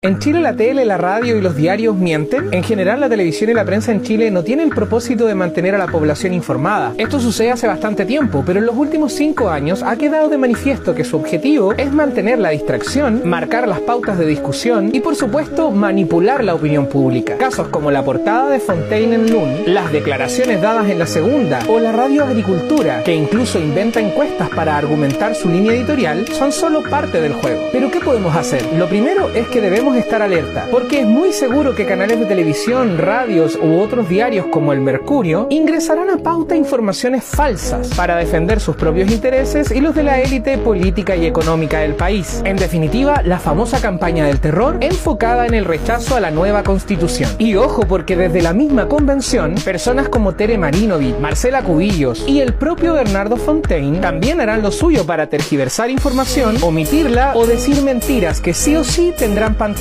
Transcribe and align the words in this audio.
¿En 0.00 0.20
Chile 0.20 0.40
la 0.40 0.54
tele, 0.54 0.84
la 0.84 0.96
radio 0.96 1.36
y 1.36 1.40
los 1.40 1.56
diarios 1.56 1.96
mienten? 1.96 2.54
En 2.54 2.62
general 2.62 3.00
la 3.00 3.08
televisión 3.08 3.50
y 3.50 3.54
la 3.54 3.64
prensa 3.64 3.90
en 3.90 4.02
Chile 4.02 4.30
no 4.30 4.44
tienen 4.44 4.68
el 4.68 4.72
propósito 4.72 5.26
de 5.26 5.34
mantener 5.34 5.74
a 5.74 5.78
la 5.78 5.88
población 5.88 6.32
informada. 6.34 6.92
Esto 6.98 7.18
sucede 7.18 7.50
hace 7.50 7.66
bastante 7.66 8.06
tiempo, 8.06 8.44
pero 8.46 8.60
en 8.60 8.66
los 8.66 8.76
últimos 8.76 9.12
cinco 9.12 9.50
años 9.50 9.82
ha 9.82 9.96
quedado 9.96 10.28
de 10.28 10.38
manifiesto 10.38 10.94
que 10.94 11.02
su 11.02 11.16
objetivo 11.16 11.72
es 11.72 11.92
mantener 11.92 12.38
la 12.38 12.50
distracción, 12.50 13.22
marcar 13.24 13.66
las 13.66 13.80
pautas 13.80 14.20
de 14.20 14.26
discusión 14.26 14.94
y 14.94 15.00
por 15.00 15.16
supuesto 15.16 15.72
manipular 15.72 16.44
la 16.44 16.54
opinión 16.54 16.86
pública. 16.86 17.36
Casos 17.36 17.66
como 17.66 17.90
la 17.90 18.04
portada 18.04 18.50
de 18.50 18.60
Fontaine 18.60 19.16
en 19.16 19.32
Lund, 19.32 19.66
las 19.66 19.90
declaraciones 19.90 20.62
dadas 20.62 20.88
en 20.88 21.00
la 21.00 21.06
segunda 21.06 21.58
o 21.68 21.80
la 21.80 21.90
radio 21.90 22.22
agricultura, 22.22 23.02
que 23.02 23.16
incluso 23.16 23.58
inventa 23.58 23.98
encuestas 23.98 24.48
para 24.50 24.78
argumentar 24.78 25.34
su 25.34 25.48
línea 25.48 25.72
editorial, 25.72 26.28
son 26.28 26.52
solo 26.52 26.84
parte 26.88 27.20
del 27.20 27.32
juego. 27.32 27.62
Pero 27.72 27.90
¿qué 27.90 27.98
podemos 27.98 28.36
hacer? 28.36 28.64
Lo 28.74 28.88
primero 28.88 29.30
es 29.34 29.48
que 29.48 29.60
debemos 29.60 29.88
estar 29.98 30.22
alerta, 30.22 30.66
porque 30.70 31.00
es 31.00 31.06
muy 31.06 31.32
seguro 31.32 31.74
que 31.74 31.86
canales 31.86 32.20
de 32.20 32.26
televisión, 32.26 32.98
radios 32.98 33.56
u 33.56 33.80
otros 33.80 34.08
diarios 34.08 34.46
como 34.46 34.72
el 34.72 34.80
Mercurio 34.80 35.46
ingresarán 35.50 36.10
a 36.10 36.18
pauta 36.18 36.56
informaciones 36.56 37.24
falsas 37.24 37.88
para 37.96 38.16
defender 38.16 38.60
sus 38.60 38.76
propios 38.76 39.10
intereses 39.10 39.70
y 39.70 39.80
los 39.80 39.94
de 39.94 40.02
la 40.02 40.20
élite 40.20 40.58
política 40.58 41.16
y 41.16 41.26
económica 41.26 41.80
del 41.80 41.94
país. 41.94 42.42
En 42.44 42.56
definitiva, 42.56 43.22
la 43.24 43.38
famosa 43.38 43.80
campaña 43.80 44.26
del 44.26 44.40
terror 44.40 44.76
enfocada 44.80 45.46
en 45.46 45.54
el 45.54 45.64
rechazo 45.64 46.16
a 46.16 46.20
la 46.20 46.30
nueva 46.30 46.62
constitución. 46.62 47.30
Y 47.38 47.56
ojo, 47.56 47.86
porque 47.86 48.16
desde 48.16 48.42
la 48.42 48.52
misma 48.52 48.88
convención, 48.88 49.54
personas 49.64 50.08
como 50.08 50.34
Tere 50.34 50.58
Marinovich, 50.58 51.18
Marcela 51.18 51.62
Cubillos 51.62 52.24
y 52.26 52.40
el 52.40 52.54
propio 52.54 52.94
Bernardo 52.94 53.36
Fontaine 53.36 53.98
también 53.98 54.40
harán 54.40 54.62
lo 54.62 54.70
suyo 54.70 55.06
para 55.06 55.28
tergiversar 55.28 55.90
información, 55.90 56.56
omitirla 56.62 57.32
o 57.34 57.46
decir 57.46 57.82
mentiras 57.82 58.40
que 58.40 58.54
sí 58.54 58.76
o 58.76 58.84
sí 58.84 59.12
tendrán 59.16 59.54
pantalla 59.54 59.77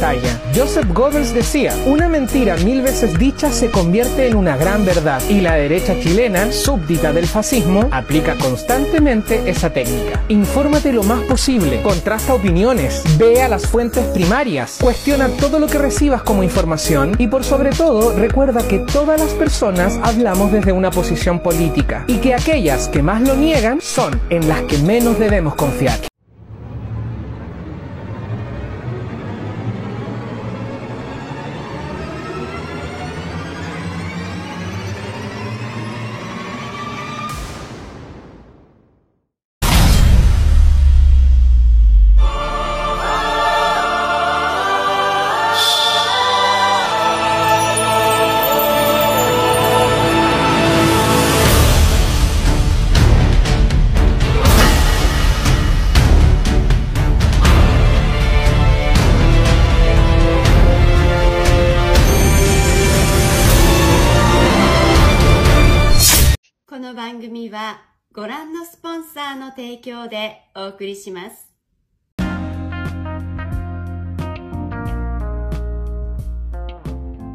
Joseph 0.56 0.94
Goebbels 0.94 1.34
decía, 1.34 1.74
una 1.88 2.08
mentira 2.08 2.56
mil 2.58 2.84
veces 2.84 3.18
dicha 3.18 3.52
se 3.52 3.72
convierte 3.72 4.28
en 4.28 4.36
una 4.36 4.56
gran 4.56 4.86
verdad 4.86 5.22
y 5.28 5.42
la 5.42 5.56
derecha 5.56 6.00
chilena, 6.00 6.52
súbdita 6.52 7.14
del 7.14 7.26
fascismo, 7.26 7.90
aplica 7.92 8.36
constantemente 8.36 9.42
esa 9.50 9.72
técnica. 9.72 10.24
Infórmate 10.28 10.94
lo 10.94 11.02
más 11.02 11.22
posible, 11.24 11.82
contrasta 11.82 12.36
opiniones, 12.36 13.02
ve 13.18 13.42
a 13.42 13.48
las 13.48 13.66
fuentes 13.66 14.06
primarias, 14.08 14.78
cuestiona 14.80 15.30
todo 15.30 15.58
lo 15.58 15.66
que 15.66 15.80
recibas 15.80 16.22
como 16.22 16.44
información 16.44 17.16
y 17.18 17.28
por 17.28 17.44
sobre 17.44 17.72
todo 17.72 18.16
recuerda 18.16 18.68
que 18.68 18.80
todas 18.80 19.20
las 19.20 19.32
personas 19.32 20.00
hablamos 20.04 20.52
desde 20.52 20.74
una 20.74 20.92
posición 20.92 21.40
política 21.40 22.04
y 22.08 22.18
que 22.18 22.36
aquellas 22.36 22.88
que 22.88 23.02
más 23.02 23.22
lo 23.22 23.36
niegan 23.36 23.82
son 23.82 24.22
en 24.30 24.48
las 24.48 24.62
que 24.64 24.78
menos 24.78 25.18
debemos 25.18 25.56
confiar. 25.56 26.00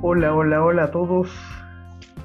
Hola, 0.03 0.33
hola, 0.33 0.63
hola 0.63 0.85
a 0.85 0.91
todos. 0.93 1.29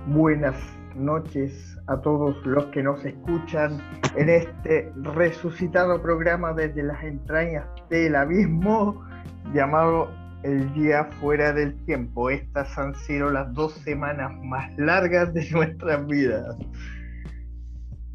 Buenas 0.05 0.55
noches 0.95 1.75
a 1.87 1.99
todos 1.99 2.45
los 2.45 2.65
que 2.67 2.83
nos 2.83 3.03
escuchan 3.05 3.81
en 4.15 4.29
este 4.29 4.93
resucitado 4.97 5.99
programa 5.99 6.53
desde 6.53 6.83
las 6.83 7.03
entrañas 7.03 7.65
del 7.89 8.15
abismo 8.15 9.03
llamado 9.51 10.11
El 10.43 10.71
Día 10.75 11.05
Fuera 11.05 11.53
del 11.53 11.75
Tiempo. 11.85 12.29
Estas 12.29 12.77
han 12.77 12.93
sido 12.93 13.31
las 13.31 13.51
dos 13.55 13.73
semanas 13.73 14.31
más 14.43 14.69
largas 14.77 15.33
de 15.33 15.49
nuestras 15.49 16.05
vidas. 16.05 16.55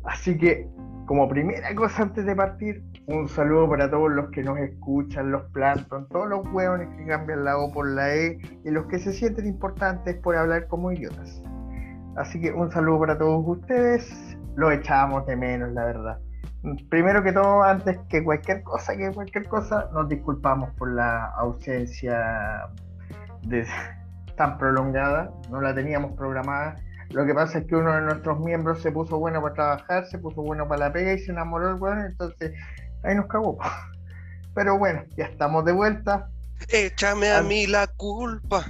Así 0.04 0.38
que 0.38 0.69
como 1.06 1.28
primera 1.28 1.74
cosa 1.74 2.04
antes 2.04 2.24
de 2.24 2.34
partir, 2.34 2.82
un 3.06 3.28
saludo 3.28 3.68
para 3.68 3.90
todos 3.90 4.10
los 4.10 4.30
que 4.30 4.42
nos 4.42 4.58
escuchan, 4.58 5.32
los 5.32 5.42
planton, 5.50 6.08
todos 6.08 6.28
los 6.28 6.46
hueones 6.52 6.88
que 6.96 7.06
cambian 7.06 7.44
la 7.44 7.58
O 7.58 7.72
por 7.72 7.88
la 7.88 8.14
E 8.14 8.38
y 8.64 8.70
los 8.70 8.86
que 8.86 8.98
se 8.98 9.12
sienten 9.12 9.46
importantes 9.46 10.16
por 10.16 10.36
hablar 10.36 10.68
como 10.68 10.92
idiotas. 10.92 11.42
Así 12.16 12.40
que 12.40 12.52
un 12.52 12.70
saludo 12.70 13.00
para 13.00 13.18
todos 13.18 13.42
ustedes, 13.46 14.36
lo 14.54 14.70
echábamos 14.70 15.26
de 15.26 15.36
menos, 15.36 15.72
la 15.72 15.84
verdad. 15.84 16.18
Primero 16.88 17.24
que 17.24 17.32
todo, 17.32 17.62
antes 17.64 17.98
que 18.08 18.22
cualquier 18.22 18.62
cosa, 18.62 18.96
que 18.96 19.10
cualquier 19.10 19.48
cosa, 19.48 19.90
nos 19.92 20.08
disculpamos 20.08 20.70
por 20.74 20.92
la 20.92 21.26
ausencia 21.36 22.69
de, 23.42 23.66
tan 24.36 24.56
prolongada, 24.58 25.32
no 25.50 25.60
la 25.60 25.74
teníamos 25.74 26.12
programada 26.12 26.76
lo 27.12 27.27
que 27.27 27.34
pasa 27.34 27.59
es 27.59 27.67
que 27.67 27.77
uno 27.77 27.95
de 27.95 28.00
nuestros 28.00 28.41
miembros 28.41 28.81
se 28.81 28.91
puso 28.91 29.19
bueno 29.19 29.43
para 29.43 29.55
trabajar, 29.55 30.06
se 30.06 30.19
puso 30.19 30.43
bueno 30.43 30.67
para 30.67 30.87
la 30.89 30.93
pega 30.93 31.12
y 31.12 31.19
se 31.19 31.31
enamoró 31.33 31.69
el 31.71 31.75
weón, 31.75 32.00
entonces 32.00 32.53
ahí 33.03 33.15
nos 33.15 33.27
cagó. 33.27 33.59
Pero 34.55 34.78
bueno, 34.78 35.05
ya 35.17 35.27
estamos 35.27 35.65
de 35.65 35.73
vuelta. 35.73 36.28
Échame 36.69 37.33
a 37.33 37.43
mí 37.43 37.67
la 37.67 37.87
culpa. 37.87 38.65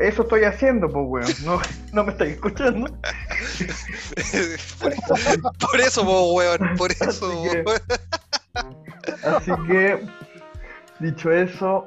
Eso 0.00 0.22
estoy 0.22 0.44
haciendo, 0.44 0.88
pues 0.90 1.04
weón. 1.08 1.32
No, 1.44 1.60
no 1.92 2.04
me 2.04 2.12
estáis 2.12 2.34
escuchando. 2.34 2.86
por, 5.60 5.80
eso, 5.80 6.04
pues 6.04 6.24
weón. 6.32 6.76
Por 6.76 6.92
eso. 6.92 7.30
Así 7.30 7.48
que, 7.48 7.64
así 9.26 9.52
que, 9.66 10.06
dicho 11.00 11.30
eso, 11.30 11.86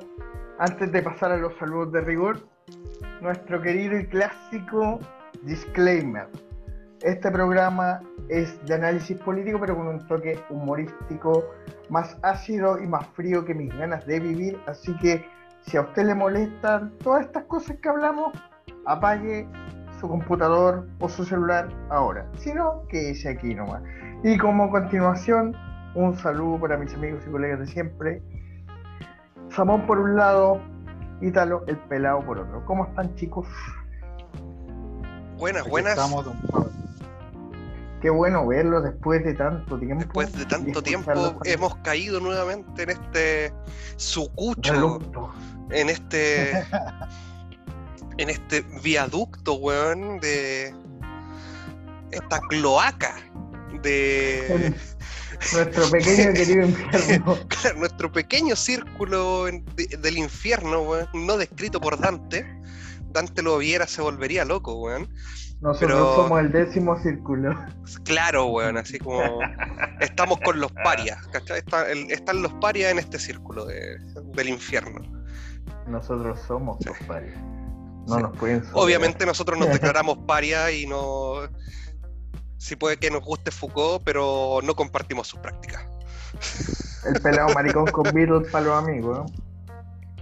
antes 0.58 0.92
de 0.92 1.04
pasar 1.04 1.32
a 1.32 1.38
los 1.38 1.56
saludos 1.60 1.92
de 1.92 2.02
rigor, 2.02 2.48
nuestro 3.22 3.62
querido 3.62 4.00
y 4.00 4.08
clásico 4.08 5.00
Disclaimer. 5.44 6.28
Este 7.02 7.32
programa 7.32 8.02
es 8.28 8.64
de 8.66 8.76
análisis 8.76 9.18
político, 9.20 9.60
pero 9.60 9.76
con 9.76 9.88
un 9.88 10.08
toque 10.08 10.38
humorístico 10.50 11.46
más 11.90 12.18
ácido 12.24 12.82
y 12.82 12.88
más 12.88 13.08
frío 13.08 13.46
que 13.46 13.54
mis 13.54 13.76
ganas 13.78 14.06
de 14.06 14.20
vivir. 14.20 14.60
Así 14.68 14.96
que 14.98 15.26
si 15.62 15.78
a 15.78 15.82
usted 15.82 16.06
le 16.06 16.16
molestan 16.16 16.92
todas 16.98 17.26
estas 17.26 17.46
cosas 17.46 17.78
que 17.78 17.90
hablamos, 17.90 18.34
apague 18.86 19.48
su 20.00 20.08
computador 20.08 20.88
o 21.00 21.10
su 21.10 21.24
celular 21.24 21.70
ahora. 21.90 22.30
Si 22.38 22.54
no, 22.54 22.84
quédese 22.90 23.30
aquí 23.30 23.56
nomás. 23.56 23.82
Y 24.24 24.38
como 24.38 24.70
continuación, 24.70 25.56
un 25.96 26.16
saludo 26.16 26.60
para 26.60 26.78
mis 26.78 26.94
amigos 26.94 27.24
y 27.26 27.32
colegas 27.32 27.60
de 27.60 27.68
siempre. 27.68 28.22
Samón 29.50 29.86
por 29.88 30.00
un 30.00 30.16
lado, 30.16 30.62
Ítalo 31.22 31.64
el 31.68 31.78
pelado 31.78 32.22
por 32.22 32.40
otro. 32.40 32.64
¿Cómo 32.66 32.86
están 32.86 33.14
chicos? 33.16 33.48
Buenas, 35.40 35.66
buenas. 35.70 35.98
Qué 38.02 38.10
bueno 38.10 38.46
verlo 38.46 38.82
después 38.82 39.24
de 39.24 39.34
tanto 39.34 39.80
tiempo. 39.80 40.04
Después 40.04 40.34
de 40.34 40.46
tanto 40.46 40.84
tiempo 40.84 41.40
hemos 41.46 41.76
caído 41.78 42.20
nuevamente 42.20 42.84
en 42.84 42.90
este 42.90 43.54
sucucho. 43.96 45.00
En 45.72 45.90
este. 45.90 46.52
en 48.18 48.30
este 48.30 48.66
viaducto, 48.84 49.54
weón, 49.54 50.20
de. 50.20 50.76
Esta 52.12 52.42
cloaca 52.50 53.16
de. 53.82 54.76
Nuestro 55.54 55.90
pequeño 55.90 56.34
querido 56.34 56.66
infierno. 56.66 57.38
nuestro 57.78 58.12
pequeño 58.12 58.58
círculo 58.58 59.46
del 59.46 60.18
infierno, 60.18 60.82
weón, 60.82 61.08
no 61.14 61.38
descrito 61.38 61.80
por 61.80 61.98
Dante 61.98 62.59
Dante 63.12 63.42
lo 63.42 63.58
viera 63.58 63.88
se 63.88 64.02
volvería 64.02 64.46
loco, 64.46 64.76
weón. 64.76 65.10
Nosotros 65.62 66.16
somos 66.16 66.40
el 66.40 66.52
décimo 66.52 66.98
círculo. 67.02 67.54
Claro, 68.06 68.46
weón, 68.46 68.78
así 68.78 68.98
como 69.00 69.40
estamos 70.00 70.40
con 70.40 70.60
los 70.60 70.72
parias, 70.72 71.28
¿cachai? 71.28 71.62
están 72.10 72.42
los 72.42 72.54
parias 72.56 72.92
en 72.92 73.00
este 73.00 73.20
círculo 73.20 73.66
del 73.66 74.50
infierno. 74.50 75.02
Nosotros 75.88 76.40
somos 76.48 76.78
los 76.86 76.98
parias. 77.00 77.38
No 78.08 78.20
nos 78.20 78.38
pueden 78.38 78.64
Obviamente 78.74 79.26
nosotros 79.26 79.60
nos 79.60 79.70
declaramos 79.74 80.18
parias 80.20 80.72
y 80.74 80.88
no... 80.88 81.48
Sí 82.58 82.76
puede 82.76 82.98
que 82.98 83.10
nos 83.10 83.24
guste 83.24 83.52
Foucault, 83.52 84.04
pero 84.04 84.60
no 84.64 84.76
compartimos 84.76 85.28
sus 85.28 85.40
prácticas. 85.40 85.86
El 87.06 87.22
pelado 87.22 87.54
maricón 87.54 87.86
con 87.88 88.04
Beatles 88.14 88.50
para 88.52 88.66
los 88.66 88.84
amigos, 88.84 89.32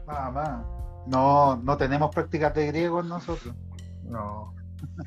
Nada 0.05 0.31
más. 0.31 0.76
No, 1.07 1.55
no 1.57 1.77
tenemos 1.77 2.13
prácticas 2.13 2.53
de 2.53 2.67
griego 2.67 3.01
nosotros. 3.03 3.55
No. 4.03 4.53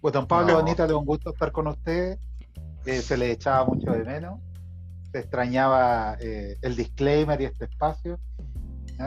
Pues 0.00 0.14
don 0.14 0.26
Pablo 0.26 0.54
No. 0.54 0.60
Bonita, 0.60 0.86
le 0.86 0.94
un 0.94 1.04
gusto 1.04 1.28
estar 1.28 1.52
con 1.52 1.66
usted. 1.66 2.18
Eh, 2.86 3.02
se 3.02 3.18
le 3.18 3.32
echaba 3.32 3.66
mucho 3.66 3.90
de 3.92 4.02
menos. 4.02 4.40
Se 5.12 5.18
extrañaba 5.18 6.16
eh, 6.20 6.56
el 6.62 6.74
disclaimer 6.74 7.38
y 7.38 7.44
este 7.44 7.66
espacio. 7.66 8.18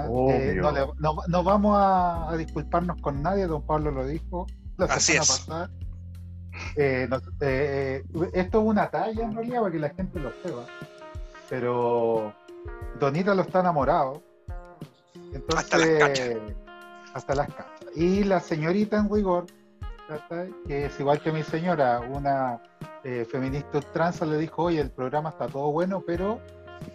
Obvio. 0.07 0.35
Eh, 0.35 0.53
no, 0.55 0.71
le- 0.71 0.85
no- 0.99 1.15
no 1.27 1.43
vamos 1.43 1.75
a, 1.75 2.29
a 2.29 2.37
disculparnos 2.37 3.01
con 3.01 3.23
nadie, 3.23 3.47
don 3.47 3.63
Pablo 3.65 3.89
lo 3.89 4.05
dijo 4.05 4.45
la 4.77 4.85
Así 4.85 5.13
semana 5.13 5.23
es. 5.23 5.39
pasada. 5.39 5.69
Eh, 6.75 7.09
eh, 7.41 8.03
eh, 8.13 8.29
esto 8.33 8.61
es 8.61 8.67
una 8.67 8.87
talla 8.91 9.23
en 9.23 9.33
realidad 9.35 9.61
para 9.61 9.71
que 9.71 9.79
la 9.79 9.89
gente 9.89 10.19
lo 10.19 10.31
sepa. 10.43 10.65
Pero 11.49 12.33
Donita 12.99 13.33
lo 13.33 13.41
está 13.41 13.61
enamorado. 13.61 14.21
Entonces, 15.33 15.65
Hasta 15.65 15.77
las 15.77 15.99
cachas. 15.99 16.29
hasta 17.13 17.35
las 17.35 17.47
cachas. 17.47 17.85
Y 17.95 18.23
la 18.23 18.39
señorita 18.39 18.97
en 18.97 19.13
rigor, 19.13 19.45
¿cachai? 20.07 20.51
que 20.67 20.85
es 20.85 20.99
igual 20.99 21.21
que 21.21 21.31
mi 21.31 21.43
señora, 21.43 21.99
una 21.99 22.61
eh, 23.03 23.25
feminista 23.29 23.77
ultranza, 23.77 24.25
le 24.25 24.37
dijo, 24.37 24.63
oye, 24.63 24.81
el 24.81 24.91
programa 24.91 25.29
está 25.29 25.47
todo 25.47 25.71
bueno, 25.71 26.03
pero 26.05 26.39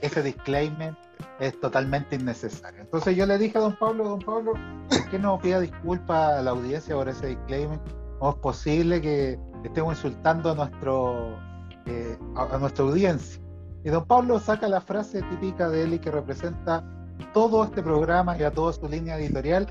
ese 0.01 0.23
disclaimer 0.23 0.95
es 1.41 1.59
totalmente 1.61 2.17
innecesario. 2.17 2.81
Entonces 2.81 3.17
yo 3.17 3.27
le 3.27 3.39
dije 3.39 3.59
a 3.59 3.61
don 3.63 3.77
Pablo, 3.77 4.05
don 4.05 4.21
Pablo, 4.21 4.53
¿por 4.89 5.11
qué 5.11 5.19
no 5.19 5.39
pida 5.39 5.61
disculpas 5.61 6.39
a 6.39 6.43
la 6.43 6.51
audiencia 6.51 6.95
por 6.95 7.09
ese 7.09 7.29
disclaimer? 7.29 7.79
¿Cómo 8.19 8.33
es 8.33 8.37
posible 8.39 9.01
que 9.01 9.39
estemos 9.65 9.95
insultando 9.95 10.51
a, 10.51 10.55
nuestro, 10.55 11.39
eh, 11.87 12.19
a, 12.37 12.57
a 12.57 12.59
nuestra 12.59 12.85
audiencia? 12.85 13.41
Y 13.85 13.91
don 13.91 14.05
Pablo 14.05 14.41
saca 14.41 14.69
la 14.69 14.81
frase 14.81 15.23
típica 15.23 15.69
de 15.69 15.85
él 15.85 15.95
y 15.95 15.99
que 16.01 16.11
representa 16.11 16.85
todo 17.33 17.65
este 17.65 17.83
programa 17.83 18.37
y 18.39 18.43
a 18.43 18.51
toda 18.51 18.73
su 18.73 18.89
línea 18.89 19.17
editorial. 19.19 19.67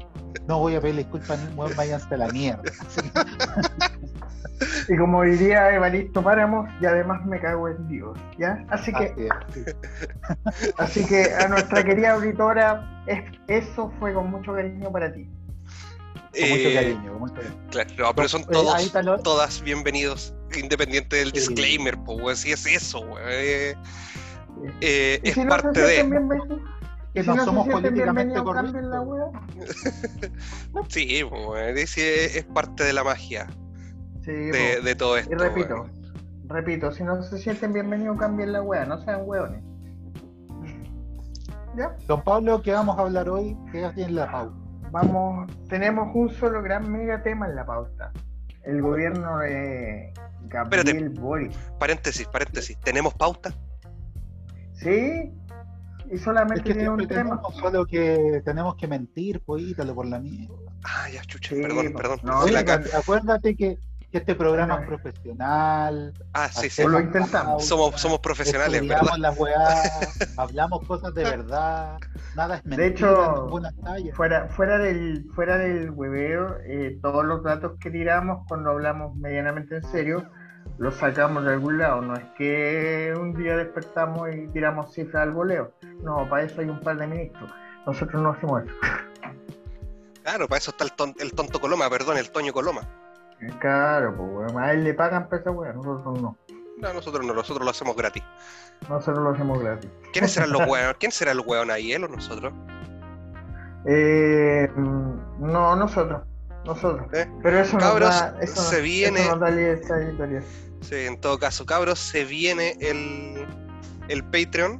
No 0.48 0.60
voy 0.60 0.76
a 0.76 0.82
pedir 0.82 0.98
disculpas, 0.98 1.40
ni 1.40 1.56
váyanse 1.76 2.14
a 2.14 2.18
la 2.18 2.28
mierda. 2.30 2.64
Y 4.90 4.98
como 4.98 5.22
diría 5.24 5.72
Evaristo 5.76 6.24
Páramos, 6.24 6.68
y 6.82 6.86
además 6.86 7.24
me 7.26 7.40
cago 7.40 7.68
en 7.68 7.88
Dios, 7.90 8.18
¿ya? 8.40 8.66
Así 8.70 8.92
que, 8.92 9.14
así 9.14 9.60
es, 9.66 9.76
sí. 9.76 10.72
así 10.78 11.06
que 11.06 11.32
a 11.36 11.48
nuestra 11.48 11.84
querida 11.84 12.14
auditora, 12.14 13.04
es- 13.06 13.24
eso 13.48 13.92
fue 14.00 14.14
con 14.14 14.32
mucho 14.32 14.54
cariño 14.54 14.92
para 14.92 15.14
ti. 15.14 15.30
Con 16.32 16.50
mucho 16.50 16.70
Eh, 16.70 16.74
cariño, 16.74 17.12
con 17.12 17.20
mucho 17.20 17.34
cariño. 17.36 17.56
Claro, 17.70 17.90
no, 18.00 18.16
pero 18.16 18.30
son 18.30 18.42
Eh, 18.42 18.46
todos, 18.52 18.94
lo- 19.04 19.20
todas 19.20 19.62
bienvenidos, 19.62 20.34
independiente 20.58 21.18
del 21.18 21.28
Sí. 21.34 21.40
disclaimer, 21.40 21.96
pues, 22.00 22.40
si 22.40 22.52
es 22.54 22.66
eso, 22.66 23.04
eh, 23.30 23.76
eh, 24.82 25.20
es 25.22 25.34
si 25.36 25.46
parte 25.46 25.80
de. 25.82 26.04
Que 27.18 27.24
si 27.24 27.30
no 27.30 27.46
somos 27.46 27.66
sienten 27.66 27.82
políticamente 27.96 28.34
bienvenidos, 28.34 28.54
cambien 28.56 28.90
la 28.92 28.98
correctos. 29.04 30.24
wea. 30.74 30.84
Sí, 30.90 31.22
pues, 31.28 31.98
es, 31.98 32.44
parte 32.46 32.84
de 32.84 32.94
la 32.94 33.04
magia 33.04 33.48
Sí, 34.24 34.32
de, 34.32 34.82
de 34.84 34.96
todo 34.96 35.18
esto. 35.18 35.34
y 35.34 35.38
repito, 35.38 35.74
weón. 35.74 35.92
repito, 36.48 36.92
si 36.92 37.04
no 37.04 37.24
se 37.24 37.40
sienten 37.40 37.74
bienvenidos, 37.74 38.20
cambien 38.20 38.52
la 38.54 38.62
wea, 38.62 38.86
no 38.86 39.02
sean 39.02 39.22
hueones. 39.26 39.64
¿Ya? 41.76 41.96
Don 42.08 42.24
Pablo, 42.24 42.62
¿qué 42.62 42.72
vamos 42.74 42.98
a 43.00 43.02
hablar 43.02 43.30
hoy? 43.30 43.58
¿Qué 43.72 43.84
hay 43.86 44.04
en 44.04 44.16
la 44.16 44.32
pauta? 44.32 44.56
Vamos, 44.92 45.52
tenemos 45.70 46.10
un 46.14 46.30
solo 46.30 46.62
gran 46.62 46.92
mega 46.92 47.24
tema 47.24 47.48
en 47.48 47.56
la 47.56 47.66
pauta. 47.66 48.12
El 48.64 48.82
gobierno 48.82 49.40
de 49.40 50.14
Gabriel 50.50 50.88
Espérate. 50.88 51.20
Boric. 51.20 51.52
Paréntesis, 51.80 52.28
paréntesis. 52.28 52.78
¿Tenemos 52.82 53.14
pauta? 53.16 53.54
¿Sí? 54.74 55.34
Y 56.12 56.16
Es 56.16 56.22
solamente 56.22 56.64
que 56.64 56.74
tiene 56.74 56.90
un 56.90 57.08
tema. 57.08 57.24
tenemos 57.24 57.56
solo 57.56 57.86
que 57.86 58.42
tenemos 58.46 58.76
que 58.76 58.88
mentir, 58.88 59.42
pues 59.46 59.64
ítalo 59.64 59.94
por 59.96 60.06
la 60.08 60.20
mierda. 60.20 60.56
Ah, 60.84 61.10
ya, 61.10 61.22
chucha, 61.24 61.56
Sí, 61.56 61.62
perdón, 61.62 61.94
perdón. 61.94 62.20
No, 62.24 62.46
la 62.48 62.60
acuérdate 62.96 63.56
que, 63.56 63.78
que 64.12 64.20
este 64.20 64.36
programa 64.36 64.80
es 64.82 64.88
profesional. 64.88 66.14
Ah, 66.34 66.50
sí, 66.50 66.70
sí. 66.70 66.84
Lo 66.86 67.00
intentamos. 67.00 67.66
Somos, 67.66 68.00
somos 68.00 68.20
profesionales, 68.20 68.88
¿verdad? 68.88 69.18
las 69.18 69.38
weás, 69.38 70.18
hablamos 70.38 70.86
cosas 70.88 71.14
de 71.14 71.24
verdad, 71.24 71.98
nada 72.36 72.58
es 72.58 72.66
mentira, 72.66 72.88
hecho, 72.88 73.42
ninguna 73.44 73.72
talla. 73.84 74.16
Fuera, 74.16 74.48
fuera 74.48 74.78
del, 74.78 75.26
fuera 75.36 75.58
del 75.58 75.92
hueveo, 75.92 76.58
eh, 76.66 76.98
todos 77.02 77.26
los 77.26 77.44
datos 77.44 77.74
que 77.80 77.92
tiramos 77.92 78.46
cuando 78.48 78.70
hablamos 78.72 79.16
medianamente 79.18 79.76
en 79.76 79.84
serio, 79.92 80.30
los 80.78 80.96
sacamos 80.96 81.44
de 81.46 81.54
algún 81.54 81.78
lado. 81.78 82.02
No 82.02 82.16
es 82.16 82.24
que 82.38 83.14
un 83.20 83.34
día 83.34 83.56
despertamos 83.58 84.30
y 84.34 84.48
tiramos 84.48 84.94
cifras 84.94 85.24
al 85.24 85.32
voleo. 85.32 85.72
No, 86.02 86.28
para 86.30 86.44
eso 86.44 86.62
hay 86.62 86.70
un 86.70 86.80
par 86.82 86.98
de 86.98 87.08
ministros. 87.08 87.50
Nosotros 87.86 88.22
no 88.22 88.30
hacemos 88.32 88.64
eso. 88.64 88.74
Claro, 90.24 90.48
para 90.48 90.58
eso 90.60 90.72
está 90.72 90.84
el, 90.84 90.92
ton- 90.94 91.16
el 91.20 91.34
tonto 91.34 91.60
Coloma, 91.62 91.90
perdón, 91.90 92.18
el 92.18 92.30
Toño 92.32 92.52
Coloma. 92.54 92.82
Claro, 93.60 94.16
pues 94.18 94.30
weón, 94.52 94.60
a 94.64 94.72
él 94.74 94.84
le 94.84 94.94
pagan 94.94 95.30
por 95.30 95.40
esa 95.40 95.52
weá, 95.52 95.72
nosotros 95.74 96.22
no. 96.22 96.38
No, 96.80 96.94
nosotros 96.94 97.26
no, 97.26 97.34
nosotros 97.34 97.64
lo 97.64 97.72
hacemos 97.72 97.96
gratis. 97.96 98.24
Nosotros 98.90 99.20
lo 99.24 99.30
hacemos 99.32 99.60
gratis. 99.60 99.90
¿Quiénes 100.12 100.32
serán 100.32 100.52
los 100.52 100.68
hueones? 100.68 100.96
¿Quién 101.00 101.12
será 101.12 101.32
el 101.32 101.40
hueón 101.40 101.72
ahí, 101.72 101.94
él 101.94 102.04
o 102.04 102.08
nosotros? 102.08 102.54
Eh, 103.86 104.70
no, 104.76 105.76
nosotros. 105.76 106.22
Nosotros. 106.68 107.08
¿Eh? 107.14 107.26
Pero 107.42 107.60
eso 107.60 107.78
Cabros, 107.78 108.10
nos 108.10 108.20
da, 108.20 108.36
eso, 108.42 108.62
se 108.62 108.76
nos- 108.76 108.84
viene- 108.84 109.22
eso 109.22 109.32
nos 109.32 109.40
da 109.40 109.50
libertad 109.50 110.02
editorial. 110.02 110.44
Sí, 110.82 110.96
en 110.96 111.20
todo 111.20 111.40
caso, 111.40 111.66
cabros, 111.66 111.98
se 111.98 112.24
viene 112.26 112.76
el, 112.82 113.46
el 114.10 114.24
Patreon. 114.26 114.80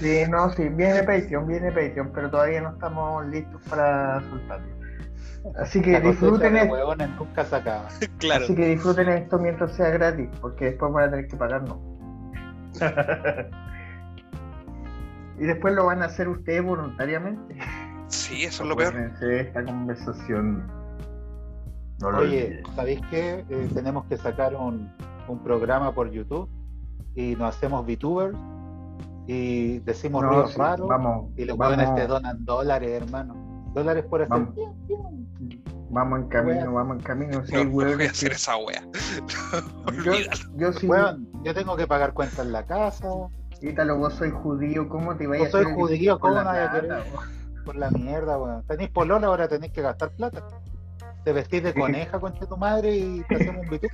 Sí, 0.00 0.22
no, 0.28 0.50
sí, 0.52 0.68
viene 0.68 1.02
Patreon, 1.02 1.46
viene 1.48 1.72
Patreon, 1.72 2.12
pero 2.14 2.30
todavía 2.30 2.60
no 2.60 2.70
estamos 2.70 3.26
listos 3.26 3.60
para 3.70 4.20
soltarlo. 4.28 4.66
Así 5.60 5.80
que 5.80 5.92
La 5.92 6.00
disfruten 6.00 6.56
esto, 6.56 6.96
nunca 7.18 7.44
se 7.44 7.56
acaba. 7.56 7.88
Claro. 8.18 8.44
así 8.44 8.54
que 8.54 8.66
disfruten 8.66 9.08
esto 9.08 9.38
mientras 9.38 9.72
sea 9.72 9.88
gratis, 9.90 10.28
porque 10.40 10.66
después 10.66 10.92
van 10.92 11.08
a 11.08 11.10
tener 11.10 11.26
que 11.28 11.36
pagarnos. 11.36 11.78
y 15.38 15.44
después 15.46 15.74
lo 15.74 15.86
van 15.86 16.02
a 16.02 16.06
hacer 16.06 16.28
ustedes 16.28 16.62
voluntariamente. 16.62 17.56
Sí, 18.08 18.44
eso 18.44 18.62
es 18.62 18.68
lo 18.68 18.76
peor. 18.76 18.94
Esta 18.96 19.64
conversación. 19.64 20.66
No 22.00 22.10
lo 22.12 22.18
Oye. 22.18 22.62
¿sabéis 22.76 23.00
qué? 23.10 23.44
Eh, 23.48 23.68
tenemos 23.74 24.04
que 24.06 24.16
sacar 24.16 24.54
un, 24.54 24.90
un 25.28 25.42
programa 25.42 25.92
por 25.92 26.10
YouTube 26.10 26.48
y 27.14 27.34
nos 27.36 27.56
hacemos 27.56 27.84
VTubers 27.84 28.36
y 29.26 29.80
decimos 29.80 30.22
No, 30.22 30.30
ruidos 30.30 30.52
sí, 30.52 30.58
raros 30.58 30.88
vamos, 30.88 31.30
y 31.36 31.44
los 31.44 31.56
jóvenes 31.56 31.94
te 31.94 32.06
donan 32.06 32.44
dólares, 32.44 33.02
hermano. 33.02 33.34
Dólares 33.74 34.04
por 34.08 34.22
hacer. 34.22 34.30
Vamos. 34.30 34.54
vamos 35.90 36.20
en 36.20 36.28
camino, 36.28 36.72
vamos 36.72 36.96
en 36.96 37.02
camino. 37.02 37.44
Si 37.44 37.52
No, 37.52 37.70
voy 37.70 37.92
a 38.06 38.10
hacer 38.10 38.32
esa 38.32 38.56
wea. 38.56 38.82
yo, 40.04 40.12
yo 40.56 40.72
sí, 40.72 40.86
Weón, 40.86 41.28
yo 41.44 41.54
tengo 41.54 41.76
que 41.76 41.86
pagar 41.86 42.14
cuentas 42.14 42.38
en 42.38 42.52
la 42.52 42.64
casa, 42.64 43.08
Ítalo, 43.60 43.98
vos 43.98 44.14
soy 44.14 44.30
judío, 44.30 44.88
¿cómo 44.88 45.16
te 45.16 45.26
vayas 45.26 45.46
Vos 45.46 45.50
soy 45.50 45.60
hacer 45.62 45.72
el 45.72 45.78
judío, 45.78 46.18
¿cómo 46.20 46.36
no 46.36 46.44
vaya 46.44 46.70
a 46.70 46.72
querer? 46.72 47.02
Por 47.68 47.76
la 47.76 47.90
mierda, 47.90 48.38
weón. 48.38 48.66
Tenéis 48.66 48.88
polola, 48.88 49.26
ahora 49.26 49.46
tenéis 49.46 49.74
que 49.74 49.82
gastar 49.82 50.10
plata. 50.12 50.42
Te 51.22 51.34
vestís 51.34 51.62
de 51.62 51.74
coneja 51.74 52.18
con 52.18 52.32
tu 52.32 52.56
madre 52.56 52.96
y 52.96 53.22
te 53.28 53.34
hacemos 53.34 53.66
un 53.66 53.68
VTuber. 53.68 53.90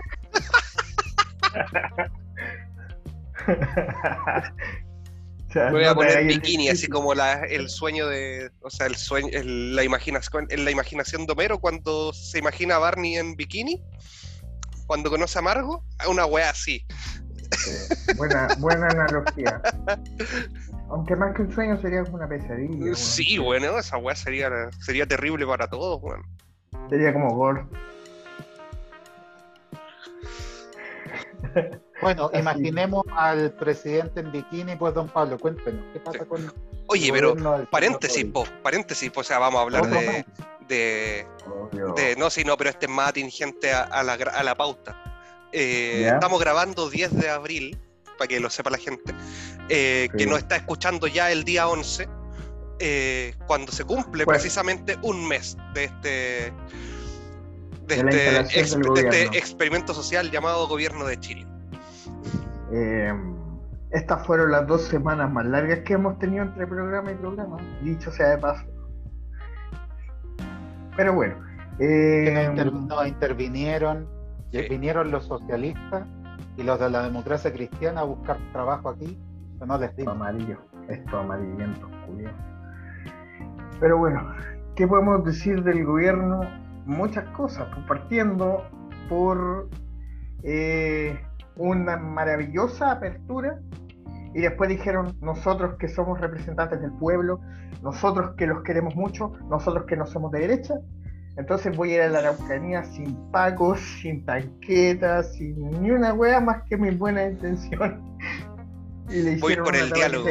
O 5.49 5.53
sea, 5.53 5.65
Me 5.67 5.73
voy 5.73 5.85
a 5.87 5.95
poner 5.97 6.25
bikini, 6.25 6.69
así 6.69 6.87
como 6.87 7.15
la, 7.15 7.41
el 7.47 7.69
sueño 7.69 8.07
de. 8.07 8.53
O 8.61 8.71
sea, 8.71 8.87
el 8.87 8.95
sueño, 8.95 9.29
el- 9.33 9.75
la, 9.75 9.83
imaginación, 9.83 10.47
en 10.51 10.65
la 10.65 10.71
imaginación 10.71 11.27
de 11.27 11.33
Homero 11.33 11.59
cuando 11.59 12.13
se 12.13 12.39
imagina 12.39 12.77
a 12.77 12.79
Barney 12.79 13.17
en 13.17 13.35
bikini. 13.35 13.83
Cuando 14.87 15.11
conoce 15.11 15.37
a 15.37 15.43
Margo, 15.43 15.85
una 16.09 16.27
wea 16.27 16.51
así. 16.51 16.87
Buena, 18.17 18.47
buena 18.61 18.87
analogía. 18.87 19.61
Aunque 20.91 21.17
más 21.17 21.35
que 21.35 21.43
un 21.43 21.53
sueño 21.53 21.81
sería 21.81 22.05
como 22.05 22.17
una 22.17 22.29
pesadilla. 22.29 22.85
weón. 22.85 22.97
Sí, 22.97 23.39
bueno, 23.39 23.79
esa 23.79 23.97
wea 23.99 24.15
sería, 24.15 24.51
sería 24.81 25.07
terrible 25.07 25.47
para 25.47 25.69
todos, 25.69 26.01
weón. 26.03 26.23
Sería 26.91 27.13
como 27.13 27.35
gol. 27.35 27.67
Bueno, 32.01 32.27
Así. 32.33 32.39
imaginemos 32.41 33.05
al 33.17 33.53
presidente 33.53 34.21
en 34.21 34.33
bikini, 34.33 34.77
pues 34.77 34.95
don 34.95 35.09
Pablo, 35.09 35.39
cuéntenos, 35.39 35.85
¿qué 35.93 36.01
pasa 36.01 36.19
Sí. 36.21 36.25
con 36.27 36.53
Oye, 36.87 37.11
pero 37.13 37.35
paréntesis, 37.71 38.27
po, 38.27 38.45
paréntesis, 38.63 39.11
po, 39.11 39.21
o 39.21 39.25
sea, 39.25 39.39
vamos 39.39 39.59
a 39.61 39.63
hablar 39.63 39.87
de, 39.89 40.25
de, 40.69 41.27
no, 42.19 42.29
sí, 42.29 42.45
no, 42.45 42.57
pero 42.59 42.69
este 42.71 42.87
es 42.87 42.93
más 42.93 43.09
atingente 43.09 43.73
a, 43.73 43.85
a 43.85 44.03
la, 44.03 44.13
a 44.13 44.43
la 44.43 44.55
pauta. 44.55 45.01
Eh, 45.51 46.07
estamos 46.13 46.39
grabando 46.41 46.91
10 46.91 47.17
de 47.17 47.31
abril, 47.31 47.79
para 48.17 48.29
que 48.29 48.41
lo 48.41 48.51
sepa 48.51 48.71
la 48.71 48.79
gente, 48.79 49.15
eh, 49.69 50.09
que 50.17 50.27
nos 50.27 50.39
está 50.39 50.57
escuchando 50.57 51.07
ya 51.07 51.31
el 51.31 51.45
día 51.45 51.69
11, 51.69 52.09
eh, 52.81 53.35
cuando 53.47 53.71
se 53.73 53.85
cumple 53.85 54.25
Bueno. 54.25 54.39
precisamente 54.39 54.97
un 55.03 55.27
mes 55.29 55.57
de 55.75 55.85
este, 55.85 56.53
de 57.87 57.95
este, 57.95 58.39
ex- 58.61 58.77
de 58.77 59.01
este 59.01 59.39
experimento 59.39 59.95
social 59.95 60.31
llamado 60.31 60.67
Gobierno 60.69 61.05
de 61.07 61.19
Chile. 61.21 61.47
Eh, 62.73 63.13
estas 63.91 64.27
fueron 64.27 64.51
las 64.51 64.67
dos 64.67 64.83
semanas 64.89 65.31
más 65.31 65.47
largas 65.47 65.81
que 65.81 65.93
hemos 65.93 66.19
tenido 66.19 66.43
entre 66.45 66.67
programa 66.67 67.13
y 67.13 67.15
programa, 67.15 67.57
dicho 67.83 68.11
sea 68.11 68.31
de 68.31 68.39
paso. 68.39 68.65
Pero 70.97 71.13
bueno. 71.13 71.35
Eh, 71.81 72.51
no, 72.55 73.07
intervinieron, 73.07 74.09
vinieron 74.53 75.11
los 75.11 75.25
socialistas 75.27 76.05
y 76.57 76.63
los 76.63 76.79
de 76.79 76.91
la 76.91 77.03
democracia 77.03 77.53
cristiana 77.53 78.01
a 78.01 78.05
buscar 78.05 78.39
trabajo 78.53 78.91
aquí, 78.91 79.19
no 79.65 79.79
les 79.79 79.97
digo. 79.97 80.11
Amarillo, 80.11 80.59
esto 80.89 81.19
amarillento, 81.19 81.89
Julio. 82.07 82.31
Pero 83.81 83.99
bueno, 83.99 84.35
¿qué 84.77 84.87
podemos 84.87 85.25
decir 85.25 85.63
del 85.63 85.85
gobierno? 85.85 86.41
Muchas 86.87 87.29
cosas, 87.31 87.67
partiendo 87.89 88.63
por 89.09 89.69
eh, 90.43 91.19
una 91.57 91.97
maravillosa 91.97 92.93
apertura 92.93 93.59
y 94.35 94.41
después 94.41 94.69
dijeron 94.69 95.17
nosotros 95.21 95.77
que 95.79 95.89
somos 95.89 96.21
representantes 96.21 96.81
del 96.81 96.93
pueblo, 96.93 97.41
nosotros 97.83 98.35
que 98.37 98.47
los 98.47 98.63
queremos 98.63 98.95
mucho, 98.97 99.33
nosotros 99.49 99.85
que 99.87 99.97
no 99.97 100.07
somos 100.07 100.31
de 100.33 100.41
derecha, 100.41 100.75
entonces 101.37 101.77
voy 101.77 101.93
a 101.93 101.95
ir 101.95 102.01
a 102.03 102.09
la 102.09 102.19
Araucanía 102.21 102.85
sin 102.85 103.17
pacos, 103.31 103.81
sin 104.01 104.25
tanquetas, 104.25 105.35
sin 105.35 105.83
ni 105.83 105.91
una 105.91 106.15
wea 106.15 106.41
más 106.41 106.63
que 106.65 106.77
mi 106.77 106.91
buena 106.91 107.25
intención. 107.25 108.01
y 109.09 109.23
le 109.23 109.37
voy 109.39 109.57
por 109.57 109.75
el 109.75 109.91
diálogo. 109.91 110.29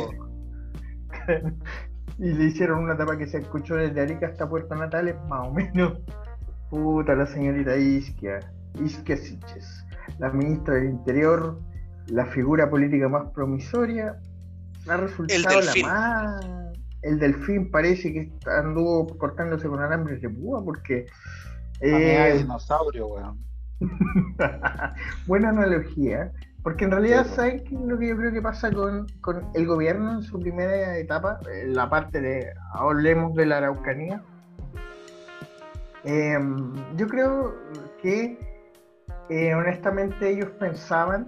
y 2.20 2.34
le 2.34 2.44
hicieron 2.46 2.84
una 2.84 2.94
etapa 2.94 3.18
que 3.18 3.28
se 3.28 3.40
escuchó 3.40 3.76
desde 3.76 4.02
Arica 4.02 4.28
hasta 4.28 4.48
Puerto 4.48 4.76
Natales, 4.76 5.16
más 5.28 5.48
o 5.48 5.52
menos. 5.52 6.00
Puta, 6.70 7.16
la 7.16 7.28
señorita 7.28 7.76
Isquia, 7.76 8.40
Isquia 8.84 9.18
Siches, 9.18 9.86
la 10.18 10.30
ministra 10.32 10.76
del 10.76 10.86
Interior, 10.86 11.60
la 12.08 12.26
figura 12.26 12.70
política 12.70 13.10
más 13.10 13.30
promisoria, 13.32 14.18
ha 14.88 14.98
resultado 14.98 15.62
la 15.62 15.88
más 15.88 16.63
el 17.04 17.20
delfín 17.20 17.70
parece 17.70 18.14
que 18.14 18.32
anduvo 18.50 19.08
cortándose 19.18 19.68
con 19.68 19.82
alambres 19.82 20.22
de 20.22 20.30
púa 20.30 20.64
porque. 20.64 21.06
Eh, 21.82 22.36
dinosaurio, 22.38 23.08
weón. 23.08 23.40
Buena 25.28 25.50
analogía. 25.50 26.32
Porque 26.64 26.86
en 26.86 26.92
realidad, 26.92 27.28
¿saben 27.28 27.62
qué 27.66 27.76
es 27.76 27.82
lo 27.82 28.00
que 28.00 28.08
yo 28.08 28.16
creo 28.16 28.32
que 28.32 28.42
pasa 28.42 28.72
con, 28.72 29.06
el 29.54 29.68
gobierno 29.68 30.14
en 30.14 30.24
su 30.24 30.40
primera 30.40 30.98
etapa? 30.98 31.40
Eh, 31.52 31.66
la 31.68 31.90
parte 31.90 32.22
de. 32.22 32.54
Hablemos 32.74 33.36
de 33.36 33.46
la 33.46 33.58
Araucanía. 33.58 34.24
Em, 36.06 36.74
yo 36.96 37.08
creo 37.08 37.54
que 38.02 38.38
eh, 39.30 39.56
honestamente 39.56 40.30
ellos 40.30 40.50
pensaban 40.60 41.26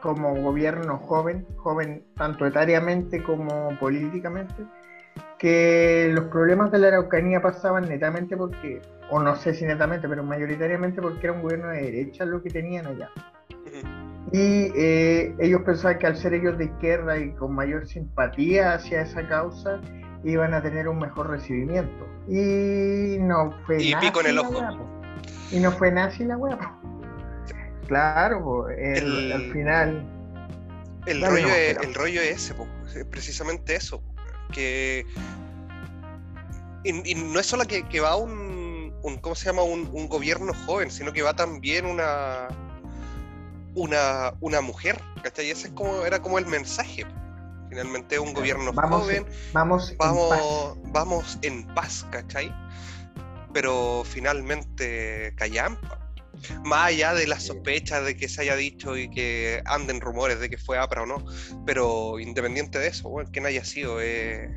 como 0.00 0.34
gobierno 0.34 0.98
joven, 0.98 1.46
joven 1.56 2.04
tanto 2.16 2.46
etariamente 2.46 3.22
como 3.22 3.76
políticamente, 3.78 4.64
que 5.38 6.10
los 6.12 6.26
problemas 6.26 6.70
de 6.70 6.78
la 6.78 6.88
Araucanía 6.88 7.40
pasaban 7.40 7.88
netamente 7.88 8.36
porque, 8.36 8.80
o 9.10 9.20
no 9.20 9.36
sé 9.36 9.54
si 9.54 9.64
netamente, 9.64 10.08
pero 10.08 10.22
mayoritariamente 10.22 11.00
porque 11.00 11.26
era 11.26 11.32
un 11.32 11.42
gobierno 11.42 11.68
de 11.68 11.82
derecha 11.82 12.24
lo 12.24 12.42
que 12.42 12.50
tenían 12.50 12.86
allá. 12.86 13.10
Y 14.30 14.70
eh, 14.76 15.34
ellos 15.38 15.62
pensaban 15.62 15.98
que 15.98 16.06
al 16.06 16.14
ser 16.14 16.34
ellos 16.34 16.58
de 16.58 16.66
izquierda 16.66 17.16
y 17.16 17.32
con 17.32 17.54
mayor 17.54 17.86
simpatía 17.86 18.74
hacia 18.74 19.00
esa 19.00 19.26
causa, 19.26 19.80
iban 20.22 20.52
a 20.52 20.62
tener 20.62 20.88
un 20.88 20.98
mejor 20.98 21.30
recibimiento. 21.30 22.06
Y 22.28 23.16
no 23.20 23.52
fue 23.64 23.82
y 23.82 23.94
pico 23.94 24.20
en 24.20 24.26
el 24.26 24.38
ojo. 24.38 24.60
y 25.50 25.60
no 25.60 25.72
fue 25.72 25.90
nazi 25.90 26.24
la 26.24 26.36
hueá. 26.36 26.78
Claro, 27.88 28.66
al 28.66 29.52
final. 29.52 30.06
El 31.06 31.22
rollo, 31.22 31.48
es, 31.48 31.78
el 31.78 31.94
rollo 31.94 32.20
es 32.20 32.52
ese, 32.86 33.04
precisamente 33.06 33.74
eso. 33.74 34.02
Que. 34.52 35.06
Y, 36.84 37.14
no 37.14 37.40
es 37.40 37.46
solo 37.46 37.64
que, 37.64 38.00
va 38.00 38.16
un, 38.16 38.92
¿Cómo 39.22 39.34
se 39.34 39.46
llama? 39.46 39.62
Un, 39.62 40.08
gobierno 40.08 40.52
joven, 40.66 40.90
sino 40.90 41.12
que 41.12 41.22
va 41.22 41.34
también 41.34 41.86
una. 41.86 42.48
Una, 43.74 44.34
una 44.40 44.60
mujer, 44.60 45.00
¿cachai? 45.22 45.50
Ese 45.50 45.68
es 45.68 45.72
como, 45.72 46.04
era 46.04 46.20
como 46.20 46.38
el 46.38 46.46
mensaje. 46.46 47.06
Finalmente 47.70 48.18
un 48.18 48.34
gobierno 48.34 48.72
joven. 48.72 49.24
Vamos, 49.52 49.94
vamos, 49.98 50.32
en 50.32 50.78
paz. 50.78 50.92
vamos 50.92 51.38
en 51.42 51.66
paz, 51.74 52.06
¿cachai? 52.10 52.52
Pero 53.52 54.02
finalmente 54.04 55.32
callampa 55.36 56.07
más 56.64 56.88
allá 56.88 57.14
de 57.14 57.26
las 57.26 57.44
sospechas 57.44 58.04
de 58.04 58.16
que 58.16 58.28
se 58.28 58.42
haya 58.42 58.56
dicho 58.56 58.96
y 58.96 59.10
que 59.10 59.62
anden 59.66 60.00
rumores 60.00 60.40
de 60.40 60.50
que 60.50 60.58
fue 60.58 60.78
APRA 60.78 61.02
o 61.02 61.06
no, 61.06 61.24
pero 61.66 62.18
independiente 62.18 62.78
de 62.78 62.88
eso, 62.88 63.08
bueno, 63.08 63.30
quien 63.32 63.46
haya 63.46 63.64
sido, 63.64 64.00
eh, 64.00 64.50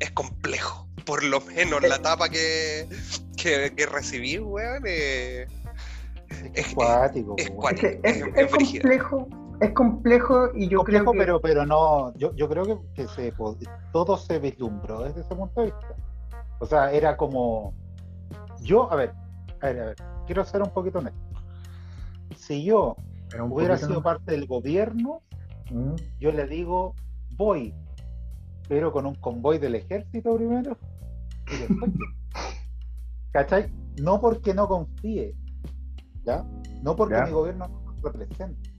es 0.00 0.10
complejo. 0.12 0.88
Por 1.04 1.22
lo 1.22 1.40
menos 1.40 1.82
la 1.82 1.96
etapa 1.96 2.28
que, 2.28 2.88
que, 3.36 3.86
recibí, 3.86 4.38
weón, 4.38 4.82
eh, 4.86 5.46
es, 6.54 6.74
cuático. 6.74 7.36
Es, 7.38 7.46
es, 7.46 8.50
complejo. 8.50 9.28
Es 9.60 9.70
complejo 9.72 10.50
y 10.54 10.68
yo 10.68 10.82
creo 10.84 11.10
que... 11.10 11.18
pero, 11.18 11.40
pero 11.40 11.64
no, 11.64 12.14
yo, 12.18 12.34
yo 12.34 12.48
creo 12.48 12.64
que, 12.64 13.02
que 13.02 13.08
se, 13.08 13.32
todo 13.92 14.18
se 14.18 14.38
vislumbró 14.38 15.04
desde 15.04 15.20
ese 15.20 15.34
punto 15.34 15.60
de 15.60 15.66
vista. 15.66 15.94
O 16.58 16.66
sea, 16.66 16.92
era 16.92 17.16
como... 17.16 17.74
Yo, 18.60 18.90
a 18.92 18.96
ver, 18.96 19.12
a 19.66 19.72
ver, 19.72 19.82
a 19.82 19.86
ver 19.86 19.96
quiero 20.26 20.44
ser 20.44 20.62
un 20.62 20.70
poquito 20.70 20.98
honesto. 20.98 21.20
Si 22.36 22.64
yo 22.64 22.96
hubiera 23.48 23.78
sido 23.78 24.02
parte 24.02 24.32
del 24.32 24.46
gobierno, 24.46 25.22
mm. 25.70 25.94
yo 26.18 26.32
le 26.32 26.46
digo, 26.46 26.94
voy, 27.36 27.74
pero 28.68 28.92
con 28.92 29.06
un 29.06 29.14
convoy 29.14 29.58
del 29.58 29.76
ejército 29.76 30.36
primero. 30.36 30.76
¿Cachai? 33.32 33.72
No 34.02 34.20
porque 34.20 34.52
no 34.52 34.68
confíe, 34.68 35.34
¿ya? 36.24 36.44
No 36.82 36.96
porque 36.96 37.22
mi 37.22 37.30
gobierno 37.30 37.68
no 37.68 37.94
represente. 38.02 38.70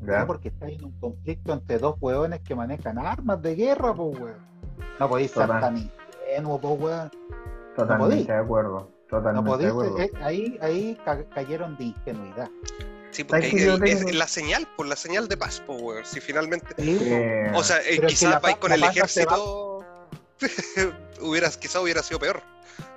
No 0.00 0.26
porque 0.26 0.48
está 0.48 0.68
en 0.68 0.84
un 0.84 0.92
conflicto 1.00 1.54
entre 1.54 1.78
dos 1.78 1.96
hueones 1.98 2.40
que 2.40 2.54
manejan 2.54 2.98
armas 2.98 3.40
de 3.40 3.54
guerra, 3.54 3.94
pues, 3.94 4.18
weón. 4.18 4.36
No 5.00 5.08
podéis 5.08 5.30
ser 5.30 5.48
tan 5.48 5.78
ingenuo, 5.78 6.60
pues, 6.60 6.80
weón. 6.80 7.10
Totalmente 7.74 8.30
de 8.30 8.38
acuerdo. 8.38 8.93
Eh, 9.12 10.10
ahí, 10.22 10.58
ahí 10.60 10.98
cayeron 11.34 11.76
de 11.76 11.84
ingenuidad. 11.84 12.50
Sí, 13.10 13.22
porque 13.22 13.46
es 13.84 14.14
la 14.14 14.26
señal, 14.26 14.66
por 14.76 14.86
la 14.86 14.96
señal 14.96 15.28
de 15.28 15.36
paz, 15.36 15.60
power. 15.60 16.04
Si 16.04 16.20
finalmente. 16.20 16.74
o 17.54 17.62
sea, 17.62 17.78
eh, 17.82 18.00
quizás 18.06 18.40
vais 18.40 18.56
con 18.56 18.72
el 18.72 18.82
ejército. 18.82 19.84
hubieras, 21.20 21.56
quizás 21.56 21.82
hubiera 21.82 22.02
sido 22.02 22.18
peor. 22.18 22.42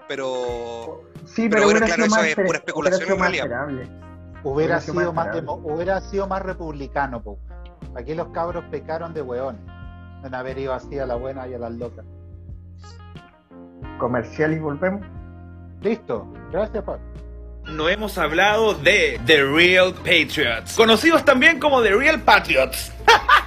Pero. 0.08 1.04
Sí, 1.26 1.50
pero, 1.50 1.66
bueno, 1.66 1.86
claro, 1.86 2.06
eso 2.06 2.24
es 2.24 2.36
pura 2.36 2.58
especulación 2.58 3.12
en 3.12 3.20
realidad. 3.20 3.68
Hubiera, 4.44 4.80
sido 4.80 5.14
más, 5.14 5.28
hubiera 5.64 6.02
sido 6.02 6.28
más 6.28 6.42
republicano. 6.42 7.22
Aquí 7.96 8.16
los 8.16 8.30
cabros 8.30 8.64
pecaron 8.72 9.14
de 9.14 9.22
weón. 9.22 9.58
En 10.24 10.34
haber 10.34 10.58
ido 10.58 10.74
así 10.74 10.98
a 10.98 11.06
la 11.06 11.16
buena 11.16 11.48
y 11.48 11.54
a 11.54 11.60
las 11.60 11.74
locas. 11.74 12.06
Comercial 14.00 14.54
y 14.54 14.60
volvemos. 14.60 15.06
Listo. 15.82 16.28
Gracias, 16.52 16.84
Pablo. 16.84 17.02
No 17.66 17.90
hemos 17.90 18.18
hablado 18.18 18.74
de 18.76 19.20
The 19.26 19.44
Real 19.44 19.94
Patriots, 19.94 20.74
conocidos 20.76 21.26
también 21.26 21.60
como 21.60 21.82
The 21.82 21.92
Real 21.92 22.22
Patriots. 22.22 22.94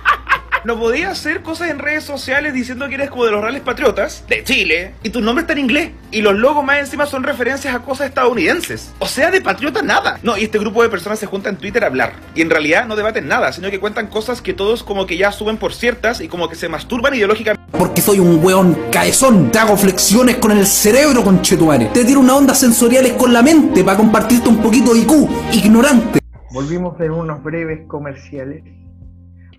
no 0.64 0.78
podías 0.78 1.12
hacer 1.12 1.42
cosas 1.42 1.70
en 1.70 1.78
redes 1.78 2.04
sociales 2.04 2.52
diciendo 2.52 2.88
que 2.88 2.94
eres 2.94 3.10
como 3.10 3.24
de 3.24 3.30
los 3.30 3.40
reales 3.40 3.62
patriotas 3.62 4.24
de 4.28 4.44
Chile 4.44 4.94
y 5.02 5.10
tu 5.10 5.20
nombre 5.20 5.42
está 5.42 5.54
en 5.54 5.60
inglés 5.60 5.90
y 6.10 6.22
los 6.22 6.34
logos 6.34 6.64
más 6.64 6.78
encima 6.78 7.06
son 7.06 7.22
referencias 7.22 7.74
a 7.74 7.80
cosas 7.80 8.08
estadounidenses. 8.08 8.92
O 8.98 9.06
sea, 9.06 9.30
de 9.30 9.40
patriota 9.40 9.82
nada. 9.82 10.18
No, 10.22 10.36
y 10.36 10.44
este 10.44 10.58
grupo 10.58 10.82
de 10.82 10.88
personas 10.88 11.18
se 11.18 11.26
junta 11.26 11.48
en 11.48 11.56
Twitter 11.56 11.84
a 11.84 11.86
hablar 11.86 12.12
y 12.34 12.42
en 12.42 12.50
realidad 12.50 12.86
no 12.86 12.96
debaten 12.96 13.28
nada, 13.28 13.52
sino 13.52 13.70
que 13.70 13.80
cuentan 13.80 14.08
cosas 14.08 14.42
que 14.42 14.52
todos 14.52 14.82
como 14.82 15.06
que 15.06 15.16
ya 15.16 15.32
suben 15.32 15.56
por 15.56 15.72
ciertas 15.72 16.20
y 16.20 16.28
como 16.28 16.48
que 16.48 16.56
se 16.56 16.68
masturban 16.68 17.14
ideológicamente. 17.14 17.62
Porque 17.76 18.02
soy 18.02 18.18
un 18.18 18.44
weón 18.44 18.76
caezón, 18.90 19.50
te 19.50 19.58
hago 19.58 19.76
flexiones 19.76 20.36
con 20.36 20.50
el 20.52 20.66
cerebro, 20.66 21.22
con 21.22 21.36
conchetuare. 21.36 21.86
Te 21.86 22.04
tiro 22.04 22.20
una 22.20 22.36
onda 22.36 22.54
sensoriales 22.54 23.12
con 23.14 23.32
la 23.32 23.42
mente 23.42 23.82
para 23.84 23.96
compartirte 23.96 24.48
un 24.48 24.60
poquito 24.60 24.92
de 24.92 25.00
IQ, 25.00 25.12
ignorante. 25.52 26.20
Volvimos 26.52 26.98
de 26.98 27.10
unos 27.10 27.42
breves 27.42 27.86
comerciales 27.86 28.64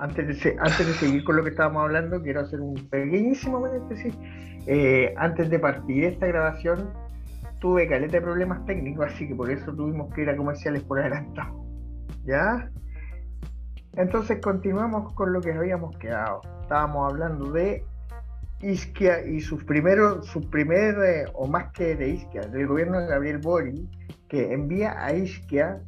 antes 0.01 0.43
de, 0.43 0.93
seguir 0.93 1.23
con 1.23 1.35
lo 1.35 1.43
que 1.43 1.51
estábamos 1.51 1.83
hablando, 1.83 2.21
quiero 2.23 2.41
hacer 2.41 2.59
un 2.59 2.73
pequeñísimo 2.89 3.61
paréntesis. 3.61 4.17
Eh, 4.65 5.13
antes 5.15 5.49
de 5.51 5.59
partir 5.59 6.05
esta 6.05 6.25
grabación, 6.25 6.89
tuve 7.59 7.87
caleta 7.87 8.13
de 8.13 8.21
problemas 8.21 8.65
técnicos, 8.65 9.05
así 9.05 9.27
que 9.27 9.35
por 9.35 9.51
eso 9.51 9.71
tuvimos 9.73 10.11
que 10.13 10.23
ir 10.23 10.29
a 10.31 10.35
comerciales 10.35 10.81
por 10.81 10.99
adelantado. 10.99 11.63
¿Ya? 12.25 12.71
Entonces 13.93 14.39
continuamos 14.41 15.13
con 15.13 15.33
lo 15.33 15.41
que 15.41 15.53
habíamos 15.53 15.95
quedado. 15.97 16.41
Estábamos 16.63 17.11
hablando 17.11 17.51
de 17.51 17.83
Isquia 18.61 19.23
y 19.23 19.39
sus 19.41 19.63
primeros, 19.65 20.25
su 20.25 20.49
primer, 20.49 20.95
eh, 21.03 21.25
o 21.33 21.47
más 21.47 21.71
que 21.73 21.95
de 21.95 22.09
Isquia, 22.09 22.41
del 22.41 22.65
gobierno 22.65 22.99
de 22.99 23.07
Gabriel 23.07 23.37
Bori, 23.37 23.87
que 24.27 24.51
envía 24.51 24.95
a 24.97 25.13
Isquia 25.13 25.79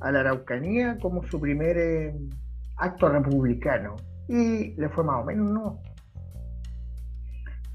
a 0.00 0.12
la 0.12 0.20
Araucanía 0.20 0.98
como 1.00 1.22
su 1.22 1.40
primer 1.40 1.78
eh, 1.78 2.14
acto 2.76 3.08
republicano. 3.08 3.96
Y 4.28 4.74
le 4.74 4.88
fue 4.88 5.04
más 5.04 5.22
o 5.22 5.24
menos 5.24 5.50
no. 5.50 5.80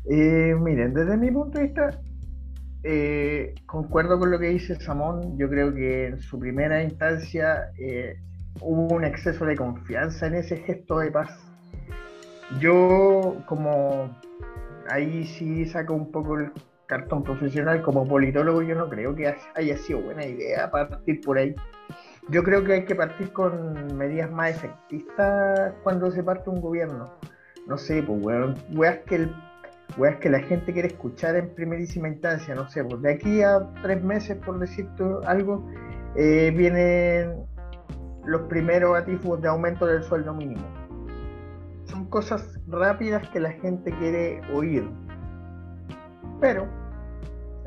Eh, 0.09 0.55
miren, 0.59 0.93
desde 0.93 1.15
mi 1.17 1.31
punto 1.31 1.59
de 1.59 1.65
vista, 1.65 2.01
eh, 2.83 3.53
concuerdo 3.65 4.17
con 4.19 4.31
lo 4.31 4.39
que 4.39 4.47
dice 4.47 4.75
Samón. 4.75 5.37
Yo 5.37 5.49
creo 5.49 5.73
que 5.73 6.07
en 6.07 6.19
su 6.19 6.39
primera 6.39 6.83
instancia 6.83 7.71
eh, 7.77 8.17
hubo 8.59 8.95
un 8.95 9.05
exceso 9.05 9.45
de 9.45 9.55
confianza 9.55 10.27
en 10.27 10.35
ese 10.35 10.57
gesto 10.57 10.99
de 10.99 11.11
paz. 11.11 11.29
Yo, 12.59 13.37
como 13.45 14.17
ahí 14.89 15.25
sí 15.25 15.65
saco 15.65 15.93
un 15.93 16.11
poco 16.11 16.37
el 16.37 16.51
cartón 16.87 17.23
profesional, 17.23 17.81
como 17.81 18.05
politólogo, 18.05 18.61
yo 18.61 18.75
no 18.75 18.89
creo 18.89 19.15
que 19.15 19.33
haya 19.55 19.77
sido 19.77 20.01
buena 20.01 20.25
idea 20.25 20.69
partir 20.69 21.21
por 21.21 21.37
ahí. 21.37 21.55
Yo 22.29 22.43
creo 22.43 22.63
que 22.63 22.73
hay 22.73 22.85
que 22.85 22.95
partir 22.95 23.33
con 23.33 23.97
medidas 23.97 24.31
más 24.31 24.51
efectistas 24.51 25.73
cuando 25.83 26.11
se 26.11 26.23
parte 26.23 26.49
un 26.49 26.61
gobierno. 26.61 27.11
No 27.67 27.77
sé, 27.77 28.03
pues, 28.03 28.23
weón, 28.23 28.55
weas 28.75 28.99
que 30.19 30.29
la 30.29 30.39
gente 30.39 30.71
quiere 30.71 30.89
escuchar 30.89 31.35
en 31.35 31.53
primerísima 31.53 32.07
instancia, 32.07 32.55
no 32.55 32.69
sé, 32.69 32.83
pues 32.83 33.01
de 33.01 33.13
aquí 33.13 33.41
a 33.41 33.67
tres 33.81 34.03
meses, 34.03 34.37
por 34.37 34.59
decirte 34.59 35.03
algo, 35.25 35.67
eh, 36.15 36.51
vienen 36.55 37.45
los 38.25 38.41
primeros 38.43 38.97
atisbos 38.97 39.41
de 39.41 39.47
aumento 39.47 39.85
del 39.85 40.03
sueldo 40.03 40.33
mínimo. 40.33 40.63
Son 41.85 42.05
cosas 42.05 42.59
rápidas 42.67 43.27
que 43.29 43.39
la 43.39 43.51
gente 43.51 43.91
quiere 43.97 44.41
oír. 44.53 44.87
Pero 46.39 46.67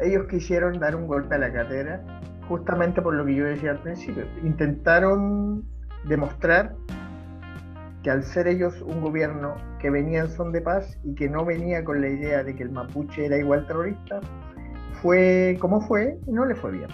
ellos 0.00 0.26
quisieron 0.28 0.78
dar 0.78 0.96
un 0.96 1.06
golpe 1.06 1.34
a 1.34 1.38
la 1.38 1.52
cadera 1.52 2.02
justamente 2.48 3.00
por 3.02 3.14
lo 3.14 3.24
que 3.24 3.34
yo 3.34 3.44
decía 3.44 3.72
al 3.72 3.80
principio. 3.80 4.24
Intentaron 4.42 5.64
demostrar 6.04 6.74
que 8.02 8.10
al 8.10 8.22
ser 8.22 8.46
ellos 8.46 8.80
un 8.82 9.00
gobierno 9.00 9.56
que 9.80 9.90
venía 9.90 10.20
en 10.20 10.30
son 10.30 10.52
de 10.52 10.60
paz 10.60 10.98
y 11.04 11.14
que 11.14 11.28
no 11.28 11.44
venía 11.44 11.82
con 11.84 12.00
la 12.00 12.08
idea 12.08 12.44
de 12.44 12.54
que 12.54 12.62
el 12.62 12.70
mapuche 12.70 13.26
era 13.26 13.38
igual 13.38 13.66
terrorista, 13.66 14.20
fue 15.02 15.56
como 15.60 15.80
fue 15.86 16.18
y 16.26 16.32
no 16.32 16.44
le 16.44 16.54
fue 16.54 16.72
bien. 16.72 16.88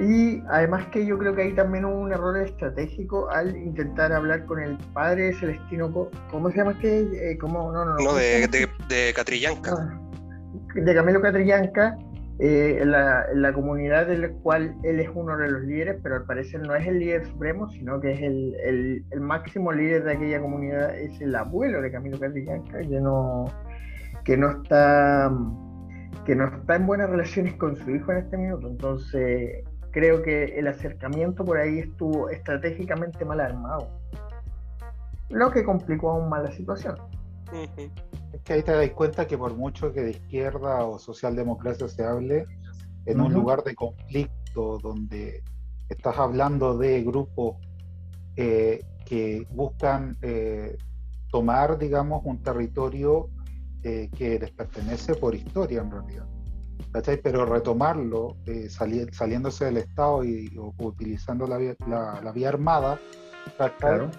Y 0.00 0.42
además 0.48 0.86
que 0.92 1.04
yo 1.04 1.18
creo 1.18 1.34
que 1.34 1.42
ahí 1.42 1.52
también 1.54 1.84
hubo 1.84 1.98
un 1.98 2.12
error 2.12 2.38
estratégico 2.38 3.28
al 3.30 3.56
intentar 3.56 4.12
hablar 4.12 4.46
con 4.46 4.60
el 4.60 4.78
padre 4.94 5.32
Celestino, 5.34 5.92
¿cómo 6.30 6.50
se 6.50 6.58
llama 6.58 6.70
este? 6.72 7.32
Eh, 7.32 7.38
¿cómo? 7.38 7.72
No, 7.72 7.84
no, 7.84 7.96
no. 7.96 8.14
de, 8.14 8.46
de, 8.46 8.68
de 8.88 9.12
Catrillanca. 9.12 9.72
Ah, 9.76 10.00
de 10.74 10.94
Camilo 10.94 11.20
Catrillanca, 11.20 11.98
eh, 12.40 12.78
en, 12.80 12.92
la, 12.92 13.52
comunidad 13.52 14.06
de 14.06 14.18
la 14.18 14.28
cual 14.28 14.76
él 14.84 15.00
es 15.00 15.10
uno 15.12 15.36
de 15.36 15.50
los 15.50 15.62
líderes, 15.62 15.98
pero 16.02 16.16
al 16.16 16.24
parecer 16.24 16.60
no 16.60 16.74
es 16.76 16.86
el 16.86 17.00
líder 17.00 17.26
supremo, 17.26 17.68
sino 17.70 18.00
que 18.00 18.12
es 18.12 18.22
el, 18.22 19.04
el, 19.10 19.20
máximo 19.20 19.72
líder 19.72 20.04
de 20.04 20.12
aquella 20.12 20.40
comunidad, 20.40 20.96
es 20.96 21.20
el 21.20 21.34
abuelo 21.34 21.82
de 21.82 21.90
Camilo 21.90 22.18
Catrillanca, 22.20 22.78
que 22.78 23.00
no, 23.00 23.46
que 24.24 24.36
no 24.36 24.50
está 24.50 25.32
que 26.24 26.36
no 26.36 26.46
está 26.46 26.76
en 26.76 26.86
buenas 26.86 27.08
relaciones 27.08 27.54
con 27.54 27.74
su 27.74 27.90
hijo 27.90 28.12
en 28.12 28.18
este 28.18 28.36
minuto. 28.36 28.68
Entonces, 28.68 29.64
creo 29.92 30.22
que 30.22 30.58
el 30.58 30.68
acercamiento 30.68 31.44
por 31.44 31.58
ahí 31.58 31.78
estuvo 31.78 32.28
estratégicamente 32.28 33.24
mal 33.24 33.40
armado, 33.40 33.88
lo 35.30 35.50
que 35.50 35.64
complicó 35.64 36.10
aún 36.10 36.28
más 36.28 36.42
la 36.42 36.52
situación. 36.52 36.96
Es 38.32 38.42
que 38.42 38.52
ahí 38.52 38.62
te 38.62 38.72
das 38.72 38.90
cuenta 38.90 39.26
que 39.26 39.38
por 39.38 39.54
mucho 39.54 39.92
que 39.92 40.02
de 40.02 40.10
izquierda 40.10 40.84
o 40.84 40.98
socialdemocracia 40.98 41.88
se 41.88 42.04
hable, 42.04 42.46
en 43.06 43.20
un 43.20 43.32
lugar 43.32 43.64
de 43.64 43.74
conflicto 43.74 44.78
donde 44.82 45.42
estás 45.88 46.18
hablando 46.18 46.76
de 46.76 47.02
grupos 47.02 47.56
eh, 48.36 48.84
que 49.06 49.46
buscan 49.50 50.16
eh, 50.20 50.76
tomar, 51.30 51.78
digamos, 51.78 52.22
un 52.24 52.42
territorio 52.42 53.30
eh, 53.82 54.10
que 54.16 54.38
les 54.38 54.50
pertenece 54.50 55.14
por 55.14 55.34
historia 55.34 55.80
en 55.80 55.90
realidad. 55.90 56.26
Pero 57.22 57.46
retomarlo, 57.46 58.36
saliéndose 58.68 59.66
del 59.66 59.78
Estado 59.78 60.24
y 60.24 60.50
utilizando 60.78 61.46
la 61.46 61.58
vía, 61.58 61.76
la, 61.86 62.32
vía 62.32 62.48
armada, 62.48 62.98
claro. 63.78 64.10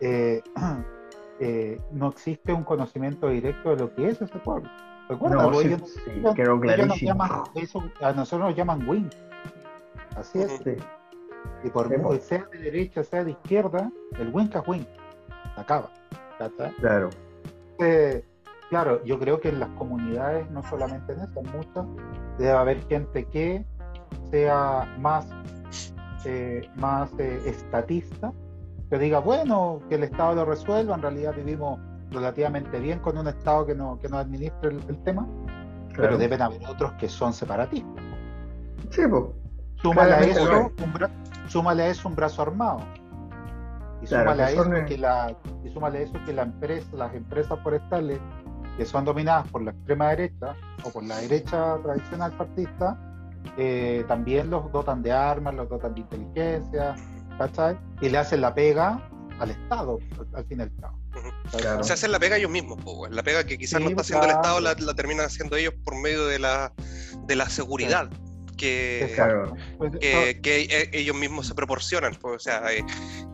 Eh, 1.42 1.80
no 1.90 2.08
existe 2.08 2.52
un 2.52 2.64
conocimiento 2.64 3.28
directo 3.30 3.70
de 3.70 3.76
lo 3.76 3.94
que 3.94 4.08
es 4.08 4.20
ese 4.20 4.38
pueblo. 4.40 4.68
No, 5.08 5.52
sí, 5.54 7.08
a 7.08 8.12
nosotros 8.12 8.48
nos 8.48 8.56
llaman 8.56 8.86
win. 8.88 9.10
Así 10.16 10.40
es. 10.40 10.60
Y 11.64 11.70
por 11.70 11.88
mucho 11.88 12.20
sea 12.20 12.46
de 12.52 12.58
derecha, 12.58 13.02
sea 13.02 13.24
de 13.24 13.30
izquierda, 13.32 13.90
el 14.18 14.28
win 14.32 14.50
es 14.54 14.68
win. 14.68 14.86
Acaba. 15.56 15.90
Claro. 16.78 17.10
Eh, 17.78 18.22
claro, 18.68 19.02
yo 19.04 19.18
creo 19.18 19.40
que 19.40 19.48
en 19.48 19.60
las 19.60 19.70
comunidades, 19.70 20.48
no 20.50 20.62
solamente 20.62 21.12
en 21.14 21.20
eso, 21.20 21.42
muchas, 21.42 21.86
debe 22.38 22.52
haber 22.52 22.86
gente 22.86 23.24
que 23.24 23.64
sea 24.30 24.94
más, 25.00 25.26
eh, 26.24 26.68
más 26.76 27.12
estatista 27.18 28.32
que 28.90 28.98
diga, 28.98 29.20
bueno, 29.20 29.80
que 29.88 29.94
el 29.94 30.02
Estado 30.02 30.34
lo 30.34 30.44
resuelva, 30.44 30.96
en 30.96 31.02
realidad 31.02 31.32
vivimos 31.34 31.78
relativamente 32.10 32.80
bien 32.80 32.98
con 32.98 33.16
un 33.16 33.28
Estado 33.28 33.64
que 33.64 33.74
no, 33.74 33.98
que 34.00 34.08
no 34.08 34.18
administre 34.18 34.70
el, 34.70 35.02
tema, 35.04 35.26
pero 35.96 36.18
deben 36.18 36.42
haber 36.42 36.66
otros 36.66 36.92
que 36.94 37.08
son 37.08 37.32
separatistas. 37.32 38.04
Sí, 38.90 39.02
pues. 39.08 39.22
Súmale 39.76 40.12
a, 40.12 40.20
eso, 40.20 40.42
un 40.66 41.48
súmale 41.48 41.82
a 41.84 41.88
eso 41.88 42.08
un 42.08 42.16
brazo 42.16 42.42
armado. 42.42 42.80
Y 44.02 44.06
súmale, 44.06 44.42
a 44.42 44.50
eso 44.50 44.64
que 44.86 44.98
la, 44.98 45.36
y 45.64 45.70
súmale 45.70 45.98
a 45.98 46.02
eso 46.02 46.14
que 46.26 46.32
la 46.32 46.42
empresa, 46.42 46.88
las 46.96 47.14
empresas 47.14 47.58
forestales 47.62 48.18
que 48.76 48.84
son 48.84 49.04
dominadas 49.04 49.46
por 49.48 49.62
la 49.62 49.70
extrema 49.70 50.08
derecha 50.08 50.56
o 50.84 50.90
por 50.90 51.04
la 51.04 51.16
derecha 51.18 51.78
tradicional 51.82 52.32
partista, 52.32 52.98
eh, 53.56 54.04
también 54.08 54.50
los 54.50 54.70
dotan 54.72 55.02
de 55.02 55.12
armas, 55.12 55.54
los 55.54 55.68
dotan 55.68 55.94
de 55.94 56.00
inteligencia, 56.00 56.96
y 58.00 58.08
le 58.08 58.18
hacen 58.18 58.40
la 58.40 58.54
pega 58.54 59.08
al 59.38 59.50
Estado, 59.50 59.98
al 60.34 60.44
fin 60.44 60.58
y 60.58 60.62
al 60.62 60.72
cabo. 60.80 61.82
Se 61.82 61.92
hacen 61.92 62.12
la 62.12 62.18
pega 62.18 62.36
ellos 62.36 62.50
mismos, 62.50 62.78
la 63.10 63.22
pega 63.22 63.44
que 63.44 63.58
quizás 63.58 63.80
no 63.80 63.88
está 63.88 64.02
haciendo 64.02 64.26
el 64.26 64.32
Estado 64.32 64.60
la, 64.60 64.74
terminan 64.94 65.26
haciendo 65.26 65.56
ellos 65.56 65.74
por 65.84 65.96
medio 65.96 66.26
de 66.26 66.38
la, 66.38 66.72
de 67.26 67.36
la 67.36 67.48
seguridad. 67.48 68.10
Que, 68.56 69.16
pues, 69.78 69.92
que, 70.42 70.62
e, 70.64 70.90
ellos 70.92 71.16
mismos 71.16 71.46
se 71.46 71.54
proporcionan. 71.54 72.18
o 72.22 72.38
sea, 72.38 72.62
eh, 72.72 72.84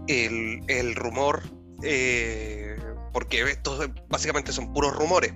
el, 0.07 0.61
el 0.69 0.95
rumor, 0.95 1.43
eh, 1.83 2.77
porque 3.13 3.43
estos 3.43 3.91
básicamente 4.09 4.53
son 4.53 4.73
puros 4.73 4.95
rumores. 4.95 5.35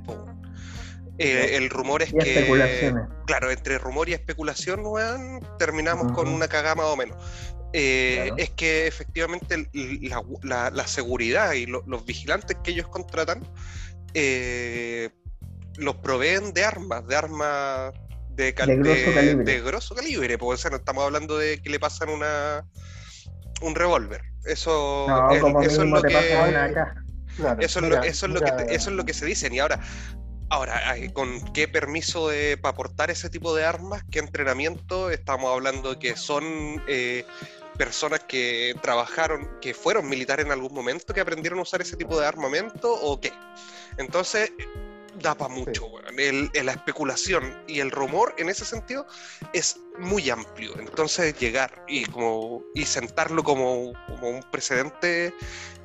Eh, 1.18 1.56
el 1.56 1.68
rumor 1.68 2.02
es 2.02 2.12
que. 2.12 2.94
Claro, 3.26 3.50
entre 3.50 3.78
rumor 3.78 4.08
y 4.08 4.14
especulación, 4.14 4.84
terminamos 5.58 6.12
con 6.12 6.28
una 6.28 6.48
cagada 6.48 6.76
más 6.76 6.86
o 6.86 6.96
menos. 6.96 7.16
Eh, 7.72 8.32
es 8.36 8.50
que 8.50 8.86
efectivamente 8.86 9.68
la, 10.42 10.86
seguridad 10.86 11.52
y 11.52 11.66
los 11.66 12.04
vigilantes 12.04 12.56
que 12.64 12.72
ellos 12.72 12.88
contratan 12.88 13.42
eh, 14.14 15.10
los 15.76 15.96
proveen 15.96 16.52
de 16.52 16.64
armas, 16.64 17.06
de 17.06 17.16
armas 17.16 17.92
de, 18.30 18.52
de, 18.52 19.60
grosso 19.60 19.94
calibre. 19.94 20.36
porque 20.36 20.60
estamos 20.74 21.04
hablando 21.04 21.38
de 21.38 21.60
que 21.62 21.70
le 21.70 21.78
pasan 21.78 22.08
una 22.08 22.64
un 23.62 23.74
revólver. 23.74 24.22
Eso, 24.44 25.06
es, 25.30 25.42
eso 25.66 25.82
es 25.82 25.88
lo 25.90 26.02
que 26.02 26.08
eso, 27.60 27.78
es 27.78 27.82
lo, 27.84 28.40
que 28.40 28.74
eso 28.74 28.90
es 28.90 28.96
lo 28.96 29.04
que 29.04 29.14
se 29.14 29.26
dicen. 29.26 29.52
Y 29.54 29.58
ahora, 29.60 29.80
Ahora, 30.52 30.82
¿con 31.12 31.40
qué 31.52 31.68
permiso 31.68 32.30
para 32.60 32.72
aportar 32.72 33.08
ese 33.08 33.30
tipo 33.30 33.54
de 33.54 33.64
armas? 33.64 34.02
¿Qué 34.10 34.18
entrenamiento? 34.18 35.08
Estamos 35.08 35.52
hablando 35.52 35.90
de 35.90 35.98
que 36.00 36.16
son 36.16 36.82
eh, 36.88 37.24
personas 37.80 38.20
que 38.28 38.74
trabajaron, 38.82 39.48
que 39.62 39.72
fueron 39.72 40.06
militares 40.06 40.44
en 40.44 40.52
algún 40.52 40.74
momento, 40.74 41.14
que 41.14 41.22
aprendieron 41.22 41.60
a 41.60 41.62
usar 41.62 41.80
ese 41.80 41.96
tipo 41.96 42.20
de 42.20 42.26
armamento 42.26 42.92
o 42.92 43.18
qué. 43.18 43.32
Entonces, 43.96 44.52
da 45.22 45.34
para 45.34 45.54
mucho. 45.54 45.90
la 46.62 46.72
especulación 46.72 47.64
y 47.66 47.80
el 47.80 47.90
rumor 47.90 48.34
en 48.36 48.50
ese 48.50 48.66
sentido 48.66 49.06
es 49.54 49.80
muy 49.98 50.28
amplio. 50.28 50.78
Entonces, 50.78 51.38
llegar 51.38 51.82
y, 51.88 52.04
como, 52.04 52.62
y 52.74 52.84
sentarlo 52.84 53.42
como, 53.42 53.84
un 53.84 54.44
precedente 54.52 55.32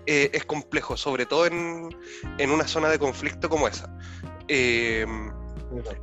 eh, 0.06 0.30
es 0.34 0.44
complejo, 0.44 0.98
sobre 0.98 1.26
todo 1.26 1.46
en, 1.46 1.96
en, 2.40 2.52
una 2.52 2.68
zona 2.68 2.90
de 2.90 3.00
conflicto 3.00 3.48
como 3.48 3.70
esa. 3.70 3.88
Eh, 4.50 5.06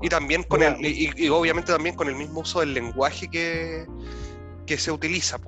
y 0.01 0.09
también 0.09 0.43
con 0.45 0.63
el, 0.63 0.75
y, 0.87 1.29
obviamente 1.29 1.71
también 1.71 1.97
con 1.97 2.09
el 2.09 2.15
mismo 2.15 2.41
uso 2.41 2.61
del 2.61 2.73
lenguaje 2.73 3.29
que, 3.29 3.87
que 4.65 4.79
se 4.79 4.91
utiliza. 4.91 5.39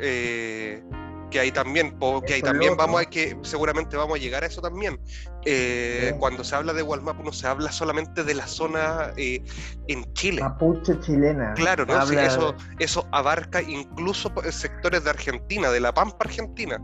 Eh, 0.00 0.82
que 1.30 1.40
ahí 1.40 1.50
también, 1.50 1.98
que 2.26 2.34
ahí 2.34 2.42
también 2.42 2.76
vamos 2.76 3.00
a 3.00 3.04
que 3.04 3.36
seguramente 3.42 3.96
vamos 3.96 4.16
a 4.16 4.20
llegar 4.20 4.44
a 4.44 4.46
eso 4.46 4.60
también. 4.60 5.00
Eh, 5.44 6.14
cuando 6.18 6.44
se 6.44 6.54
habla 6.54 6.72
de 6.72 6.82
Walmap 6.82 7.18
no 7.24 7.32
se 7.32 7.46
habla 7.46 7.72
solamente 7.72 8.22
de 8.24 8.34
la 8.34 8.46
zona 8.46 9.12
eh, 9.16 9.42
en 9.88 10.12
Chile. 10.14 10.42
Mapuche 10.42 10.98
chilena. 11.00 11.54
Claro, 11.54 11.84
¿no? 11.84 12.00
eso, 12.00 12.54
eso 12.78 13.08
abarca 13.12 13.60
incluso 13.60 14.32
sectores 14.50 15.04
de 15.04 15.10
Argentina, 15.10 15.70
de 15.70 15.80
la 15.80 15.92
Pampa 15.92 16.18
Argentina. 16.20 16.80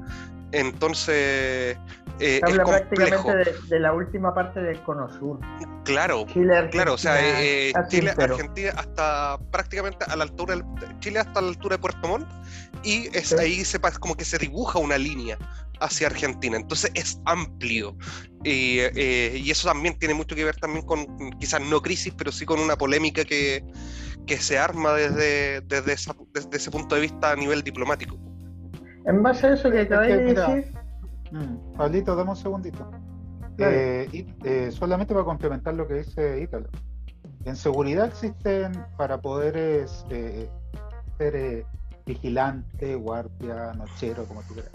Entonces, 0.52 1.76
eh, 2.20 2.38
Se 2.38 2.40
habla 2.44 2.62
es 2.62 2.68
complejo. 2.80 3.24
prácticamente 3.24 3.50
de, 3.52 3.56
de 3.68 3.80
la 3.80 3.92
última 3.92 4.34
parte 4.34 4.60
del 4.60 4.80
Cono 4.82 5.08
Sur. 5.18 5.38
Claro, 5.84 6.26
Chile, 6.26 6.52
Argentina, 6.56 6.70
claro, 6.70 6.94
o 6.94 6.98
sea, 6.98 7.20
eh, 7.20 7.70
eh, 7.70 7.72
Chile, 7.88 8.10
entero. 8.10 8.34
Argentina 8.34 8.72
hasta 8.76 9.38
prácticamente 9.50 10.04
a 10.08 10.14
la 10.16 10.24
altura, 10.24 10.54
del- 10.56 10.98
Chile 11.00 11.18
hasta 11.20 11.40
la 11.40 11.48
altura 11.48 11.76
de 11.76 11.80
Puerto 11.80 12.06
Montt 12.08 12.28
y 12.84 13.08
es, 13.16 13.28
Sí. 13.30 13.36
ahí 13.38 13.64
se, 13.64 13.80
como 13.98 14.14
que 14.14 14.24
se 14.24 14.38
dibuja 14.38 14.78
una 14.78 14.98
línea 14.98 15.38
hacia 15.80 16.06
Argentina, 16.06 16.56
entonces 16.56 16.92
es 16.94 17.18
amplio 17.24 17.96
y, 18.44 18.78
eh, 18.80 19.32
y 19.42 19.50
eso 19.50 19.66
también 19.66 19.98
tiene 19.98 20.14
mucho 20.14 20.36
que 20.36 20.44
ver 20.44 20.54
también 20.56 20.84
con 20.86 21.06
quizás 21.40 21.60
no 21.62 21.80
crisis, 21.82 22.12
pero 22.16 22.30
sí 22.30 22.44
con 22.46 22.60
una 22.60 22.76
polémica 22.76 23.24
que, 23.24 23.64
que 24.26 24.36
se 24.38 24.58
arma 24.58 24.92
desde, 24.92 25.60
desde, 25.62 25.92
esa- 25.94 26.14
desde 26.32 26.56
ese 26.56 26.70
punto 26.70 26.94
de 26.94 27.00
vista 27.00 27.32
a 27.32 27.36
nivel 27.36 27.62
diplomático. 27.62 28.16
En 29.04 29.22
base 29.22 29.46
a 29.46 29.52
eso 29.54 29.70
que 29.70 29.80
acabáis 29.80 30.16
de 30.16 30.34
decir, 30.34 30.74
Mm, 31.30 31.76
Pablito, 31.78 32.14
dame 32.14 32.30
un 32.30 32.36
segundito. 32.36 32.90
Eh, 33.56 34.06
y- 34.12 34.26
eh, 34.44 34.70
solamente 34.70 35.14
para 35.14 35.24
complementar 35.24 35.72
lo 35.74 35.88
que 35.88 35.94
dice 35.94 36.42
Ítalo. 36.42 36.68
En 37.46 37.56
seguridad 37.56 38.06
existen 38.06 38.84
para 38.98 39.18
poder 39.18 39.56
es, 39.56 40.04
eh, 40.10 40.46
ser 41.16 41.34
eh, 41.36 41.66
vigilante, 42.06 42.94
guardia, 42.96 43.72
nochero, 43.72 44.26
como 44.26 44.42
tú 44.42 44.54
quieras. 44.54 44.72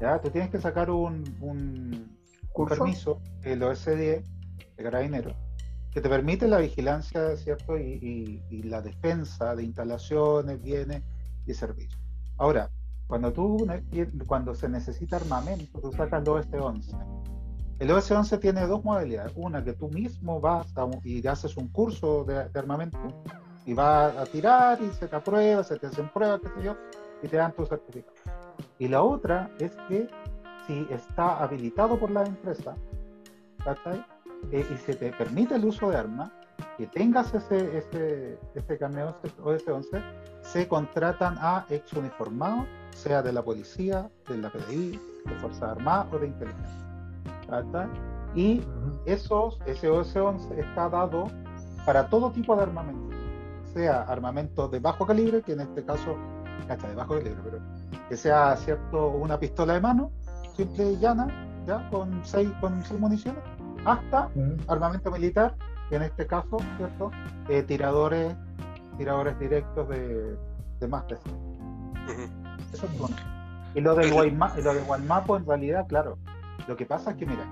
¿Ya? 0.00 0.18
Tú 0.20 0.30
tienes 0.30 0.50
que 0.50 0.58
sacar 0.58 0.90
un, 0.90 1.36
un- 1.40 2.08
un 2.08 2.08
¿Curso? 2.52 2.76
permiso, 2.76 3.20
el 3.42 3.62
OS10 3.62 4.24
de 4.76 4.82
carabinero, 4.82 5.32
que 5.92 6.00
te 6.00 6.08
permite 6.08 6.48
la 6.48 6.58
vigilancia, 6.58 7.36
¿cierto? 7.36 7.76
Y, 7.76 7.98
y- 8.00 8.42
y 8.50 8.62
la 8.64 8.80
defensa 8.80 9.54
de 9.54 9.64
instalaciones, 9.64 10.62
bienes 10.62 11.02
y 11.46 11.52
servicios. 11.54 12.00
Ahora, 12.38 12.70
cuando 13.06 13.32
tú 13.32 13.66
cuando 14.26 14.54
se 14.54 14.68
necesita 14.68 15.16
armamento, 15.16 15.80
tú 15.80 15.92
sacas 15.92 16.22
el 16.22 16.28
OS11. 16.28 16.96
El 17.80 17.90
OS11 17.90 18.40
tiene 18.40 18.66
dos 18.66 18.84
modalidades. 18.84 19.32
Una 19.36 19.62
que 19.62 19.72
tú 19.72 19.88
mismo 19.88 20.40
vas 20.40 20.76
a 20.76 20.88
y 21.02 21.26
haces 21.26 21.56
un 21.56 21.68
curso 21.68 22.24
de, 22.24 22.48
de 22.48 22.58
armamento 22.58 22.98
y 23.66 23.74
vas 23.74 24.16
a 24.16 24.24
tirar 24.24 24.80
y 24.82 24.90
se 24.90 25.08
te 25.08 25.16
aprueba, 25.16 25.64
se 25.64 25.78
te 25.78 25.86
hacen 25.86 26.08
pruebas, 26.08 26.40
qué 26.40 26.48
sé 26.48 26.64
yo, 26.64 26.76
y 27.22 27.28
te 27.28 27.36
dan 27.36 27.52
tu 27.52 27.66
certificado. 27.66 28.14
Y 28.78 28.88
la 28.88 29.02
otra 29.02 29.50
es 29.58 29.74
que 29.88 30.08
si 30.66 30.86
está 30.90 31.42
habilitado 31.42 31.98
por 31.98 32.10
la 32.10 32.24
empresa. 32.24 32.74
Eh, 34.52 34.66
y 34.70 34.76
se 34.76 34.94
te 34.94 35.10
permite 35.12 35.54
el 35.54 35.64
uso 35.64 35.90
de 35.90 35.96
armas, 35.96 36.30
que 36.76 36.86
tengas 36.86 37.32
ese, 37.34 37.78
ese, 37.78 38.38
ese 38.54 38.78
carnet 38.78 39.14
OS11, 39.42 40.02
se 40.42 40.68
contratan 40.68 41.36
a 41.38 41.64
ex 41.70 41.92
uniformados, 41.94 42.66
sea 42.94 43.22
de 43.22 43.32
la 43.32 43.42
policía, 43.42 44.10
de 44.28 44.38
la 44.38 44.50
PDI, 44.50 45.00
de 45.26 45.34
Fuerzas 45.40 45.62
Armadas 45.62 46.06
o 46.12 46.18
de 46.18 46.28
inteligencia. 46.28 46.78
¿cachai? 47.48 47.88
Y 48.34 48.62
esos, 49.06 49.60
ese 49.66 49.88
OS11 49.90 50.58
está 50.58 50.88
dado 50.88 51.26
para 51.86 52.08
todo 52.08 52.30
tipo 52.32 52.56
de 52.56 52.62
armamento, 52.62 53.14
sea 53.72 54.02
armamento 54.02 54.68
de 54.68 54.80
bajo 54.80 55.06
calibre, 55.06 55.42
que 55.42 55.52
en 55.52 55.60
este 55.60 55.84
caso, 55.84 56.16
hasta 56.68 56.88
de 56.88 56.94
bajo 56.94 57.14
calibre, 57.14 57.40
pero 57.44 57.58
que 58.08 58.16
sea 58.16 58.56
cierto 58.56 59.08
una 59.08 59.38
pistola 59.38 59.74
de 59.74 59.80
mano, 59.80 60.10
simple 60.56 60.92
y 60.92 60.98
llana, 60.98 61.28
ya 61.66 61.88
con 61.90 62.20
seis, 62.24 62.50
con 62.60 62.82
seis 62.82 62.98
municiones, 62.98 63.42
hasta 63.84 64.30
armamento 64.66 65.10
militar, 65.10 65.54
que 65.90 65.96
en 65.96 66.02
este 66.02 66.26
caso, 66.26 66.56
cierto, 66.76 67.10
Eh, 67.48 67.62
tiradores, 67.62 68.34
tiradores 68.96 69.38
directos 69.38 69.86
de, 69.90 70.36
de 70.80 70.88
más. 70.88 71.04
Ujú. 71.04 72.43
Eso 72.74 72.86
es 72.86 72.98
bueno. 72.98 73.16
Y 73.74 73.80
lo 73.80 73.94
del 73.94 74.08
El- 74.08 74.14
Guayma- 74.14 74.54
lo 74.62 74.74
de 74.74 74.80
Guaymapo, 74.82 75.36
en 75.36 75.46
realidad, 75.46 75.86
claro. 75.88 76.18
Lo 76.68 76.76
que 76.76 76.86
pasa 76.86 77.12
es 77.12 77.16
que, 77.16 77.26
mira, 77.26 77.44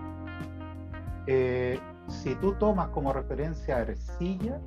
eh, 1.26 1.78
si 2.08 2.34
tú 2.36 2.52
tomas 2.54 2.88
como 2.88 3.12
referencia 3.12 3.76
a 3.76 3.80
Ercilla, 3.82 4.60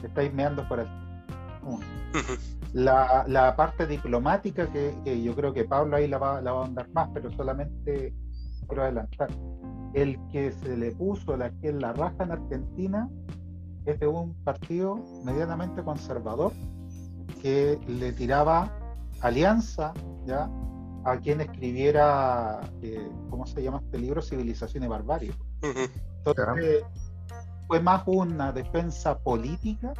te 0.00 0.06
estáis 0.08 0.32
meando 0.32 0.66
por 0.68 0.80
el. 0.80 0.88
La, 2.72 3.24
la 3.28 3.54
parte 3.56 3.86
diplomática, 3.86 4.66
que, 4.66 4.94
que 5.04 5.22
yo 5.22 5.34
creo 5.34 5.52
que 5.54 5.64
Pablo 5.64 5.96
ahí 5.96 6.08
la 6.08 6.18
va, 6.18 6.40
la 6.40 6.52
va 6.52 6.62
a 6.62 6.66
andar 6.66 6.88
más, 6.92 7.08
pero 7.14 7.30
solamente 7.30 8.12
quiero 8.66 8.82
adelantar. 8.82 9.28
El 9.94 10.18
que 10.32 10.50
se 10.52 10.76
le 10.76 10.90
puso 10.92 11.36
la 11.36 11.50
que 11.50 11.72
la 11.72 11.92
raja 11.92 12.24
en 12.24 12.32
Argentina 12.32 13.08
es 13.86 14.00
de 14.00 14.06
un 14.08 14.34
partido 14.42 14.96
medianamente 15.24 15.82
conservador 15.84 16.52
que 17.40 17.78
le 17.86 18.12
tiraba 18.12 18.70
alianza 19.24 19.94
ya 20.26 20.50
a 21.04 21.18
quien 21.18 21.40
escribiera 21.40 22.60
eh, 22.82 23.10
¿cómo 23.30 23.46
se 23.46 23.62
llama 23.62 23.80
este 23.84 23.98
libro? 23.98 24.22
Civilización 24.22 24.84
y 24.84 24.86
Barbarie. 24.86 25.34
Entonces, 25.62 26.84
fue 27.66 27.80
más 27.80 28.02
una 28.06 28.52
defensa 28.52 29.18
política, 29.18 29.92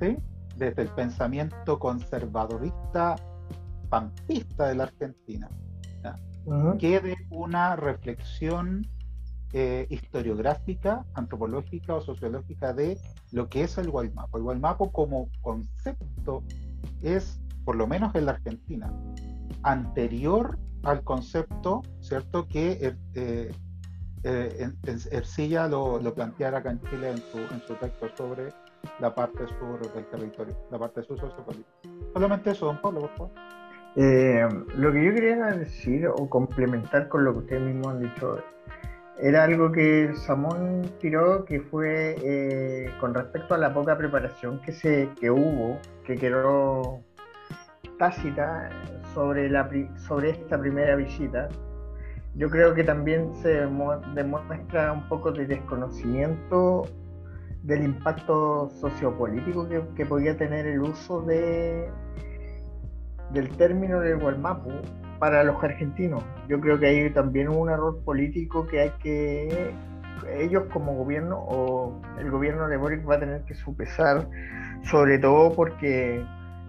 ¿sí? 0.00 0.16
desde 0.56 0.82
el 0.82 0.88
pensamiento 0.88 1.78
conservadorista 1.78 3.16
pampista 3.88 4.68
de 4.68 4.74
la 4.74 4.84
Argentina, 4.84 5.48
Ujú. 6.44 6.78
que 6.78 7.00
de 7.00 7.16
una 7.30 7.76
reflexión 7.76 8.86
eh, 9.52 9.86
historiográfica, 9.90 11.04
antropológica 11.14 11.94
o 11.94 12.00
sociológica 12.00 12.72
de 12.72 12.98
lo 13.32 13.48
que 13.48 13.64
es 13.64 13.76
el 13.76 13.90
Guaymapo. 13.90 14.38
El 14.38 14.44
Guaymapo 14.44 14.90
como 14.90 15.28
concepto 15.42 16.42
es, 17.02 17.41
por 17.64 17.76
lo 17.76 17.86
menos 17.86 18.14
en 18.14 18.26
la 18.26 18.32
Argentina, 18.32 18.92
anterior 19.62 20.58
al 20.82 21.02
concepto, 21.04 21.82
¿cierto? 22.00 22.48
Que 22.48 22.94
eh, 23.14 23.50
eh, 24.24 24.70
eh, 24.86 24.96
Ercilla 25.10 25.66
lo, 25.66 25.98
lo 26.00 26.14
planteara 26.14 26.58
acá 26.58 26.70
en 26.70 26.80
Chile 26.82 27.10
en 27.10 27.18
su, 27.18 27.38
en 27.38 27.60
su 27.66 27.74
texto 27.74 28.08
sobre 28.16 28.52
la 29.00 29.14
parte 29.14 29.46
sur 29.58 29.80
del 29.94 30.06
territorio, 30.06 30.56
la 30.70 30.78
parte 30.78 31.02
sur 31.02 31.18
sociopolítica. 31.18 31.70
Solamente 32.12 32.50
eso, 32.50 32.66
don 32.66 32.80
Pablo, 32.80 33.00
por 33.00 33.10
favor. 33.16 33.30
Eh, 33.96 34.48
lo 34.76 34.92
que 34.92 35.04
yo 35.04 35.12
quería 35.12 35.36
decir 35.46 36.06
o 36.06 36.28
complementar 36.28 37.08
con 37.08 37.24
lo 37.24 37.32
que 37.32 37.38
ustedes 37.40 37.62
mismos 37.62 37.88
han 37.88 38.00
dicho 38.00 38.38
era 39.20 39.44
algo 39.44 39.70
que 39.70 40.12
Samón 40.14 40.90
tiró 40.98 41.44
que 41.44 41.60
fue 41.60 42.90
con 42.98 43.12
respecto 43.12 43.54
a 43.54 43.58
la 43.58 43.74
poca 43.74 43.98
preparación 43.98 44.60
que 44.62 44.72
se 44.72 45.10
que 45.20 45.30
hubo 45.30 45.78
que 46.06 46.16
quedó 46.16 47.02
tácita 48.02 48.68
sobre 49.14 49.48
la 49.48 49.68
sobre 49.96 50.30
esta 50.30 50.58
primera 50.58 50.96
visita 50.96 51.48
yo 52.34 52.50
creo 52.50 52.74
que 52.74 52.82
también 52.82 53.32
se 53.42 53.68
demuestra 54.14 54.92
un 54.92 55.08
poco 55.08 55.30
de 55.30 55.46
desconocimiento 55.46 56.82
del 57.62 57.84
impacto 57.84 58.70
sociopolítico 58.80 59.68
que, 59.68 59.82
que 59.94 60.04
podía 60.04 60.36
tener 60.36 60.66
el 60.66 60.80
uso 60.80 61.22
de 61.22 61.88
del 63.30 63.48
término 63.56 64.00
del 64.00 64.18
Gualmapu 64.18 64.72
para 65.20 65.44
los 65.44 65.62
argentinos. 65.62 66.24
Yo 66.48 66.60
creo 66.60 66.80
que 66.80 66.86
hay 66.86 67.10
también 67.10 67.48
un 67.48 67.70
error 67.70 68.02
político 68.04 68.66
que 68.66 68.80
hay 68.80 68.90
que 69.00 69.72
ellos 70.40 70.64
como 70.72 70.94
gobierno 70.96 71.38
o 71.38 72.00
el 72.18 72.30
gobierno 72.32 72.66
de 72.66 72.76
Boric 72.78 73.08
va 73.08 73.14
a 73.14 73.20
tener 73.20 73.42
que 73.42 73.54
supesar, 73.54 74.26
sobre 74.90 75.20
todo 75.20 75.54
porque 75.54 76.24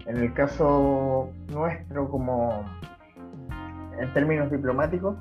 en 0.06 0.16
el 0.18 0.32
caso 0.34 1.30
nuestro 1.48 2.08
como 2.10 2.64
en 3.98 4.12
términos 4.12 4.50
diplomáticos, 4.50 5.16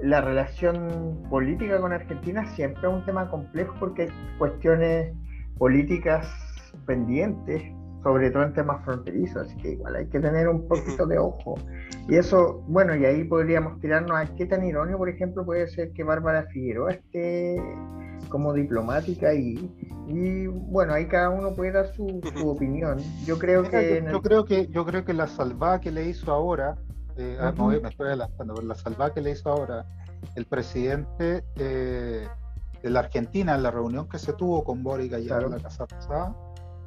la 0.00 0.20
relación 0.20 1.26
política 1.28 1.80
con 1.80 1.92
Argentina 1.92 2.46
siempre 2.54 2.82
es 2.82 2.94
un 2.94 3.04
tema 3.04 3.30
complejo 3.30 3.74
porque 3.80 4.02
hay 4.02 4.08
cuestiones 4.38 5.12
políticas 5.58 6.28
pendientes, 6.86 7.62
sobre 8.02 8.30
todo 8.30 8.44
en 8.44 8.52
temas 8.54 8.84
fronterizos, 8.84 9.46
así 9.46 9.56
que 9.56 9.72
igual 9.72 9.96
hay 9.96 10.06
que 10.06 10.20
tener 10.20 10.48
un 10.48 10.66
poquito 10.68 11.06
de 11.06 11.18
ojo. 11.18 11.56
Y 12.08 12.16
eso, 12.16 12.62
bueno, 12.68 12.94
y 12.96 13.04
ahí 13.04 13.24
podríamos 13.24 13.80
tirarnos 13.80 14.16
a 14.16 14.26
qué 14.36 14.46
tan 14.46 14.64
irónico, 14.64 14.98
por 14.98 15.08
ejemplo, 15.08 15.44
puede 15.44 15.66
ser 15.68 15.92
que 15.92 16.04
Bárbara 16.04 16.44
Figueroa 16.52 16.92
esté 16.92 17.60
como 18.28 18.52
diplomática 18.52 19.34
y, 19.34 19.54
y 20.08 20.46
bueno, 20.46 20.92
ahí 20.94 21.06
cada 21.06 21.30
uno 21.30 21.54
puede 21.54 21.72
dar 21.72 21.86
su, 21.94 22.20
su 22.36 22.48
opinión. 22.48 22.98
Yo 23.26 23.38
creo 23.38 23.62
Mira, 23.62 23.80
que... 23.80 23.88
yo, 23.90 23.96
el- 23.96 24.12
yo 24.12 24.22
creo 24.22 24.44
que 24.44 24.66
yo 24.68 24.84
creo 24.84 25.04
que 25.04 25.14
la 25.14 25.26
salvada 25.26 25.80
que 25.80 25.90
le 25.90 26.06
hizo 26.08 26.30
ahora, 26.32 26.76
eh, 27.16 27.36
ah, 27.40 27.46
me, 27.46 27.50
Ujú. 27.52 27.62
voy- 27.64 27.80
me 27.80 27.88
estoy 27.88 28.06
adelantando, 28.08 28.54
pero 28.54 28.66
la 28.66 28.74
salvada 28.74 29.12
que 29.12 29.20
le 29.20 29.30
hizo 29.32 29.50
ahora 29.50 29.84
el 30.34 30.46
presidente 30.46 31.42
eh, 31.56 32.26
de 32.82 32.90
la 32.90 33.00
Argentina 33.00 33.54
en 33.54 33.62
la 33.62 33.70
reunión 33.70 34.08
que 34.08 34.18
se 34.18 34.32
tuvo 34.34 34.62
con 34.62 34.82
Boric 34.82 35.12
allá 35.14 35.26
Claro. 35.28 35.46
en 35.46 35.52
la 35.52 35.58
casa 35.58 35.86
pasada, 35.86 36.34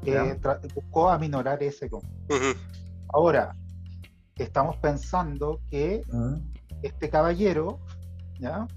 eh, 0.05 0.39
buscó 0.75 1.09
aminorar 1.09 1.61
ese 1.63 1.89
conflicto. 1.89 2.35
Ahora, 3.13 3.55
estamos 4.35 4.77
pensando 4.77 5.59
que 5.69 6.01
Mm. 6.07 6.35
este 6.81 7.09
caballero, 7.09 7.79
¿ya? 8.39 8.67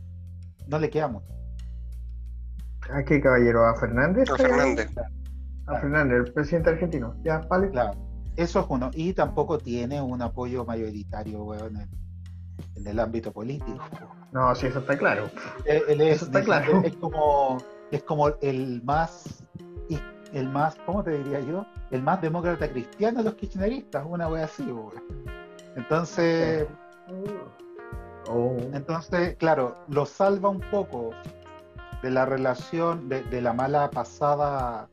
No 0.67 0.79
le 0.79 0.91
queda 0.91 1.09
mucho. 1.09 1.27
¿A 2.91 3.03
qué 3.05 3.21
caballero? 3.21 3.65
¿A 3.67 3.75
Fernández? 3.77 4.29
A 4.31 4.37
Fernández. 4.37 4.91
A 5.67 5.81
Fernández, 5.81 6.27
el 6.27 6.33
presidente 6.33 6.71
argentino. 6.71 7.15
Ya, 7.25 7.39
vale. 7.49 7.71
Claro. 7.71 7.93
Eso 8.37 8.61
es 8.61 8.67
uno. 8.69 8.91
Y 8.93 9.13
tampoco 9.15 9.59
tiene 9.59 10.03
un 10.03 10.21
apoyo 10.21 10.65
mayoritario, 10.67 11.45
weón, 11.45 11.77
en, 11.77 11.89
en 12.75 12.87
el 12.87 12.99
ámbito 13.01 13.33
político. 13.33 13.79
No, 14.33 14.55
sí, 14.55 14.67
eso 14.67 14.81
está 14.81 14.99
claro. 14.99 15.31
Él, 15.65 15.83
él 15.89 16.01
es, 16.03 16.17
Eso 16.17 16.25
está 16.27 16.43
claro. 16.43 16.83
es 16.85 16.97
como 16.97 17.59
es 17.91 18.03
como 18.03 18.29
el 18.43 18.83
más 18.83 19.45
el 20.35 20.49
más, 20.49 20.77
¿cómo 20.85 21.03
te 21.03 21.13
diría 21.13 21.41
yo? 21.41 21.65
El 21.91 22.03
más 22.03 22.21
demócrata 22.21 22.69
cristiano 22.69 23.19
de 23.19 23.25
los 23.25 23.35
kirchneristas, 23.35 24.05
una 24.07 24.29
wea 24.29 24.45
así, 24.45 24.65
weón. 24.65 24.93
Entonces, 25.77 26.67
Oh. 28.29 28.57
entonces, 28.73 29.37
claro, 29.37 29.77
lo 29.89 30.07
salva 30.07 30.49
un 30.49 30.61
poco 30.71 31.11
de 32.03 32.11
la 32.11 32.25
relación, 32.25 33.09
de, 33.09 33.23
de 33.25 33.41
la 33.43 33.53
mala 33.53 33.91
pasada, 33.91 34.89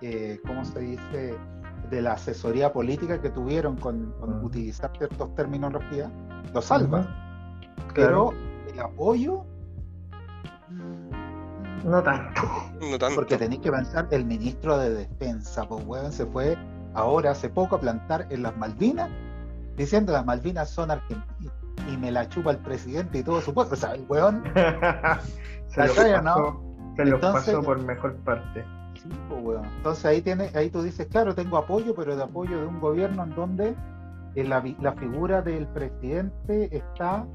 eh, 0.00 0.40
¿cómo 0.46 0.64
se 0.64 0.80
dice? 0.80 1.34
De 1.90 2.02
la 2.02 2.12
asesoría 2.12 2.72
política 2.72 3.20
que 3.20 3.30
tuvieron 3.30 3.76
con, 3.76 4.14
utilizar 4.42 4.90
ciertos 4.96 5.34
terminologías, 5.34 6.10
lo 6.52 6.60
salva. 6.60 7.06
Claro. 7.94 8.32
Pero 8.34 8.72
el 8.72 8.80
apoyo, 8.80 9.44
No 11.86 12.02
tanto. 12.02 12.42
No 12.80 12.98
tanto. 12.98 13.14
porque 13.16 13.38
tenéis 13.38 13.62
que 13.62 13.70
pensar, 13.72 14.06
el 14.10 14.24
ministro 14.26 14.76
de 14.78 14.90
Defensa, 14.90 15.64
pues 15.66 15.82
weón, 15.86 16.12
se 16.12 16.26
fue 16.26 16.56
ahora 16.94 17.30
hace 17.30 17.48
poco 17.48 17.76
a 17.76 17.80
plantar 17.80 18.26
en 18.30 18.42
las 18.42 18.56
Malvinas, 18.56 19.10
diciendo 19.76 20.12
las 20.12 20.24
Malvinas 20.26 20.68
son 20.70 20.90
argentinas 20.90 21.54
y 21.90 21.96
me 21.96 22.10
la 22.10 22.28
chupa 22.28 22.50
el 22.50 22.58
presidente 22.58 23.18
y 23.18 23.22
todo 23.22 23.40
su 23.40 23.54
pueblo. 23.54 23.72
O 23.72 23.76
sea, 23.76 23.92
el 23.94 24.04
weón 24.08 24.42
se 25.68 25.80
lo 25.86 25.94
¿Cachai, 25.94 26.14
o 26.14 26.22
pasó, 26.22 26.62
se 26.96 27.04
lo 27.06 27.14
Entonces- 27.16 27.54
pasó 27.54 27.62
por 27.62 27.78
mejor 27.82 28.16
parte. 28.16 28.64
Sí, 28.94 29.08
pues, 29.28 29.40
weón. 29.44 29.64
Entonces 29.76 30.04
ahí 30.04 30.20
tiene, 30.22 30.50
ahí 30.54 30.70
tú 30.70 30.82
dices, 30.82 31.06
claro, 31.06 31.34
tengo 31.34 31.56
apoyo, 31.56 31.94
pero 31.94 32.14
de 32.16 32.22
apoyo 32.22 32.60
de 32.60 32.66
un 32.66 32.80
gobierno 32.80 33.24
en 33.24 33.34
donde 33.34 33.74
eh, 34.34 34.44
la, 34.44 34.62
la 34.80 34.92
figura 34.92 35.40
del 35.42 35.66
presidente 35.68 36.76
está 36.76 37.26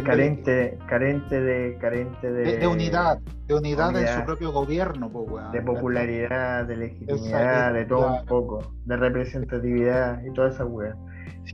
Carente, 0.00 0.78
carente 0.88 1.40
de, 1.40 1.76
carente 1.78 2.32
de, 2.32 2.44
de- 2.44 2.58
de 2.58 2.66
unidad, 2.66 3.18
de 3.46 3.54
unidad 3.54 3.94
en 3.96 4.08
su 4.08 4.24
propio 4.24 4.50
gobierno, 4.50 5.10
pues, 5.10 5.30
weón. 5.30 5.52
de 5.52 5.60
popularidad, 5.60 6.64
de 6.64 6.76
legitimidad, 6.76 7.76
Exacto, 7.76 7.78
de 7.78 7.84
todo 7.84 8.20
un 8.20 8.26
poco, 8.26 8.74
de 8.86 8.96
representatividad 8.96 10.22
y 10.24 10.32
toda 10.32 10.48
esa 10.48 10.64
weá. 10.64 10.94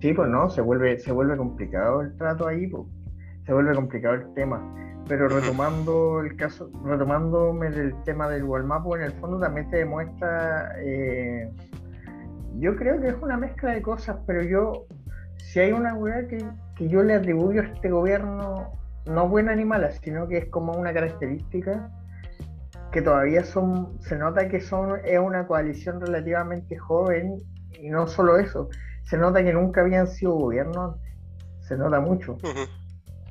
Sí, 0.01 0.13
pues 0.13 0.29
no, 0.29 0.49
se 0.51 0.61
vuelve, 0.61 0.99
se 1.01 1.11
vuelve 1.13 1.37
complicado 1.37 2.03
el 2.03 2.17
trato 2.17 2.47
ahí, 2.47 2.69
pues. 2.69 2.85
se 3.45 3.53
vuelve 3.53 3.75
complicado 3.75 4.15
el 4.15 4.35
tema. 4.35 4.63
Pero 5.09 5.27
retomando 5.29 6.21
el 6.21 6.37
caso, 6.37 6.71
retomándome 6.85 7.71
del 7.71 7.95
tema 8.05 8.29
del 8.29 8.45
Walmapo, 8.45 8.95
en 8.95 9.03
el 9.05 9.13
fondo 9.13 9.41
también 9.41 9.69
te 9.71 9.79
demuestra, 9.79 10.75
eh, 10.85 11.51
yo 12.59 12.77
creo 12.77 13.01
que 13.01 13.09
es 13.09 13.17
una 13.23 13.37
mezcla 13.39 13.73
de 13.73 13.81
cosas, 13.81 14.19
pero 14.27 14.43
yo, 14.43 14.85
si 15.39 15.61
hay 15.61 15.73
una 15.73 15.95
weá 15.95 16.29
que, 16.29 16.45
que 16.79 16.89
yo 16.89 17.03
le 17.03 17.15
atribuyo 17.15 17.61
a 17.61 17.65
este 17.65 17.91
gobierno, 17.91 18.73
no 19.07 19.29
buena 19.29 19.55
ni 19.55 19.65
mala, 19.65 19.91
sino 19.91 20.29
que 20.29 20.39
es 20.39 20.47
como 20.47 20.73
una 20.73 20.95
característica, 20.95 21.91
que 22.93 23.03
todavía 23.03 23.45
son, 23.45 24.01
se 24.01 24.17
nota 24.17 24.49
que 24.49 24.61
son, 24.61 25.01
es 25.05 25.19
una 25.19 25.47
coalición 25.47 26.01
relativamente 26.01 26.79
joven, 26.79 27.39
y 27.81 27.91
no 27.91 28.07
solo 28.07 28.39
eso, 28.39 28.69
se 29.03 29.19
nota 29.19 29.43
que 29.43 29.53
nunca 29.53 29.81
habían 29.81 30.07
sido 30.07 30.33
gobierno 30.35 30.85
antes, 30.85 31.13
se 31.61 31.77
nota 31.77 32.01
mucho. 32.01 32.35
Ujú. 32.35 32.67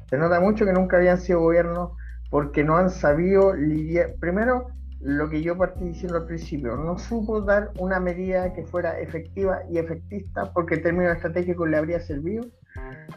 Se 0.10 0.18
nota 0.18 0.40
mucho 0.40 0.66
que 0.66 0.74
nunca 0.74 0.98
habían 0.98 1.18
sido 1.18 1.42
gobiernos 1.42 1.92
porque 2.30 2.64
no 2.64 2.78
han 2.78 2.90
sabido 2.90 3.54
lidiar. 3.54 4.16
Primero, 4.20 4.68
lo 5.02 5.30
que 5.30 5.42
yo 5.42 5.58
partí 5.58 5.86
diciendo 5.86 6.18
al 6.18 6.26
principio, 6.26 6.76
no 6.76 6.98
supo 6.98 7.42
dar 7.42 7.72
una 7.78 8.00
medida 8.00 8.54
que 8.54 8.64
fuera 8.64 9.00
efectiva 9.00 9.62
y 9.70 9.78
efectista 9.78 10.52
porque 10.54 10.76
el 10.76 10.84
término 10.84 11.12
estratégico 11.12 11.66
le 11.66 11.78
habría 11.78 12.00
servido, 12.00 12.46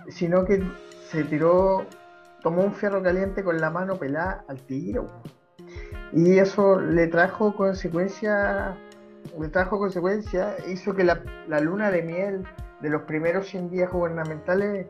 sino 0.09 0.45
que 0.45 0.63
se 1.11 1.25
tiró, 1.25 1.87
tomó 2.43 2.63
un 2.63 2.75
fierro 2.75 3.03
caliente 3.03 3.43
con 3.43 3.61
la 3.61 3.71
mano 3.71 3.97
pelada 3.97 4.45
al 4.49 4.61
tiro. 4.63 5.07
Y 6.13 6.39
eso 6.39 6.81
le 6.81 7.07
trajo 7.07 7.55
consecuencias, 7.55 8.77
le 9.39 9.49
trajo 9.49 9.79
consecuencias, 9.79 10.57
hizo 10.69 10.95
que 10.95 11.05
la, 11.05 11.23
la 11.49 11.61
luna 11.61 11.91
de 11.91 12.03
miel 12.03 12.45
de 12.81 12.91
los 12.91 13.03
primeros 13.03 13.47
100 13.49 13.71
días 13.71 13.91
gubernamentales 13.91 14.87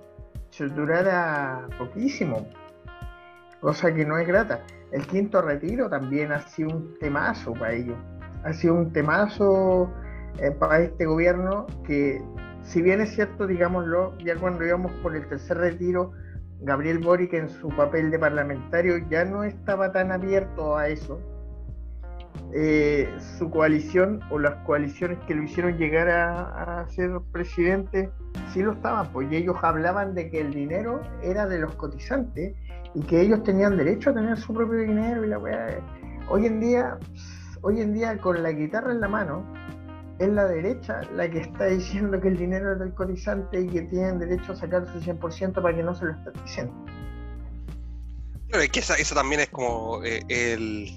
se 0.51 0.67
durara 0.67 1.67
poquísimo, 1.79 2.47
cosa 3.61 3.93
que 3.95 4.05
no 4.05 4.19
es 4.19 4.27
grata. 4.27 4.61
El 4.93 5.07
quinto 5.07 5.41
retiro 5.43 5.89
también 5.89 6.33
ha 6.33 6.41
sido 6.41 6.71
un 6.71 6.99
temazo 6.99 7.53
para 7.53 7.73
ellos, 7.73 7.97
ha 8.45 8.53
sido 8.53 8.75
un 8.75 8.93
temazo 8.93 9.91
eh, 10.39 10.51
para 10.51 10.81
este 10.81 11.07
gobierno 11.07 11.67
que, 11.85 12.23
si 12.63 12.83
bien 12.83 13.01
es 13.01 13.15
cierto, 13.15 13.47
digámoslo, 13.47 14.17
ya 14.19 14.37
cuando 14.37 14.65
íbamos 14.65 14.93
por 15.03 15.17
el 15.17 15.27
tercer 15.29 15.59
retiro, 15.59 16.13
Gabriel 16.61 16.99
Boric 16.99 17.33
en 17.33 17.49
su 17.49 17.69
papel 17.69 18.11
de 18.11 18.19
parlamentario 18.19 18.99
ya 19.09 19.25
no 19.25 19.45
estaba 19.45 19.93
tan 19.93 20.13
abierto 20.13 20.77
a 20.77 20.89
eso. 20.89 21.21
Eh, 22.53 23.09
su 23.39 23.49
coalición 23.51 24.21
o 24.31 24.39
las 24.39 24.55
coaliciones 24.67 25.19
que 25.27 25.35
lo 25.35 25.45
hicieron 25.45 25.79
llegar 25.79 26.09
a, 26.09 26.85
ser 26.89 27.11
presidente 27.33 28.11
sí 28.53 28.63
lo 28.63 28.73
estaban, 28.73 29.13
pues 29.13 29.31
ellos 29.31 29.57
hablaban 29.63 30.15
de 30.15 30.31
que 30.31 30.41
el 30.41 30.53
dinero 30.53 31.01
era 31.23 31.47
de 31.47 31.61
los 31.61 31.75
cotizantes 31.77 32.55
y 32.95 33.03
que 33.03 33.21
ellos 33.21 33.43
tenían 33.45 33.77
derecho 33.77 34.11
a 34.11 34.15
tener 34.15 34.37
su 34.37 34.53
propio 34.53 34.81
dinero 34.81 35.25
y 35.25 35.29
la 35.29 35.39
weá. 35.39 35.81
Hoy 36.29 36.47
en 36.47 36.61
día, 36.61 36.99
hoy 37.63 37.81
en 37.81 37.95
día 37.95 38.19
con 38.19 38.43
la 38.43 38.51
guitarra 38.51 38.93
en 38.93 39.01
la 39.01 39.09
mano, 39.09 39.45
es 40.21 40.29
la 40.29 40.47
derecha 40.47 41.01
la 41.15 41.29
que 41.31 41.41
está 41.41 41.65
diciendo 41.65 42.21
que 42.21 42.29
el 42.29 42.37
dinero 42.37 42.75
es 42.75 42.79
del 42.79 42.95
cotizante 42.95 43.63
y 43.63 43.69
que 43.69 43.83
tienen 43.83 44.19
derecho 44.19 44.53
a 44.53 44.57
sacarse 44.57 44.93
el 44.99 45.19
100% 45.19 45.55
para 45.55 45.75
que 45.75 45.83
no 45.83 45.95
se 45.95 46.05
lo 46.05 46.13
estén 46.13 46.33
diciendo. 46.45 46.75
Claro, 48.49 48.65
es 48.65 48.71
que 48.71 48.81
esa, 48.81 48.97
esa 48.97 49.15
también 49.15 49.41
es 49.41 49.49
como 49.49 50.05
eh, 50.05 50.23
el. 50.29 50.91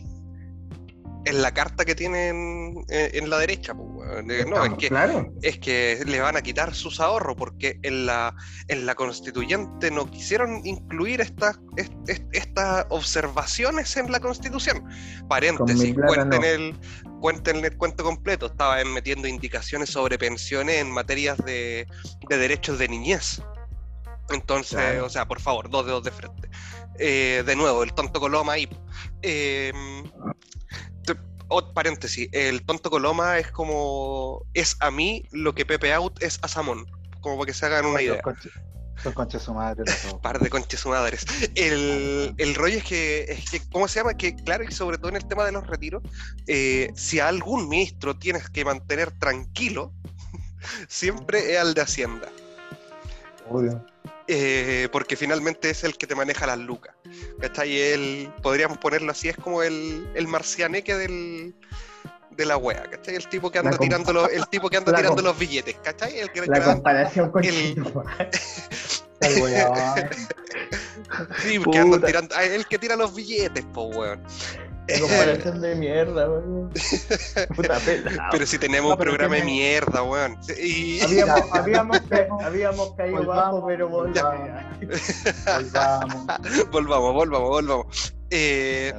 Es 1.25 1.33
la 1.35 1.53
carta 1.53 1.85
que 1.85 1.95
tienen 1.95 2.83
eh, 2.89 3.11
en 3.13 3.29
la 3.29 3.37
derecha, 3.37 3.73
pues. 3.73 3.89
Eh, 4.29 4.45
No, 4.45 4.65
es 4.65 4.73
que, 4.73 4.89
Claro, 4.89 5.25
es 5.41 5.57
que 5.57 6.03
le 6.05 6.19
van 6.19 6.35
a 6.35 6.41
quitar 6.41 6.75
sus 6.75 6.99
ahorros 6.99 7.35
porque 7.37 7.79
en 7.81 8.05
la, 8.05 8.35
en 8.67 8.85
la 8.85 8.93
constituyente 8.95 9.89
no 9.89 10.11
quisieron 10.11 10.65
incluir 10.65 11.21
estas 11.21 11.59
est- 11.77 11.93
est- 12.07 12.27
estas 12.33 12.85
observaciones 12.89 13.95
en 13.95 14.11
la 14.11 14.19
constitución. 14.19 14.83
Paréntesis, 15.29 15.95
cuenten, 15.95 16.41
no. 16.41 16.45
el, 16.45 16.75
cuenten 17.21 17.63
el 17.63 17.77
cuento 17.77 18.03
completo. 18.03 18.47
Estaban 18.47 18.91
metiendo 18.91 19.25
indicaciones 19.27 19.89
sobre 19.89 20.17
pensiones 20.17 20.75
en 20.81 20.91
materias 20.91 21.37
de, 21.45 21.87
de 22.27 22.37
derechos 22.37 22.77
de 22.79 22.89
niñez. 22.89 23.41
Entonces, 24.29 24.77
Claro. 24.77 25.05
o 25.05 25.09
sea, 25.09 25.25
por 25.25 25.39
favor, 25.39 25.69
dos 25.69 25.85
dedos 25.85 26.03
de 26.03 26.11
frente. 26.11 26.49
Eh, 26.99 27.43
de 27.45 27.55
nuevo, 27.55 27.81
el 27.83 27.93
tonto 27.93 28.19
Coloma 28.19 28.53
ahí. 28.53 28.67
Eh, 29.21 29.71
te- 31.61 31.67
o- 31.69 31.73
paréntesis, 31.73 32.29
el 32.31 32.63
tonto 32.65 32.89
Coloma 32.89 33.37
es 33.39 33.51
como. 33.51 34.45
Es 34.53 34.75
a 34.79 34.91
mí 34.91 35.23
lo 35.31 35.53
que 35.53 35.65
Pepe 35.65 35.93
Out 35.93 36.21
es 36.23 36.39
a 36.41 36.47
Samón. 36.47 36.85
Como 37.21 37.37
para 37.37 37.47
que 37.47 37.53
se 37.53 37.65
hagan 37.65 37.85
una 37.85 38.01
idea. 38.01 38.21
Son 39.01 39.11
conches, 39.13 39.41
su 39.41 39.53
madre. 39.53 39.83
Par 40.21 40.39
de 40.39 40.49
conches 40.49 40.79
su 40.79 40.89
madres. 40.89 41.25
El, 41.55 42.35
el 42.37 42.53
rollo 42.55 42.77
es 42.77 42.83
que, 42.83 43.23
es 43.27 43.49
que, 43.49 43.61
¿cómo 43.71 43.87
se 43.87 43.99
llama? 43.99 44.13
Que 44.13 44.35
claro, 44.35 44.63
y 44.63 44.71
sobre 44.71 44.97
todo 44.97 45.09
en 45.09 45.15
el 45.15 45.27
tema 45.27 45.45
de 45.45 45.51
los 45.51 45.65
retiros, 45.65 46.03
eh, 46.47 46.91
si 46.95 47.19
a 47.19 47.27
algún 47.27 47.67
ministro 47.67 48.15
tienes 48.17 48.49
que 48.51 48.63
mantener 48.63 49.11
tranquilo, 49.11 49.91
siempre 50.87 51.53
es 51.53 51.59
al 51.59 51.73
de 51.73 51.81
Hacienda. 51.81 52.29
obvio. 53.49 53.83
Eh, 54.27 54.87
porque 54.91 55.15
finalmente 55.17 55.69
es 55.69 55.83
el 55.83 55.97
que 55.97 56.07
te 56.07 56.15
maneja 56.15 56.47
las 56.47 56.57
lucas. 56.57 56.95
¿Cachai? 57.41 57.79
Él, 57.79 58.31
podríamos 58.41 58.77
ponerlo 58.77 59.11
así, 59.11 59.29
es 59.29 59.35
como 59.37 59.63
el, 59.63 60.07
el 60.15 60.27
marcianeque 60.27 60.95
del, 60.95 61.53
de 62.31 62.45
la 62.45 62.57
wea, 62.57 62.83
¿cachai? 62.89 63.15
El 63.15 63.27
tipo 63.27 63.51
que 63.51 63.59
anda 63.59 63.77
tirando 63.77 64.13
los, 64.13 64.31
el 64.31 64.47
tipo 64.47 64.69
que 64.69 64.77
anda 64.77 64.91
la 64.93 64.97
tirando 64.99 65.21
los 65.21 65.37
billetes, 65.37 65.75
¿cachai? 65.83 66.19
El 66.19 66.31
que 66.31 66.45
La 66.45 66.63
comparación 66.63 67.31
con 67.31 67.43
el- 67.43 67.75
El 69.19 69.35
sí, 71.41 71.59
porque 71.59 71.79
andan 71.79 72.01
tirando, 72.01 72.35
ah, 72.35 72.43
el 72.43 72.65
que 72.67 72.77
tira 72.77 72.95
los 72.95 73.13
billetes, 73.15 73.63
po 73.73 73.83
weón. 73.83 74.21
Comparación 74.99 75.61
de 75.61 75.75
mierda, 75.75 76.29
weón. 76.29 76.69
Puta 77.55 77.79
pela. 77.79 78.27
Pero 78.31 78.45
si 78.45 78.57
tenemos 78.57 78.89
No, 78.89 78.95
un 78.95 79.01
programa 79.01 79.35
de 79.35 79.43
mierda, 79.43 80.03
weón. 80.03 80.37
Y 80.61 80.99
Habíamos, 81.01 81.41
habíamos, 81.53 81.99
ca- 82.01 82.27
habíamos 82.43 82.93
caído 82.95 83.17
Volvamos, 83.17 83.43
bajo, 83.61 83.67
pero 83.67 83.87
volvamos. 83.89 84.49
volvamos. 84.75 85.71
Volvamos. 85.71 86.69
volvamos, 86.71 87.13
volvamos, 87.13 87.49
volvamos. 87.49 88.15
Eh, 88.29 88.93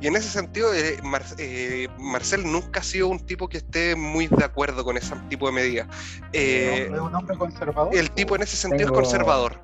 y 0.00 0.06
en 0.08 0.16
ese 0.16 0.28
sentido, 0.28 0.74
eh, 0.74 0.98
Mar- 1.02 1.22
eh, 1.38 1.88
Marcel 1.98 2.42
nunca 2.50 2.80
ha 2.80 2.82
sido 2.82 3.08
un 3.08 3.20
tipo 3.24 3.48
que 3.48 3.58
esté 3.58 3.94
muy 3.96 4.26
de 4.26 4.44
acuerdo 4.44 4.84
con 4.84 4.96
ese 4.96 5.14
tipo 5.28 5.46
de 5.46 5.52
medidas. 5.52 5.86
Eh, 6.32 6.90
es 6.92 7.00
un 7.00 7.14
hombre 7.14 7.36
conservador. 7.38 7.94
el 7.94 8.10
tipo 8.10 8.34
en 8.36 8.42
ese 8.42 8.56
sentido 8.56 8.88
Tengo- 8.90 9.00
es 9.00 9.06
conservador. 9.08 9.60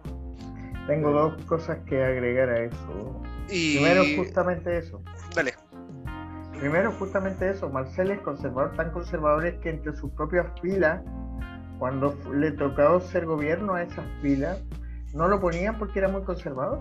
Tengo 0.87 1.11
dos 1.11 1.43
cosas 1.45 1.79
que 1.87 2.03
agregar 2.03 2.49
a 2.51 2.65
eso. 2.65 3.23
Y 3.49 3.77
Primero, 3.79 4.05
justamente 4.17 4.79
eso. 4.79 5.03
Dale. 5.35 5.55
Primero, 6.59 6.93
justamente 6.93 7.51
eso. 7.51 7.71
Marcel 7.71 8.11
es 8.11 8.21
conservador, 8.21 8.77
tan 8.77 8.91
conservador 8.91 9.47
es 9.47 9.55
que 9.61 9.71
entre 9.71 9.97
sus 9.97 10.11
propias 10.13 10.47
filas 10.61 11.01
cuando 11.81 12.15
le 12.35 12.53
tocó 12.53 13.01
ser 13.01 13.25
gobierno 13.25 13.75
a 13.75 13.83
esas 13.83 14.05
filas, 14.21 14.63
no 15.15 15.27
lo 15.29 15.41
ponían 15.41 15.79
porque 15.79 15.99
era 15.99 16.09
muy 16.09 16.23
conservador. 16.23 16.79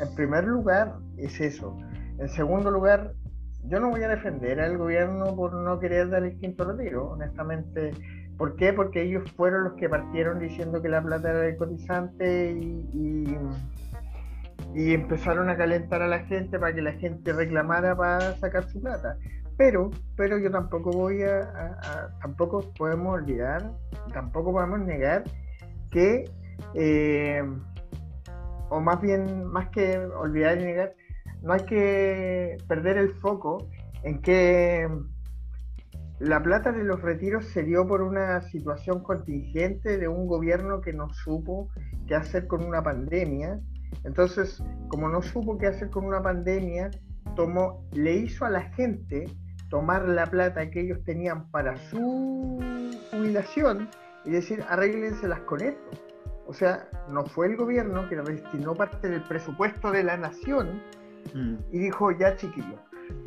En 0.00 0.14
primer 0.16 0.44
lugar, 0.44 0.96
es 1.16 1.40
eso. 1.40 1.78
En 2.18 2.28
segundo 2.28 2.70
lugar, 2.70 3.14
yo 3.68 3.78
no 3.78 3.90
voy 3.90 4.02
a 4.02 4.08
defender 4.08 4.60
al 4.60 4.76
gobierno 4.76 5.34
por 5.36 5.54
no 5.54 5.78
querer 5.78 6.10
dar 6.10 6.24
el 6.24 6.36
quinto 6.38 6.64
retiro, 6.64 7.12
honestamente. 7.12 7.92
¿Por 8.36 8.56
qué? 8.56 8.72
Porque 8.72 9.02
ellos 9.02 9.30
fueron 9.36 9.64
los 9.64 9.74
que 9.74 9.88
partieron 9.88 10.40
diciendo 10.40 10.82
que 10.82 10.88
la 10.88 11.00
plata 11.00 11.30
era 11.30 11.46
el 11.46 11.56
cotizante 11.56 12.52
y, 12.52 12.88
y, 12.92 13.38
empezaron 14.74 15.48
a 15.48 15.56
calentar 15.56 16.02
a 16.02 16.08
la 16.08 16.20
gente 16.20 16.58
para 16.58 16.74
que 16.74 16.82
la 16.82 16.92
gente 16.92 17.32
reclamara 17.32 17.96
para 17.96 18.34
sacar 18.36 18.64
su 18.64 18.80
plata. 18.80 19.16
Pero, 19.56 19.90
pero 20.16 20.38
yo 20.38 20.50
tampoco 20.50 20.90
voy 20.90 21.22
a, 21.22 22.10
tampoco 22.20 22.72
podemos 22.76 23.14
olvidar, 23.14 23.70
tampoco 24.12 24.52
podemos 24.52 24.80
negar 24.80 25.22
que, 25.92 26.24
eh, 26.74 27.42
o 28.68 28.80
más 28.80 29.00
bien, 29.00 29.44
más 29.44 29.68
que 29.68 29.98
olvidar 29.98 30.60
y 30.60 30.64
negar, 30.64 30.94
no 31.42 31.52
hay 31.52 31.64
que 31.66 32.56
perder 32.66 32.98
el 32.98 33.10
foco 33.10 33.68
en 34.02 34.20
que 34.20 34.88
la 36.18 36.42
plata 36.42 36.72
de 36.72 36.84
los 36.84 37.02
retiros 37.02 37.46
se 37.46 37.62
dio 37.64 37.86
por 37.86 38.00
una 38.02 38.40
situación 38.40 39.02
contingente 39.02 39.98
de 39.98 40.08
un 40.08 40.26
gobierno 40.26 40.80
que 40.80 40.92
no 40.92 41.12
supo 41.12 41.68
qué 42.06 42.14
hacer 42.14 42.46
con 42.46 42.64
una 42.64 42.82
pandemia. 42.82 43.60
Entonces, 44.04 44.62
como 44.88 45.08
no 45.08 45.22
supo 45.22 45.56
qué 45.58 45.68
hacer 45.68 45.90
con 45.90 46.04
una 46.04 46.22
pandemia, 46.22 46.90
tomó, 47.36 47.86
le 47.92 48.14
hizo 48.14 48.44
a 48.44 48.50
la 48.50 48.62
gente 48.72 49.26
tomar 49.70 50.08
la 50.08 50.26
plata 50.26 50.70
que 50.70 50.80
ellos 50.80 50.98
tenían 51.04 51.50
para 51.50 51.76
su 51.76 52.60
jubilación 53.10 53.88
y 54.24 54.30
decir, 54.30 54.64
arréglenselas 54.68 55.40
con 55.40 55.60
esto. 55.62 55.90
O 56.46 56.52
sea, 56.52 56.88
no 57.08 57.24
fue 57.24 57.46
el 57.46 57.56
gobierno 57.56 58.08
que 58.08 58.16
destinó 58.16 58.74
parte 58.74 59.08
del 59.08 59.22
presupuesto 59.22 59.90
de 59.90 60.04
la 60.04 60.16
nación 60.16 60.80
Mm. 61.32 61.56
y 61.72 61.78
dijo, 61.78 62.10
ya 62.12 62.36
chiquillos, 62.36 62.80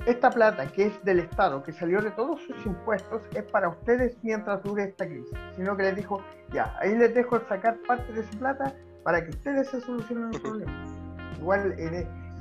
esta 0.06 0.30
plata 0.30 0.68
que 0.72 0.88
es 0.88 1.04
del 1.04 1.20
Estado, 1.20 1.64
que 1.64 1.72
salió 1.72 2.02
de 2.02 2.12
todos 2.12 2.42
sus 2.42 2.66
impuestos, 2.66 3.22
es 3.34 3.44
para 3.44 3.70
ustedes 3.70 4.18
mientras 4.24 4.62
dure 4.64 4.84
esta 4.84 5.06
crisis. 5.06 5.32
Sino 5.56 5.76
que 5.76 5.84
les 5.84 5.96
dijo, 5.96 6.22
ya, 6.52 6.76
ahí 6.80 6.96
les 6.96 7.14
dejo 7.14 7.40
sacar 7.48 7.78
parte 7.88 8.12
de 8.14 8.24
su 8.24 8.38
plata 8.38 8.76
para 9.08 9.24
que 9.24 9.30
ustedes 9.30 9.70
se 9.70 9.80
solucionen 9.80 10.34
el 10.34 10.42
problema. 10.42 10.86
Igual, 11.40 11.74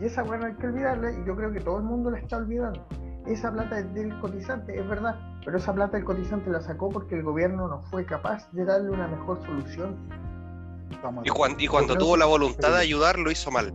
y 0.01 0.05
esa 0.05 0.25
bueno 0.25 0.47
hay 0.47 0.55
que 0.55 0.67
olvidarla, 0.67 1.13
y 1.13 1.25
yo 1.25 1.37
creo 1.37 1.53
que 1.53 1.61
todo 1.61 1.79
el 1.79 1.85
mundo 1.85 2.11
la 2.11 2.19
está 2.19 2.39
olvidando. 2.39 2.85
Esa 3.25 3.53
plata 3.53 3.79
es 3.79 3.95
del 3.95 4.19
cotizante, 4.19 4.77
es 4.77 4.89
verdad, 4.89 5.15
pero 5.45 5.59
esa 5.59 5.73
plata 5.73 5.97
el 5.97 6.03
cotizante 6.03 6.51
la 6.51 6.61
sacó 6.61 6.89
porque 6.89 7.15
el 7.15 7.23
gobierno 7.23 7.69
no 7.69 7.83
fue 7.83 8.05
capaz 8.05 8.51
de 8.51 8.65
darle 8.65 8.91
una 8.91 9.07
mejor 9.07 9.41
solución. 9.47 9.97
Y, 11.23 11.29
cuando, 11.29 11.63
y 11.63 11.69
cuando 11.69 11.97
tuvo 11.97 12.17
la 12.17 12.27
voluntad 12.27 12.73
de 12.73 12.81
ayudar, 12.81 13.17
lo 13.17 13.31
hizo 13.31 13.53
mal. 13.53 13.73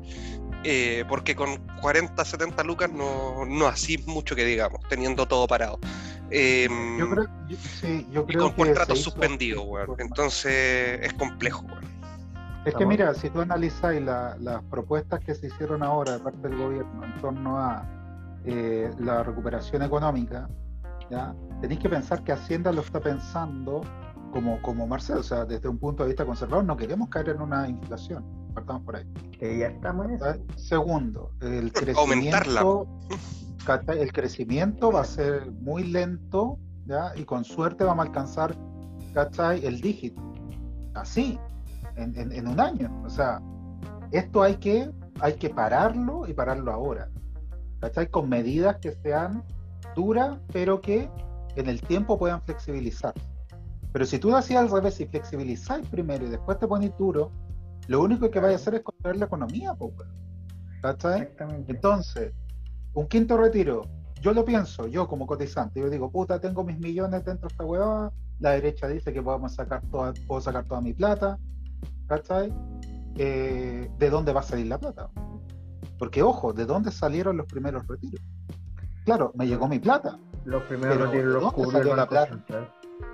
Eh, 0.65 1.05
porque 1.07 1.33
con 1.33 1.65
40, 1.81 2.25
70 2.25 2.61
lucas 2.65 2.91
no, 2.91 3.45
no 3.45 3.67
así 3.67 4.03
mucho 4.05 4.35
que 4.35 4.43
digamos, 4.43 4.81
teniendo 4.89 5.25
todo 5.29 5.47
parado. 5.47 5.79
Em, 6.29 6.97
yo 6.97 7.09
creo, 7.09 7.27
sí, 7.79 8.05
yo 8.11 8.25
creo 8.25 8.41
y 8.41 8.43
con 8.47 8.65
contratos 8.65 9.01
suspendidos, 9.01 9.65
Entonces 9.97 10.99
es 11.01 11.13
complejo, 11.13 11.65
Es 12.65 12.75
que 12.75 12.85
mira, 12.85 13.13
si 13.13 13.29
tú 13.29 13.41
analizas 13.41 13.95
las 14.01 14.63
propuestas 14.69 15.19
que 15.21 15.33
se 15.33 15.47
hicieron 15.47 15.81
ahora 15.81 16.13
de 16.13 16.19
parte 16.19 16.47
del 16.47 16.57
gobierno 16.57 17.03
en 17.03 17.21
torno 17.21 17.57
a 17.57 17.83
eh, 18.45 18.91
la 18.99 19.23
recuperación 19.23 19.81
económica, 19.81 20.47
¿ya? 21.09 21.33
tenéis 21.59 21.79
que 21.79 21.89
pensar 21.89 22.23
que 22.23 22.31
Hacienda 22.31 22.71
lo 22.71 22.81
está 22.81 22.99
pensando 22.99 23.81
como, 24.31 24.61
como 24.61 24.85
Marcelo, 24.85 25.21
o 25.21 25.23
sea, 25.23 25.45
desde 25.45 25.67
un 25.67 25.79
punto 25.79 26.03
de 26.03 26.09
vista 26.09 26.25
conservador, 26.25 26.63
no 26.63 26.77
queremos 26.77 27.09
caer 27.09 27.29
en 27.29 27.41
una 27.41 27.67
inflación 27.67 28.41
partamos 28.51 28.83
por 28.83 28.95
ahí. 28.95 29.05
ya 29.39 29.67
estamos 29.67 30.05
en 30.07 30.15
eso. 30.15 30.25
Segundo, 30.55 31.31
el 31.41 31.71
crecimiento, 31.73 32.87
el 33.87 34.13
crecimiento 34.13 34.91
va 34.91 35.01
a 35.01 35.05
ser 35.05 35.51
muy 35.51 35.83
lento, 35.83 36.57
¿ya? 36.85 37.11
Y 37.15 37.23
con 37.23 37.43
suerte 37.43 37.83
vamos 37.83 38.05
a 38.05 38.07
alcanzar, 38.07 38.55
¿cachai? 39.13 39.65
El 39.65 39.81
dígito. 39.81 40.21
Así, 40.93 41.39
en, 41.95 42.47
un 42.47 42.59
año. 42.59 43.01
O 43.05 43.09
sea, 43.09 43.41
esto 44.11 44.41
hay 44.41 44.55
que, 44.55 44.89
hay 45.19 45.33
que 45.33 45.49
pararlo 45.49 46.27
y 46.27 46.33
pararlo 46.33 46.71
ahora. 46.71 47.09
¿Cachai? 47.79 48.09
Con 48.09 48.29
medidas 48.29 48.77
que 48.77 48.91
sean 48.91 49.43
duras, 49.95 50.37
pero 50.51 50.81
que 50.81 51.09
en 51.55 51.67
el 51.67 51.81
tiempo 51.81 52.17
puedan 52.17 52.41
flexibilizar. 52.41 53.13
Pero 53.91 54.05
si 54.05 54.19
tú 54.19 54.29
lo 54.29 54.37
hacías 54.37 54.61
al 54.61 54.71
revés 54.71 54.99
y 55.01 55.05
flexibilizáis 55.05 55.87
primero 55.87 56.25
y 56.25 56.29
después 56.29 56.57
te 56.59 56.67
pones 56.67 56.95
duro, 56.97 57.31
lo 57.87 58.01
único 58.01 58.29
que 58.29 58.39
vaya 58.39 58.53
a 58.53 58.55
hacer 58.55 58.75
es 58.75 58.81
controlar 58.81 59.17
la 59.17 59.25
economía, 59.25 59.75
¿cachai? 60.81 61.29
Entonces, 61.67 62.33
un 62.93 63.07
quinto 63.07 63.37
retiro, 63.37 63.83
yo 64.21 64.33
lo 64.33 64.45
pienso, 64.45 64.87
yo 64.87 65.07
como 65.07 65.25
cotizante, 65.27 65.79
yo 65.79 65.89
digo, 65.89 66.11
puta, 66.11 66.39
tengo 66.39 66.63
mis 66.63 66.77
millones 66.77 67.25
dentro 67.25 67.47
de 67.47 67.53
esta 67.53 67.65
huevada, 67.65 68.13
la 68.39 68.51
derecha 68.51 68.87
dice 68.87 69.11
que 69.11 69.21
podemos 69.21 69.53
sacar 69.53 69.81
toda, 69.91 70.13
puedo 70.27 70.41
sacar 70.41 70.65
toda 70.65 70.81
mi 70.81 70.93
plata, 70.93 71.37
¿cachai? 72.07 72.53
Eh, 73.17 73.89
¿De 73.97 74.09
dónde 74.09 74.33
va 74.33 74.41
a 74.41 74.43
salir 74.43 74.67
la 74.67 74.79
plata? 74.79 75.09
Porque, 75.97 76.23
ojo, 76.23 76.53
¿de 76.53 76.65
dónde 76.65 76.91
salieron 76.91 77.37
los 77.37 77.45
primeros 77.45 77.87
retiros? 77.87 78.21
Claro, 79.05 79.31
me 79.35 79.47
llegó 79.47 79.67
mi 79.67 79.79
plata. 79.79 80.19
Los 80.45 80.63
primeros 80.63 80.97
retiros 80.97 81.41
los 81.41 81.53
cubrió 81.53 81.95
la 81.95 82.07
plata 82.07 82.43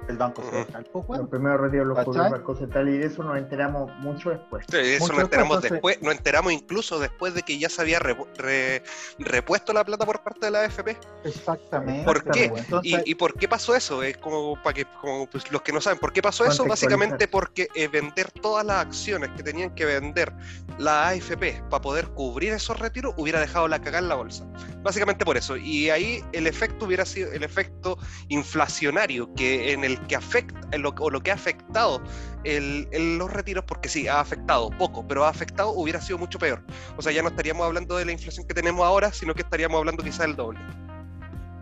el 0.08 0.18
Banco 0.18 0.42
Central. 0.44 0.88
Pues, 0.92 1.08
bueno, 1.08 1.30
primero 1.30 1.58
retiro 1.58 1.86
los 1.86 1.98
el 1.98 2.32
Banco 2.32 2.56
Central 2.56 2.90
y 2.90 2.98
de 2.98 3.06
eso 3.06 3.24
nos 3.24 3.38
enteramos 3.38 3.92
mucho 4.00 4.30
después. 4.30 4.66
Sí, 4.70 4.78
eso 4.78 5.14
nos 5.14 5.24
enteramos 5.24 5.62
después, 5.62 6.02
nos 6.02 6.16
enteramos 6.16 6.54
incluso 6.54 7.00
después 7.00 7.34
de 7.34 7.42
que 7.44 7.58
ya 7.58 7.70
se 7.70 7.82
había 7.82 8.00
repuesto 8.00 9.74
la 9.74 9.84
plata 9.84 10.06
por 10.06 10.24
parte 10.24 10.48
de 10.48 10.52
la 10.52 10.62
AFP. 10.62 10.98
Exactamente. 11.24 12.04
¿Por 12.04 12.24
qué? 12.32 12.52
¿Y, 12.84 13.16
por 13.16 13.34
qué 13.34 13.48
pasó 13.48 13.76
eso? 13.76 14.04
Es 14.04 14.18
como 14.18 14.62
para 14.62 14.74
que 14.74 14.86
como, 15.02 15.28
pues, 15.28 15.52
los 15.52 15.62
que 15.62 15.72
no 15.72 15.82
saben 15.82 16.00
por 16.00 16.14
qué 16.14 16.22
pasó 16.22 16.46
eso, 16.46 16.66
básicamente 16.66 17.28
porque 17.28 17.68
eh, 17.76 17.88
vender 17.88 18.32
todas 18.32 18.66
las 18.66 18.86
acciones 18.86 19.30
que 19.36 19.44
tenían 19.44 19.74
que 19.76 19.86
vender 19.86 20.34
la 20.78 21.10
AFP 21.10 21.64
para 21.70 21.82
poder 21.82 22.08
cubrir 22.10 22.54
esos 22.54 22.80
retiros 22.80 23.14
hubiera 23.18 23.40
dejado 23.40 23.68
la 23.68 23.80
cagada 23.80 24.00
en 24.00 24.10
la 24.10 24.16
bolsa. 24.16 24.46
Básicamente 24.84 25.26
por 25.26 25.38
eso. 25.38 25.58
Y 25.58 25.90
ahí 25.90 26.24
el 26.32 26.48
efecto 26.48 26.86
hubiera 26.86 27.06
sido 27.06 27.32
el 27.32 27.44
efecto 27.44 27.98
inflacionario 28.30 29.34
que 29.36 29.74
en 29.74 29.84
el 29.84 29.97
que 30.08 30.16
afecta, 30.16 30.60
o 31.00 31.10
lo 31.10 31.22
que 31.22 31.32
ha 31.32 31.36
afectado 31.36 32.02
el, 32.44 32.88
los 33.18 33.32
retiros, 33.32 33.64
porque 33.66 33.90
sí, 33.90 34.08
ha 34.08 34.20
afectado 34.20 34.70
poco, 34.72 35.08
pero 35.08 35.26
ha 35.26 35.30
afectado, 35.30 35.72
hubiera 35.72 36.02
sido 36.02 36.18
mucho 36.18 36.40
peor. 36.40 36.64
O 36.98 37.02
sea, 37.02 37.12
ya 37.12 37.22
no 37.22 37.30
estaríamos 37.30 37.66
hablando 37.66 37.98
de 37.98 38.06
la 38.06 38.12
inflación 38.12 38.48
que 38.48 38.54
tenemos 38.54 38.86
ahora, 38.86 39.12
sino 39.12 39.34
que 39.34 39.42
estaríamos 39.42 39.78
hablando 39.78 40.04
quizás 40.04 40.28
del 40.28 40.36
doble. 40.36 40.60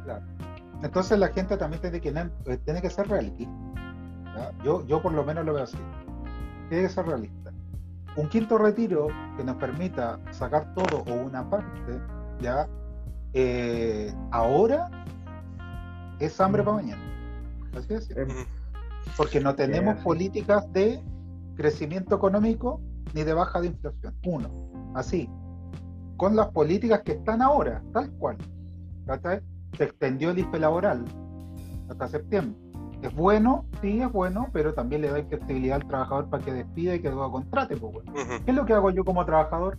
Claro. 0.04 0.24
Entonces 0.84 1.18
la 1.18 1.30
gente 1.30 1.58
también 1.58 1.82
tiene 1.82 2.00
que, 2.02 2.10
eh, 2.10 2.58
tiene 2.64 2.82
que 2.82 2.90
ser 2.90 3.08
realista. 3.08 3.50
Yo, 4.64 4.86
yo 4.86 5.02
por 5.02 5.14
lo 5.14 5.24
menos 5.24 5.46
lo 5.46 5.54
veo 5.54 5.64
así. 5.64 5.78
Tiene 6.70 6.84
que 6.84 6.90
ser 6.90 7.06
realista. 7.06 7.52
Un 8.16 8.30
quinto 8.30 8.58
retiro 8.58 9.08
que 9.38 9.44
nos 9.44 9.56
permita 9.58 10.20
sacar 10.32 10.74
todo 10.74 11.04
o 11.08 11.14
una 11.14 11.50
parte, 11.50 12.00
ya 12.40 12.68
eh, 13.34 14.14
ahora 14.32 14.90
es 16.20 16.40
hambre 16.40 16.64
para 16.64 16.78
mañana. 16.78 17.15
Em, 18.16 18.46
Porque 19.18 19.40
no 19.40 19.56
tenemos 19.56 19.98
políticas 20.04 20.72
de 20.74 21.02
crecimiento 21.56 22.16
económico 22.16 22.82
ni 23.14 23.24
de 23.24 23.34
baja 23.34 23.62
de 23.62 23.68
inflación. 23.68 24.16
Uno, 24.26 24.94
así. 24.96 25.30
Con 26.18 26.36
las 26.36 26.48
políticas 26.48 27.02
que 27.02 27.14
están 27.14 27.42
ahora, 27.42 27.84
tal 27.94 28.12
cual. 28.14 28.38
Se 29.78 29.84
extendió 29.84 30.32
el 30.32 30.40
IFE 30.40 30.60
laboral 30.60 31.06
hasta 31.90 32.08
septiembre. 32.08 32.60
Es 33.02 33.14
bueno, 33.14 33.66
sí, 33.82 34.02
es 34.02 34.12
bueno, 34.12 34.48
pero 34.52 34.74
también 34.74 35.02
le 35.02 35.12
da 35.12 35.24
flexibilidad 35.24 35.82
al 35.82 35.88
trabajador 35.88 36.30
para 36.30 36.44
que 36.44 36.54
despida 36.54 36.96
y 36.96 37.02
que 37.02 37.10
luego 37.10 37.34
contrate. 37.34 37.78
Pues, 37.78 37.98
¿Qué 38.46 38.52
es 38.52 38.56
lo 38.56 38.66
que 38.66 38.74
hago 38.74 38.90
yo 38.90 39.04
como 39.06 39.26
trabajador? 39.26 39.78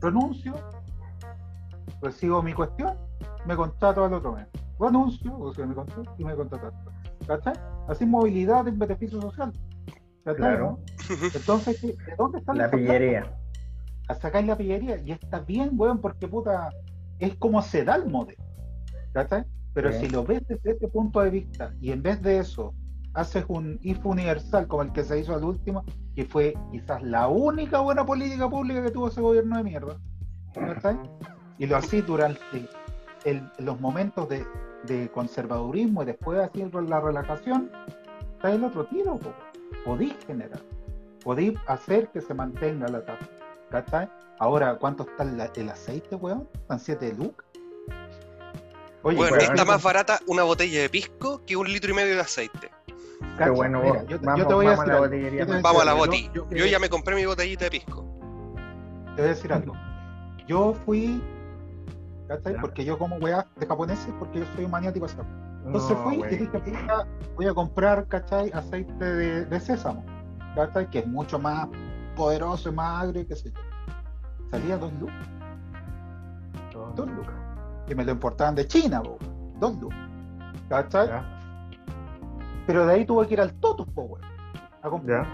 Renuncio, 0.00 0.54
recibo 2.02 2.42
mi 2.42 2.54
cuestión, 2.54 2.96
me 3.46 3.54
contrato 3.54 4.04
al 4.04 4.14
otro 4.14 4.32
mes 4.32 4.46
anuncio, 4.84 5.38
o 5.38 5.54
sea, 5.54 5.66
me 5.66 5.74
contrato 5.74 6.14
y 6.18 6.24
me 6.24 6.34
contrataste. 6.34 6.90
¿Cachai? 7.26 7.54
Así 7.88 8.04
movilidad 8.04 8.68
en 8.68 8.78
beneficio 8.78 9.20
social. 9.20 9.52
Claro. 10.34 10.80
Entonces, 11.34 11.80
¿de 11.80 11.96
dónde 12.18 12.38
está 12.38 12.52
la 12.52 12.70
pillería? 12.70 13.32
A 14.08 14.14
sacar 14.14 14.44
la 14.44 14.56
pillería. 14.56 14.98
Y 14.98 15.12
está 15.12 15.40
bien, 15.40 15.70
weón, 15.74 16.00
porque 16.00 16.26
puta, 16.26 16.70
es 17.18 17.36
como 17.36 17.62
se 17.62 17.84
da 17.84 17.96
el 17.96 18.06
modelo. 18.10 18.42
¿Cachai? 19.12 19.44
Pero 19.72 19.92
si 19.92 20.08
lo 20.08 20.24
ves 20.24 20.46
desde 20.48 20.72
este 20.72 20.88
punto 20.88 21.20
de 21.20 21.30
vista 21.30 21.74
y 21.80 21.92
en 21.92 22.02
vez 22.02 22.20
de 22.22 22.38
eso 22.38 22.74
haces 23.12 23.44
un 23.48 23.78
IFO 23.82 24.10
universal 24.10 24.66
como 24.66 24.82
el 24.82 24.92
que 24.92 25.04
se 25.04 25.20
hizo 25.20 25.34
al 25.34 25.44
último, 25.44 25.84
que 26.14 26.24
fue 26.24 26.54
quizás 26.70 27.02
la 27.02 27.28
única 27.28 27.80
buena 27.80 28.04
política 28.04 28.48
pública 28.48 28.82
que 28.82 28.90
tuvo 28.90 29.08
ese 29.08 29.20
gobierno 29.20 29.56
de 29.56 29.64
mierda. 29.64 29.96
¿Cachai? 30.54 30.98
Y 31.58 31.66
lo 31.66 31.76
así 31.76 32.02
durante 32.02 32.68
los 33.58 33.80
momentos 33.80 34.28
de, 34.28 34.46
conservadurismo 35.12 36.02
y 36.02 36.06
después 36.06 36.38
así 36.38 36.64
la 36.86 37.00
relajación, 37.00 37.70
está 38.36 38.52
el 38.52 38.62
otro 38.64 38.84
tiro, 38.86 39.18
po. 39.18 39.32
podís 39.84 40.14
generar, 40.26 40.60
podís 41.24 41.54
hacer 41.66 42.08
que 42.08 42.20
se 42.20 42.34
mantenga 42.34 42.86
la 42.88 43.04
tasa. 43.04 43.26
¿Cachai? 43.70 44.08
Ahora, 44.38 44.76
¿cuánto 44.76 45.02
está 45.04 45.24
el, 45.24 45.40
el 45.56 45.68
aceite, 45.70 46.14
weón? 46.14 46.48
¿Están 46.54 46.78
7 46.78 47.14
lucas? 47.18 47.44
Oye, 49.02 49.16
Bueno, 49.18 49.36
está 49.36 49.64
más 49.64 49.82
barata 49.82 50.20
una 50.26 50.42
botella 50.44 50.80
de 50.82 50.88
pisco 50.88 51.40
que 51.46 51.56
un 51.56 51.66
litro 51.72 51.90
y 51.90 51.94
medio 51.94 52.14
de 52.14 52.20
aceite. 52.20 52.70
Qué 53.18 53.26
cacha, 53.38 53.50
bueno, 53.50 53.80
mira, 53.82 54.02
yo, 54.04 54.20
te- 54.20 54.26
vamos, 54.26 54.40
yo 54.40 54.46
te 54.48 54.54
voy 54.54 54.66
a 54.66 54.70
vamos 54.70 54.84
decir 54.84 54.88
la 54.88 54.94
algo. 54.94 55.06
botillería. 55.06 55.40
Yo 55.40 55.46
te- 55.46 55.62
Vamos 55.62 55.82
a 55.82 55.84
la 55.84 55.92
yo- 56.32 56.48
Yo 56.50 56.66
ya 56.66 56.78
me 56.78 56.88
compré 56.88 57.14
mi 57.16 57.24
botellita 57.24 57.64
de 57.64 57.70
pisco. 57.70 58.04
Te 59.14 59.22
voy 59.22 59.30
a 59.30 59.34
decir 59.34 59.52
algo. 59.52 59.74
Yo 60.46 60.74
fui, 60.84 61.22
¿cachai? 62.28 62.54
Ya. 62.54 62.60
Porque 62.60 62.84
yo 62.84 62.98
como 62.98 63.16
weá 63.16 63.46
de 63.56 63.66
japoneses, 63.66 64.12
porque 64.18 64.40
yo 64.40 64.46
soy 64.54 64.64
un 64.64 64.70
maniático 64.70 65.06
así. 65.06 65.16
Entonces 65.64 65.96
No, 65.96 66.02
fui 66.04 66.16
y 66.30 66.36
dije, 66.36 66.58
puta, 66.60 67.06
voy 67.34 67.46
a 67.46 67.54
comprar, 67.54 68.06
¿cachai? 68.08 68.50
Aceite 68.52 69.04
de, 69.04 69.44
de 69.46 69.60
sésamo, 69.60 70.04
¿cachai? 70.54 70.88
Que 70.90 71.00
es 71.00 71.06
mucho 71.06 71.38
más 71.38 71.68
poderoso 72.16 72.68
y 72.70 72.72
más 72.72 73.02
agrio, 73.04 73.26
qué 73.26 73.36
sé 73.36 73.50
yo. 73.52 73.60
Salía 74.50 74.78
dos 74.78 74.92
lucas, 74.94 75.28
dos 76.94 77.08
lucas. 77.10 77.34
Y 77.88 77.94
me 77.94 78.04
lo 78.04 78.12
importaban 78.12 78.54
de 78.54 78.66
China, 78.66 79.02
po, 79.02 79.18
dos 79.58 79.76
lucas. 79.78 79.98
¿Cachai? 80.68 81.08
Ya, 81.08 81.24
Pero 82.66 82.86
de 82.86 82.94
ahí 82.94 83.06
tuve 83.06 83.26
que 83.26 83.34
ir 83.34 83.40
al 83.40 83.52
Totus, 83.54 83.88
po, 83.88 84.02
weón, 84.02 84.24
a 84.82 84.88
comprar. 84.90 85.24
ya. 85.24 85.32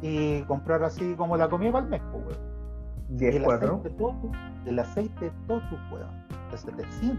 Y 0.00 0.42
comprar 0.44 0.82
así 0.82 1.14
como 1.16 1.36
la 1.36 1.48
comida 1.48 1.72
para 1.72 1.84
el 1.84 1.90
mes, 1.90 2.02
po. 2.12 2.20
10, 3.16 3.34
el 3.36 3.42
4. 3.42 3.82
aceite 4.66 4.78
aceite 4.78 5.32
Totus, 5.46 5.78
weón, 5.90 6.10
de 6.50 6.56
700, 6.58 7.18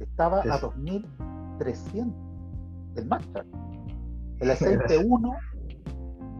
estaba 0.00 0.42
Sí. 0.42 0.48
a 0.50 0.58
2300, 0.58 2.14
el 2.96 3.06
Master. 3.06 3.46
El 4.40 4.52
aceite 4.52 4.98
1, 4.98 5.32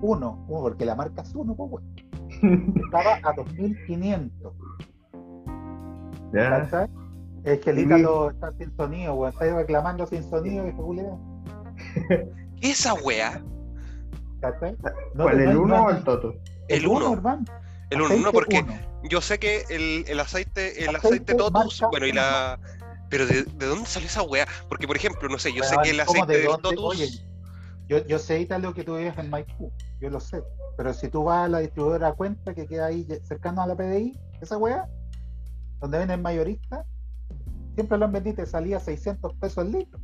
1, 0.02 0.44
porque 0.48 0.84
la 0.84 0.94
marca 0.94 1.22
es 1.22 1.34
1, 1.34 1.52
pues, 1.56 1.70
weón, 1.72 2.74
estaba 2.84 3.18
a 3.24 3.32
2500, 3.34 4.52
Ya. 6.32 6.50
¿cachai? 6.50 6.88
Es 7.44 7.58
que 7.60 7.70
el 7.70 7.80
Ítalo 7.80 8.30
está 8.30 8.52
sin 8.52 8.70
sonido, 8.76 9.14
weón, 9.14 9.32
está 9.32 9.52
reclamando 9.52 10.06
sin 10.06 10.22
sonido, 10.22 10.68
y 10.68 10.72
Julio, 10.72 11.18
¿Qué 12.08 12.70
es 12.70 12.80
esa 12.80 12.94
weá? 12.94 13.42
¿cachai? 14.40 14.76
No 15.14 15.24
¿Cuál, 15.24 15.40
el 15.40 15.54
no- 15.54 15.62
1 15.62 15.76
no- 15.76 15.84
o 15.86 15.90
el 15.90 16.04
Toto? 16.04 16.34
El 16.68 16.86
uno, 16.86 16.98
uno. 17.06 17.12
hermano. 17.14 17.44
El 17.90 18.02
uno, 18.02 18.06
Aceite 18.06 18.24
no, 18.24 18.32
porque 18.32 18.60
uno. 18.60 18.78
yo 19.04 19.20
sé 19.20 19.38
que 19.38 19.64
el, 19.70 20.04
el 20.08 20.20
aceite, 20.20 20.84
el 20.84 20.94
Aceite 20.96 21.32
aceite 21.32 21.34
Totus, 21.34 21.80
bueno, 21.90 22.06
y 22.06 22.12
la. 22.12 22.58
Pero 23.10 23.26
de, 23.26 23.44
¿de 23.44 23.66
dónde 23.66 23.86
salió 23.86 24.08
esa 24.08 24.22
weá? 24.22 24.46
Porque, 24.68 24.86
por 24.86 24.96
ejemplo, 24.96 25.28
no 25.28 25.38
sé, 25.38 25.52
yo 25.52 25.62
sé 25.64 25.76
que 25.82 25.90
el 25.90 26.04
¿cómo 26.04 26.24
aceite 26.24 26.32
de 26.32 26.38
del 26.40 26.46
dónde? 26.48 26.62
Totus. 26.62 26.84
Oye, 26.84 27.08
yo, 27.88 28.06
yo 28.06 28.18
sé 28.18 28.40
Ítalo 28.40 28.74
que 28.74 28.84
tú 28.84 28.96
vives 28.96 29.16
en 29.16 29.30
Maipú, 29.30 29.72
yo 30.00 30.10
lo 30.10 30.20
sé. 30.20 30.42
Pero 30.76 30.92
si 30.92 31.08
tú 31.08 31.24
vas 31.24 31.46
a 31.46 31.48
la 31.48 31.58
distribuidora 31.60 32.12
cuenta 32.12 32.54
que 32.54 32.66
queda 32.66 32.86
ahí 32.86 33.06
cercano 33.24 33.62
a 33.62 33.66
la 33.66 33.74
PDI, 33.76 34.18
esa 34.40 34.58
weá, 34.58 34.86
donde 35.80 35.98
venden 35.98 36.20
mayoristas, 36.20 36.84
siempre 37.74 37.96
lo 37.96 38.04
han 38.04 38.12
vendido 38.12 38.34
y 38.34 38.36
te 38.36 38.46
salía 38.46 38.78
600 38.78 39.34
pesos 39.34 39.64
el 39.64 39.72
litro. 39.72 40.00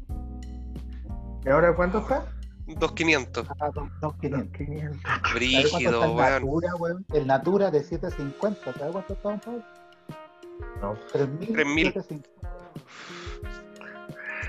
¿Y 1.44 1.48
ahora 1.50 1.76
cuánto 1.76 1.98
está? 1.98 2.24
2500. 2.66 3.48
A 3.50 3.54
2.500. 3.70 4.52
500. 4.52 5.00
¿Sabes 5.02 5.20
cuánto 5.22 5.34
Brígido, 5.34 6.00
weón. 6.12 6.16
Natura, 6.32 6.74
weón? 6.76 7.06
El 7.12 7.26
Natura 7.26 7.70
de 7.70 7.82
750, 7.84 8.72
¿sabes 8.72 8.92
cuánto 8.92 9.12
está, 9.12 9.28
don 9.30 9.40
Pablo? 9.40 9.64
No. 10.80 10.94
3.000. 11.12 11.92
3.000. 11.94 12.24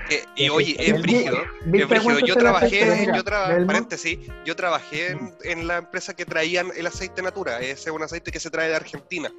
Eh, 0.08 0.24
y 0.36 0.48
oye, 0.50 0.76
es 0.78 1.02
brígido. 1.02 1.36
¿Viste 1.64 1.82
Es 1.82 1.88
brígido. 2.04 2.20
Yo 2.20 2.36
trabajé, 2.36 3.06
yo 3.12 3.24
traba- 3.24 3.48
del 3.48 3.62
Mo? 3.62 3.66
paréntesis, 3.66 4.18
yo 4.44 4.54
trabajé 4.54 5.10
en, 5.10 5.34
en 5.42 5.66
la 5.66 5.78
empresa 5.78 6.14
que 6.14 6.24
traían 6.24 6.68
el 6.76 6.86
aceite 6.86 7.22
Natura. 7.22 7.58
Ese 7.60 7.72
es 7.72 7.94
un 7.94 8.02
aceite 8.02 8.30
que 8.30 8.38
se 8.38 8.48
trae 8.50 8.68
de 8.68 8.76
Argentina. 8.76 9.32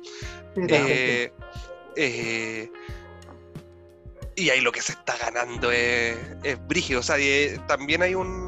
Eh, 0.58 1.32
eh, 1.96 2.70
y 4.36 4.50
ahí 4.50 4.60
lo 4.60 4.72
que 4.74 4.82
se 4.82 4.92
está 4.92 5.16
ganando 5.18 5.72
es, 5.72 6.18
es 6.44 6.68
brígido. 6.68 7.00
O 7.00 7.04
sea, 7.04 7.16
eh, 7.18 7.58
también 7.68 8.02
hay 8.02 8.14
un. 8.16 8.47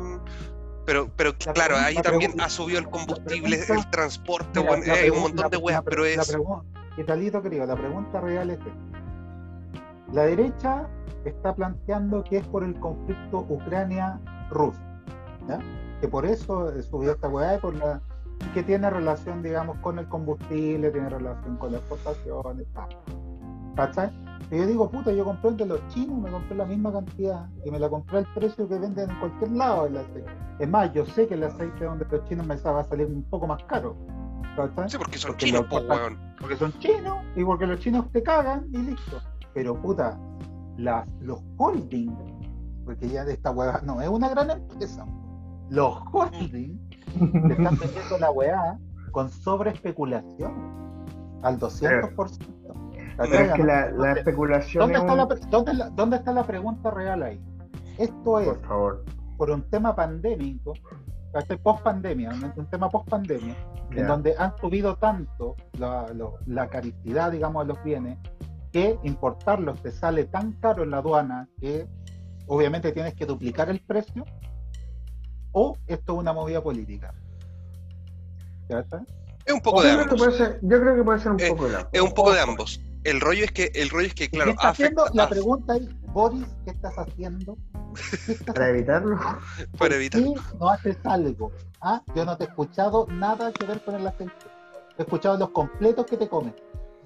Pero, 0.89 1.07
pero 1.15 1.29
La 1.45 1.53
claro, 1.53 1.75
pregunta- 1.75 1.85
ahí 1.85 1.93
la 1.95 2.01
también 2.01 2.31
pregunta- 2.31 2.45
ha 2.45 2.49
subido 2.49 2.79
el 2.79 2.89
combustible, 2.89 3.57
pregunta- 3.59 3.73
el 3.75 3.89
transporte, 3.91 4.59
Mira, 4.59 4.77
la 4.87 4.93
hay 4.95 5.09
un 5.11 5.19
montón 5.21 5.43
la- 5.43 5.49
de 5.49 5.57
weas, 5.57 5.77
la- 5.77 5.83
pero 5.83 6.01
la 6.03 6.09
es. 6.09 6.33
pregun- 6.33 6.63
Italito 6.97 7.41
querido, 7.43 7.65
la 7.67 7.75
pregunta 7.75 8.19
real 8.21 8.49
es 8.49 8.57
esta. 8.57 8.71
La 10.13 10.23
derecha 10.23 10.87
está 11.25 11.53
planteando 11.53 12.23
que 12.23 12.37
es 12.37 12.47
por 12.47 12.63
el 12.63 12.73
conflicto 12.79 13.45
Ucrania-Rusia, 13.49 14.81
que 16.01 16.07
por 16.07 16.25
eso 16.25 16.71
eh, 16.75 16.81
subió 16.81 17.11
esta 17.11 17.27
weá 17.27 17.55
y 17.55 17.59
por 17.59 17.75
la 17.75 18.01
que 18.55 18.63
tiene 18.63 18.89
relación, 18.89 19.43
digamos, 19.43 19.77
con 19.79 19.99
el 19.99 20.07
combustible, 20.07 20.89
tiene 20.89 21.09
relación 21.09 21.55
con 21.57 21.71
las 21.71 21.81
exportaciones, 21.81 22.65
tal. 22.73 22.89
¿cachai? 23.75 24.09
Y 24.51 24.57
yo 24.57 24.65
digo, 24.65 24.89
puta, 24.89 25.11
yo 25.11 25.23
compré 25.25 25.51
el 25.51 25.57
de 25.57 25.65
los 25.65 25.87
chinos, 25.89 26.19
me 26.19 26.31
compré 26.31 26.55
la 26.55 26.65
misma 26.65 26.91
cantidad 26.91 27.47
y 27.63 27.71
me 27.71 27.79
la 27.79 27.89
compré 27.89 28.19
al 28.19 28.33
precio 28.33 28.67
que 28.67 28.79
venden 28.79 29.09
en 29.09 29.19
cualquier 29.19 29.51
lado 29.51 29.85
el 29.85 29.97
aceite. 29.97 30.25
Es 30.59 30.67
más, 30.69 30.91
yo 30.93 31.05
sé 31.05 31.27
que 31.27 31.35
el 31.35 31.43
aceite 31.43 31.85
donde 31.85 32.05
los 32.09 32.25
chinos 32.25 32.47
me 32.47 32.55
va 32.55 32.79
a 32.79 32.83
salir 32.83 33.07
un 33.07 33.23
poco 33.23 33.47
más 33.47 33.63
caro. 33.65 33.95
¿cachai? 34.55 34.89
Sí, 34.89 34.97
porque 34.97 35.17
son 35.17 35.31
Porque 35.31 35.45
chinos, 35.45 35.65
weón. 35.71 36.17
porque 36.39 36.55
son 36.57 36.73
chinos 36.79 37.17
y 37.35 37.43
porque 37.43 37.67
los 37.67 37.79
chinos 37.79 38.05
te 38.11 38.23
cagan 38.23 38.65
y 38.71 38.77
listo. 38.77 39.21
Pero 39.53 39.79
puta, 39.81 40.17
las, 40.77 41.07
los 41.21 41.39
holdings, 41.57 42.13
porque 42.85 43.07
ya 43.09 43.25
de 43.25 43.33
esta 43.33 43.51
hueá 43.51 43.81
no 43.83 44.01
es 44.01 44.09
una 44.09 44.29
gran 44.29 44.49
empresa. 44.51 45.05
Los 45.69 45.99
holdings 46.11 46.79
te 47.19 47.53
están 47.53 47.77
vendiendo 47.77 48.17
la 48.19 48.31
weá 48.31 48.79
con 49.11 49.29
sobreespeculación 49.29 50.53
al 51.43 51.59
200%. 51.59 52.58
Pero 53.19 53.43
es 53.45 53.51
que 53.53 53.63
la, 53.63 53.85
la 53.85 53.91
¿Dónde, 53.91 54.19
especulación 54.19 54.81
dónde 54.81 54.93
es 54.95 54.99
está 55.01 55.11
un- 55.13 55.17
la, 55.17 55.25
dónde 55.49 55.73
la- 55.73 55.89
dónde 55.89 56.15
está 56.17 56.31
la 56.33 56.43
pregunta 56.43 56.91
real 56.91 57.23
ahí? 57.23 57.41
Esto 57.97 58.39
es 58.39 58.47
Por 58.47 58.61
favor. 58.61 59.05
por 59.37 59.51
un 59.51 59.61
tema 59.69 59.95
pandémico, 59.95 60.73
post 61.63 61.83
pandemia, 61.83 62.29
un, 62.55 62.65
tema 62.67 62.89
post 62.89 63.09
pandemia, 63.09 63.55
en 63.91 64.07
donde 64.07 64.35
han 64.37 64.55
subido 64.57 64.95
tanto 64.95 65.55
la, 65.77 66.05
la 66.45 66.67
caricidad, 66.69 67.31
digamos, 67.31 67.67
de 67.67 67.73
los 67.73 67.83
bienes, 67.83 68.17
que 68.71 68.97
importarlos 69.03 69.81
te 69.81 69.91
sale 69.91 70.25
tan 70.25 70.53
caro 70.53 70.83
en 70.83 70.91
la 70.91 70.97
aduana 70.99 71.47
que 71.59 71.87
obviamente 72.47 72.91
tienes 72.91 73.13
que 73.15 73.25
duplicar 73.25 73.69
el 73.69 73.79
precio, 73.81 74.25
o 75.51 75.75
esto 75.87 76.13
es 76.13 76.19
una 76.19 76.33
movida 76.33 76.61
política. 76.61 77.13
¿Ya 78.69 78.79
está? 78.79 79.03
Es 79.45 79.53
un 79.53 79.61
poco 79.61 79.81
de 79.81 79.91
ambos. 79.91 80.35
ser, 80.37 80.59
yo 80.61 80.79
creo 80.79 80.95
que 80.95 81.03
puede 81.03 81.19
ser 81.19 81.31
un 81.31 81.39
Eh, 81.39 81.49
poco 81.49 81.65
de 81.65 81.71
la- 81.73 81.89
Es 81.91 82.01
un 82.01 82.11
poco 82.13 82.31
de 82.33 82.39
ambos. 82.39 82.79
El 83.03 83.21
rollo 83.21 83.45
es 83.45 83.51
que, 83.51 83.71
el 83.75 83.89
rollo 83.89 84.07
es 84.07 84.13
que, 84.13 84.25
¿Y 84.25 84.29
claro, 84.29 84.51
¿Qué 84.51 84.55
está 84.55 84.69
haciendo? 84.69 85.05
La 85.13 85.29
pregunta 85.29 85.75
es, 85.77 85.83
Boris, 86.13 86.45
¿qué 86.65 86.71
estás 86.71 86.93
haciendo? 86.97 87.57
¿Qué 88.25 88.33
estás 88.33 88.53
Para 88.55 88.69
evitarlo. 88.69 89.17
para 89.55 89.77
¿Por 89.77 89.93
evitar. 89.93 90.21
qué 90.21 90.33
no 90.59 90.69
haces 90.69 90.97
algo? 91.05 91.51
¿Ah? 91.81 92.01
Yo 92.15 92.25
no 92.25 92.37
te 92.37 92.43
he 92.43 92.47
escuchado 92.47 93.07
nada 93.09 93.51
que 93.53 93.65
ver 93.65 93.81
con 93.83 93.95
el 93.95 94.05
aceite. 94.07 94.33
He 94.97 95.03
escuchado 95.03 95.37
los 95.37 95.49
completos 95.51 96.05
que 96.05 96.17
te 96.17 96.27
comes. 96.27 96.53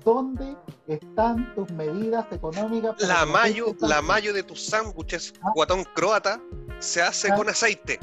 ¿Dónde 0.03 0.57
están 0.87 1.53
tus 1.55 1.69
medidas 1.71 2.25
económicas? 2.31 2.95
La 3.01 3.25
mayo, 3.25 3.75
la 3.79 4.01
mayo 4.01 4.33
de 4.33 4.43
tus 4.43 4.65
sándwiches 4.65 5.33
Ah. 5.41 5.51
guatón 5.55 5.85
croata 5.95 6.41
se 6.79 7.01
hace 7.01 7.31
Ah. 7.31 7.35
con 7.35 7.47
aceite. 7.49 7.99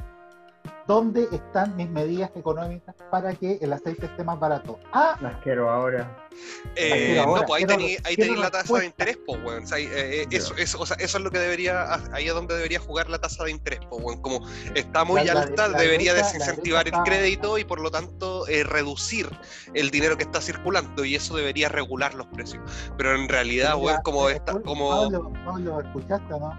¿Dónde 0.91 1.29
están 1.31 1.77
mis 1.77 1.89
medidas 1.89 2.33
económicas 2.35 2.97
para 3.13 3.33
que 3.33 3.59
el 3.61 3.73
aceite 3.73 4.07
esté 4.07 4.25
más 4.25 4.41
barato? 4.41 4.77
Ah, 4.93 5.17
Las 5.21 5.37
quiero 5.41 5.71
ahora. 5.71 6.29
Eh, 6.75 7.13
quiero 7.13 7.37
no, 7.37 7.45
pues 7.47 7.61
ahí 7.61 7.65
tenéis 7.65 8.03
ahí 8.05 8.17
la 8.17 8.51
tasa 8.51 8.77
de 8.81 8.87
interés, 8.87 9.17
pues, 9.25 9.41
weón. 9.45 9.63
O 9.63 9.67
sea, 9.69 9.77
ahí, 9.77 9.85
eh, 9.85 10.23
eh, 10.23 10.27
eso, 10.33 10.57
eso, 10.57 10.81
o 10.81 10.87
sea, 10.87 10.97
eso 10.99 11.19
es 11.19 11.23
lo 11.23 11.31
que 11.31 11.39
debería, 11.39 11.87
ahí 12.13 12.27
es 12.27 12.35
donde 12.35 12.57
debería 12.57 12.81
jugar 12.81 13.09
la 13.09 13.21
tasa 13.21 13.45
de 13.45 13.53
interés, 13.53 13.79
pues, 13.89 14.03
weón. 14.03 14.21
Como 14.21 14.41
está 14.75 15.05
muy 15.05 15.25
La- 15.25 15.35
la- 15.35 15.41
alta, 15.43 15.69
la 15.69 15.79
debería 15.79 16.13
la 16.13 16.23
desincentivar 16.25 16.89
el 16.89 16.95
crédito 17.05 17.57
y 17.57 17.63
por 17.65 17.81
lo 17.81 17.93
tanto 17.93 18.49
eh, 18.49 18.65
reducir 18.65 19.31
el 19.75 19.93
dinero 19.93 20.17
que 20.17 20.25
está 20.25 20.41
circulando 20.41 21.05
y 21.05 21.15
eso 21.15 21.37
debería 21.37 21.69
regular 21.69 22.15
los 22.15 22.27
precios. 22.27 22.65
Pero 22.99 23.15
en 23.15 23.29
realidad, 23.29 23.77
weón, 23.77 24.01
como 24.03 24.29
está, 24.29 24.61
como 24.63 24.91
Pablo, 24.91 25.33
Pablo, 25.45 25.81
¿escuchaste 25.83 26.31
no? 26.31 26.53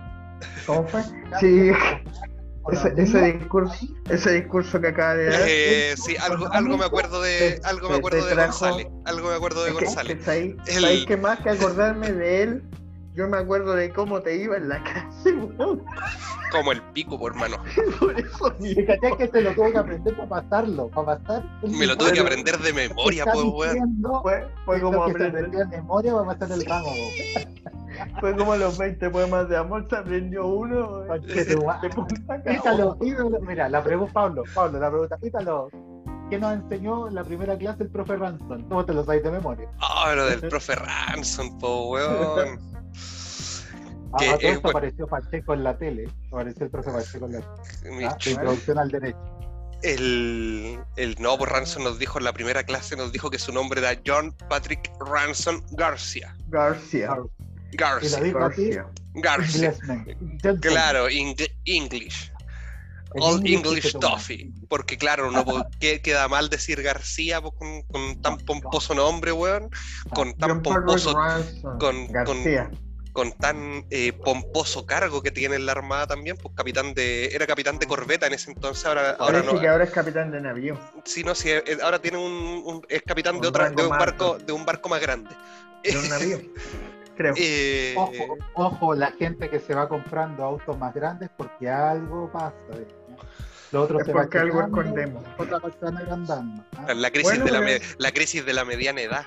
¿Cómo 0.66 0.88
fue? 0.88 1.04
Sí, 1.42 1.72
ese, 2.72 2.94
ese 2.98 3.22
discurso, 3.34 3.86
ese 4.10 4.32
discurso 4.34 4.80
que 4.82 4.88
acaba 4.88 5.16
de 5.16 5.26
dar. 5.26 5.42
eh, 5.48 5.96
sí, 5.98 6.16
algo, 6.18 6.52
algo 6.52 6.78
me 6.78 6.86
acuerdo 6.86 7.22
de, 7.22 7.60
algo 7.64 7.90
me 7.90 7.96
acuerdo 7.98 8.26
de 8.26 8.36
González, 8.36 8.88
algo 9.06 9.30
me 9.30 9.36
acuerdo 9.36 9.64
de 9.64 9.72
Es 9.72 9.78
que- 9.78 9.86
González. 9.86 10.18
¿sabéis- 10.24 10.56
El- 10.68 10.82
sabéis 10.82 11.06
que 11.06 11.18
más 11.18 11.40
que 11.40 11.50
acordarme 11.50 12.12
de 12.12 12.44
él, 12.44 12.64
yo 13.22 13.28
me 13.28 13.38
acuerdo 13.38 13.76
de 13.76 13.92
cómo 13.92 14.20
te 14.22 14.36
iba 14.36 14.58
en 14.58 14.68
la 14.68 14.84
calle, 14.84 15.34
weón. 15.34 15.84
Como 16.52 16.72
el 16.72 16.82
pico, 16.82 17.20
por 17.20 17.34
hermano. 17.34 17.58
Por 18.00 18.20
eso 18.20 18.54
mismo. 18.60 18.82
Fíjate 18.82 19.16
que 19.18 19.28
te 19.28 19.42
lo 19.42 19.54
tuve 19.54 19.72
que 19.72 19.78
aprender 19.78 20.18
para 20.18 20.30
pasarlo, 20.30 20.90
para 20.90 21.18
pasar. 21.18 21.46
el 21.62 21.72
Me 21.72 21.86
lo 21.86 21.96
tuve 21.96 22.14
que 22.14 22.20
aprender 22.20 22.58
de 22.58 22.74
memoria, 22.74 23.26
pues, 23.26 23.46
weón. 23.46 24.02
Fue, 24.24 24.48
fue 24.66 24.82
como 24.82 25.04
aprender. 25.04 25.50
en 25.54 25.70
memoria 25.70 26.14
para 26.14 26.26
pasar 26.26 26.52
el 26.52 26.66
ramo. 26.66 26.92
Fue 28.20 28.36
como 28.36 28.56
los 28.56 28.78
20 28.78 29.10
poemas 29.12 29.48
de 29.48 29.58
amor, 29.58 29.86
se 29.88 29.96
aprendió 29.96 30.48
uno. 30.48 31.02
De. 31.02 31.58
Ítalo, 32.54 32.98
Ítalo, 33.02 33.40
mira, 33.42 33.70
la 33.70 33.84
pregunta, 33.84 34.14
Pablo, 34.14 34.44
Pablo, 34.56 34.80
la 34.80 34.90
pregunta, 34.90 35.18
Ítalo, 35.22 35.70
¿qué 36.30 36.40
nos 36.40 36.54
enseñó 36.54 37.08
en 37.08 37.16
la 37.16 37.24
primera 37.24 37.56
clase 37.58 37.84
el 37.84 37.90
profe 37.90 38.18
Ransom? 38.18 38.68
¿Cómo 38.68 38.84
te 38.84 38.94
lo 38.94 39.06
sabes 39.06 39.24
de 39.24 39.32
memoria? 39.32 39.70
Ah, 39.80 40.14
lo 40.16 40.26
del 40.26 40.42
profe 40.42 40.74
Ransom, 40.76 41.60
po, 41.60 41.92
weón. 41.92 42.71
Ah, 44.14 44.18
Que, 44.20 44.50
eh, 44.50 44.60
apareció 44.64 45.08
Pacheco 45.08 45.54
en 45.54 45.64
la 45.64 45.78
tele, 45.78 46.10
apareció 46.32 46.66
el 46.66 46.72
profe 46.72 46.92
Pacheco 46.92 47.26
en 47.28 47.32
la 47.34 47.40
tele, 47.84 48.06
¿ah? 48.08 48.18
introducción 48.26 48.78
al 48.80 48.90
derecho. 48.90 49.18
El, 49.84 50.80
el 50.96 51.16
no, 51.20 51.38
pues 51.38 51.52
Ransom 51.52 51.84
nos 51.84 51.98
dijo 51.98 52.20
en 52.20 52.26
la 52.26 52.34
primera 52.34 52.64
clase, 52.64 52.96
nos 52.96 53.12
dijo 53.12 53.32
que 53.32 53.40
su 53.40 53.52
nombre 53.52 53.82
era 53.82 54.00
John 54.06 54.36
Patrick 54.50 54.92
Ransom 55.00 55.62
Garcia. 55.72 56.36
Y 56.48 56.52
lo 56.52 56.58
Garcia. 57.78 58.46
así. 58.46 58.70
Garcia. 59.14 59.74
Gentleman. 60.42 60.60
Claro, 60.60 61.10
ing- 61.10 61.52
English. 61.66 62.32
En 63.14 63.24
All 63.24 63.46
English 63.46 63.92
toma. 63.94 64.10
Toffee. 64.10 64.52
Porque 64.70 64.98
claro, 64.98 65.32
no 65.32 65.44
queda 65.80 66.28
mal 66.28 66.50
decir 66.50 66.82
García 66.82 67.42
con, 67.42 67.82
con 67.84 68.22
tan 68.22 68.38
pomposo 68.38 68.94
nombre, 68.94 69.32
weón. 69.32 69.70
Con 70.14 70.34
tan 70.38 70.50
John 70.50 70.62
Patrick 70.62 70.84
pomposo, 70.86 71.14
con- 71.80 72.08
García. 72.08 72.70
con 72.70 72.91
tan 73.40 73.86
eh, 73.90 74.14
pomposo 74.14 74.86
cargo 74.86 75.22
que 75.22 75.32
tiene 75.32 75.56
en 75.56 75.66
la 75.66 75.74
armada 75.74 76.08
también, 76.08 76.38
pues 76.38 76.54
capitán 76.56 76.94
de, 76.94 77.26
era 77.28 77.46
capitán 77.46 77.78
de 77.78 77.88
corbeta 77.88 78.28
en 78.28 78.34
ese 78.34 78.52
entonces, 78.52 78.86
ahora, 78.86 79.12
ahora 79.20 79.42
no. 79.44 79.60
que 79.60 79.68
ahora 79.68 79.84
es 79.84 79.92
capitán 79.92 80.32
de 80.32 80.42
navío. 80.42 80.80
Sí, 81.06 81.24
no, 81.24 81.36
sí, 81.36 81.50
eh, 81.50 81.78
ahora 81.84 82.00
tiene 82.00 82.18
un, 82.18 82.64
un- 82.66 82.86
es 82.90 83.02
capitán 83.04 83.36
de 83.36 83.42
Un 83.42 83.48
otra, 83.48 83.66
rango 83.66 83.82
de 83.82 83.88
un 83.90 83.98
barco, 83.98 84.38
de 84.38 84.54
un 84.54 84.66
barco 84.66 84.90
más 84.90 85.02
grande. 85.02 85.30
De 85.84 85.98
un 85.98 86.10
navío. 86.10 86.40
Creo. 87.18 87.34
Eh, 87.38 87.94
Ojo, 87.98 88.38
ojo, 88.56 88.96
la 88.96 89.12
gente 89.12 89.50
que 89.50 89.60
se 89.60 89.76
va 89.76 89.88
comprando 89.90 90.44
autos 90.44 90.78
más 90.78 90.94
grandes 90.94 91.30
porque 91.36 91.70
algo 91.70 92.32
pasa. 92.32 92.56
¿eh? 92.74 92.88
Lo 93.72 93.84
otro 93.84 94.00
Es 94.00 94.06
se 94.06 94.14
va 94.14 94.22
porque 94.24 94.40
algo 94.40 94.62
escondemos. 94.62 95.24
Otra 95.38 95.60
van 95.82 95.98
agrandando. 95.98 96.64
¿ah? 96.78 96.94
la 96.94 97.12
crisis 97.12 97.30
Bueno, 97.40 97.46
de 97.46 97.52
la, 97.52 97.62
me- 97.62 97.82
la 97.98 98.12
crisis 98.12 98.46
de 98.46 98.54
la 98.54 98.66
mediana 98.66 99.02
edad. 99.02 99.26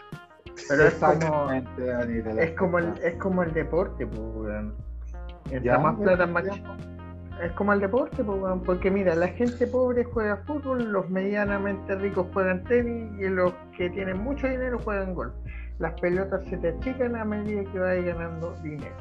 Pero 0.69 0.87
es 0.87 0.95
como, 0.95 1.51
es 1.51 2.51
como 2.57 2.79
el, 2.79 2.93
es 3.03 3.15
como 3.17 3.43
el 3.43 3.53
deporte, 3.53 4.07
pues, 4.07 4.21
weón. 4.35 4.75
Entre 5.47 5.61
Ya, 5.61 5.79
más 5.79 5.97
plata, 6.01 6.27
más 6.27 6.45
Es 7.43 7.53
como 7.53 7.73
el 7.73 7.81
deporte, 7.81 8.23
pues, 8.25 8.41
weón, 8.41 8.63
porque 8.63 8.91
mira, 8.91 9.15
la 9.15 9.29
gente 9.29 9.67
pobre 9.67 10.05
juega 10.05 10.37
fútbol, 10.47 10.85
los 10.91 11.09
medianamente 11.11 11.95
ricos 11.97 12.27
juegan 12.33 12.65
tenis 12.65 13.11
y 13.21 13.29
los 13.29 13.53
que 13.77 13.91
tienen 13.91 14.19
mucho 14.23 14.47
dinero 14.49 14.79
juegan 14.83 15.15
golf. 15.15 15.35
Las 15.81 15.99
pelotas 16.01 16.41
se 16.49 16.57
te 16.59 16.69
achican 16.69 17.17
a 17.17 17.25
medida 17.25 17.63
que 17.73 17.79
vas 17.79 18.03
ganando 18.05 18.55
dinero. 18.63 18.95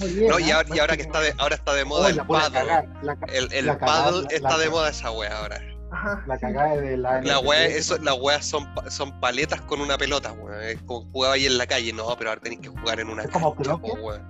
Muy 0.00 0.10
bien, 0.12 0.28
No, 0.30 0.38
y 0.38 0.50
¿ah? 0.50 0.56
ahora, 0.56 0.68
y 0.74 0.78
ahora 0.78 0.96
que 0.96 1.02
está 1.02 1.20
de, 1.20 1.32
ahora 1.38 1.54
está 1.54 1.74
de 1.74 1.84
moda 1.84 2.06
Oh, 2.06 2.08
el 2.08 2.20
paddle. 2.26 2.88
El, 3.32 3.52
el 3.52 3.76
paddle 3.78 4.26
está 4.30 4.50
la- 4.50 4.58
de 4.58 4.68
moda 4.70 4.90
esa 4.90 5.10
wea 5.12 5.36
ahora. 5.38 5.60
Ajá. 5.92 6.22
la 6.26 6.36
sí, 6.36 6.40
cagada 6.42 6.76
de 6.76 6.96
la 6.96 7.20
La 7.22 7.36
NTT. 7.38 7.46
wea, 7.46 7.66
eso, 7.66 7.98
las 7.98 8.14
weas 8.20 8.44
son, 8.46 8.72
pa- 8.74 8.90
son 8.90 9.18
paletas 9.20 9.60
con 9.62 9.80
una 9.80 9.98
pelota, 9.98 10.32
weón. 10.32 10.62
Es 10.62 10.80
como 10.82 11.10
jugaba 11.10 11.34
ahí 11.34 11.46
en 11.46 11.58
la 11.58 11.66
calle. 11.66 11.92
No, 11.92 12.06
pero 12.16 12.30
ahora 12.30 12.40
tenéis 12.42 12.60
que 12.60 12.68
jugar 12.68 13.00
en 13.00 13.08
una 13.08 13.22
¿Es 13.24 13.30
como 13.30 13.54
cancha, 13.54 13.72
po, 13.76 13.80
croquet? 13.82 14.04
weón. 14.04 14.22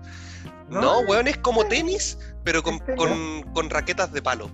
No, 0.70 0.80
No, 0.80 1.00
es- 1.00 1.08
weón, 1.08 1.28
es 1.28 1.36
como 1.38 1.64
tenis, 1.66 2.18
pero 2.44 2.62
con, 2.62 2.78
raquetas 3.70 4.12
de 4.12 4.22
palo. 4.22 4.50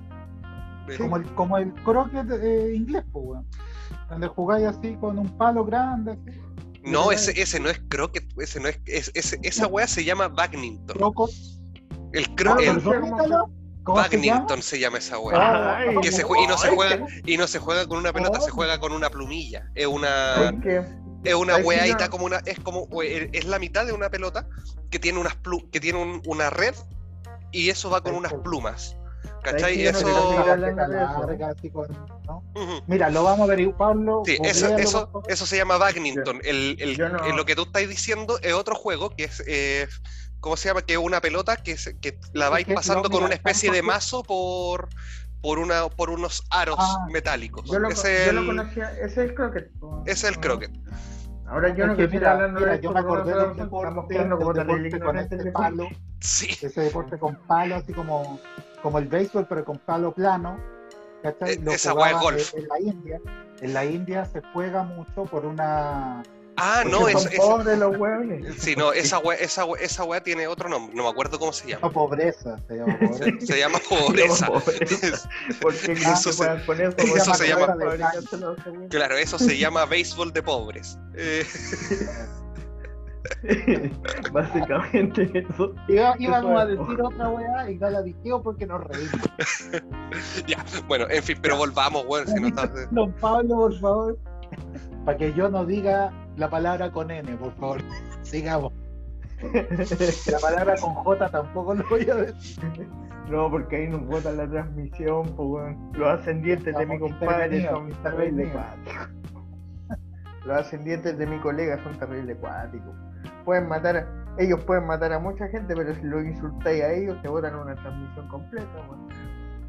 Como 0.99 1.17
el, 1.17 1.25
como 1.35 1.59
el 1.59 1.73
croquet 1.83 2.31
eh, 2.31 2.73
inglés, 2.75 3.05
pues, 3.13 3.25
weón. 3.27 3.47
Donde 4.09 4.29
jugáis 4.29 4.67
así 4.67 4.95
con 5.01 5.19
un 5.19 5.37
palo 5.37 5.65
grande. 5.65 6.13
así. 6.13 6.41
No, 6.85 7.11
ese, 7.11 7.41
ese 7.41 7.59
no 7.59 7.69
es 7.69 7.81
croquet, 7.89 8.25
ese 8.39 8.61
no 8.61 8.69
es, 8.69 8.79
es- 8.87 9.11
ese- 9.15 9.41
esa 9.43 9.67
wea 9.67 9.87
se 9.89 10.05
llama 10.05 10.29
badminton. 10.29 10.97
Croco. 10.97 11.29
El 12.13 12.25
Ah, 12.25 13.47
¿Cómo 13.87 14.03
se 14.03 14.11
llama? 14.19 14.33
badminton 14.41 14.63
se 14.63 14.79
llama 14.81 14.99
esa 14.99 15.19
wea. 15.19 15.77
Ay, 15.79 15.97
Que 16.03 16.11
se 16.11 16.25
jue- 16.25 16.43
y 16.43 16.47
no 16.49 16.59
se 16.59 16.71
juega, 16.71 17.07
y 17.25 17.37
no 17.37 17.47
se 17.47 17.61
juega 17.61 17.87
con 17.87 17.99
una 17.99 18.13
pelota, 18.13 18.41
se 18.41 18.51
Oh. 18.51 18.55
juega 18.55 18.81
con 18.81 18.93
una 18.93 19.11
plumilla. 19.11 19.71
Es 19.77 19.87
una, 19.87 20.49
Ay, 20.49 20.59
que- 20.61 20.83
es 21.25 21.35
una 21.35 21.61
y 21.61 21.91
está 21.91 22.09
como 22.09 22.27
una, 22.27 22.39
es 22.45 22.59
como, 22.59 22.89
es 23.01 23.45
la 23.47 23.61
mitad 23.61 23.87
de 23.87 23.93
una 23.93 24.11
pelota 24.11 24.49
que 24.91 24.99
tiene 24.99 25.21
unas 25.21 25.37
plu- 25.41 25.71
que 25.71 25.79
tiene 25.79 26.01
un- 26.03 26.21
una 26.27 26.51
red 26.51 26.75
y 27.53 27.71
eso 27.71 27.89
va 27.89 28.01
con 28.01 28.17
unas 28.17 28.35
plumas. 28.35 28.97
¿Cachai? 29.43 29.77
sí, 29.77 29.83
no 29.85 29.91
eso. 29.91 30.07
Mira, 32.89 33.11
lo 33.11 33.23
vamos 33.23 33.41
a 33.41 33.45
averiguar, 33.45 33.77
Pablo. 33.77 34.23
Sí, 34.27 34.37
eso, 34.43 34.77
eso, 34.77 35.23
eso 35.29 35.47
se 35.47 35.57
llama 35.57 35.79
badminton. 35.79 36.41
El, 36.45 36.77
el- 36.81 36.97
Yo 36.97 37.09
no- 37.09 37.25
eh, 37.25 37.33
lo 37.35 37.45
que 37.45 37.55
tú 37.55 37.63
estás 37.63 37.87
diciendo 37.89 38.39
es 38.43 38.53
otro 38.55 38.75
juego 38.75 39.11
que 39.11 39.25
es, 39.25 39.43
eh, 39.47 39.87
¿cómo 40.47 40.57
se 40.57 40.69
llama? 40.69 40.83
Que 40.83 40.93
es 40.93 40.99
una 41.01 41.21
pelota 41.21 41.57
que, 41.57 41.77
se- 41.77 41.99
que 41.99 42.21
la 42.33 42.49
vais 42.49 42.65
pasando 42.73 43.03
no, 43.03 43.09
con 43.11 43.13
mira, 43.15 43.27
una 43.27 43.35
especie 43.35 43.73
de 43.73 43.83
mazo 43.83 44.23
por, 44.23 44.89
por, 45.43 45.59
una, 45.59 45.89
por 45.89 46.09
unos 46.09 46.45
aros 46.51 46.77
Ah. 46.79 47.05
metálicos. 47.11 47.69
Yo 47.69 47.81
lo, 47.81 47.89
Ese 47.89 48.15
yo 48.15 48.25
es 48.29 48.33
lo 48.33 48.41
el, 48.43 48.47
conocía, 48.47 48.93
ese 48.93 49.05
es 49.07 49.19
el 49.19 49.35
croquet. 49.35 49.71
es 50.07 50.23
el 50.23 50.39
croquet. 50.39 50.71
Ahora 51.49 51.75
yo 51.75 51.87
no 51.89 51.93
Es 51.95 51.99
que 51.99 52.09
mira, 52.09 52.31
hablando 52.33 52.61
mira, 52.61 52.73
de 52.75 52.81
yo 52.81 52.93
me 52.93 53.01
acordé 53.01 53.31
del 53.33 53.41
razón, 53.41 53.57
deporte, 53.57 53.91
como 53.91 55.05
con 55.05 55.19
este 55.19 55.37
de 55.37 55.51
palo, 55.53 55.89
Sí. 56.21 56.49
ese 56.63 56.81
deporte 56.81 57.19
con 57.19 57.35
palo, 57.49 57.75
así 57.75 57.93
como, 57.93 58.39
como 58.83 58.99
el 58.99 59.07
béisbol, 59.09 59.47
pero 59.49 59.65
con 59.65 59.79
palo 59.79 60.13
plano. 60.15 60.59
¿cachai? 61.25 61.55
Eh, 61.55 61.61
Lo 61.61 61.73
esa 61.73 61.91
es 61.91 62.21
golf. 62.21 62.55
En, 62.55 62.61
en 62.63 62.69
la 62.69 62.81
India. 62.81 63.21
En 63.61 63.75
la 63.75 63.85
India 63.85 64.25
se 64.27 64.43
juega 64.53 64.85
mucho 64.85 65.25
por 65.25 65.45
una. 65.45 66.23
Ah, 66.59 66.81
Porque 66.83 66.91
no, 66.91 66.99
son 67.01 67.09
es, 67.11 67.33
es- 67.35 67.39
pobres 67.41 67.79
los 67.79 67.97
hueones. 67.99 68.55
sí, 68.59 68.75
no, 68.77 68.93
esa 68.93 69.19
wea, 69.19 69.37
esa, 69.39 69.65
esa 69.81 70.05
wea 70.05 70.23
tiene 70.23 70.47
otro 70.47 70.69
nombre, 70.69 70.95
no 70.97 71.03
me 71.05 71.09
acuerdo 71.11 71.39
cómo 71.39 71.53
se 71.53 71.69
llama. 71.69 71.81
No, 71.87 71.93
pobreza, 71.93 72.59
se 72.67 72.77
llama 72.77 72.97
pobreza. 73.01 73.47
Se 73.47 73.59
llama 73.59 73.79
pobreza. 73.89 74.47
Porque 75.61 75.93
Eso 75.93 76.11
no 76.11 76.17
se 76.17 76.67
con 76.67 76.81
eso, 76.81 77.35
se 77.35 77.49
llama-. 77.49 77.77
Claro, 78.89 79.17
eso 79.17 79.39
se 79.39 79.59
llama 79.59 79.85
béisbol 79.85 80.33
de 80.33 80.43
pobres. 80.43 80.99
Eh, 81.15 81.45
Básicamente 84.33 85.31
eso. 85.35 85.75
Iba- 85.89 86.15
íbamos 86.19 86.61
a 86.61 86.65
Eso 86.71 86.83
decir 86.85 87.01
otra 87.03 87.29
weá 87.29 87.71
y 87.71 87.77
no 87.77 87.91
la 87.91 88.03
dijimos 88.03 88.43
porque 88.43 88.67
nos 88.67 88.85
reímos. 88.85 89.21
ya, 90.47 90.65
bueno, 90.87 91.07
en 91.11 91.23
fin, 91.23 91.39
pero 91.43 91.57
volvamos, 91.57 92.05
weón, 92.07 92.27
si 92.29 92.35
no 92.41 92.49
estás- 92.49 92.71
Don 92.91 93.13
Pablo, 93.15 93.57
por 93.57 93.79
favor. 93.81 94.19
Para 95.05 95.19
que 95.19 95.33
yo 95.35 95.49
no 95.49 95.65
diga 95.65 96.13
la 96.37 96.49
palabra 96.51 96.91
con 96.93 97.11
N, 97.11 97.37
por 97.37 97.53
favor. 97.55 97.81
Sigamos. 98.23 98.73
La 100.33 100.39
palabra 100.39 100.75
con 100.81 100.95
J 100.95 101.29
tampoco 101.29 101.75
lo 101.75 101.87
voy 101.91 102.09
a 102.09 102.15
decir. 102.15 102.65
No, 103.29 103.51
porque 103.51 103.77
ahí 103.77 103.89
nos 103.89 104.07
botan 104.07 104.37
la 104.39 104.49
transmisión, 104.49 105.25
pues. 105.37 105.77
Los 105.93 106.09
ascendientes 106.21 106.75
de 106.75 106.87
mi 106.87 106.99
compadre 106.99 107.69
son 107.69 107.91
terribles 108.03 108.49
cuáticos. 108.53 109.09
Los 110.47 110.57
ascendientes 110.59 111.19
de 111.19 111.27
mi 111.27 111.39
colega 111.41 111.83
son 111.83 111.99
terribles 111.99 112.37
cuáticos. 112.39 112.95
Pueden 113.45 113.69
matar, 113.69 113.97
a- 113.97 114.07
ellos 114.39 114.63
pueden 114.65 114.87
matar 114.87 115.13
a 115.13 115.19
mucha 115.19 115.49
gente, 115.49 115.75
pero 115.75 115.95
si 115.95 116.03
lo 116.03 116.23
insultáis 116.23 116.83
a 116.85 116.93
ellos, 116.93 117.21
te 117.21 117.29
botan 117.29 117.57
una 117.57 117.75
transmisión 117.75 118.29
completa. 118.29 118.67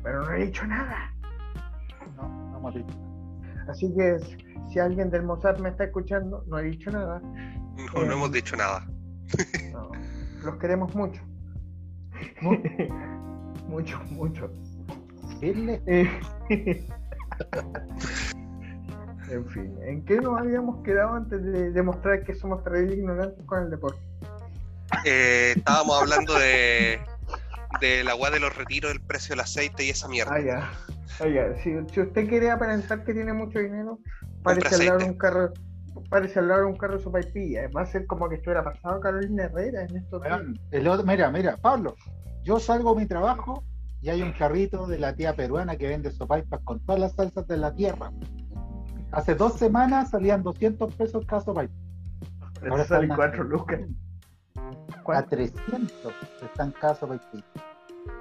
Pero 0.04 0.24
no 0.24 0.32
he 0.34 0.46
dicho 0.46 0.66
nada. 0.66 1.12
No, 2.16 2.30
no 2.52 2.58
hemos 2.60 2.74
dicho. 2.76 2.96
Así 3.68 3.94
que 3.96 4.18
si 4.72 4.80
alguien 4.80 5.10
del 5.10 5.24
Mossad 5.24 5.58
me 5.60 5.70
está 5.70 5.86
escuchando, 5.86 6.44
no 6.48 6.60
he 6.60 6.64
dicho 6.64 6.92
nada. 6.92 7.22
no, 7.22 8.06
no 8.06 8.14
hemos 8.14 8.32
dicho 8.32 8.56
nada. 8.56 8.88
No, 9.72 9.92
los 10.44 10.56
queremos 10.58 10.94
mucho. 10.96 11.22
mucho, 13.68 14.00
mucho. 14.12 14.50
Dile. 15.40 15.82
Eh, 15.86 16.20
en 19.30 19.46
fin, 19.50 19.78
¿en 19.84 20.06
qué 20.06 20.22
nos 20.22 20.40
habíamos 20.40 20.84
quedado 20.84 21.16
antes 21.16 21.44
de 21.44 21.72
demostrar 21.72 22.24
que 22.24 22.34
somos 22.34 22.64
terribles 22.64 22.98
ignorantes 22.98 23.46
con 23.46 23.64
el 23.64 23.70
deporte? 23.70 24.00
Eh, 25.06 25.54
estábamos 25.58 26.02
hablando 26.02 26.34
de, 26.40 27.00
de 27.82 28.04
la 28.04 28.16
weá 28.16 28.32
de 28.32 28.40
los 28.40 28.56
retiros, 28.56 28.92
el 28.92 29.02
precio 29.02 29.34
del 29.34 29.42
aceite 29.42 29.86
y 29.86 29.90
esa 29.90 30.08
mierda. 30.08 30.34
Ah, 30.36 30.40
ya. 30.40 30.72
Ah, 31.20 31.28
ya. 31.28 31.56
Si, 31.64 31.72
si 31.94 32.02
usted 32.02 32.28
quiere 32.28 32.52
aparentar 32.52 33.04
que 33.04 33.14
tiene 33.14 33.34
mucho 33.34 33.60
dinero, 33.60 34.00
parece 34.44 34.76
hablar 34.76 34.98
de 35.00 35.06
un 35.06 35.18
carro. 35.18 35.54
Parece 36.10 36.40
hablar 36.40 36.60
de 36.60 36.66
un 36.66 36.76
carro 36.78 36.98
de 36.98 37.04
sopaipilla. 37.04 37.68
Va 37.76 37.82
a 37.82 37.86
ser 37.86 38.06
como 38.06 38.30
que 38.30 38.36
estuviera 38.36 38.64
pasado 38.64 39.00
Carolina 39.00 39.46
Herrera 39.46 39.84
en 39.84 39.98
estos 39.98 40.22
el 40.72 40.88
otro- 40.88 41.06
mira, 41.06 41.32
mira, 41.32 41.58
Pablo, 41.58 41.96
yo 42.44 42.60
salgo 42.60 42.92
a 42.92 42.96
mi 42.96 43.08
trabajo 43.08 43.64
y 44.02 44.10
hay 44.10 44.22
un 44.22 44.32
carrito 44.34 44.86
de 44.86 45.00
la 45.00 45.16
tía 45.16 45.36
peruana 45.36 45.76
que 45.76 45.88
vende 45.88 46.12
sopaipas 46.12 46.62
con 46.64 46.80
todas 46.86 47.02
las 47.02 47.14
salsas 47.16 47.48
de 47.48 47.58
la 47.58 47.74
tierra. 47.74 48.12
Hace 49.12 49.34
dos 49.36 49.54
semanas 49.58 50.12
salían 50.12 50.44
200 50.44 50.94
pesos 50.94 51.26
cada 51.26 51.42
sopaipa. 51.42 51.74
Ahora 52.70 52.86
salen 52.86 53.12
están 53.12 53.12
a- 53.12 53.16
A 55.08 55.24
¿Cuánto? 55.24 55.30
300 55.38 56.14
están 56.44 56.72
cada 56.72 56.96
sopaipita. 56.96 57.46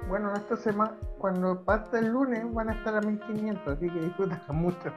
Bueno, 0.07 0.33
esta 0.35 0.55
semana, 0.57 0.95
cuando 1.17 1.61
pasa 1.63 1.99
el 1.99 2.07
lunes, 2.07 2.43
van 2.53 2.69
a 2.69 2.73
estar 2.73 2.95
a 2.95 3.01
1500, 3.01 3.77
así 3.77 3.89
que 3.89 3.99
disfrutan 3.99 4.41
mucho. 4.55 4.93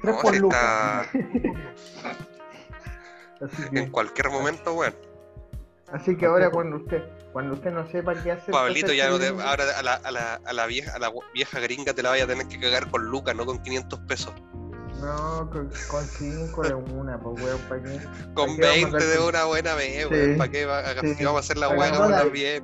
Tres 0.00 0.14
No, 0.14 0.20
por 0.20 0.34
si 0.34 0.40
está 0.42 1.04
que, 3.70 3.78
en 3.80 3.90
cualquier 3.90 4.30
momento, 4.30 4.74
weón. 4.74 4.94
Así 5.92 6.16
que 6.16 6.26
ahora 6.26 6.50
cuando 6.50 6.76
usted, 6.76 7.02
cuando 7.32 7.54
usted 7.54 7.72
no 7.72 7.86
sepa 7.86 8.14
qué 8.22 8.32
hacer, 8.32 8.52
Pablito, 8.52 8.92
ya 8.92 9.08
no 9.08 9.18
te, 9.18 9.30
escribe- 9.30 9.42
ahora 9.42 9.64
a 9.78 9.82
la, 9.82 9.94
a, 9.94 10.10
la, 10.10 10.34
a 10.34 10.52
la 10.52 10.66
vieja, 10.66 10.94
a 10.94 10.98
la 10.98 11.10
vieja 11.32 11.60
gringa 11.60 11.94
te 11.94 12.02
la 12.02 12.10
vaya 12.10 12.24
a 12.24 12.26
tener 12.26 12.46
que 12.46 12.60
cagar 12.60 12.90
con 12.90 13.06
lucas, 13.06 13.34
no 13.34 13.46
con 13.46 13.62
500 13.62 13.98
pesos. 14.00 14.34
No, 15.00 15.48
con, 15.50 15.70
con 15.90 16.04
cinco 16.04 16.62
de 16.62 16.74
una, 16.74 17.18
pues 17.20 17.42
weón, 17.42 17.60
¿para 17.68 17.82
qué? 17.82 18.00
Con 18.34 18.50
Aquí 18.50 18.60
vamos 18.60 18.94
a 18.94 18.98
20 18.98 19.06
de 19.06 19.18
una 19.28 19.44
buena 19.44 19.74
vez, 19.74 20.02
Sí. 20.02 20.14
weón. 20.14 20.38
¿Para 20.38 20.50
qué 20.50 20.66
va- 20.66 20.82
Sí. 21.00 21.14
si 21.14 21.24
vamos 21.24 21.36
a 21.38 21.40
hacer 21.40 21.56
la 21.58 21.68
hueá 21.68 21.92
también? 21.92 22.62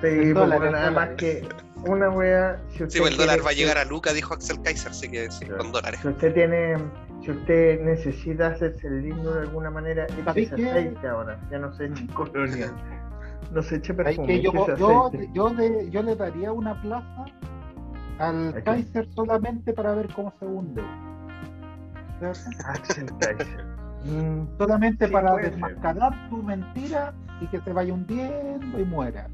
Sí, 0.00 0.32
pues, 0.32 0.34
nada 0.34 0.46
dólar. 0.58 0.92
más 0.92 1.08
que 1.16 1.48
una 1.86 2.10
wea, 2.10 2.60
si 2.70 2.82
usted 2.82 2.90
Sí, 2.90 2.98
pues 2.98 3.12
el 3.12 3.16
dólar 3.18 3.34
quiere- 3.36 3.44
va 3.44 3.50
a 3.50 3.54
llegar 3.54 3.78
a 3.78 3.84
Luca, 3.84 4.12
dijo 4.12 4.34
Axel 4.34 4.60
Kaiser, 4.62 4.90
así 4.90 5.08
que 5.08 5.30
sí, 5.30 5.44
Claro. 5.46 5.62
con 5.62 5.72
dólares. 5.72 6.00
Si 6.02 6.08
usted 6.08 6.34
tiene, 6.34 6.76
si 7.24 7.30
usted 7.30 7.80
necesita 7.80 8.48
hacerse 8.48 8.86
el 8.88 9.02
lindo 9.02 9.32
de 9.34 9.40
alguna 9.42 9.70
manera, 9.70 10.06
¿Sabéis 10.24 10.48
échese 10.52 10.62
qué? 10.62 10.70
aceite 10.70 11.06
ahora, 11.08 11.40
ya 11.50 11.58
no 11.58 11.72
se 11.76 11.86
eche 11.86 12.06
colonia, 12.08 12.72
no 13.52 13.62
se 13.62 13.76
eche 13.76 13.92
Hay 13.92 13.96
perfume, 13.96 14.26
que 14.26 14.42
yo, 14.42 14.52
yo, 14.76 15.10
yo, 15.32 15.54
le, 15.54 15.90
yo 15.90 16.02
le 16.02 16.16
daría 16.16 16.52
una 16.52 16.80
plaza 16.82 17.24
al. 18.18 18.62
Kaiser 18.64 19.08
solamente 19.14 19.72
para 19.72 19.94
ver 19.94 20.08
cómo 20.14 20.34
se 20.38 20.44
hunde. 20.46 20.82
¿Cierto? 22.32 22.64
Axel 22.66 23.06
Kaiser. 23.20 23.64
Mm, 24.04 24.58
Solamente 24.58 25.06
Sí, 25.06 25.12
para 25.12 25.34
ser. 25.36 25.50
desmascarar 25.50 26.28
tu 26.30 26.42
mentira 26.42 27.12
y 27.40 27.46
que 27.48 27.60
se 27.60 27.72
vaya 27.72 27.92
hundiendo 27.92 28.78
y 28.80 28.84
muera. 28.84 29.28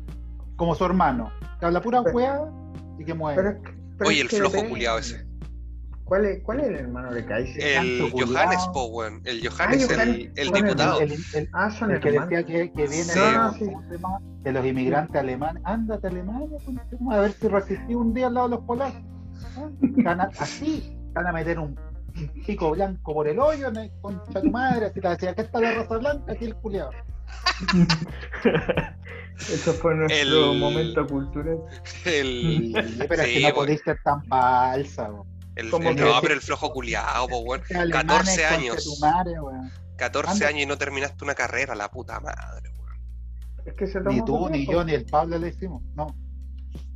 Como 0.56 0.74
su 0.74 0.84
hermano. 0.84 1.30
Que 1.58 1.66
habla 1.66 1.80
pura 1.80 2.00
hueá 2.02 2.40
y 2.98 3.04
que 3.04 3.14
pero 3.14 3.16
muere. 3.16 3.58
Oye, 4.04 4.16
es 4.16 4.20
el 4.22 4.28
que 4.28 4.36
flojo 4.36 4.68
culiao 4.68 4.98
ese. 4.98 5.26
¿Cuál 6.04 6.24
es, 6.24 6.42
¿Cuál 6.42 6.58
es 6.60 6.66
el 6.66 6.74
hermano 6.74 7.12
de 7.12 7.24
Kaiser? 7.24 7.62
El. 7.62 8.10
Johannes, 8.10 8.58
weón. 8.74 9.20
El 9.24 9.46
Johannes, 9.48 9.88
Ah, 9.88 9.92
el, 9.92 9.96
Johannes, 9.96 10.30
el 10.34 10.48
con 10.48 10.56
el- 10.56 10.62
diputado. 10.64 11.00
El, 11.00 11.12
el- 11.34 11.48
ah, 11.52 11.70
son 11.70 11.90
el 11.92 12.00
que 12.00 12.10
decía 12.12 12.42
que, 12.44 12.72
que 12.72 12.86
viene 12.88 13.04
Sí. 13.04 13.20
de, 14.42 14.52
los 14.52 14.66
inmigrantes 14.66 15.14
alemanes. 15.16 15.62
Ándate 15.64 16.08
a 16.08 16.10
Alemania, 16.10 16.58
a 17.12 17.20
ver 17.20 17.32
si 17.32 17.46
resistí 17.48 17.94
un 17.94 18.12
día 18.12 18.26
al 18.26 18.34
lado 18.34 18.48
de 18.48 18.56
los 18.56 18.64
polacos. 18.64 19.00
¿Ah? 20.04 20.28
Así 20.40 20.96
van 21.12 21.26
a 21.28 21.32
meter 21.32 21.58
un 21.60 21.76
pico 22.46 22.70
blanco 22.72 23.14
por 23.14 23.28
el 23.28 23.38
hoyo, 23.38 23.70
¿no? 23.70 23.80
concha 24.00 24.40
tu 24.40 24.50
madre. 24.50 24.86
Así 24.86 25.00
te 25.00 25.08
decía, 25.08 25.30
acá 25.30 25.42
está 25.42 25.60
la 25.60 25.74
rosa 25.74 25.98
blanca, 25.98 26.32
aquí 26.32 26.44
el 26.46 26.54
culiado. 26.56 26.90
Eso 29.38 29.72
fue 29.74 29.94
nuestro 29.94 30.52
El- 30.52 30.58
momento 30.58 31.06
cultural. 31.06 31.58
El, 32.04 32.72
Pero 33.08 33.22
es 33.22 33.28
Sí, 33.28 33.34
que 33.40 33.48
no 33.48 33.54
podéis 33.54 33.80
ser 33.82 33.98
tan 34.04 34.22
falsa, 34.26 35.08
el, 35.56 35.70
Como 35.70 35.90
el- 35.90 35.96
que- 35.96 36.02
no, 36.04 36.12
pero 36.20 36.34
el 36.34 36.40
flojo 36.40 36.70
culiao, 36.72 37.26
po, 37.28 37.38
weón. 37.40 37.60
Este 37.62 37.76
alemán 37.76 38.06
14 38.06 38.30
es 38.32 38.40
concha 38.48 38.54
años. 38.58 38.98
madre, 39.00 39.40
weón. 39.40 39.70
14 39.96 40.32
Anda. 40.32 40.48
años 40.48 40.62
y 40.62 40.66
no 40.66 40.78
terminaste 40.78 41.24
una 41.24 41.34
carrera, 41.34 41.74
la 41.74 41.90
puta 41.90 42.20
madre, 42.20 42.70
weón. 42.78 43.00
Es 43.66 43.74
que 43.74 43.86
se 43.86 44.00
Ni 44.00 44.24
tú, 44.24 44.48
ni 44.50 44.66
yo, 44.66 44.84
ni 44.84 44.92
el 44.94 45.06
Pablo 45.06 45.38
le 45.38 45.48
hicimos. 45.48 45.82
No. 45.94 46.14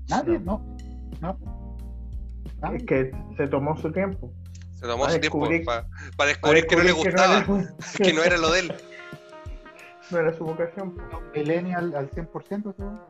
Nadie, 0.09 0.39
no. 0.39 0.77
No. 1.21 1.39
Nadie. 2.61 2.77
Es 2.79 2.85
que 2.85 3.11
se 3.37 3.47
tomó 3.49 3.77
su 3.79 3.91
tiempo. 3.93 4.31
Se 4.85 4.91
tomó 4.91 5.09
su 5.09 5.19
tiempo 5.19 5.49
para 5.65 5.87
Para 6.15 6.29
descubrir 6.29 6.67
que 6.67 6.77
no 6.77 6.83
le 6.83 6.93
gustaba, 6.93 7.39
era- 7.39 7.47
que 8.03 8.13
no 8.13 8.23
era 8.23 8.37
lo 8.37 8.51
de 8.53 8.61
él. 8.61 8.75
no 10.11 10.19
era 10.19 10.37
su 10.37 10.45
vocación. 10.45 10.95
Millennial 11.35 11.95
al 11.97 12.11
100%, 12.11 12.75
weón. 12.77 13.01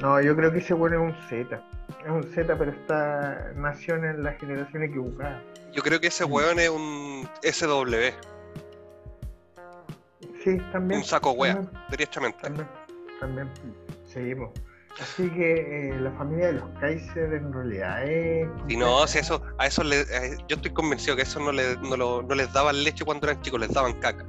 No, 0.00 0.20
yo 0.20 0.36
creo 0.36 0.52
que 0.52 0.58
ese 0.58 0.72
bueno 0.72 1.04
es 1.04 1.12
un 1.12 1.28
Z. 1.28 1.60
Es 2.04 2.10
un 2.10 2.22
Z, 2.22 2.56
pero 2.56 2.70
está 2.70 3.50
nació 3.56 3.96
en 3.96 4.22
la 4.22 4.34
generación 4.34 4.84
equivocada. 4.84 5.42
Yo 5.72 5.82
creo 5.82 5.98
que 6.00 6.06
ese 6.06 6.24
weón 6.24 6.60
es 6.60 6.68
un 6.70 7.28
SW, 7.42 8.12
Sí, 10.44 10.58
también. 10.70 11.00
un 11.00 11.04
saco 11.04 11.32
wea, 11.32 11.54
También, 11.54 11.82
derechamente. 11.90 12.38
también. 12.40 12.68
también. 13.18 13.50
Seguimos. 14.06 14.50
Así 15.00 15.28
que 15.30 15.88
eh, 15.90 16.00
la 16.00 16.10
familia 16.12 16.46
de 16.46 16.52
los 16.54 16.68
Kaiser 16.80 17.32
en 17.34 17.52
realidad 17.52 18.04
es. 18.04 18.48
Y 18.68 18.76
no, 18.76 19.06
si 19.06 19.18
eso, 19.18 19.42
a 19.58 19.66
eso 19.66 19.82
le, 19.82 20.00
a- 20.00 20.36
yo 20.48 20.56
estoy 20.56 20.72
convencido 20.72 21.16
que 21.16 21.22
eso 21.22 21.40
no, 21.40 21.50
le, 21.52 21.76
no, 21.78 21.96
lo- 21.96 22.22
no 22.22 22.34
les 22.34 22.52
daban 22.52 22.82
leche 22.84 23.04
cuando 23.04 23.26
eran 23.28 23.42
chicos, 23.42 23.60
les 23.60 23.72
daban 23.72 23.94
caca. 23.94 24.24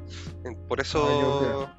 Eh, 0.45 0.55
Por 0.67 0.79
Ah, 0.79 0.83
yo 0.83 1.29
eso, 1.29 1.69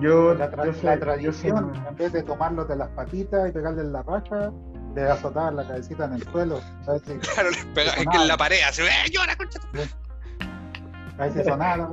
Yo, 0.00 0.34
La, 0.34 0.50
tra- 0.50 0.64
yo 0.66 0.72
la 0.72 0.72
soy- 0.72 0.82
yo 1.22 1.32
soy 1.32 1.50
tradición, 1.50 1.72
en 1.88 1.96
vez 1.96 2.12
de 2.12 2.22
tomarlo 2.22 2.64
de 2.66 2.76
las 2.76 2.88
patitas 2.90 3.48
y 3.48 3.52
pegarle 3.52 3.80
en 3.82 3.92
la 3.92 4.02
raja, 4.02 4.52
le 4.94 5.02
azotaban 5.02 5.56
la 5.56 5.66
cabecita 5.66 6.04
en 6.04 6.12
el 6.14 6.22
suelo. 6.24 6.60
Si, 7.06 7.14
claro, 7.14 7.50
les 7.50 7.64
pega 7.66 7.92
Eso 7.92 8.10
en 8.22 8.28
la 8.28 8.36
pared, 8.36 8.58
así, 8.68 8.82
¡eh, 8.82 9.10
llora, 9.10 9.34
concha! 9.36 9.58
tu-". 9.58 9.78
a 11.18 11.24
ver 11.26 11.32
si 11.32 11.44
sonaba. 11.44 11.90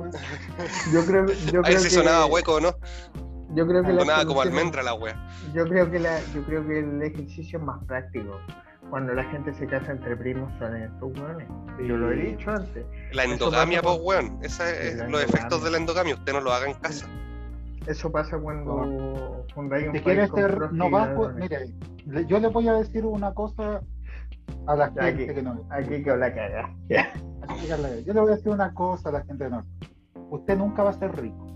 Yo 0.92 1.06
creo, 1.06 1.26
yo 1.26 1.60
A 1.60 1.62
ver 1.62 1.64
creo 1.64 1.78
si 1.78 1.88
que, 1.88 1.94
sonaba 1.94 2.26
hueco, 2.26 2.60
¿no? 2.60 2.74
Yo 3.54 3.66
creo 3.66 3.82
que 3.82 3.92
la 3.92 4.00
Sonaba 4.00 4.24
como 4.24 4.40
solución- 4.42 4.58
almendra 4.58 4.82
la 4.82 4.94
wea. 4.94 5.28
Yo 5.54 5.64
creo 5.66 5.90
que 5.90 5.98
la, 5.98 6.20
yo 6.34 6.42
creo 6.44 6.66
que 6.66 6.78
el 6.80 7.02
ejercicio 7.02 7.58
es 7.58 7.64
más 7.64 7.82
práctico. 7.84 8.38
Cuando 8.90 9.12
la 9.14 9.24
gente 9.24 9.52
se 9.54 9.66
casa 9.66 9.92
entre 9.92 10.16
primos 10.16 10.52
son 10.58 10.74
estos 10.76 11.12
hueones. 11.18 11.46
Yo 11.86 11.96
lo 11.96 12.10
he 12.12 12.16
dicho 12.16 12.50
antes. 12.50 12.84
La 13.12 13.24
endogamia, 13.24 13.82
pues 13.82 13.98
weón. 14.02 14.38
Esa 14.42 14.68
es 14.70 14.96
la 14.96 15.04
los 15.08 15.22
endogamia. 15.22 15.24
efectos 15.24 15.64
de 15.64 15.70
la 15.70 15.76
endogamia, 15.78 16.14
usted 16.14 16.32
no 16.32 16.40
lo 16.40 16.52
haga 16.52 16.66
en 16.66 16.74
casa. 16.74 17.06
Eso 17.86 18.10
pasa 18.12 18.38
cuando 18.38 19.44
fundáis 19.54 19.88
un 19.88 19.94
Si 19.94 20.00
quieres 20.00 20.30
ser 20.34 20.72
novato, 20.72 21.30
mire, 21.34 21.74
le- 22.06 22.26
yo 22.26 22.38
le 22.40 22.48
voy 22.48 22.68
a 22.68 22.74
decir 22.74 23.06
una 23.06 23.32
cosa 23.32 23.80
a 24.66 24.74
la 24.76 24.86
gente 24.86 25.00
aquí. 25.06 25.26
que 25.26 25.42
no. 25.42 25.66
Aquí 25.70 26.02
que 26.02 26.16
la 26.16 26.34
caga. 26.34 26.74
Yo 28.06 28.12
le 28.12 28.20
voy 28.20 28.32
a 28.32 28.36
decir 28.36 28.52
una 28.52 28.72
cosa 28.74 29.08
a 29.08 29.12
la 29.12 29.22
gente 29.24 29.44
que 29.44 29.50
no. 29.50 29.64
Usted 30.30 30.56
nunca 30.58 30.82
va 30.82 30.90
a 30.90 30.94
ser 30.94 31.14
rico. 31.20 31.46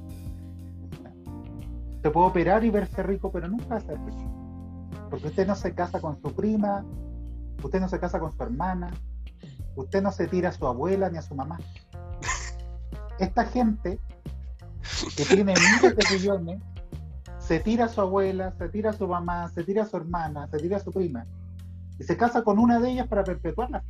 Se 2.05 2.11
puede 2.11 2.27
operar 2.27 2.63
y 2.65 2.69
verse 2.69 3.03
rico, 3.03 3.33
pero 3.33 3.49
nunca 3.49 3.81
ser 3.81 3.99
rico. 4.05 4.91
Porque 5.09 5.29
usted 5.29 5.47
no 5.47 5.55
se 5.55 5.75
casa 5.75 6.03
con 6.03 6.21
su 6.21 6.35
prima, 6.35 6.85
usted 7.63 7.81
no 7.81 7.89
se 7.89 7.99
casa 7.99 8.21
con 8.21 8.31
su 8.31 8.43
hermana, 8.43 8.91
usted 9.75 10.03
no 10.03 10.13
se 10.13 10.29
tira 10.29 10.51
a 10.51 10.53
su 10.53 10.67
abuela 10.67 11.09
ni 11.09 11.17
a 11.17 11.23
su 11.23 11.35
mamá. 11.35 11.59
Esta 13.19 13.47
gente 13.47 13.99
que 15.17 15.25
tiene 15.25 15.55
miles 15.55 15.97
de 15.97 16.15
millones 16.15 16.63
se 17.39 17.61
tira 17.61 17.87
a 17.87 17.89
su 17.89 18.03
abuela, 18.03 18.53
se 18.59 18.69
tira 18.69 18.91
a 18.91 18.93
su 18.93 19.09
mamá, 19.09 19.49
se 19.49 19.65
tira 19.65 19.85
a 19.85 19.87
su 19.87 19.97
hermana, 19.97 20.47
se 20.49 20.59
tira 20.59 20.77
a 20.77 20.81
su 20.81 20.93
prima 20.93 21.25
y 21.99 22.05
se 22.05 22.19
casa 22.19 22.45
con 22.45 22.59
una 22.59 22.81
de 22.81 22.91
ellas 22.91 23.09
para 23.09 23.25
perpetuarla. 23.25 23.83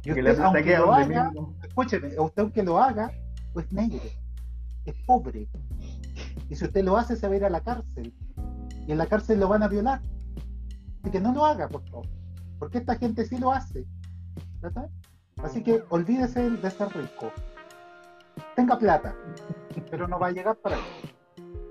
Y 0.00 0.02
Que 0.02 0.10
usted, 0.14 0.22
plata 0.34 0.46
aunque 0.46 0.78
lo 0.78 0.92
haga, 0.92 1.30
mismo. 1.30 1.54
escúcheme, 1.62 2.08
usted 2.18 2.42
aunque 2.42 2.64
lo 2.64 2.82
haga, 2.82 3.12
pues 3.52 3.70
negro, 3.72 4.00
es 4.84 4.94
pobre. 5.06 5.46
Y 6.48 6.56
si 6.56 6.64
usted 6.64 6.84
lo 6.84 6.96
hace, 6.96 7.16
se 7.16 7.26
va 7.28 7.34
a 7.34 7.36
ir 7.36 7.44
a 7.44 7.50
la 7.50 7.60
cárcel. 7.60 8.14
Y 8.86 8.92
en 8.92 8.98
la 8.98 9.06
cárcel 9.06 9.40
lo 9.40 9.48
van 9.48 9.62
a 9.62 9.68
violar. 9.68 10.00
Así 11.00 11.10
que 11.10 11.20
no 11.20 11.32
lo 11.32 11.44
haga, 11.44 11.68
por 11.68 11.82
favor. 11.88 12.06
Porque 12.58 12.78
esta 12.78 12.96
gente 12.96 13.24
sí 13.24 13.38
lo 13.38 13.52
hace. 13.52 13.86
¿verdad? 14.62 14.88
Así 15.42 15.62
que 15.62 15.82
olvídese 15.90 16.50
de 16.50 16.70
ser 16.70 16.88
rico. 16.94 17.30
Tenga 18.54 18.78
plata, 18.78 19.14
pero 19.90 20.06
no 20.06 20.18
va 20.18 20.28
a 20.28 20.30
llegar 20.30 20.56
para 20.56 20.76
eso. 20.76 20.84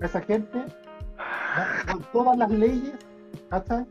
Esa 0.00 0.20
gente, 0.20 0.58
¿no? 0.58 1.92
con 1.92 2.02
todas 2.12 2.36
las 2.36 2.50
leyes, 2.50 2.94
¿cachai? 3.50 3.86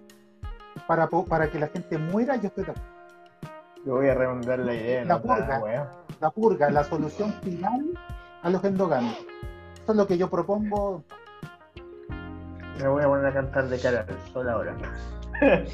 Para, 0.87 1.07
para 1.07 1.49
que 1.49 1.59
la 1.59 1.67
gente 1.67 1.97
muera, 1.97 2.35
yo 2.35 2.47
estoy 2.47 2.65
de 2.65 2.71
acuerdo. 2.71 2.91
Yo 3.85 3.95
voy 3.95 4.07
a 4.09 4.13
redondar 4.13 4.59
la 4.59 4.73
idea. 4.75 5.05
La 5.05 5.17
no 5.17 5.25
nada, 5.25 5.39
purga. 5.39 5.59
weón. 5.59 5.87
la 6.19 6.29
purga, 6.29 6.69
la 6.69 6.83
solución 6.83 7.33
final 7.41 7.93
a 8.43 8.49
los 8.49 8.63
endogamios. 8.63 9.17
Eso 9.83 9.91
es 9.93 9.97
lo 9.97 10.07
que 10.07 10.17
yo 10.17 10.29
propongo. 10.29 11.03
Me 12.79 12.87
voy 12.87 13.03
a 13.03 13.07
poner 13.07 13.25
a 13.27 13.33
cantar 13.33 13.67
de 13.67 13.79
cara 13.79 14.05
al 14.07 14.31
sol 14.33 14.49
ahora. 14.49 14.75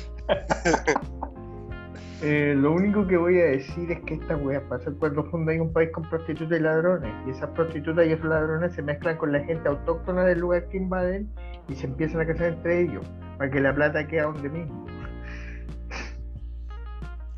Eh, 2.23 2.55
lo 2.57 2.71
único 2.71 3.05
que 3.05 3.15
voy 3.15 3.39
a 3.39 3.43
decir 3.45 3.91
es 3.91 3.99
que 3.99 4.15
esta 4.15 4.35
wea 4.35 4.59
pasa 4.67 4.89
cuando 4.99 5.23
fundáis 5.25 5.61
un 5.61 5.71
país 5.71 5.91
con 5.93 6.01
prostitutas 6.09 6.57
y 6.59 6.63
ladrones. 6.63 7.13
Y 7.27 7.29
esas 7.29 7.51
prostitutas 7.51 8.07
y 8.07 8.11
esos 8.13 8.25
ladrones 8.25 8.73
se 8.73 8.81
mezclan 8.81 9.17
con 9.17 9.31
la 9.31 9.39
gente 9.41 9.69
autóctona 9.69 10.23
del 10.23 10.39
lugar 10.39 10.67
que 10.69 10.77
invaden 10.77 11.31
y 11.67 11.75
se 11.75 11.85
empiezan 11.85 12.21
a 12.21 12.25
casar 12.25 12.47
entre 12.47 12.81
ellos. 12.81 13.05
Para 13.37 13.51
que 13.51 13.59
la 13.61 13.71
plata 13.75 14.07
quede 14.07 14.21
donde 14.23 14.49
mismo. 14.49 14.87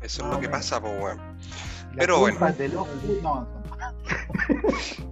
es 0.00 0.20
Ah, 0.22 0.24
lo 0.28 0.30
que 0.40 0.46
bueno. 0.46 0.50
pasa, 0.52 0.80
pues 0.80 0.92
weón. 1.02 1.18
Pero 1.98 2.18
culpa 2.18 2.38
bueno. 2.38 2.56
de 2.56 2.68
los- 2.70 3.22
no, 3.22 3.40
no. 3.42 3.60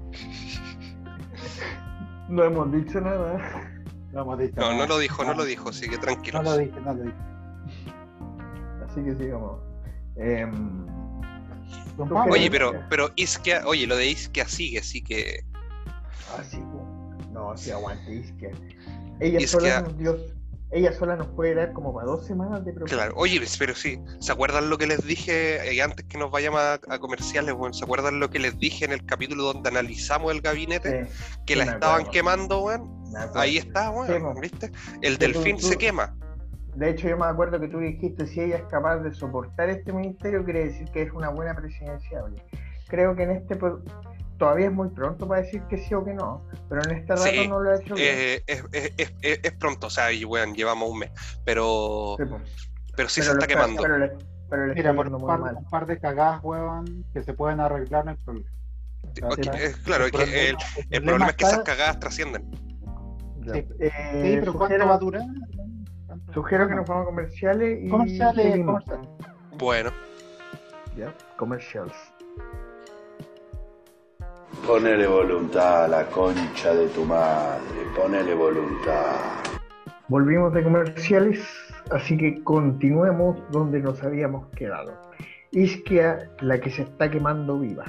No 2.28 2.44
hemos 2.44 2.72
dicho 2.72 3.00
nada. 3.00 3.74
No 4.10 4.22
hemos 4.22 4.38
dicho 4.38 4.54
No, 4.56 4.70
nada. 4.70 4.76
no 4.78 4.86
lo 4.86 4.98
dijo, 4.98 5.22
no 5.22 5.34
lo 5.34 5.44
dijo, 5.44 5.68
así 5.68 5.86
que 5.86 5.96
No 5.96 6.00
tranquilos. 6.00 6.42
lo 6.42 6.56
dije, 6.56 6.80
no 6.80 6.94
lo 6.94 7.02
dije. 7.02 7.16
Así 8.88 9.02
que 9.04 9.14
sigamos. 9.16 9.60
Em, 10.16 10.86
Pablo, 11.98 12.32
Oye, 12.32 12.50
pero, 12.50 12.72
pero 12.88 13.10
Isquia, 13.16 13.62
oye, 13.66 13.86
lo 13.86 13.96
de 13.96 14.06
Isquia 14.08 14.48
sigue, 14.48 14.78
así 14.78 15.02
que 15.02 15.44
así, 16.38 16.58
no, 17.32 17.54
si 17.56 17.70
aguante 17.70 18.14
Isquia. 18.14 18.50
Ella 19.20 19.40
Isquia- 19.40 19.46
sola 19.48 19.80
nos 19.82 19.98
dio, 19.98 20.16
ella 20.70 20.92
sola 20.92 21.16
nos 21.16 21.28
puede 21.28 21.54
dar 21.54 21.72
como 21.72 21.94
para 21.94 22.06
dos 22.06 22.26
semanas 22.26 22.64
de 22.64 22.72
programa. 22.72 23.02
Claro, 23.02 23.14
oye, 23.16 23.40
pero 23.58 23.74
sí, 23.74 23.98
¿se 24.20 24.32
acuerdan 24.32 24.68
lo 24.68 24.76
que 24.78 24.86
les 24.86 25.04
dije 25.06 25.72
eh, 25.74 25.82
antes 25.82 26.04
que 26.06 26.18
nos 26.18 26.30
vayamos 26.30 26.60
a, 26.60 26.74
a 26.74 26.98
comerciales? 26.98 27.54
Bueno, 27.54 27.72
¿Se 27.74 27.84
acuerdan 27.84 28.20
lo 28.20 28.28
que 28.30 28.38
les 28.38 28.58
dije 28.58 28.84
en 28.84 28.92
el 28.92 29.04
capítulo 29.06 29.44
donde 29.44 29.68
analizamos 29.70 30.32
el 30.32 30.40
gabinete? 30.40 31.06
Sí, 31.06 31.10
que 31.46 31.56
la 31.56 31.64
estaban 31.64 32.00
acuerdo. 32.02 32.10
quemando, 32.10 32.62
weón. 32.64 32.98
Ahí 33.34 33.56
está, 33.58 33.90
weón. 33.90 34.40
¿viste? 34.40 34.70
El 35.00 35.14
Sí, 35.14 35.18
delfín 35.18 35.56
tú- 35.56 35.66
se 35.68 35.78
quema. 35.78 36.14
De 36.74 36.90
hecho, 36.90 37.08
yo 37.08 37.16
me 37.16 37.26
acuerdo 37.26 37.58
que 37.58 37.66
tú 37.68 37.78
dijiste, 37.80 38.26
si 38.26 38.40
ella 38.40 38.56
es 38.58 38.62
capaz 38.70 38.98
de 38.98 39.12
soportar 39.12 39.68
este 39.68 39.92
ministerio, 39.92 40.44
quiere 40.44 40.66
decir 40.66 40.88
que 40.92 41.02
es 41.02 41.12
una 41.12 41.30
buena 41.30 41.52
presidenciable. 41.56 42.40
Creo 42.86 43.16
que 43.16 43.24
en 43.24 43.30
este 43.32 43.56
todavía 44.38 44.66
es 44.66 44.72
muy 44.72 44.88
pronto 44.88 45.26
para 45.28 45.42
decir 45.42 45.62
que 45.68 45.76
sí 45.78 45.94
o 45.94 46.04
que 46.04 46.14
no, 46.14 46.42
pero 46.68 46.84
en 46.84 46.92
este 46.92 47.14
rato 47.14 47.24
Sí, 47.30 47.48
no 47.48 47.60
lo 47.60 47.70
ha 47.70 47.76
hecho 47.76 47.94
bien. 47.94 48.14
Eh, 48.16 48.42
es, 48.46 48.64
es- 48.72 48.92
es- 48.96 49.14
es- 49.20 49.40
es 49.42 49.52
pronto, 49.52 49.88
o 49.88 49.90
sea, 49.90 50.12
y, 50.12 50.24
weón, 50.24 50.54
llevamos 50.54 50.88
un 50.90 51.00
mes, 51.00 51.10
pero, 51.44 52.16
Sí, 52.16 52.24
pero 52.96 53.08
sí 53.08 53.20
Pero 53.20 53.32
se 53.32 53.32
está 53.32 53.46
quemando. 53.46 53.82
Pero 53.82 53.98
le, 53.98 54.12
pero 54.48 54.66
le 54.66 54.74
Mira, 54.74 54.90
está 54.90 55.02
por 55.02 55.12
un 55.14 55.26
par, 55.26 55.40
mal. 55.40 55.56
un 55.56 55.64
par 55.64 55.86
de 55.86 55.98
cagadas, 55.98 56.40
weón, 56.42 57.04
que 57.12 57.22
se 57.22 57.34
pueden 57.34 57.60
arreglar, 57.60 58.04
no 58.04 58.12
hay 58.12 58.16
problema. 58.18 58.48
Sí. 59.14 59.74
claro, 59.84 60.04
es 60.06 60.12
que 60.12 60.50
el, 60.50 60.56
el 60.90 61.02
problema 61.02 61.30
es 61.30 61.36
que 61.36 61.44
esas 61.44 61.60
cagadas 61.64 61.98
trascienden. 61.98 62.48
Eh, 63.54 63.62
Sí, 63.80 64.36
pero 64.40 64.52
¿cuánto 64.52 64.74
sugiero, 64.74 64.88
va 64.88 64.94
a 64.94 64.98
durar? 64.98 65.22
¿Cuánto? 66.06 66.32
sugiero 66.34 66.68
que 66.68 66.74
nos 66.74 66.86
vamos 66.86 67.04
a 67.04 67.06
comerciales 67.06 67.78
y 67.82 67.88
Comerciales, 67.88 68.64
comerciales. 68.64 69.08
Bueno, 69.52 69.90
Ya, 70.96 71.12
Commercials. 71.36 71.94
Ponele 74.66 75.06
voluntad 75.06 75.84
a 75.84 75.88
la 75.88 76.06
concha 76.06 76.74
de 76.74 76.88
tu 76.88 77.04
madre, 77.04 77.62
ponele 77.96 78.34
voluntad. 78.34 79.16
Volvimos 80.08 80.52
de 80.52 80.62
comerciales, 80.62 81.40
así 81.90 82.16
que 82.16 82.42
continuemos 82.44 83.38
donde 83.50 83.80
nos 83.80 84.02
habíamos 84.02 84.46
quedado. 84.56 84.92
Isquia, 85.52 86.30
la 86.40 86.60
que 86.60 86.70
se 86.70 86.82
está 86.82 87.10
quemando 87.10 87.58
viva. 87.58 87.84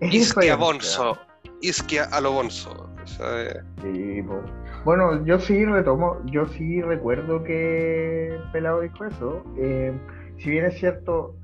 Es 0.00 0.14
Isquia 0.14 0.56
Bonzo, 0.56 1.18
Isquia 1.60 2.04
a 2.04 2.20
lo 2.20 2.32
Bonzo. 2.32 2.88
o 3.02 3.06
sea, 3.06 3.42
eh, 3.42 3.62
Sí, 3.82 4.22
po. 4.22 4.40
Bueno, 4.84 5.24
yo 5.24 5.40
sí 5.40 5.64
retomo, 5.64 6.18
yo 6.26 6.46
sí 6.46 6.80
recuerdo 6.82 7.42
que 7.42 8.38
Pelado 8.52 8.80
dijo 8.82 9.04
eso. 9.04 9.42
Eh, 9.58 9.92
si 10.38 10.50
bien 10.50 10.66
es 10.66 10.78
cierto, 10.78 11.34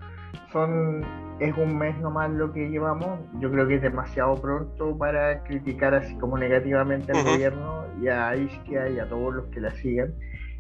son 0.53 1.05
es 1.43 1.57
un 1.57 1.77
mes 1.77 1.99
nomás 1.99 2.31
lo 2.31 2.53
que 2.53 2.71
llevamos, 2.71 3.19
yo 3.41 3.51
creo 3.51 3.67
que 3.67 3.75
es 3.77 3.83
demasiado 3.83 4.41
pronto 4.41 4.97
para 4.97 5.43
criticar 5.43 5.93
así 5.95 6.15
como 6.17 6.39
negativamente 6.39 7.11
al 7.13 7.25
gobierno 7.25 7.85
y 8.01 8.09
a 8.09 8.37
Isquia 8.37 8.89
y 8.89 9.01
a 9.01 9.09
todos 9.09 9.35
los 9.35 9.47
que 9.47 9.61
la 9.61 9.73
sigan. 9.73 10.15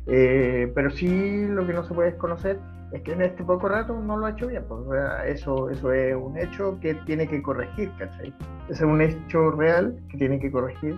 Eh, 0.06 0.72
pero 0.74 0.90
sí 0.90 1.46
lo 1.46 1.64
que 1.64 1.72
no 1.72 1.84
se 1.84 1.94
puede 1.94 2.10
desconocer 2.10 2.58
es 2.90 3.00
que 3.02 3.12
en 3.12 3.22
este 3.22 3.44
poco 3.44 3.68
rato 3.68 3.96
no 3.96 4.16
lo 4.16 4.26
ha 4.26 4.30
hecho 4.30 4.48
bien. 4.48 4.64
pues, 4.68 4.80
o 4.80 4.92
sea, 4.92 5.24
eso, 5.26 5.70
eso 5.70 5.92
es 5.92 6.16
un 6.16 6.36
hecho 6.36 6.78
que 6.80 6.94
tiene 7.06 7.28
que 7.28 7.40
corregir, 7.40 7.90
¿cachai? 7.98 8.34
Es 8.68 8.80
un 8.80 9.00
hecho 9.00 9.52
real 9.52 9.96
que 10.10 10.18
tiene 10.18 10.40
que 10.40 10.50
corregir. 10.50 10.96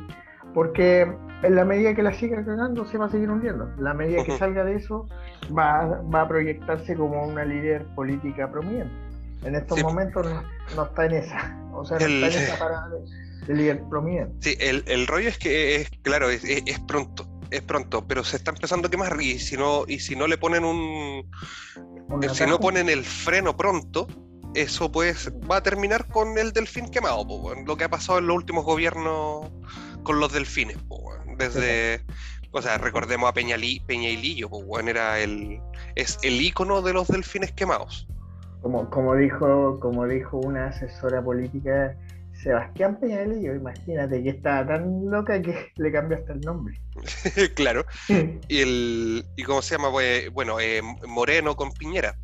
Porque 0.55 1.03
en 1.43 1.55
la 1.55 1.65
medida 1.65 1.95
que 1.95 2.03
la 2.03 2.13
siga 2.13 2.43
cagando 2.45 2.85
se 2.87 2.97
va 2.97 3.07
a 3.07 3.09
seguir 3.09 3.29
hundiendo. 3.29 3.69
La 3.79 3.93
medida 3.93 4.25
que 4.25 4.33
salga 4.39 4.65
de 4.65 4.77
eso 4.77 5.07
va, 5.57 6.01
va 6.15 6.23
a 6.23 6.29
proyectarse 6.29 6.97
como 6.97 7.27
una 7.27 7.45
líder 7.45 7.85
política 7.95 8.51
prominente. 8.51 9.04
En 9.45 9.55
estos 9.55 9.79
Sí. 9.79 9.85
momentos 9.85 10.27
no, 10.27 10.43
no 10.77 10.85
está 10.85 11.07
en 11.07 11.13
esa. 11.15 11.61
O 11.73 11.85
sea, 11.85 11.99
no 11.99 12.07
El- 12.07 12.25
está 12.25 12.39
en 12.39 12.45
esa 12.45 12.59
parada 12.59 12.89
de, 12.89 13.47
de 13.47 13.55
líder 13.55 13.83
prominente. 13.91 14.35
Sí, 14.41 14.57
el, 14.61 14.85
el 14.87 15.07
rollo 15.07 15.29
es 15.29 15.39
que 15.39 15.77
es, 15.77 15.91
claro, 16.03 16.31
es, 16.31 16.45
es- 16.45 16.63
es 16.67 16.79
pronto, 16.81 17.29
es 17.51 17.63
pronto, 17.63 18.07
pero 18.07 18.25
se 18.25 18.37
está 18.37 18.51
empezando 18.53 18.89
a 18.89 18.91
quemar 18.91 19.21
y 19.21 19.39
si 19.39 19.57
no, 19.57 19.85
y 19.87 19.99
si 20.01 20.17
no 20.17 20.27
le 20.27 20.39
ponen 20.39 20.65
un, 20.65 21.29
Un 22.09 22.35
si 22.35 22.47
no 22.47 22.59
ponen 22.61 22.89
el 22.89 23.05
freno 23.05 23.57
pronto, 23.57 24.07
eso 24.55 24.91
pues 24.93 25.31
va 25.51 25.57
a 25.59 25.63
terminar 25.63 26.07
con 26.09 26.39
el 26.39 26.53
delfín 26.53 26.89
quemado, 26.91 27.27
po, 27.27 27.53
lo 27.67 27.77
que 27.77 27.85
ha 27.85 27.89
pasado 27.91 28.19
en 28.21 28.27
los 28.29 28.37
últimos 28.37 28.65
gobiernos 28.65 29.51
con 30.05 30.21
los 30.21 30.33
delfines, 30.33 30.77
po, 30.89 31.13
desde, 31.37 32.05
o 32.53 32.63
sea, 32.63 32.79
recordemos 32.79 33.29
a 33.29 33.33
Peñalí, 33.35 33.81
Peñailillo, 33.81 34.49
po, 34.49 34.59
weón, 34.59 34.89
era 34.89 35.19
el, 35.19 35.61
es 35.97 36.19
el 36.23 36.41
ícono 36.41 36.83
de 36.83 36.93
los 36.93 37.09
delfines 37.09 37.51
quemados. 37.53 38.07
Como, 38.65 38.89
como 38.89 39.15
dijo, 39.15 39.79
como 39.79 40.07
dijo 40.07 40.39
una 40.39 40.69
asesora 40.69 41.23
política, 41.23 41.95
Sebastián 42.33 42.99
Peñalillo, 42.99 43.55
imagínate 43.55 44.23
que 44.23 44.31
estaba 44.31 44.67
tan 44.67 45.05
loca 45.11 45.43
que 45.43 45.69
le 45.77 45.93
cambió 45.93 46.17
hasta 46.17 46.33
el 46.33 46.41
nombre. 46.41 46.81
claro. 47.57 47.85
Y 48.49 48.61
el, 48.61 49.27
y 49.37 49.43
cómo 49.43 49.61
se 49.61 49.75
llama, 49.75 49.91
Pues, 49.93 50.31
bueno, 50.31 50.59
eh, 50.61 50.81
Moreno 51.07 51.55
con 51.57 51.73
Piñera. 51.73 52.17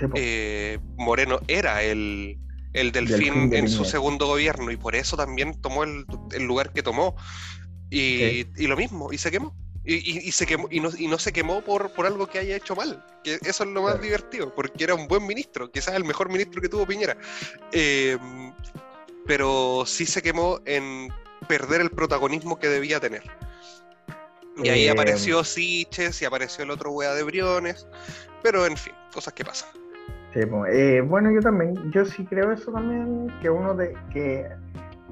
Sí, 0.00 0.06
eh, 0.16 0.80
Moreno 0.96 1.38
era 1.46 1.80
el, 1.84 2.36
el 2.72 2.90
delfín, 2.90 3.18
Delfín 3.18 3.50
de 3.50 3.58
en 3.58 3.68
su 3.68 3.84
segundo 3.84 4.26
gobierno 4.26 4.72
y 4.72 4.76
por 4.76 4.96
eso 4.96 5.16
también 5.16 5.60
tomó 5.60 5.84
el, 5.84 6.06
el 6.32 6.42
lugar 6.42 6.72
que 6.72 6.82
tomó. 6.82 7.14
Y, 7.88 8.48
y 8.56 8.66
lo 8.66 8.76
mismo, 8.76 9.12
y 9.12 9.18
se 9.18 9.30
quemó. 9.30 9.54
Y, 9.92 9.94
y- 10.18 10.28
y 10.28 10.32
se 10.32 10.46
quemó, 10.46 10.68
y 10.70 10.78
no, 10.78 10.90
y 10.96 11.08
no 11.08 11.18
se 11.18 11.32
quemó 11.32 11.62
por, 11.62 11.90
por 11.94 12.06
algo 12.06 12.26
que 12.28 12.38
haya 12.38 12.54
hecho 12.56 12.76
mal. 12.76 13.04
Que 13.24 13.34
eso 13.42 13.64
es 13.64 13.70
lo 13.70 13.82
más 13.82 13.92
Claro. 13.94 14.04
divertido, 14.04 14.54
porque 14.54 14.84
era 14.84 14.94
un 14.94 15.08
buen 15.08 15.26
ministro, 15.26 15.68
quizás 15.70 15.94
el 15.96 16.04
mejor 16.04 16.28
ministro 16.28 16.60
que 16.62 16.68
tuvo 16.68 16.86
Piñera. 16.86 17.16
Eh, 17.72 18.16
pero 19.26 19.82
sí 19.86 20.06
se 20.06 20.22
quemó 20.22 20.60
en 20.64 21.08
perder 21.48 21.80
el 21.80 21.90
protagonismo 21.90 22.58
que 22.58 22.68
debía 22.68 23.00
tener. 23.00 23.22
Y 24.62 24.68
ahí 24.68 24.86
Eh, 24.86 24.90
apareció 24.90 25.42
Siches 25.42 26.20
y 26.22 26.24
apareció 26.24 26.62
el 26.64 26.70
otro 26.70 26.92
wea 26.92 27.14
de 27.14 27.22
Briones. 27.24 27.86
Pero 28.42 28.66
en 28.66 28.76
fin, 28.76 28.92
cosas 29.12 29.34
que 29.34 29.44
pasan. 29.44 29.70
Sí. 30.34 30.40
Eh, 30.72 31.00
bueno, 31.04 31.32
yo 31.32 31.40
también, 31.40 31.90
yo 31.92 32.04
sí 32.04 32.24
creo 32.26 32.52
eso 32.52 32.70
también, 32.70 33.26
que 33.42 33.50
uno 33.50 33.74
de 33.74 33.94
que 34.12 34.46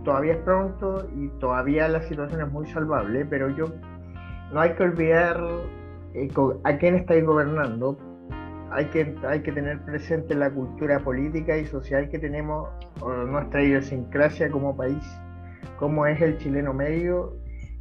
todavía 0.04 0.34
es 0.34 0.38
pronto 0.44 1.08
y 1.16 1.28
todavía 1.40 1.88
la 1.88 2.06
situación 2.08 2.40
es 2.40 2.48
muy 2.52 2.70
salvable, 2.70 3.24
pero 3.26 3.48
yo 3.50 3.66
no 4.52 4.60
hay 4.60 4.74
que 4.74 4.82
olvidar 4.82 5.42
eh, 6.14 6.28
a 6.64 6.76
quién 6.78 6.94
estáis 6.96 7.24
gobernando. 7.24 7.98
Hay 8.70 8.86
que, 8.86 9.04
tener 9.04 9.80
presente 9.84 10.34
la 10.34 10.50
cultura 10.50 10.98
política 11.00 11.56
y 11.56 11.66
social 11.66 12.10
que 12.10 12.18
tenemos, 12.18 12.68
o 13.00 13.10
nuestra 13.10 13.62
idiosincrasia 13.62 14.50
como 14.50 14.76
país, 14.76 15.02
cómo 15.78 16.06
es 16.06 16.20
el 16.20 16.36
chileno 16.36 16.74
medio. 16.74 17.34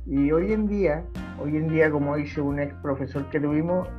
Y 0.06 0.32
hoy 0.32 0.54
en 0.54 0.68
día, 0.68 1.04
hoy 1.44 1.58
en 1.58 1.68
día, 1.68 1.92
como 1.92 2.16
dice 2.16 2.40
un 2.40 2.60
ex 2.60 2.74
profesor 2.76 3.30
que 3.30 3.42
tuvimos, 3.42 3.90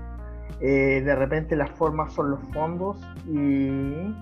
eh, 0.60 1.02
de 1.04 1.14
repente 1.14 1.54
las 1.56 1.70
formas 1.70 2.12
son 2.14 2.30
los 2.30 2.40
fondos 2.52 2.96
y, 3.26 4.14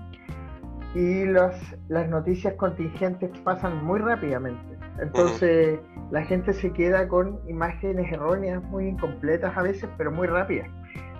las 1.89 2.09
noticias 2.09 2.55
contingentes 2.55 3.29
pasan 3.41 3.85
muy 3.85 3.99
rápidamente. 3.99 4.76
Entonces 5.01 5.79
la 6.11 6.23
gente 6.23 6.53
se 6.53 6.71
queda 6.73 7.07
con 7.07 7.39
imágenes 7.47 8.11
erróneas, 8.11 8.63
muy 8.63 8.87
incompletas 8.87 9.55
a 9.55 9.61
veces, 9.61 9.89
pero 9.97 10.11
muy 10.11 10.27
rápidas. 10.27 10.69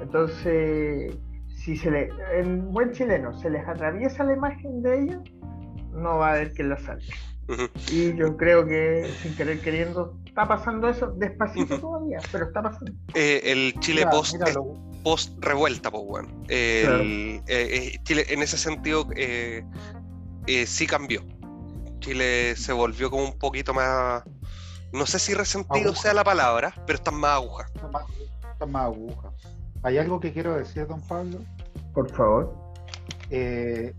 Entonces, 0.02 1.16
si 1.48 1.76
se 1.78 1.92
le, 1.92 2.10
en 2.34 2.72
buen 2.72 2.92
chileno 2.92 3.38
se 3.40 3.50
les 3.50 3.68
atraviesa 3.68 4.24
la 4.24 4.34
imagen 4.34 4.82
de 4.82 5.02
ella, 5.02 5.22
no 5.92 6.18
va 6.18 6.30
a 6.30 6.34
haber 6.34 6.54
quien 6.54 6.70
la 6.70 6.78
salve. 6.78 7.06
Ujú. 7.50 7.70
Y 7.92 8.14
yo 8.16 8.36
creo 8.36 8.66
que 8.66 9.10
sin 9.22 9.36
querer 9.36 9.62
queriendo 9.62 10.18
está 10.26 10.48
pasando 10.48 10.90
eso 10.90 11.08
despacito 11.18 11.80
todavía, 11.80 12.20
pero 12.32 12.46
está 12.46 12.62
pasando. 12.62 12.92
Eh, 13.16 13.42
el 13.44 13.74
Chile 13.80 14.06
Mira, 14.06 14.12
post, 15.04 15.32
revuelta, 15.40 15.90
pues 15.90 16.04
bueno. 16.06 16.28
El, 16.48 16.86
Claro. 16.86 17.04
eh, 17.04 17.42
eh, 17.48 18.00
Chile 18.04 18.26
en 18.30 18.42
ese 18.44 18.58
sentido 18.58 19.08
eh, 19.16 19.64
eh, 20.46 20.66
sí 20.66 20.86
cambió. 20.86 21.22
Chile 22.00 22.56
se 22.56 22.74
volvió 22.74 23.10
como 23.10 23.26
un 23.26 23.38
poquito 23.38 23.74
más. 23.74 24.24
No 24.94 25.06
sé 25.06 25.20
si 25.20 25.34
resentido 25.34 25.90
Aguja. 25.90 26.02
sea 26.02 26.14
la 26.14 26.24
palabra, 26.24 26.74
pero 26.86 26.98
están 26.98 27.16
más 27.16 27.34
agujas. 27.34 27.72
Está 27.76 27.88
más, 27.90 28.04
está 28.52 28.66
más 28.66 28.84
aguja. 28.86 29.32
Hay 29.84 29.98
algo 29.98 30.20
que 30.20 30.32
quiero 30.34 30.56
decir, 30.56 30.88
don 30.88 31.02
Pablo. 31.02 31.40
Por 31.94 32.10
favor. 32.12 32.56
Eh, 33.30 33.94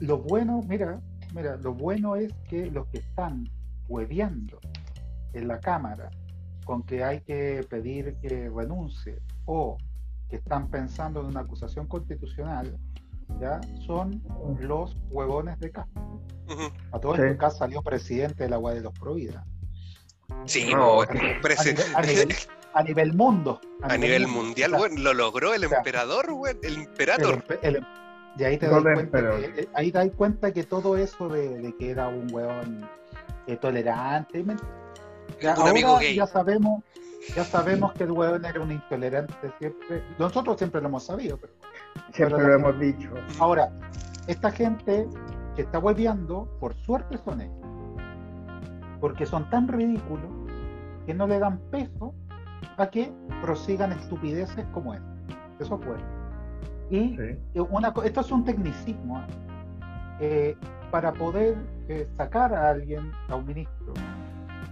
lo 0.00 0.18
bueno, 0.18 0.60
mira, 0.68 1.00
mira, 1.34 1.56
lo 1.56 1.74
bueno 1.74 2.16
es 2.16 2.32
que 2.48 2.70
los 2.70 2.86
que 2.88 2.98
están 2.98 3.48
hueveando 3.88 4.58
en 5.32 5.48
la 5.48 5.60
Cámara 5.60 6.10
con 6.64 6.82
que 6.82 7.04
hay 7.04 7.20
que 7.20 7.66
pedir 7.68 8.16
que 8.22 8.50
renuncie 8.54 9.20
o 9.44 9.76
que 10.28 10.36
están 10.36 10.70
pensando 10.70 11.20
en 11.20 11.26
una 11.26 11.40
acusación 11.40 11.86
constitucional, 11.86 12.78
ya 13.40 13.60
son 13.86 14.22
los 14.60 14.96
huevones 15.10 15.58
de 15.58 15.70
A 16.92 16.98
todo 17.00 17.16
Sí. 17.16 17.22
esto, 17.22 17.38
Cas 17.38 17.58
salió 17.58 17.82
presidente 17.82 18.44
de 18.44 18.50
la 18.50 18.58
UA 18.58 18.74
de 18.74 18.80
los 18.82 18.92
Provida. 18.98 19.44
Sí, 20.46 20.72
No, 20.72 21.02
a 21.02 21.06
nivel- 21.06 21.40
a 21.94 22.02
nivel- 22.02 22.36
A 22.74 22.82
nivel 22.82 23.12
mundo. 23.14 23.60
a 23.82 23.96
nivel 23.96 24.26
mundial, 24.26 24.74
O 24.74 24.78
sea, 24.78 24.88
weón, 24.88 25.04
lo 25.04 25.14
logró 25.14 25.54
el 25.54 25.64
o 25.64 25.68
sea, 25.68 25.78
emperador, 25.78 26.30
weón, 26.32 26.58
el 26.62 26.72
el 26.74 26.78
imperator. 26.82 27.44
empe- 27.46 27.58
el- 27.62 27.86
y 28.36 28.44
ahí 28.44 28.58
te 28.58 28.66
das 28.66 28.74
Golden 28.74 28.94
cuenta 29.08 29.30
que, 29.36 29.60
eh, 29.62 29.68
ahí 29.74 29.92
te 29.92 29.98
das 29.98 30.08
cuenta 30.16 30.52
que 30.52 30.64
todo 30.64 30.96
eso 30.96 31.28
de, 31.28 31.48
de 31.60 31.76
que 31.76 31.90
era 31.90 32.08
un 32.08 32.32
weón 32.32 32.88
eh, 33.46 33.56
tolerante, 33.58 34.44
ya 35.40 35.54
Un 35.60 35.68
amigo 35.68 35.88
ahora 35.90 36.00
gay. 36.02 36.14
ya 36.16 36.26
sabemos, 36.26 36.82
Ya 37.34 37.42
sabemos 37.44 37.94
que 37.94 38.04
el 38.04 38.10
hueón 38.10 38.44
era 38.44 38.60
un 38.60 38.70
intolerante 38.70 39.50
siempre. 39.58 40.02
Nosotros 40.18 40.58
siempre 40.58 40.82
lo 40.82 40.88
hemos 40.88 41.04
sabido, 41.06 41.38
pero 41.38 41.54
Siempre 42.12 42.36
Pero 42.36 42.48
lo 42.48 42.54
hemos 42.56 42.78
dicho. 42.80 43.08
Ahora, 43.38 43.70
esta 44.26 44.50
gente 44.50 45.06
que 45.54 45.62
está 45.62 45.78
hueveando, 45.78 46.48
por 46.60 46.74
suerte 46.74 47.18
son 47.18 47.40
ellos. 47.40 47.56
Porque 49.00 49.26
son 49.26 49.48
tan 49.50 49.68
ridículos 49.68 50.30
que 51.06 51.14
no 51.14 51.26
le 51.26 51.38
dan 51.38 51.58
peso 51.70 52.14
a 52.76 52.86
que 52.88 53.12
prosigan 53.42 53.92
estupideces 53.92 54.64
como 54.72 54.94
esta. 54.94 55.06
Eso 55.60 55.78
fue. 55.78 55.96
Y 56.90 57.16
Sí. 57.16 57.38
eh, 57.54 57.60
una, 57.60 57.92
esto 58.04 58.20
es 58.20 58.32
un 58.32 58.44
tecnicismo. 58.44 59.18
¿eh? 59.20 59.24
Eh, 60.20 60.56
para 60.90 61.12
poder 61.12 61.56
eh, 61.88 62.06
sacar 62.16 62.54
a 62.54 62.70
alguien, 62.70 63.10
a 63.28 63.34
un 63.34 63.46
ministro, 63.46 63.92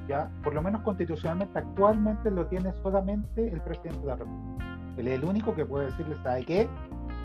ya, 0.08 0.30
por 0.44 0.54
lo 0.54 0.62
menos 0.62 0.82
constitucionalmente, 0.82 1.58
actualmente 1.58 2.30
lo 2.30 2.46
tiene 2.46 2.72
solamente 2.82 3.52
el 3.52 3.60
presidente 3.60 4.00
de 4.00 4.06
la 4.06 4.16
República. 4.16 4.78
Él 4.98 5.08
es 5.08 5.18
el 5.18 5.24
único 5.24 5.52
que 5.54 5.66
puede 5.66 5.86
decirle, 5.86 6.14
¿sabe 6.22 6.44
qué? 6.44 6.68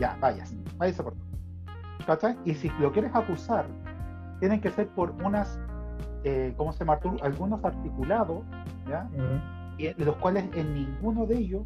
Ya, 0.00 0.16
vayas, 0.20 0.52
váyase 0.78 1.02
por 1.04 1.14
todo. 1.14 1.27
¿Cachai? 2.08 2.36
Y 2.46 2.54
si 2.54 2.70
lo 2.80 2.90
quieres 2.90 3.14
acusar, 3.14 3.66
tienen 4.40 4.62
que 4.62 4.70
ser 4.70 4.88
por 4.88 5.10
unas, 5.22 5.60
eh, 6.24 6.54
¿cómo 6.56 6.72
se 6.72 6.78
llama? 6.78 6.94
Arturo? 6.94 7.16
Algunos 7.22 7.62
articulados, 7.62 8.44
¿ya? 8.88 9.06
Y 9.76 9.92
los 10.02 10.16
cuales 10.16 10.46
en 10.54 10.72
ninguno 10.72 11.26
de 11.26 11.36
ellos 11.36 11.62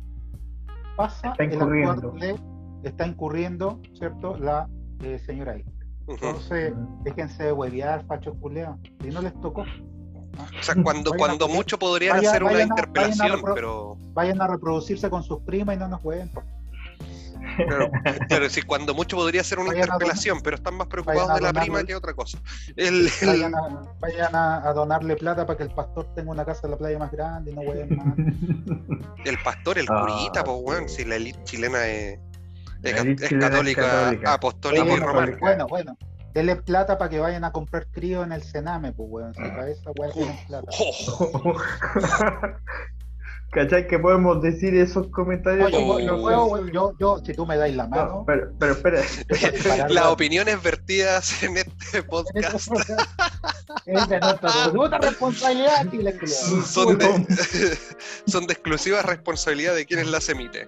pasa 0.97 1.30
Está 1.30 1.45
el 1.45 1.53
incurriendo. 1.55 2.11
de- 2.11 2.40
está 2.82 3.07
incurriendo, 3.07 3.80
¿cierto? 3.95 4.36
La 4.36 4.68
eh, 5.05 5.20
señora 5.24 5.53
ahí. 5.53 5.64
Entonces, 6.09 6.74
déjense 7.05 7.45
de 7.45 7.53
huevear, 7.53 8.05
fachos 8.07 8.34
culeados. 8.40 8.76
Si 9.01 9.11
no 9.11 9.22
les 9.22 9.32
tocó, 9.40 9.61
O 9.62 10.62
sea, 10.62 10.74
cuando, 10.82 11.11
Vayan 11.12 11.18
cuando 11.18 11.47
mucho 11.49 11.78
podrían 11.78 12.16
vaya- 12.16 12.30
hacer 12.30 12.43
una 12.43 12.57
a- 12.57 12.62
interpelación, 12.62 13.18
vayan 13.28 13.38
a 13.38 13.43
repro- 13.43 13.55
pero, 13.55 13.97
vayan 14.12 14.40
a 14.43 14.49
reproducirse 14.49 15.09
con 15.09 15.22
sus 15.22 15.38
primas 15.43 15.76
y 15.76 15.78
no 15.78 15.86
nos 15.88 16.01
jueguen. 16.01 16.30
Pero, 17.57 17.91
pero 18.29 18.49
sí, 18.51 18.63
cuando 18.63 18.95
mucho 18.95 19.17
podría 19.17 19.43
ser 19.45 19.59
una 19.59 19.69
Vayan 19.69 19.83
donar- 19.87 19.95
interpelación, 19.95 20.41
pero 20.43 20.57
están 20.57 20.75
más 20.75 20.87
preocupados 20.89 21.29
vayan 21.29 21.37
de 21.37 21.53
la 21.53 21.61
prima 21.61 21.85
que 21.85 21.95
otra 21.95 22.15
cosa. 22.15 22.39
El, 22.77 23.09
el- 23.21 23.29
Vayan, 23.29 23.55
a, 23.55 23.83
vayan 24.01 24.75
donarle 24.75 25.17
plata 25.17 25.47
para 25.47 25.57
que 25.57 25.63
el 25.65 25.71
pastor 25.75 26.13
tenga 26.15 26.31
una 26.31 26.45
casa 26.45 26.61
en 26.65 26.71
la 26.73 26.77
playa 26.79 26.99
más 26.99 27.11
grande 27.13 27.51
y 27.51 27.55
no 27.55 27.61
hueven 27.63 27.97
más. 27.97 28.15
el 29.25 29.39
pastor, 29.39 29.79
el 29.79 29.87
Ah, 29.91 30.01
curita, 30.07 30.45
pues, 30.45 30.57
weón, 30.63 30.89
si 30.89 31.05
la 31.05 31.17
élite 31.17 31.43
chilena 31.45 31.87
es, 31.87 32.19
es, 32.83 32.93
La 32.95 33.01
élite 33.01 33.25
es 33.25 33.29
chilena 33.29 33.47
es 33.47 33.51
católica, 33.53 33.83
católica. 33.83 34.33
apostólica 34.35 34.85
y 34.85 34.89
bueno, 34.89 35.07
romana. 35.07 35.37
bueno, 35.41 35.67
bueno. 35.69 35.97
Denle 36.35 36.57
plata 36.57 36.97
para 36.97 37.11
que 37.11 37.19
vayan 37.19 37.45
a 37.45 37.53
comprar 37.53 37.87
crío 37.89 38.23
en 38.25 38.33
el 38.33 38.43
Sename, 38.43 38.93
pues, 38.93 39.07
weón. 39.11 39.35
Si 39.35 39.43
para 39.43 39.69
esa 39.69 39.91
weá 39.99 40.11
tienen 40.13 40.35
plata. 40.47 40.73
¿Cachai? 43.53 43.87
Que 43.87 43.99
podemos 43.99 44.41
decir 44.43 44.75
esos 44.75 45.09
comentarios? 45.09 45.67
Oye, 45.73 45.77
Oh. 45.79 46.01
yo, 46.01 46.19
yo, 46.19 46.67
yo, 46.73 46.93
yo, 46.99 47.19
si 47.25 47.35
tú 47.35 47.45
me 47.47 47.57
dais 47.59 47.77
la 47.77 47.85
No, 47.85 47.91
mano, 47.91 48.25
pero, 48.27 48.51
pero 48.59 48.73
espera. 48.73 49.03
las 49.79 49.91
la- 49.91 50.11
opiniones 50.11 50.63
vertidas 50.63 51.43
en 51.43 51.59
este 51.59 52.03
podcast 52.03 52.69
es 53.87 54.09
de 54.09 54.21
nuestra 54.21 54.49
absoluta 54.49 54.99
responsabilidad, 54.99 55.91
Chile, 55.91 56.17
culiao. 56.19 56.63
son 56.63 56.97
de, 56.99 57.79
son 58.27 58.47
de 58.47 58.53
exclusiva 58.55 59.03
responsabilidad 59.03 59.75
de 59.75 59.85
quienes 59.87 60.09
las 60.09 60.29
emiten. 60.31 60.67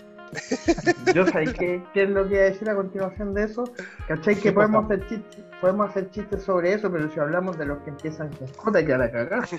Yo 1.15 1.25
sé 1.27 1.45
qué, 1.57 1.81
qué 1.95 2.03
es 2.03 2.11
lo 2.11 2.25
que 2.25 2.31
voy 2.31 2.39
a 2.39 2.43
decir 2.43 2.69
a 2.69 2.75
continuación 2.75 3.35
de 3.35 3.45
eso. 3.45 3.65
¿Cachai? 4.09 4.35
Que 4.35 4.53
podemos 4.53 4.85
hacer 4.87 5.07
chistes, 5.09 5.44
podemos 5.65 5.89
hacer 5.89 6.11
chistes 6.11 6.43
sobre 6.43 6.75
eso, 6.75 6.93
pero 6.93 7.11
si 7.11 7.19
hablamos 7.19 7.57
de 7.57 7.65
los 7.65 7.79
que 7.85 7.89
empiezan 7.89 8.29
con 8.35 8.47
J, 8.49 8.85
que 8.85 8.93
a 8.93 8.99
la 8.99 9.11
cagada. 9.11 9.47
Sí, 9.47 9.57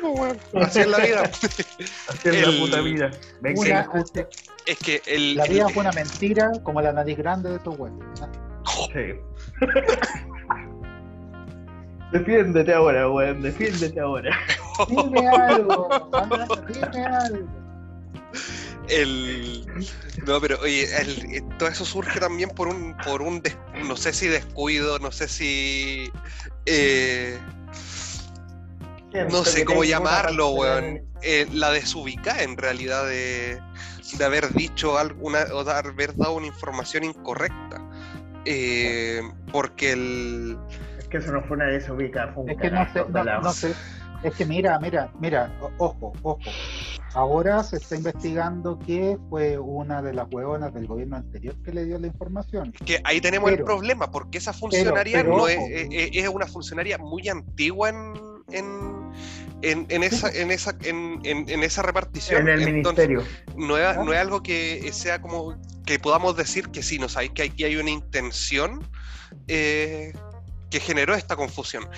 pues, 0.00 0.02
weón, 0.02 0.36
así 0.60 0.80
es 0.80 0.88
la 0.88 0.98
vida. 0.98 1.22
Así 1.22 1.46
es 2.24 2.26
El- 2.26 2.42
la 2.42 2.50
puta 2.64 2.80
vida. 2.80 3.10
Ven 3.42 3.54
que 3.54 3.60
Una-. 3.60 3.88
Es 4.66 4.78
que 4.80 5.00
el, 5.06 5.36
La 5.36 5.44
vida 5.44 5.66
el- 5.68 5.72
fue 5.72 5.82
una 5.82 5.92
mentira 5.92 6.50
como 6.64 6.80
la 6.82 6.92
nariz 6.92 7.16
grande 7.16 7.50
de 7.50 7.56
estos 7.58 7.78
weones. 7.78 8.04
Sí. 8.92 9.20
Defiéndete 12.12 12.74
ahora, 12.74 13.08
weón. 13.08 13.40
Defiéndete 13.42 14.00
ahora. 14.00 14.36
Dime 14.88 15.28
algo, 15.28 15.88
dime 16.68 17.06
algo. 17.06 17.46
El- 18.88 19.64
no, 20.26 20.40
pero 20.40 20.58
oye, 20.60 20.86
el- 21.00 21.34
eh, 21.34 21.42
todo 21.58 21.68
eso 21.68 21.84
surge 21.84 22.18
también 22.20 22.50
por 22.50 22.68
un, 22.68 22.96
por 22.98 23.22
un 23.22 23.40
des- 23.42 23.56
no 23.84 23.96
sé 23.96 24.12
si 24.12 24.28
descuido, 24.28 24.98
no 24.98 25.10
sé 25.12 25.28
si 25.28 26.10
eh, 26.66 27.38
no 29.30 29.44
sé 29.44 29.64
cómo 29.64 29.84
llamarlo, 29.84 30.50
weón. 30.50 31.02
Eh, 31.22 31.46
la 31.52 31.70
desubicada 31.70 32.42
en 32.42 32.56
realidad 32.56 33.06
de, 33.06 33.60
de 34.18 34.24
haber 34.24 34.52
dicho 34.52 34.98
alguna 34.98 35.46
o 35.52 35.64
de 35.64 35.72
haber 35.72 36.14
dado 36.16 36.34
una 36.34 36.46
información 36.46 37.04
incorrecta. 37.04 37.82
Eh, 38.44 39.22
porque 39.50 39.92
el 39.92 40.56
Es 40.98 41.08
que 41.08 41.16
eso 41.16 41.32
no 41.32 41.42
fue 41.42 41.56
una 41.56 41.66
desubicada, 41.66 42.32
fue 42.32 42.44
un 42.44 42.50
Es 42.50 42.56
que 42.58 42.70
no 42.70 42.92
sé, 42.92 43.04
no 43.42 43.52
sé. 43.52 43.74
Es 44.22 44.34
que 44.34 44.44
mira, 44.44 44.78
mira, 44.80 45.10
mira, 45.20 45.52
ojo, 45.78 46.12
ojo. 46.22 46.38
Ahora 47.14 47.62
se 47.62 47.76
está 47.76 47.96
investigando 47.96 48.78
que 48.78 49.16
fue 49.30 49.56
una 49.58 50.02
de 50.02 50.12
las 50.12 50.26
hueonas 50.30 50.74
del 50.74 50.86
gobierno 50.86 51.16
anterior 51.16 51.54
que 51.64 51.72
le 51.72 51.84
dio 51.84 51.98
la 51.98 52.08
información. 52.08 52.72
que 52.84 53.00
ahí 53.04 53.20
tenemos 53.20 53.50
el 53.50 53.62
problema, 53.64 54.10
porque 54.10 54.38
esa 54.38 54.52
funcionaria 54.52 55.18
pero, 55.18 55.36
no 55.36 55.48
es, 55.48 55.56
ojo. 55.56 55.66
es- 55.70 55.88
es- 55.90 56.10
es 56.24 56.28
una 56.28 56.46
funcionaria 56.46 56.98
muy 56.98 57.28
antigua 57.28 57.88
en, 57.90 58.14
en, 58.50 58.66
en, 59.62 59.86
en 59.88 60.02
esa, 60.02 60.28
en, 60.30 60.50
esa, 60.50 60.76
en, 60.82 61.20
en- 61.24 61.48
en 61.48 61.62
esa 61.62 61.82
repartición. 61.82 62.42
En 62.42 62.48
el 62.60 62.68
Entonces, 62.68 63.08
ministerio. 63.08 63.56
no 63.56 63.78
es, 63.78 63.96
no 63.96 64.12
es 64.12 64.18
algo 64.18 64.42
que 64.42 64.90
sea 64.92 65.20
como 65.22 65.56
que 65.86 65.98
podamos 65.98 66.36
decir 66.36 66.68
que 66.68 66.82
sí, 66.82 66.98
no 66.98 67.08
sabéis 67.08 67.32
que 67.32 67.44
aquí 67.44 67.64
hay 67.64 67.76
una 67.76 67.90
intención 67.90 68.86
eh, 69.48 70.12
que 70.70 70.80
generó 70.80 71.14
esta 71.14 71.36
confusión. 71.36 71.88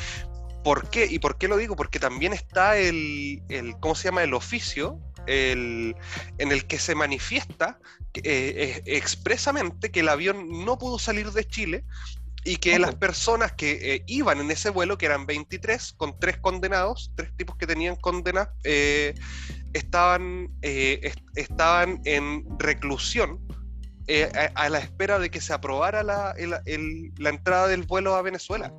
¿Por 0.69 0.91
qué? 0.91 1.07
¿Y 1.07 1.19
por 1.19 1.39
qué 1.39 1.49
lo 1.49 1.57
digo? 1.57 1.77
Porque 1.77 1.99
también 1.99 2.35
está 2.35 2.77
el, 2.77 3.43
el 3.49 3.81
¿cómo 3.81 3.95
se 3.95 4.09
llama? 4.09 4.23
El 4.23 4.35
oficio 4.35 5.01
el, 5.27 5.97
en 6.37 6.53
el 6.53 6.66
que 6.66 6.79
se 6.79 6.95
manifiesta 6.95 7.79
eh, 8.12 8.23
eh, 8.23 8.83
expresamente 8.85 9.91
que 9.91 10.01
el 10.01 10.11
avión 10.11 10.47
no 10.66 10.77
pudo 10.77 10.99
salir 10.99 11.31
de 11.33 11.47
Chile 11.47 11.85
y 12.45 12.59
que 12.59 12.79
las 12.79 12.97
personas 12.97 13.53
que 13.53 13.79
eh, 13.81 14.03
iban 14.09 14.41
en 14.41 14.51
ese 14.51 14.69
vuelo, 14.69 14.99
que 14.99 15.07
eran 15.07 15.25
23, 15.25 15.95
con 15.97 16.19
tres 16.21 16.37
condenados, 16.37 17.12
tres 17.16 17.35
tipos 17.35 17.57
que 17.57 17.66
tenían 17.66 17.97
condenas, 17.97 18.49
eh, 18.62 19.14
estaban, 19.73 20.51
est- 20.61 21.19
estaban 21.35 22.03
en 22.05 22.45
reclusión 22.59 23.39
eh, 24.09 24.30
a, 24.56 24.64
a 24.64 24.68
la 24.70 24.78
espera 24.78 25.18
de 25.18 25.30
que 25.30 25.40
se 25.40 25.52
aprobara 25.52 26.02
la, 26.02 26.32
el- 26.38 26.56
el- 26.64 27.12
la 27.18 27.28
entrada 27.28 27.68
del 27.68 27.82
vuelo 27.82 28.14
a 28.16 28.22
Venezuela. 28.22 28.72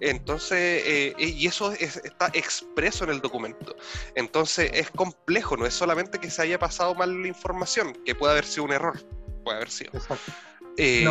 Entonces, 0.00 0.82
eh, 0.86 1.14
y 1.18 1.46
eso 1.46 1.72
es- 1.72 1.96
está 1.96 2.30
expreso 2.32 3.04
en 3.04 3.10
el 3.10 3.20
documento. 3.20 3.74
Entonces, 4.14 4.70
es 4.72 4.90
complejo, 4.90 5.56
no 5.56 5.66
es 5.66 5.74
solamente 5.74 6.18
que 6.18 6.30
se 6.30 6.42
haya 6.42 6.58
pasado 6.58 6.94
mal 6.94 7.20
la 7.20 7.28
información, 7.28 7.94
que 8.04 8.14
puede 8.14 8.32
haber 8.32 8.44
sido 8.44 8.64
un 8.64 8.72
error, 8.72 8.98
puede 9.42 9.56
haber 9.56 9.70
sido. 9.70 9.90
Exacto. 9.94 10.32
Eh, 10.78 11.02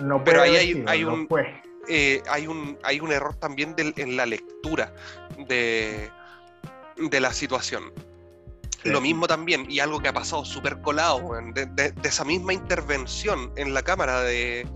no, 0.00 0.24
pero 0.24 0.42
ahí 0.42 0.56
hay- 0.56 0.72
sido, 0.74 0.88
hay 0.90 1.04
no 1.04 1.14
un- 1.14 1.26
eh, 1.88 2.22
hay, 2.28 2.46
un, 2.46 2.78
hay 2.82 3.00
un 3.00 3.12
error 3.12 3.34
también 3.36 3.76
del- 3.76 3.94
en 3.98 4.16
la 4.16 4.24
lectura 4.26 4.92
de, 5.46 6.10
de 6.96 7.20
la 7.20 7.32
situación. 7.32 7.92
Sí. 8.82 8.88
Lo 8.90 9.00
mismo 9.00 9.26
también, 9.28 9.66
y 9.70 9.78
algo 9.80 10.00
que 10.00 10.08
ha 10.08 10.12
pasado 10.12 10.44
súper 10.44 10.80
colado, 10.80 11.30
de, 11.54 11.66
de- 11.66 11.92
de 11.92 12.08
esa 12.08 12.24
misma 12.24 12.52
intervención 12.52 13.52
en 13.56 13.74
la 13.74 13.82
Cámara 13.82 14.20
de, 14.22 14.66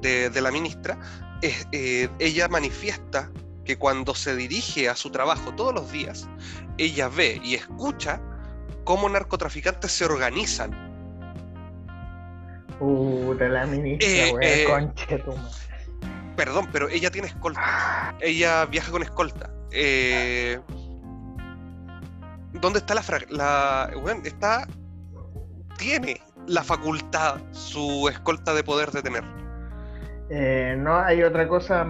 de- 0.00 0.28
de 0.30 0.40
la 0.40 0.50
ministra, 0.50 0.98
es, 1.40 1.66
eh, 1.72 2.08
ella 2.18 2.48
manifiesta 2.48 3.30
que 3.64 3.76
cuando 3.78 4.14
se 4.14 4.34
dirige 4.36 4.88
a 4.88 4.96
su 4.96 5.10
trabajo 5.10 5.54
todos 5.54 5.72
los 5.72 5.90
días, 5.92 6.28
ella 6.78 7.08
ve 7.08 7.40
y 7.44 7.54
escucha 7.54 8.20
cómo 8.84 9.08
narcotraficantes 9.08 9.92
se 9.92 10.04
organizan 10.04 10.82
Puta 12.78 13.48
la 13.48 13.66
ministra, 13.66 14.08
Eh, 14.08 14.34
eh, 14.42 14.64
conche. 14.68 15.22
Perdón, 16.36 16.68
pero 16.72 16.88
ella 16.88 17.10
tiene 17.10 17.28
escolta. 17.28 18.16
Ella 18.20 18.66
viaja 18.66 18.90
con 18.90 19.02
escolta. 19.02 19.50
Eh, 19.70 20.60
¿Dónde 22.60 22.78
está 22.78 22.94
la, 22.94 23.02
fra- 23.02 23.18
la 23.30 23.90
weón, 24.02 24.24
está 24.24 24.66
tiene 25.78 26.20
la 26.46 26.62
facultad 26.62 27.36
su 27.50 28.08
escolta 28.08 28.54
de 28.54 28.62
poder 28.62 28.90
detener? 28.90 29.24
Eh, 30.30 30.76
no, 30.78 30.96
hay 30.96 31.22
otra 31.22 31.48
cosa. 31.48 31.86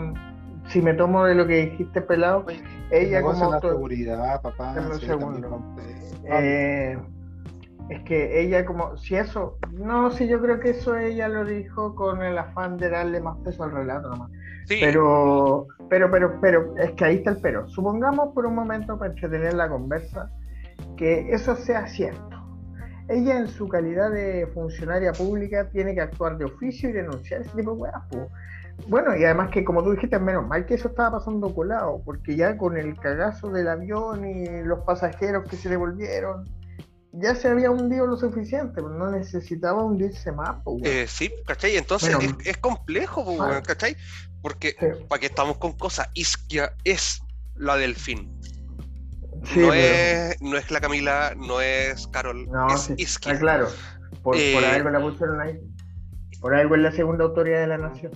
Si 0.68 0.80
me 0.80 0.94
tomo 0.94 1.24
de 1.24 1.34
lo 1.34 1.46
que 1.46 1.66
dijiste, 1.66 2.00
pelado, 2.00 2.44
Oye, 2.46 2.62
ella 2.90 3.20
como 3.22 3.50
la 3.52 3.60
seguridad, 3.60 4.40
papá. 4.42 4.74
Sí. 4.98 5.06
Eh, 6.26 6.98
es 7.90 8.02
que 8.04 8.40
ella 8.40 8.64
como, 8.64 8.96
si 8.96 9.14
eso, 9.14 9.58
no, 9.72 10.10
si 10.10 10.26
yo 10.26 10.40
creo 10.40 10.58
que 10.58 10.70
eso 10.70 10.96
ella 10.96 11.28
lo 11.28 11.44
dijo 11.44 11.94
con 11.94 12.22
el 12.22 12.38
afán 12.38 12.78
de 12.78 12.88
darle 12.88 13.20
más 13.20 13.36
peso 13.44 13.64
al 13.64 13.72
relato 13.72 14.08
nomás. 14.08 14.30
Sí, 14.66 14.78
Pero, 14.80 15.66
pero, 15.90 16.10
pero, 16.10 16.40
pero, 16.40 16.74
es 16.78 16.92
que 16.92 17.04
ahí 17.04 17.16
está 17.16 17.32
el 17.32 17.36
pero. 17.42 17.68
Supongamos 17.68 18.32
por 18.34 18.46
un 18.46 18.54
momento, 18.54 18.98
para 18.98 19.12
entretener 19.12 19.52
la 19.52 19.68
conversa, 19.68 20.30
que 20.96 21.32
eso 21.32 21.56
sea 21.56 21.86
cierto. 21.86 22.30
ella 23.08 23.36
en 23.38 23.48
su 23.48 23.68
calidad 23.68 24.10
de 24.10 24.46
funcionaria 24.54 25.12
pública 25.12 25.68
tiene 25.70 25.94
que 25.94 26.00
actuar 26.00 26.38
de 26.38 26.46
oficio 26.46 26.88
y 26.88 26.92
denunciar 26.92 27.42
ese 27.42 27.50
tipo 27.50 27.72
de 27.72 27.76
weas. 27.76 28.02
Bueno, 28.88 29.14
y 29.16 29.24
además 29.24 29.50
que 29.50 29.62
como 29.62 29.82
tú 29.84 29.92
dijiste, 29.92 30.18
menos 30.18 30.46
mal 30.48 30.64
que 30.66 30.74
eso 30.74 30.88
estaba 30.88 31.18
pasando 31.18 31.54
colado, 31.54 32.00
porque 32.04 32.34
ya 32.34 32.56
con 32.56 32.76
el 32.78 32.96
cagazo 32.98 33.50
del 33.50 33.68
avión 33.68 34.24
y 34.26 34.46
los 34.64 34.80
pasajeros 34.80 35.48
que 35.48 35.56
se 35.56 35.68
devolvieron, 35.68 36.44
ya 37.12 37.34
se 37.36 37.48
había 37.48 37.70
hundido 37.70 38.06
lo 38.06 38.16
suficiente, 38.16 38.72
pero 38.74 38.88
no 38.88 39.10
necesitaba 39.10 39.84
hundirse 39.84 40.32
más, 40.32 40.56
weón. 40.64 40.80
Eh, 40.84 41.04
sí, 41.06 41.30
¿cachai? 41.46 41.76
Entonces 41.76 42.16
Bueno. 42.16 42.36
es, 42.40 42.46
es 42.48 42.56
complejo, 42.56 43.24
pues, 43.24 43.60
¿cachai? 43.62 43.96
Porque, 44.42 44.70
Sí. 44.80 44.86
¿para 45.08 45.20
qué 45.20 45.26
estamos 45.26 45.58
con 45.58 45.72
cosas? 45.74 46.08
Isquia 46.14 46.72
es 46.84 47.22
la 47.54 47.76
delfín. 47.76 48.32
Sí, 49.52 49.60
no, 49.60 49.68
pero- 49.70 49.74
es, 49.74 50.42
no 50.42 50.56
es 50.56 50.70
la 50.70 50.80
Camila, 50.80 51.34
no 51.36 51.60
es 51.60 52.06
Carol, 52.08 52.46
No, 52.50 52.68
es 52.74 52.80
sí, 52.82 52.94
Isquia. 52.98 53.32
está 53.32 53.40
claro. 53.40 53.68
Por, 54.22 54.36
Eh, 54.36 54.52
por 54.54 54.64
algo 54.64 54.90
la 54.90 55.00
pusieron 55.00 55.40
ahí. 55.40 55.60
Por 56.40 56.54
algo 56.54 56.74
es 56.76 56.80
la 56.82 56.92
segunda 56.92 57.24
autoridad 57.24 57.60
de 57.60 57.66
la 57.66 57.78
nación. 57.78 58.12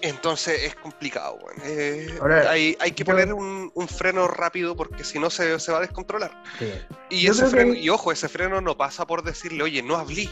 Entonces 0.00 0.64
es 0.64 0.74
complicado. 0.74 1.38
Eh, 1.64 2.08
Ahora, 2.20 2.50
hay, 2.50 2.76
hay 2.80 2.90
que 2.90 3.04
poner 3.04 3.32
un, 3.32 3.70
un 3.72 3.88
freno 3.88 4.26
rápido 4.26 4.74
porque 4.74 5.04
si 5.04 5.20
no 5.20 5.30
se, 5.30 5.60
se 5.60 5.70
va 5.70 5.78
a 5.78 5.82
descontrolar. 5.82 6.32
Y, 7.08 7.22
Yo 7.22 7.32
ese 7.32 7.44
que 7.44 7.50
freno, 7.50 7.74
y 7.74 7.88
ojo, 7.88 8.10
ese 8.10 8.28
freno 8.28 8.60
no 8.60 8.76
pasa 8.76 9.06
por 9.06 9.22
decirle, 9.22 9.62
oye, 9.62 9.80
no 9.82 9.96
hablé, 9.96 10.28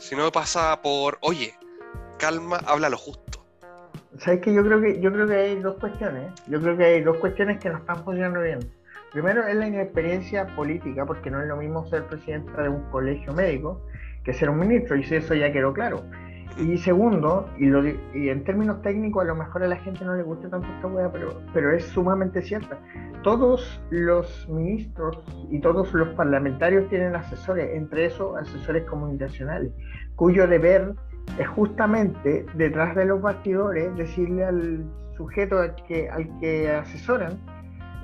sino 0.00 0.32
pasa 0.32 0.82
por, 0.82 1.18
oye, 1.20 1.54
calma, 2.18 2.60
habla 2.66 2.88
lo 2.88 2.98
justo. 2.98 3.46
¿Sabes 4.18 4.40
que 4.40 4.52
Yo 4.52 4.64
creo 4.64 4.80
que 4.80 5.00
yo 5.00 5.12
creo 5.12 5.26
que 5.28 5.36
hay 5.36 5.56
dos 5.60 5.76
cuestiones. 5.78 6.32
Yo 6.48 6.60
creo 6.60 6.76
que 6.76 6.84
hay 6.84 7.02
dos 7.02 7.18
cuestiones 7.18 7.60
que 7.60 7.68
no 7.68 7.78
están 7.78 8.02
funcionando 8.02 8.40
bien. 8.40 8.58
Primero 9.12 9.46
es 9.46 9.54
la 9.56 9.66
inexperiencia 9.66 10.46
política, 10.54 11.06
porque 11.06 11.30
no 11.30 11.40
es 11.40 11.48
lo 11.48 11.56
mismo 11.56 11.86
ser 11.86 12.04
presidenta 12.06 12.62
de 12.62 12.68
un 12.68 12.82
colegio 12.90 13.32
médico 13.32 13.82
que 14.24 14.32
ser 14.32 14.50
un 14.50 14.58
ministro, 14.58 14.96
y 14.96 15.02
eso 15.02 15.34
ya 15.34 15.52
quedó 15.52 15.72
claro. 15.72 16.02
Y 16.58 16.78
segundo, 16.78 17.48
y, 17.58 17.66
lo 17.66 17.84
en 17.84 18.44
términos 18.44 18.82
técnicos 18.82 19.22
a 19.22 19.26
lo 19.26 19.36
mejor 19.36 19.62
a 19.62 19.68
la 19.68 19.76
gente 19.76 20.04
no 20.04 20.14
le 20.14 20.22
gusta 20.22 20.48
tanto 20.48 20.66
esta 20.66 20.86
wea, 20.86 21.12
pero, 21.12 21.40
pero 21.52 21.72
es 21.72 21.84
sumamente 21.84 22.42
cierta. 22.42 22.78
Todos 23.22 23.80
los 23.90 24.48
ministros 24.48 25.18
y 25.50 25.60
todos 25.60 25.92
los 25.92 26.08
parlamentarios 26.10 26.88
tienen 26.88 27.14
asesores, 27.14 27.74
entre 27.74 28.06
esos 28.06 28.36
asesores 28.36 28.84
comunicacionales, 28.84 29.70
cuyo 30.16 30.46
deber 30.46 30.94
es 31.38 31.46
justamente 31.48 32.46
detrás 32.54 32.96
de 32.96 33.04
los 33.04 33.20
bastidores 33.20 33.94
decirle 33.96 34.44
al 34.44 34.84
sujeto 35.16 35.58
al 35.58 35.74
que 36.40 36.70
asesoran, 36.70 37.38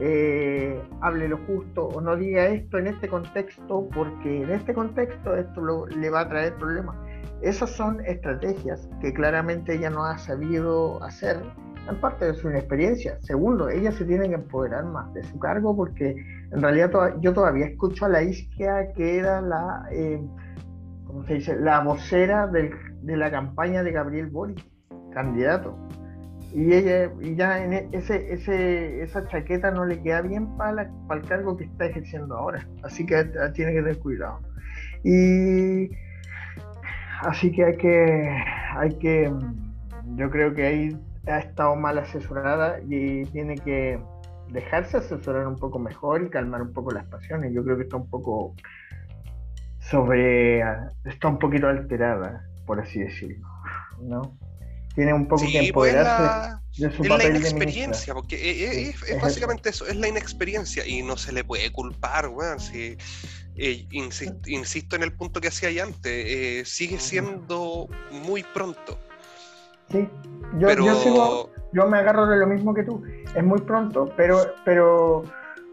eh, 0.01 0.80
hable 1.01 1.28
lo 1.28 1.38
justo 1.38 1.86
o 1.86 2.01
no 2.01 2.16
diga 2.16 2.47
esto 2.47 2.78
en 2.78 2.86
este 2.88 3.09
contexto 3.09 3.88
porque 3.95 4.43
en 4.43 4.51
este 4.51 4.74
contexto 4.74 5.36
esto 5.36 5.86
le 5.86 6.11
va 6.11 6.20
a 6.20 6.28
traer 6.28 6.55
problemas. 6.55 6.97
Esas 7.43 7.70
son 7.70 8.05
estrategias 8.07 8.88
que 9.01 9.12
claramente 9.12 9.74
ella 9.74 9.90
no 9.90 10.05
ha 10.05 10.16
sabido 10.18 11.03
hacer, 11.03 11.43
en 11.88 12.01
parte 12.01 12.26
de 12.26 12.34
su 12.34 12.49
inexperiencia. 12.49 13.18
Segundo, 13.20 13.68
ella 13.68 13.93
se 13.93 14.05
tiene 14.05 14.28
que 14.28 14.34
empoderar 14.34 14.84
más 14.84 15.12
de 15.14 15.22
su 15.24 15.38
cargo 15.38 15.76
porque 15.76 16.16
en 16.53 16.62
realidad 16.62 16.90
yo 17.20 17.32
todavía 17.32 17.66
escucho 17.66 18.07
a 18.07 18.09
la 18.09 18.22
Isquia 18.22 18.93
que 18.95 19.18
era 19.18 19.40
la, 19.40 19.86
eh, 19.90 20.24
¿cómo 21.07 21.24
se 21.24 21.34
dice? 21.34 21.57
La 21.57 21.80
vocera 21.80 22.47
de 22.47 23.16
la 23.16 23.30
campaña 23.30 23.82
de 23.82 23.93
Gabriel 23.93 24.28
Boric, 24.28 24.64
candidato. 25.12 25.76
Y 26.55 26.72
ella 26.74 27.11
y 27.20 27.34
ya 27.34 27.64
en 27.64 27.72
e- 27.72 27.88
ese, 27.92 28.32
ese, 28.32 29.03
esa 29.03 29.26
chaqueta 29.26 29.70
no 29.70 29.86
le 29.86 30.03
queda 30.03 30.20
bien 30.20 30.55
para, 30.57 30.90
el 31.11 31.22
cargo 31.26 31.57
que 31.57 31.64
está 31.64 31.86
ejerciendo 31.86 32.36
ahora. 32.36 32.66
Así 32.82 33.07
que 33.07 33.20
eh, 33.20 33.26
tiene 33.55 33.72
que 33.72 33.80
tener 33.80 33.98
cuidado. 33.98 34.40
Y 35.03 35.90
así 37.22 37.50
que 37.53 37.64
hay 37.64 37.76
que, 37.76 38.36
hay 38.76 38.98
que, 38.98 39.32
yo 40.16 40.30
creo 40.30 40.55
que 40.55 40.66
ahí 40.66 40.96
ha 41.26 41.38
estado 41.38 41.74
mal 41.76 41.98
asesorada 41.98 42.80
y 42.86 43.24
tiene 43.26 43.57
que 43.57 43.98
dejarse 44.48 44.98
asesorar 44.98 45.46
un 45.46 45.57
poco 45.57 45.78
mejor 45.78 46.22
y 46.22 46.30
calmar 46.30 46.61
un 46.62 46.72
poco 46.72 46.92
las 46.92 47.07
pasiones. 47.07 47.53
Yo 47.55 47.64
creo 47.64 47.76
que 47.76 47.84
está 47.84 47.96
un 47.96 48.11
poco 48.11 48.55
sobre, 49.78 50.62
está 51.05 51.28
un 51.28 51.38
poquito 51.38 51.66
alterada, 51.66 52.44
por 52.66 52.80
así 52.80 53.00
decirlo, 53.00 53.46
¿no? 54.03 54.36
Tiene 54.95 55.14
un 55.14 55.26
poco 55.26 55.43
que 55.43 55.49
pues 55.51 55.62
es 55.62 55.68
empoderarse 55.68 56.22
la, 56.22 56.62
de 56.76 56.90
su 56.97 57.03
es 57.03 57.09
la 57.09 57.16
papel 57.16 57.36
inexperiencia, 57.36 58.14
porque 58.14 58.36
eh, 58.36 58.93
Sí, 58.95 58.95
es, 59.09 59.22
básicamente 59.22 59.70
eso, 59.70 59.86
es 59.86 59.97
la 59.97 60.09
inexperiencia 60.09 60.86
y 60.86 61.03
no 61.03 61.16
se 61.16 61.32
le 61.32 61.45
puede 61.45 61.70
culpar, 61.72 62.28
weón. 62.28 62.61
Si, 62.61 62.97
eh, 63.57 63.86
insi- 63.90 64.38
insisto 64.47 64.97
en 64.97 65.03
el 65.03 65.12
punto 65.12 65.40
que 65.40 65.49
hacía 65.49 65.68
ahí 65.70 65.78
antes, 65.78 66.07
eh, 66.07 66.62
sigue 66.66 66.99
siendo 66.99 67.88
muy 68.11 68.43
pronto, 68.43 68.99
Sí, 69.90 70.09
yo, 70.59 70.68
pero 70.68 70.86
yo 70.86 70.95
sigo, 70.97 71.51
yo 71.72 71.86
me 71.86 71.99
agarro 71.99 72.26
de 72.26 72.38
lo 72.38 72.47
mismo 72.47 72.72
que 72.72 72.82
tú. 72.82 73.03
Es 73.34 73.45
muy 73.45 73.61
pronto, 73.61 74.11
pero, 74.16 74.55
pero, 74.64 75.22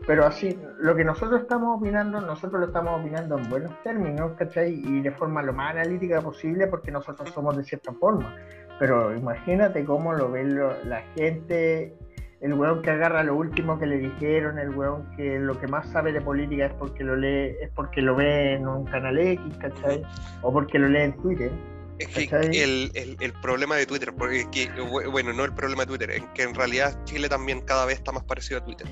pero 0.05 0.25
así, 0.25 0.59
lo 0.79 0.93
que 0.93 1.05
nosotros 1.05 1.41
estamos 1.41 1.77
opinando, 1.79 2.19
nosotros 2.19 2.59
lo 2.59 2.67
estamos 2.67 2.99
opinando 2.99 3.37
en 3.37 3.49
buenos 3.49 3.71
términos, 3.81 4.33
¿cachai? 4.37 4.73
Y 4.73 5.01
de 5.01 5.11
forma 5.11 5.41
lo 5.41 5.53
más 5.53 5.71
analítica 5.71 6.21
posible, 6.21 6.67
porque 6.67 6.91
nosotros 6.91 7.29
somos 7.33 7.55
de 7.55 7.63
cierta 7.63 7.93
forma. 7.93 8.35
Pero 8.79 9.15
imagínate 9.15 9.83
cómo 9.85 10.13
lo 10.13 10.31
ve 10.31 10.45
lo- 10.45 10.81
la 10.85 11.01
gente, 11.15 11.93
el 12.41 12.53
weón 12.53 12.81
que 12.81 12.91
agarra 12.91 13.23
lo 13.23 13.35
último 13.35 13.77
que 13.77 13.85
le 13.85 13.97
dijeron, 13.97 14.57
el 14.57 14.69
weón 14.69 15.05
que 15.17 15.37
lo 15.39 15.59
que 15.59 15.67
más 15.67 15.89
sabe 15.89 16.13
de 16.13 16.21
política 16.21 16.67
es 16.67 16.73
porque 16.73 17.03
lo 17.03 17.15
lee, 17.17 17.55
es 17.61 17.69
porque 17.75 18.01
lo 18.01 18.15
ve 18.15 18.53
en 18.53 18.67
un 18.67 18.85
canal 18.85 19.19
X, 19.19 19.41
¿cachai? 19.59 20.01
O 20.41 20.53
porque 20.53 20.79
lo 20.79 20.87
lee 20.87 21.01
en 21.01 21.13
Twitter. 21.21 21.51
es 21.97 22.07
que 22.29 22.63
el, 22.63 22.91
el- 22.93 23.17
el 23.19 23.33
problema 23.41 23.75
de 23.75 23.85
Twitter, 23.85 24.13
porque 24.17 24.47
que, 24.49 24.71
bu- 24.71 25.11
bueno, 25.11 25.33
no 25.33 25.43
el 25.43 25.51
problema 25.53 25.83
de 25.83 25.87
Twitter, 25.87 26.11
es 26.11 26.23
que 26.33 26.43
en 26.43 26.55
realidad 26.55 26.97
Chile 27.03 27.27
también 27.27 27.59
cada 27.59 27.85
vez 27.85 27.97
está 27.97 28.13
más 28.13 28.23
parecido 28.23 28.59
a 28.61 28.63
Twitter. 28.63 28.87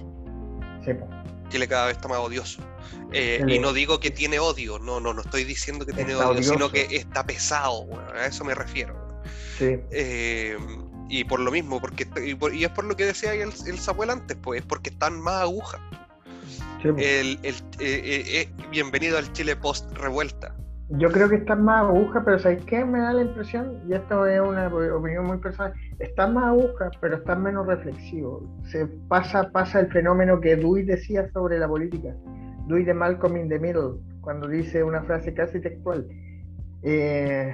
Sí. 0.83 0.91
Chile 1.47 1.69
cada 1.69 1.85
vez 1.85 1.95
está 1.95 2.09
más 2.09 2.17
odioso. 2.17 2.61
Eh, 3.13 3.41
y 3.47 3.59
no 3.59 3.71
digo 3.71 4.01
que 4.01 4.11
tiene 4.11 4.39
odio, 4.39 4.77
no, 4.79 4.99
no, 4.99 5.13
no 5.13 5.21
estoy 5.21 5.45
diciendo 5.45 5.85
que 5.85 5.93
tiene 5.93 6.11
Está 6.11 6.29
odio, 6.29 6.43
sino 6.43 6.69
que 6.69 6.81
está 6.97 7.25
pesado, 7.25 7.87
a 8.13 8.25
eso 8.25 8.43
me 8.43 8.53
refiero. 8.53 9.06
Sí. 9.57 9.79
Eh, 9.91 10.57
y 11.09 11.23
por 11.23 11.39
lo 11.39 11.51
mismo, 11.51 11.79
porque 11.79 12.05
y, 12.25 12.35
por- 12.35 12.53
y 12.53 12.63
es 12.63 12.69
por 12.71 12.83
lo 12.85 12.95
que 12.95 13.05
decía 13.05 13.33
el, 13.33 13.49
el 13.65 13.77
Samuel 13.79 14.09
antes, 14.09 14.37
pues, 14.41 14.59
es 14.61 14.65
porque 14.65 14.89
están 14.89 15.19
más 15.21 15.41
agujas. 15.43 15.79
sí, 16.81 16.89
po. 16.91 16.97
El, 16.97 17.39
el- 17.43 17.55
eh, 17.79 18.01
eh, 18.03 18.23
eh, 18.41 18.49
bienvenido 18.71 19.17
al 19.17 19.31
Chile 19.33 19.55
post 19.55 19.91
revuelta. 19.97 20.53
Yo 20.89 21.11
creo 21.11 21.27
que 21.27 21.35
están 21.35 21.65
más 21.65 21.83
agujas, 21.83 22.23
pero 22.23 22.39
¿sabes 22.39 22.63
qué? 22.65 22.85
Me 22.85 22.99
da 22.99 23.11
la 23.11 23.21
impresión, 23.21 23.81
y 23.89 23.93
esto 23.93 24.25
es 24.25 24.39
una 24.39 24.67
opinión 24.67 25.25
muy 25.25 25.37
personal, 25.37 25.73
están 25.99 26.33
más 26.33 26.45
agujas, 26.45 26.91
pero 27.01 27.17
están 27.17 27.43
menos 27.43 27.67
reflexivos. 27.67 28.43
Se 28.71 28.85
pasa, 29.09 29.49
pasa 29.51 29.81
el 29.81 29.91
fenómeno 29.91 30.39
que 30.39 30.55
Dewey 30.55 30.85
decía 30.85 31.29
sobre 31.33 31.59
la 31.59 31.67
política. 31.67 32.15
Dewey 32.67 32.85
de 32.85 32.93
Malcolm 32.93 33.35
in 33.35 33.49
the 33.49 33.59
Middle, 33.59 33.95
cuando 34.21 34.47
dice 34.47 34.81
una 34.81 35.03
frase 35.03 35.33
casi 35.33 35.59
textual. 35.59 36.07
eh, 36.83 37.53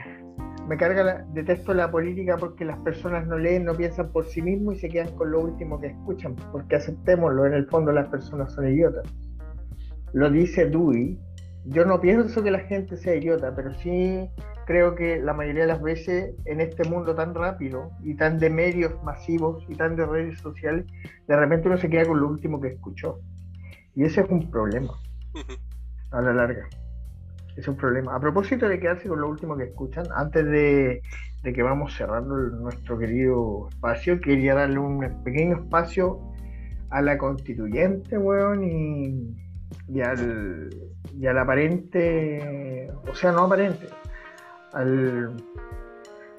me 0.68 0.78
carga, 0.78 1.03
la- 1.03 1.26
detesto 1.34 1.74
la 1.74 1.91
política 1.91 2.38
porque 2.38 2.66
las 2.66 2.78
personas 2.80 3.28
no 3.28 3.38
leen, 3.38 3.66
no 3.66 3.74
piensan 3.76 4.11
por 4.11 4.26
sí 4.26 4.41
mismos 4.41 4.76
y 4.76 4.80
se 4.80 4.89
quedan 4.89 5.16
con 5.16 5.32
lo 5.32 5.41
último 5.41 5.80
que 5.80 5.88
escuchan, 5.88 6.36
porque 6.51 6.76
aceptémoslo, 6.76 7.45
en 7.45 7.53
el 7.53 7.68
fondo 7.68 7.91
las 7.91 8.07
personas 8.07 8.53
son 8.53 8.68
idiotas. 8.68 9.03
Lo 10.14 10.30
dice 10.30 10.66
Dewey, 10.70 11.20
yo 11.66 11.86
no 11.86 11.99
pienso 11.99 12.43
que 12.43 12.51
la 12.51 12.59
gente 12.59 12.97
sea 12.97 13.16
idiota, 13.16 13.55
pero 13.55 13.74
sí 13.76 14.30
creo 14.66 14.95
que 14.95 15.20
la 15.22 15.34
mayoría 15.34 15.64
de 15.64 15.68
las 15.68 15.82
veces 15.82 16.36
en 16.45 16.61
este 16.61 16.88
mundo 16.89 17.16
tan 17.16 17.34
rápido 17.36 17.91
y 18.01 18.16
tan 18.16 18.39
de 18.39 18.49
medios 18.49 18.93
masivos 19.03 19.66
y 19.68 19.76
tan 19.76 19.95
de 19.95 20.05
redes 20.05 20.39
sociales, 20.39 20.86
de 21.28 21.36
repente 21.36 21.68
uno 21.68 21.78
se 21.78 21.89
queda 21.89 22.05
con 22.05 22.20
lo 22.20 22.28
último 22.28 22.61
que 22.61 22.70
escuchó. 22.70 23.20
Y 23.95 24.03
ese 24.03 24.22
es 24.22 24.30
un 24.30 24.49
problema 24.49 24.93
a 26.11 26.22
la 26.22 26.34
larga. 26.34 26.68
Es 27.56 27.68
un 27.68 27.76
problema. 27.78 28.16
A 28.16 28.20
propósito 28.20 28.68
de 28.68 28.80
quedarse 28.80 29.08
con 29.08 29.22
lo 29.22 29.30
último 29.30 29.56
que 29.56 29.66
escuchan, 29.66 30.06
antes 30.16 30.45
de, 30.45 31.01
de 31.43 31.54
que 31.54 31.62
vamos 31.64 31.93
cerrando 31.95 32.36
el- 32.38 32.51
nuestro 32.62 32.97
querido 32.97 33.68
espacio, 33.70 34.20
quería 34.20 34.56
darle 34.56 34.80
un 34.80 35.24
pequeño 35.24 35.58
espacio 35.58 36.20
a 36.89 37.01
la 37.01 37.18
constituyente, 37.18 38.18
weón, 38.18 38.64
y, 38.64 39.36
y 39.88 40.01
al, 40.01 40.70
y 41.20 41.26
al 41.28 41.38
aparente, 41.38 42.89
o 43.08 43.14
sea, 43.16 43.32
no 43.32 43.41
aparente, 43.45 43.88
al 44.74 45.34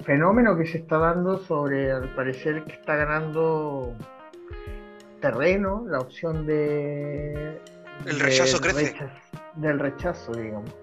fenómeno 0.01 0.57
que 0.57 0.65
se 0.65 0.79
está 0.79 0.97
dando 0.97 1.37
sobre, 1.39 1.91
al 1.91 2.13
parecer, 2.15 2.63
que 2.65 2.73
está 2.73 2.95
ganando 2.97 3.93
terreno, 5.21 5.85
la 5.87 5.99
opción 5.99 6.45
de... 6.45 7.59
El 8.05 8.19
rechazo 8.19 8.59
crece. 8.59 8.93
rechazo- 8.93 9.51
del 9.55 9.79
rechazo, 9.79 10.33
digamos. 10.33 10.73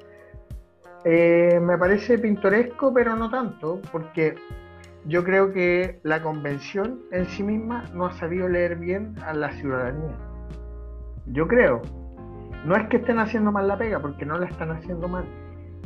Eh, 1.04 1.58
me 1.60 1.76
parece 1.78 2.18
pintoresco, 2.18 2.94
pero 2.94 3.16
no 3.16 3.28
tanto, 3.28 3.80
porque 3.90 4.36
yo 5.04 5.24
creo 5.24 5.52
que 5.52 6.00
la 6.04 6.22
convención 6.22 7.00
en 7.10 7.26
sí 7.26 7.42
misma 7.42 7.84
no 7.92 8.06
ha 8.06 8.12
sabido 8.12 8.48
leer 8.48 8.76
bien 8.76 9.16
a 9.26 9.34
la 9.34 9.50
ciudadanía. 9.52 10.14
Yo 11.26 11.46
creo. 11.48 11.82
no 12.64 12.76
es 12.76 12.88
que 12.88 12.98
estén 12.98 13.18
haciendo 13.18 13.50
mal 13.50 13.66
la 13.66 13.76
pega, 13.76 13.98
porque 14.00 14.24
no 14.24 14.38
la 14.38 14.46
están 14.46 14.70
haciendo 14.70 15.08
mal, 15.08 15.24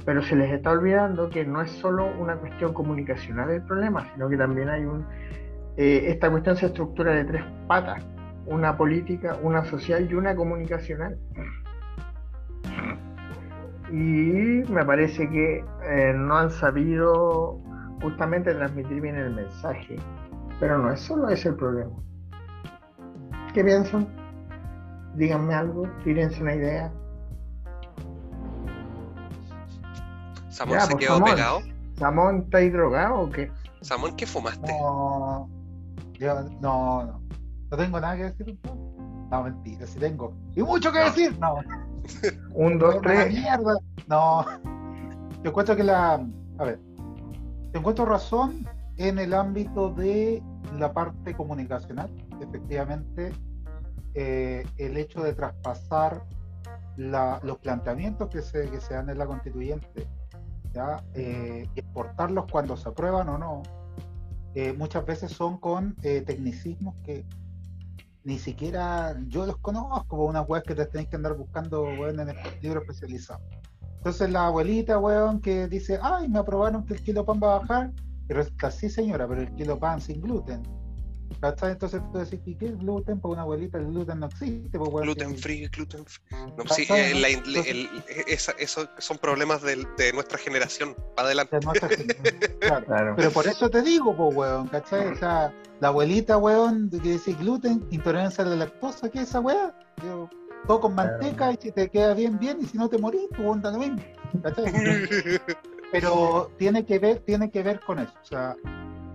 pero 0.05 0.23
se 0.23 0.37
les 0.37 0.53
está 0.53 0.73
olvidando 0.73 1.31
que 1.31 1.45
no 1.47 1.62
es 1.62 1.71
solo 1.71 2.07
una 2.19 2.37
cuestión 2.37 2.75
comunicacional 2.75 3.51
el 3.51 3.62
problema, 3.62 4.07
sino 4.12 4.29
que 4.29 4.37
también 4.37 4.69
hay 4.69 4.85
un... 4.85 5.07
eh, 5.79 6.05
esta 6.09 6.31
cuestión 6.31 6.57
se 6.57 6.67
estructura 6.67 7.12
de 7.12 7.25
tres 7.25 7.43
patas, 7.67 8.05
una 8.45 8.77
política, 8.77 9.39
una 9.43 9.64
social 9.64 10.07
y 10.11 10.14
una 10.14 10.37
comunicacional. 10.37 11.19
Y 13.91 14.62
me 14.70 14.84
parece 14.84 15.28
que 15.28 15.64
eh, 15.84 16.12
no 16.16 16.37
han 16.37 16.51
sabido 16.51 17.59
justamente 18.03 18.53
transmitir 18.55 19.01
bien 19.01 19.16
el 19.16 19.34
mensaje. 19.34 19.97
Pero 20.59 20.78
no 20.78 20.93
es 20.93 21.01
solo 21.01 21.28
ese 21.28 21.51
el 21.51 21.57
problema. 21.57 21.93
¿Qué 23.55 23.62
piensan? 23.64 24.07
Díganme 25.14 25.55
algo, 25.55 25.89
tírense 26.05 26.43
una 26.43 26.55
idea. 26.55 26.93
Samón 30.49 30.74
Ya, 30.78 30.80
se 30.82 30.93
pues, 30.93 31.05
quedó 31.07 31.14
Samón. 31.18 31.34
pegado. 31.34 31.59
¿Samón 31.99 32.39
está 32.45 32.59
ahí 32.59 32.70
drogado 32.70 33.14
o 33.20 33.30
qué? 33.30 33.51
Samón, 33.82 34.16
¿qué 34.16 34.26
fumaste? 34.26 34.72
No, 34.72 35.49
yo 36.14 36.34
no, 36.61 37.05
no. 37.05 37.20
No 37.70 37.76
tengo 37.76 38.01
nada 38.01 38.16
que 38.16 38.22
decir. 38.24 38.59
No, 38.64 38.74
No, 39.30 39.43
mentira, 39.45 39.87
sí 39.87 39.99
tengo. 39.99 40.32
Y 40.55 40.62
mucho 40.62 40.93
que 40.93 40.99
No. 41.01 41.05
decir. 41.07 41.39
No, 41.39 41.57
Un, 42.54 42.78
dos, 42.78 43.00
tres. 43.02 43.32
mierda. 43.32 43.74
No. 44.09 44.44
Yo 45.42 45.50
encuentro 45.50 45.76
que 45.76 45.84
la. 45.84 46.14
A 46.59 46.64
ver. 46.64 46.80
Te 47.72 47.78
encuentro 47.78 48.04
razón 48.07 48.66
en 48.96 49.18
el 49.18 49.34
ámbito 49.34 49.90
de 49.90 50.42
la 50.78 50.92
parte 50.92 51.34
comunicacional. 51.34 52.11
Efectivamente, 52.40 53.32
eh, 54.14 54.64
el 54.78 54.96
hecho 54.96 55.22
de 55.22 55.34
traspasar 55.34 56.22
la- 56.96 57.38
los 57.42 57.59
planteamientos 57.59 58.30
que 58.30 58.40
se, 58.40 58.70
que 58.70 58.80
se 58.80 58.94
dan 58.94 59.11
en 59.11 59.18
la 59.18 59.26
constituyente, 59.26 60.09
¿ya? 60.72 61.04
Eh, 61.14 61.68
y 61.74 61.80
exportarlos 61.80 62.46
cuando 62.50 62.76
se 62.76 62.88
aprueban 62.88 63.28
o 63.28 63.36
no, 63.36 63.62
eh, 64.54 64.72
muchas 64.72 65.04
veces 65.04 65.30
son 65.32 65.59
con 65.59 65.94
tecnicismos 65.96 66.94
que 67.04 67.26
ni 68.27 68.41
siquiera 68.41 69.16
yo 69.29 69.47
los 69.47 69.57
conozco, 69.59 70.05
como 70.09 70.24
unas 70.24 70.49
webs 70.49 70.66
que 70.66 70.74
te 70.74 70.85
tenéis 70.87 71.09
que 71.09 71.14
andar 71.14 71.37
buscando 71.37 71.85
weón, 71.85 72.18
en 72.18 72.31
estos 72.31 72.61
libros 72.61 72.83
especializados. 72.83 73.41
Entonces 73.99 74.29
la 74.31 74.49
abuelita, 74.49 74.99
weón, 74.99 75.41
que 75.41 75.68
dice, 75.68 76.01
ay, 76.03 76.29
me 76.29 76.41
aprobaron 76.41 76.85
que 76.85 76.95
el 76.95 77.03
kilo 77.03 77.24
pan 77.24 77.39
va 77.41 77.55
a 77.55 77.59
bajar, 77.61 77.93
y 78.29 78.33
resulta, 78.33 78.72
sí 78.72 78.91
señora, 78.91 79.29
pero 79.29 79.43
el 79.43 79.55
kilo 79.55 79.79
pan 79.79 80.01
sin 80.01 80.20
gluten. 80.20 80.61
¿Cachai? 81.41 81.72
Entonces 81.72 82.01
tú 82.12 82.18
decís, 82.18 82.41
¿y 82.47 82.55
qué 82.55 82.66
es 82.66 82.79
gluten? 82.79 83.20
Para 83.20 83.33
una 83.35 83.43
abuelita 83.43 83.79
el 83.79 83.87
gluten 83.89 84.20
no 84.20 84.27
existe. 84.27 84.79
Pues, 84.79 84.91
Gluten 84.91 85.37
free, 85.37 85.66
gluten 85.68 86.05
free. 86.07 86.37
No, 86.57 86.64
sí, 86.74 86.87
eh, 86.89 87.14
la 87.14 87.29
Entonces- 87.29 87.66
el- 87.66 87.89
esa- 88.27 88.55
eso 88.59 88.89
son 88.99 89.18
problemas 89.18 89.61
del- 89.62 89.87
de, 89.99 90.12
nuestra 90.12 90.39
generación. 90.39 90.97
Para 91.14 91.27
adelante. 91.29 91.57
de 91.59 91.66
nuestra 91.66 91.89
generación. 91.89 92.37
Claro. 92.61 92.87
Claro. 92.87 93.14
Pero 93.16 93.31
por 93.31 93.47
eso 93.47 93.68
te 93.70 93.83
digo, 93.83 94.16
pues, 94.16 94.35
weón, 94.37 94.68
¿cachai? 94.68 95.09
O 95.09 95.16
sea, 95.16 95.53
la 95.81 95.89
abuelita, 95.89 96.39
weón, 96.39 96.89
que 96.91 96.99
dice 97.01 97.33
gluten, 97.35 97.87
intolerancia 97.91 98.43
a 98.45 98.47
la 98.47 98.57
lactosa, 98.57 99.11
¿qué 99.11 99.18
es 99.20 99.29
esa 99.29 99.41
weá? 99.41 99.74
Yo, 100.03 100.31
todo 100.66 100.81
con 100.81 100.95
manteca 100.95 101.53
y 101.53 101.59
si 101.61 101.70
te 101.72 101.89
queda 101.91 102.14
bien, 102.14 102.39
bien, 102.39 102.59
y 102.61 102.66
si 102.66 102.79
no 102.79 102.89
te 102.89 102.99
morís, 102.99 103.29
pues 103.37 103.43
onda 103.47 103.70
lo 103.70 103.79
mismo. 103.79 103.99
¿cachai? 104.43 104.64
Pero 105.93 106.51
tiene 106.59 106.85
que 106.85 106.99
ver, 106.99 107.18
tiene 107.20 107.51
que 107.51 107.62
ver 107.62 107.81
con 107.81 107.99
eso. 107.99 108.12
O 108.22 108.24
sea, 108.27 108.57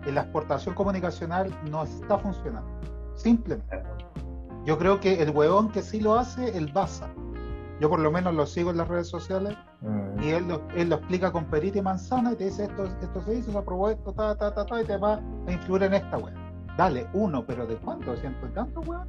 en 0.06 0.16
la 0.16 0.22
exportación 0.22 0.76
comunicacional 0.76 1.52
no 1.70 1.84
está 1.84 2.18
funcionando. 2.18 2.70
Simplemente. 3.16 3.84
Yo 4.66 4.78
creo 4.78 5.00
que 5.00 5.22
el 5.22 5.32
huevón 5.32 5.70
que 5.72 5.82
sí 5.82 6.00
lo 6.02 6.16
hace, 6.16 6.56
el 6.58 6.72
Baza. 6.72 7.08
Yo 7.80 7.90
por 7.90 8.00
lo 8.00 8.12
menos 8.12 8.36
lo 8.36 8.46
sigo 8.46 8.70
en 8.72 8.78
las 8.78 8.88
redes 8.88 9.08
sociales 9.08 9.58
Mm. 9.82 10.22
y 10.22 10.30
él 10.30 10.48
lo, 10.48 10.62
él 10.76 10.90
lo 10.90 10.98
explica 10.98 11.32
con 11.32 11.46
perita 11.46 11.80
y 11.80 11.82
manzana 11.82 12.34
y 12.34 12.36
te 12.36 12.44
dice 12.46 12.66
esto, 12.66 12.86
esto 12.86 13.22
se 13.24 13.34
hizo, 13.34 13.52
se 13.52 13.58
aprobó 13.58 13.90
esto, 13.90 14.14
ta, 14.14 14.36
ta, 14.36 14.54
ta, 14.54 14.64
ta, 14.64 14.80
y 14.80 14.86
te 14.86 14.96
va 14.98 15.20
a 15.48 15.52
influir 15.52 15.82
en 15.84 15.96
esta 15.96 16.20
wea. 16.20 16.36
Dale, 16.78 17.08
uno, 17.14 17.44
pero 17.48 17.66
¿de 17.66 17.76
cuánto? 17.78 18.16
¿Ciento 18.18 18.46
y 18.46 18.52
tanto, 18.52 18.82
weón? 18.82 19.08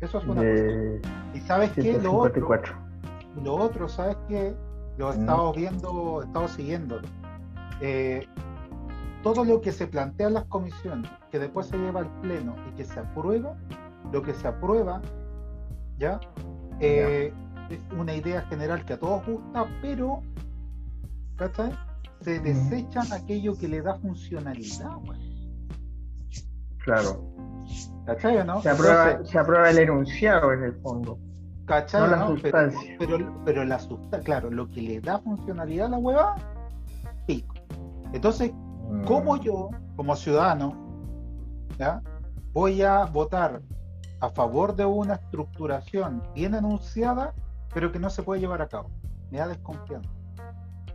Eso 0.00 0.18
es 0.18 0.24
una 0.24 0.34
cosa. 0.34 0.44
De 0.44 1.00
Y 1.34 1.40
sabes 1.40 1.70
qué, 1.70 1.92
lo 2.02 2.14
otro, 2.14 2.32
154. 2.34 2.74
lo 3.44 3.54
otro, 3.54 3.88
¿sabes 3.88 4.16
qué? 4.28 4.52
Lo 4.98 5.12
he 5.12 5.16
Mm. 5.16 5.20
estado 5.20 5.52
viendo, 5.52 6.22
he 6.22 6.26
estado 6.26 6.48
siguiéndolo. 6.48 7.08
Eh, 7.80 8.26
todo 9.22 9.44
lo 9.44 9.60
que 9.60 9.72
se 9.72 9.86
plantea 9.86 10.28
en 10.28 10.34
las 10.34 10.44
comisiones, 10.44 11.10
que 11.30 11.38
después 11.38 11.66
se 11.66 11.78
lleva 11.78 12.00
al 12.00 12.20
pleno 12.20 12.54
y 12.68 12.76
que 12.76 12.84
se 12.84 12.98
aprueba, 13.00 13.56
lo 14.12 14.22
que 14.22 14.34
se 14.34 14.48
aprueba, 14.48 15.00
¿ya? 15.98 16.20
Eh, 16.80 17.32
es 17.70 17.80
una 17.96 18.14
idea 18.14 18.42
general 18.42 18.84
que 18.84 18.94
a 18.94 18.98
todos 18.98 19.24
gusta, 19.26 19.66
pero, 19.80 20.22
¿cachai? 21.36 21.72
Se 22.20 22.40
Mm. 22.40 22.42
desechan 22.42 23.12
aquello 23.12 23.56
que 23.56 23.68
le 23.68 23.80
da 23.82 23.94
funcionalidad. 23.98 24.90
Claro. 26.84 27.24
¿Cachai 28.06 28.36
o 28.38 28.44
no? 28.44 28.60
Se 28.60 28.70
aprueba, 28.70 29.10
Entonces, 29.10 29.30
se 29.32 29.38
aprueba 29.38 29.70
el 29.70 29.78
enunciado 29.78 30.52
en 30.52 30.64
el 30.64 30.74
fondo. 30.74 31.18
¿Cachai? 31.66 32.00
No 32.02 32.06
la 32.08 32.16
no? 32.16 32.26
Sustancia. 32.36 32.96
Pero, 32.98 33.42
pero, 33.44 33.64
la 33.64 33.78
sustancia, 33.78 34.20
claro, 34.20 34.50
lo 34.50 34.68
que 34.68 34.82
le 34.82 35.00
da 35.00 35.20
funcionalidad 35.20 35.86
a 35.86 35.90
la 35.90 35.98
hueva, 35.98 36.36
pico. 37.26 37.54
Entonces. 38.12 38.52
¿Cómo 39.06 39.36
yo, 39.36 39.70
como 39.96 40.16
ciudadano, 40.16 40.76
voy 42.52 42.82
a 42.82 43.04
votar 43.06 43.62
a 44.20 44.28
favor 44.30 44.76
de 44.76 44.84
una 44.84 45.14
estructuración 45.14 46.22
bien 46.34 46.54
enunciada, 46.54 47.34
pero 47.74 47.90
que 47.90 47.98
no 47.98 48.10
se 48.10 48.22
puede 48.22 48.40
llevar 48.40 48.62
a 48.62 48.68
cabo? 48.68 48.90
Me 49.30 49.38
da 49.38 49.48
desconfianza. 49.48 50.10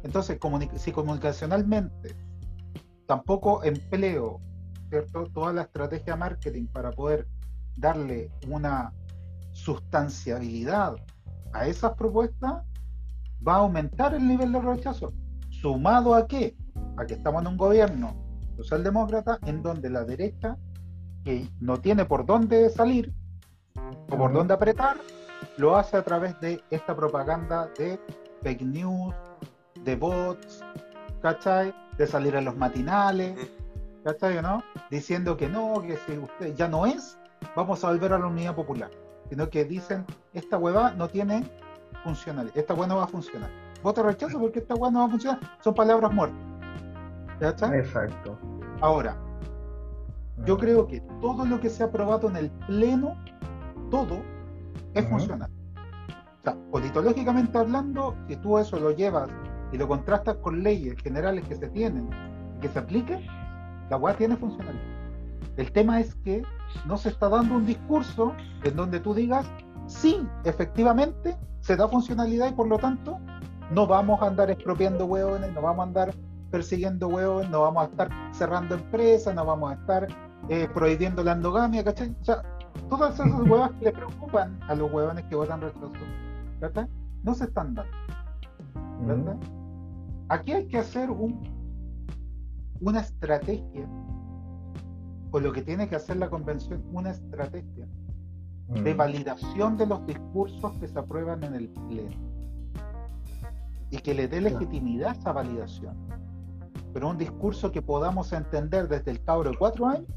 Entonces, 0.04 0.40
si 0.78 0.92
comunicacionalmente 0.92 2.16
tampoco 3.08 3.64
empleo 3.64 4.40
¿cierto? 4.90 5.26
toda 5.34 5.54
la 5.54 5.64
estrategia 5.64 6.14
de 6.14 6.20
marketing 6.20 6.68
para 6.68 6.92
poder 6.92 7.28
darle 7.78 8.32
una 8.48 8.94
sustanciabilidad 9.52 10.96
a 11.54 11.68
esas 11.68 11.94
propuestas, 11.94 12.64
va 13.46 13.56
a 13.56 13.58
aumentar 13.58 14.14
el 14.14 14.28
nivel 14.28 14.52
de 14.52 14.62
rechazo. 14.62 15.12
¿Sumado 15.68 16.16
a 16.16 16.26
qué? 16.28 16.56
A 16.96 17.06
que 17.06 17.16
estamos 17.16 17.42
en 17.42 17.50
un 17.50 17.58
gobierno 17.58 18.16
socialdemócrata 18.56 19.38
en 19.46 19.62
donde 19.62 19.90
la 19.90 20.06
derecha, 20.06 20.56
que 21.26 21.50
no 21.60 21.82
tiene 21.82 22.06
por 22.06 22.26
dónde 22.26 22.70
salir 22.70 23.14
o 24.10 24.18
por 24.18 24.32
dónde 24.32 24.54
apretar, 24.54 24.96
lo 25.58 25.76
hace 25.76 25.98
a 25.98 26.04
través 26.04 26.40
de 26.40 26.64
esta 26.72 26.96
propaganda 26.96 27.68
de 27.78 28.00
fake 28.44 28.62
news, 28.62 29.14
de 29.84 29.98
bots, 29.98 30.64
¿cachai? 31.22 31.76
De 31.98 32.08
salir 32.08 32.36
en 32.36 32.46
los 32.46 32.56
matinales, 32.56 33.36
¿cachai 34.06 34.38
o 34.38 34.42
no? 34.42 34.64
Diciendo 34.90 35.36
que 35.36 35.50
no, 35.50 35.82
que 35.82 35.98
si 35.98 36.18
usted 36.18 36.56
ya 36.56 36.70
no 36.70 36.86
es, 36.86 37.20
vamos 37.58 37.84
a 37.84 37.90
volver 37.90 38.14
a 38.14 38.20
la 38.20 38.28
unidad 38.28 38.56
popular. 38.56 38.90
Sino 39.30 39.50
que 39.50 39.66
dicen, 39.66 40.06
esta 40.32 40.58
hueva 40.58 40.92
no 40.92 41.10
tiene 41.10 41.44
funcionalidad, 42.06 42.58
esta 42.58 42.74
hueva 42.74 42.88
no 42.88 42.96
va 42.96 43.04
a 43.04 43.08
funcionar. 43.08 43.67
Voto 43.84 44.04
rechazo 44.04 44.40
porque 44.40 44.60
esta 44.60 44.76
hueva 44.76 44.92
no 44.92 45.00
va 45.00 45.06
a 45.06 45.10
funcionar. 45.10 45.40
Son 45.64 45.74
palabras 45.74 46.12
muertas. 46.12 46.40
¿Cachai? 47.40 47.80
Exacto. 47.80 48.38
Ahora, 48.82 49.16
yo 50.46 50.56
Mm. 50.56 50.60
creo 50.60 50.88
que 50.88 51.02
todo 51.22 51.46
lo 51.46 51.60
que 51.60 51.70
se 51.70 51.84
ha 51.84 51.88
aprobado 51.88 52.30
en 52.30 52.36
el 52.38 52.50
Pleno, 52.68 53.16
todo 53.92 54.22
es 54.94 55.08
funcional. 55.08 55.50
O 55.76 56.44
sea, 56.44 56.56
politológicamente 56.72 57.58
hablando, 57.58 58.16
si 58.28 58.36
tú 58.38 58.58
eso 58.58 58.80
lo 58.80 58.92
llevas 58.92 59.30
y 59.72 59.78
lo 59.78 59.88
contrastas 59.88 60.38
con 60.38 60.64
leyes 60.64 60.96
generales 61.02 61.46
que 61.48 61.56
se 61.56 61.68
tienen 61.70 62.10
y 62.58 62.62
que 62.62 62.70
se 62.70 62.80
apliquen, 62.80 63.26
la 63.90 63.98
UA 63.98 64.14
tiene 64.16 64.36
funcionalidad. 64.38 64.82
El 65.58 65.72
tema 65.72 66.00
es 66.00 66.16
que 66.16 66.44
no 66.86 66.98
se 66.98 67.10
está 67.10 67.30
dando 67.30 67.56
un 67.56 67.66
discurso 67.66 68.34
en 68.64 68.76
donde 68.76 69.00
tú 69.00 69.14
digas, 69.14 69.46
sí, 69.88 70.26
efectivamente, 70.44 71.36
se 71.62 71.76
da 71.76 71.88
funcionalidad 71.88 72.50
y 72.50 72.54
por 72.54 72.68
lo 72.68 72.78
tanto 72.78 73.18
no 73.72 73.88
vamos 73.88 74.22
a 74.22 74.28
andar 74.28 74.50
expropiando 74.50 75.06
hueones, 75.06 75.54
no 75.54 75.62
vamos 75.62 75.80
a 75.80 75.88
andar 75.88 76.16
persiguiendo 76.52 77.08
hueones, 77.08 77.50
no 77.50 77.62
vamos 77.62 77.84
a 77.84 77.86
estar 77.88 78.10
cerrando 78.32 78.76
empresas, 78.76 79.36
no 79.36 79.46
vamos 79.46 79.72
a 79.72 79.74
estar 79.76 80.08
eh, 80.50 80.68
prohibiendo 80.74 81.24
la 81.24 81.34
endogamia, 81.34 81.84
¿cachai? 81.84 82.16
O 82.22 82.24
sea, 82.24 82.42
todas 82.90 83.16
esas 83.16 83.42
huevas 83.42 83.72
que 83.80 83.86
le 83.86 83.92
preocupan 83.92 84.58
a 84.68 84.76
los 84.76 84.92
hueones 84.92 85.26
que 85.26 85.36
votan 85.36 85.62
¿cachai? 86.62 86.88
No 87.24 87.34
se 87.34 87.46
están 87.46 87.74
dando, 87.74 87.92
¿verdad? 89.02 89.36
Mm. 89.36 90.30
Aquí 90.30 90.54
hay 90.54 90.68
que 90.68 90.78
hacer 90.78 91.10
un, 91.10 91.44
una 92.80 93.02
estrategia, 93.02 93.88
o 95.32 95.40
lo 95.40 95.52
que 95.52 95.62
tiene 95.62 95.90
que 95.90 95.98
hacer 95.98 96.18
la 96.18 96.30
convención, 96.30 96.84
una 96.94 97.12
estrategia 97.12 97.88
de 98.70 98.94
validación 98.94 99.78
de 99.78 99.88
los 99.88 100.06
discursos 100.06 100.74
que 100.80 100.88
se 100.88 101.00
aprueban 101.00 101.44
en 101.44 101.56
el 101.56 101.70
pleno 101.70 102.27
y 103.90 103.98
que 104.00 104.14
le 104.14 104.28
dé 104.28 104.42
legitimidad 104.42 105.10
a 105.10 105.14
esa 105.14 105.32
validación. 105.32 105.96
Pero 106.94 107.10
un 107.10 107.18
discurso 107.18 107.72
que 107.72 107.82
podamos 107.82 108.34
entender 108.34 108.88
desde 108.88 109.12
el 109.12 109.24
cabro 109.24 109.52
de 109.52 109.58
cuatro 109.58 109.88
años 109.88 110.08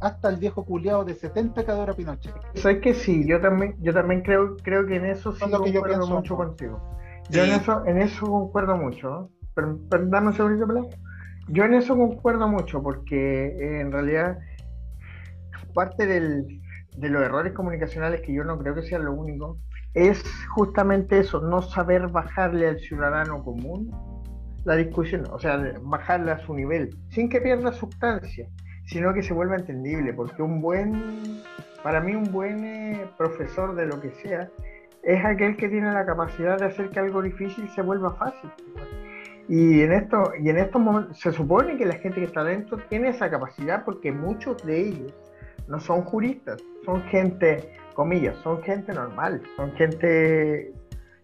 hasta 0.00 0.28
el 0.30 0.36
viejo 0.36 0.64
culiado 0.64 1.04
de 1.04 1.14
70 1.14 1.64
que 1.64 1.70
adora 1.70 1.92
Pinochet. 1.94 2.32
¿Sabes 2.54 2.80
que 2.80 2.94
sí? 2.94 3.26
Yo 3.26 3.40
también, 3.40 3.76
yo 3.80 3.92
también 3.92 4.22
creo, 4.22 4.56
creo 4.62 4.86
que 4.86 4.96
en 4.96 5.04
eso 5.06 5.32
sí 5.32 5.44
Es 5.44 5.50
lo 5.50 5.62
que 5.62 5.72
yo 5.72 5.80
concuerdo 5.80 6.04
pienso. 6.06 6.16
mucho 6.16 6.36
contigo. 6.36 6.96
Yo 7.30 7.44
en 7.44 7.50
Sí. 7.50 7.56
eso, 7.60 7.84
en 7.86 7.98
eso 7.98 8.26
concuerdo 8.26 8.76
mucho. 8.76 9.30
Pero, 9.54 9.78
pero 9.90 10.06
dame 10.06 10.28
un 10.28 10.32
segundito, 10.34 10.66
pelado. 10.66 10.88
Yo 11.48 11.64
en 11.64 11.74
eso 11.74 11.96
concuerdo 11.96 12.48
mucho 12.48 12.82
porque 12.82 13.46
eh, 13.46 13.80
en 13.80 13.92
realidad 13.92 14.38
parte 15.74 16.06
del- 16.06 16.60
de 16.96 17.08
los 17.08 17.22
errores 17.22 17.52
comunicacionales, 17.52 18.20
que 18.22 18.32
yo 18.32 18.44
no 18.44 18.58
creo 18.58 18.74
que 18.74 18.82
sea 18.82 18.98
lo 18.98 19.12
único, 19.12 19.58
es 19.94 20.22
justamente 20.48 21.18
eso, 21.18 21.40
no 21.40 21.62
saber 21.62 22.08
bajarle 22.08 22.68
al 22.68 22.78
ciudadano 22.78 23.42
común 23.42 23.90
la 24.64 24.76
discusión, 24.76 25.24
o 25.30 25.38
sea, 25.38 25.58
bajarle 25.82 26.32
a 26.32 26.38
su 26.38 26.54
nivel, 26.54 26.96
sin 27.08 27.28
que 27.28 27.40
pierda 27.40 27.72
sustancia, 27.72 28.46
sino 28.86 29.14
que 29.14 29.22
se 29.22 29.32
vuelva 29.32 29.56
entendible, 29.56 30.12
porque 30.12 30.42
un 30.42 30.60
buen, 30.60 31.42
para 31.82 32.00
mí 32.00 32.14
un 32.14 32.30
buen 32.30 32.64
eh, 32.64 33.06
profesor 33.16 33.74
de 33.74 33.86
lo 33.86 34.00
que 34.00 34.10
sea, 34.22 34.50
es 35.02 35.24
aquel 35.24 35.56
que 35.56 35.68
tiene 35.68 35.92
la 35.92 36.04
capacidad 36.04 36.58
de 36.58 36.66
hacer 36.66 36.90
que 36.90 37.00
algo 37.00 37.22
difícil 37.22 37.68
se 37.70 37.82
vuelva 37.82 38.12
fácil. 38.14 38.50
Y 39.48 39.80
en 39.80 39.92
esto, 39.92 40.32
y 40.38 40.48
en 40.50 40.58
estos 40.58 40.80
momentos, 40.80 41.18
se 41.18 41.32
supone 41.32 41.76
que 41.76 41.86
la 41.86 41.94
gente 41.94 42.20
que 42.20 42.26
está 42.26 42.44
dentro 42.44 42.78
tiene 42.88 43.08
esa 43.08 43.30
capacidad 43.30 43.84
porque 43.84 44.12
muchos 44.12 44.64
de 44.64 44.88
ellos 44.88 45.14
no 45.66 45.80
son 45.80 46.02
juristas, 46.02 46.62
son 46.84 47.02
gente, 47.04 47.72
comillas, 47.94 48.36
son 48.42 48.62
gente 48.62 48.92
normal, 48.92 49.42
son 49.56 49.72
gente 49.72 50.72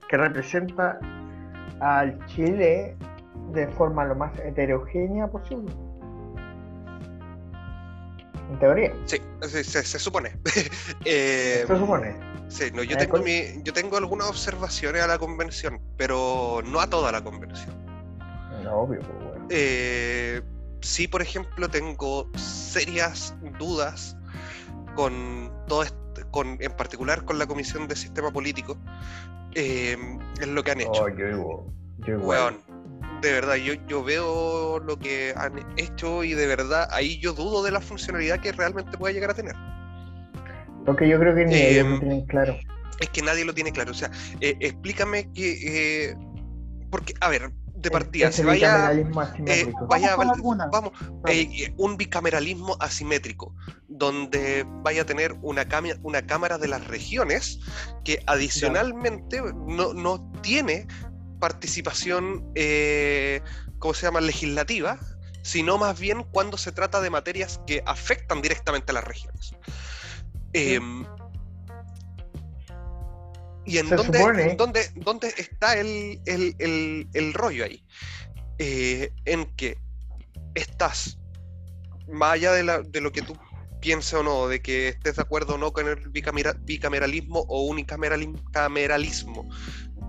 que 0.09 0.17
representa 0.17 0.99
al 1.81 2.25
Chile 2.27 2.97
de 3.53 3.67
forma 3.69 4.05
lo 4.05 4.15
más 4.15 4.37
heterogénea 4.41 5.27
posible. 5.29 5.73
En 8.51 8.59
teoría, 8.61 8.93
Sí, 9.07 9.21
se, 9.43 9.65
se- 9.65 9.83
se 9.83 9.99
supone. 9.99 10.37
Eh, 11.05 11.65
se 11.67 11.77
supone. 11.77 12.15
sí, 12.49 12.65
no, 12.75 12.83
yo, 12.83 12.95
Eh, 12.95 12.99
tengo 12.99 13.19
mi- 13.19 13.63
yo 13.63 13.73
tengo 13.73 13.97
algunas 13.97 14.29
observaciones 14.29 15.03
a 15.03 15.07
la 15.07 15.19
convención, 15.19 15.81
pero 15.97 16.61
no 16.65 16.81
a 16.81 16.87
toda 16.89 17.11
la 17.13 17.23
convención. 17.23 17.75
No, 18.63 18.73
obvio, 18.79 19.01
pues, 19.01 19.25
bueno. 19.29 19.47
Eh, 19.51 20.43
sí, 20.81 21.07
por 21.09 21.23
ejemplo, 21.23 21.69
tengo 21.69 22.29
serias 22.37 23.35
dudas 23.59 24.17
con 24.95 25.51
todo 25.67 25.83
este- 25.83 26.06
con, 26.37 26.59
en 26.61 26.73
particular 26.73 27.25
con 27.25 27.39
la 27.39 27.47
Comisión 27.47 27.89
de 27.89 27.97
Sistema 27.97 28.31
Político, 28.31 28.77
eh, 29.55 29.97
en 30.43 30.55
lo 30.55 30.63
que 30.63 30.71
han 30.71 30.81
hecho. 30.83 31.05
Oh, 31.05 31.09
yo. 31.09 31.67
Yo. 32.07 32.19
Weón, 32.19 32.59
de 33.23 33.33
verdad, 33.33 33.55
yo, 33.55 33.73
yo 33.89 34.05
veo 34.05 34.79
lo 34.81 34.99
que 34.99 35.33
han 35.35 35.65
hecho 35.79 36.25
y 36.25 36.35
de 36.35 36.47
verdad 36.47 36.89
ahí 36.93 37.19
yo 37.21 37.33
dudo 37.33 37.63
de 37.63 37.71
la 37.71 37.81
funcionalidad 37.81 38.39
que 38.41 38.53
realmente 38.53 38.99
pueda 38.99 39.15
llegar 39.15 39.31
a 39.31 39.35
tener. 39.35 39.55
Porque 40.85 41.09
yo 41.09 41.19
creo 41.19 41.35
que 41.35 41.47
ni 41.47 41.55
ellos 41.55 41.87
Em, 41.87 41.93
lo 41.95 42.01
tienen 42.01 42.27
claro. 42.27 42.57
Es 43.01 43.09
que 43.09 43.23
nadie 43.23 43.47
lo 43.47 43.55
tiene 43.55 43.73
claro. 43.73 43.93
O 43.93 43.95
sea, 43.95 44.11
eh, 44.43 44.59
explícame 44.61 45.33
que... 45.33 46.11
eh, 46.11 46.17
porque, 46.91 47.15
a 47.23 47.31
ver, 47.31 47.51
de 47.77 47.91
partida, 47.91 48.33
se 48.33 48.45
vaya... 48.45 48.93
Eh, 48.93 49.73
vaya 49.89 50.15
a 50.15 50.17
Vamos 50.17 50.39
vamos, 50.73 50.93
eh, 51.29 51.73
un 51.77 51.97
bicameralismo 51.97 52.77
asimétrico, 52.81 53.55
donde 53.89 54.65
vaya 54.83 55.03
a 55.03 55.07
tener 55.07 55.37
una, 55.43 55.67
una 56.03 56.27
Cámara 56.27 56.59
de 56.59 56.69
las 56.69 56.87
Regiones 56.87 57.61
que 58.05 58.23
adicionalmente 58.27 59.41
no, 59.67 59.93
no 59.93 60.33
tiene 60.43 60.87
participación, 61.39 62.51
eh, 62.55 63.43
¿cómo 63.79 63.95
se 63.95 64.07
llama?, 64.07 64.21
legislativa, 64.21 64.99
sino 65.43 65.79
más 65.79 66.01
bien 66.01 66.25
cuando 66.33 66.57
se 66.57 66.73
trata 66.73 67.01
de 67.01 67.11
materias 67.11 67.61
que 67.67 67.83
afectan 67.87 68.43
directamente 68.43 68.91
a 68.91 68.95
las 68.95 69.05
regiones. 69.05 69.55
Em, 70.53 71.05
¿Y 73.67 73.79
en 73.79 73.89
dónde, 73.97 74.19
supone- 74.19 74.51
en 74.53 74.57
dónde- 74.57 74.91
dónde 74.95 75.35
está 75.37 75.77
el, 75.79 76.21
el- 76.27 76.55
el- 76.59 77.09
el 77.13 77.33
rollo 77.35 77.65
ahí? 77.65 77.83
Eh, 78.59 79.13
en 79.25 79.45
que 79.57 79.77
estás, 80.55 81.19
más 82.09 82.35
allá 82.35 82.53
de, 82.53 82.63
la- 82.63 82.81
de 82.83 83.01
lo 83.01 83.13
que 83.13 83.23
tú 83.23 83.37
pienses 83.81 84.15
o 84.15 84.23
no, 84.23 84.49
de 84.49 84.63
que 84.63 84.89
estés 84.89 85.17
de 85.17 85.23
acuerdo 85.23 85.55
o 85.55 85.59
no 85.59 85.73
con 85.73 85.87
el 85.89 85.97
bicamera- 86.11 86.57
bicameralismo 86.65 87.41
o 87.49 87.65
unicameralismo, 87.65 89.49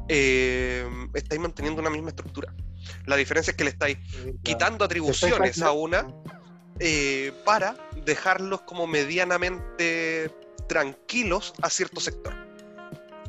eh, 0.08 0.88
estáis 1.14 1.42
manteniendo 1.42 1.82
una 1.82 1.90
misma 1.90 2.10
estructura. 2.10 2.54
La 3.06 3.16
diferencia 3.18 3.52
es 3.52 3.58
que 3.58 3.66
le 3.66 3.72
estáis 3.72 3.98
quitando 4.44 4.86
atribuciones 4.86 5.62
a 5.62 5.72
una 5.72 6.08
eh, 6.80 7.34
para 7.44 7.76
dejarlos 8.06 8.62
como 8.62 8.86
medianamente 8.88 10.32
tranquilos 10.70 11.54
a 11.62 11.70
cierto 11.70 12.00
sector. 12.00 12.47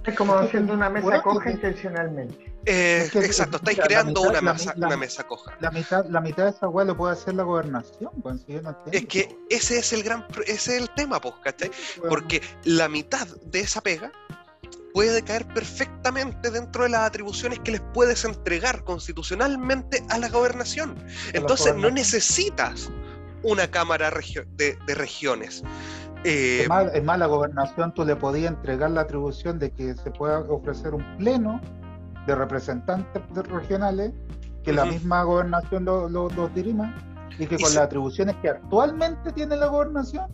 Es 0.08 0.16
como 0.16 0.34
haciendo 0.34 0.72
una 0.74 0.88
mesa 0.90 1.04
Bueno, 1.06 1.22
coja 1.22 1.50
intencionalmente. 1.50 2.52
Eh, 2.64 3.02
Es 3.04 3.10
que- 3.12 3.18
exacto, 3.24 3.56
estáis 3.58 3.78
creando 3.80 4.22
mitad- 4.22 4.30
una, 4.42 4.52
mesa, 4.52 4.74
mi- 4.74 4.80
la- 4.80 4.86
una 4.88 4.96
mesa 4.96 5.24
coja. 5.26 5.56
La 5.60 5.70
mitad, 5.70 6.04
la 6.06 6.20
mitad 6.20 6.44
de 6.44 6.50
esa 6.50 6.68
weá 6.68 6.84
lo 6.84 6.96
puede 6.96 7.12
hacer 7.14 7.34
la 7.34 7.42
gobernación, 7.42 8.10
pues, 8.22 8.42
si 8.46 8.54
no 8.54 8.76
Es 8.92 9.06
que 9.06 9.36
ese 9.50 9.78
es 9.78 9.92
el 9.92 10.02
gran, 10.02 10.26
ese 10.46 10.76
es 10.76 10.82
el 10.82 10.90
tema, 10.94 11.20
pues, 11.20 11.34
¿cachai? 11.42 11.70
weón. 11.98 12.08
Porque 12.10 12.42
la 12.64 12.88
mitad 12.88 13.26
de 13.46 13.60
esa 13.60 13.80
pega 13.80 14.12
puede 14.92 15.22
caer 15.22 15.46
perfectamente 15.46 16.50
dentro 16.50 16.82
de 16.84 16.88
las 16.90 17.02
atribuciones 17.02 17.60
que 17.60 17.72
les 17.72 17.80
puedes 17.94 18.24
entregar 18.24 18.82
constitucionalmente 18.84 20.02
a 20.10 20.18
la 20.18 20.28
gobernación. 20.28 20.96
Entonces 21.32 21.66
no 21.74 21.82
gobernación. 21.82 21.94
necesitas 21.94 22.90
una 23.44 23.70
cámara 23.70 24.10
de 24.10 24.76
regiones. 24.94 25.62
Eh, 26.24 26.62
Es 26.62 26.68
más, 26.68 26.94
es 26.94 27.04
más, 27.04 27.18
la 27.18 27.26
gobernación 27.26 27.92
tú 27.94 28.04
le 28.04 28.16
podías 28.16 28.52
entregar 28.52 28.90
la 28.90 29.02
atribución 29.02 29.58
de 29.58 29.70
que 29.70 29.94
se 29.94 30.10
pueda 30.10 30.40
ofrecer 30.40 30.94
un 30.94 31.04
pleno 31.16 31.60
de 32.26 32.34
representantes 32.34 33.22
regionales, 33.48 34.12
que 34.64 34.72
la 34.72 34.84
misma 34.84 35.22
gobernación 35.22 35.84
lo, 35.84 36.08
lo, 36.08 36.28
lo 36.30 36.48
dirima, 36.48 36.94
y 37.38 37.46
que 37.46 37.54
Y 37.54 37.62
con 37.62 37.74
las 37.74 37.84
atribuciones 37.84 38.36
que 38.42 38.50
actualmente 38.50 39.32
tiene 39.32 39.56
la 39.56 39.66
gobernación 39.66 40.26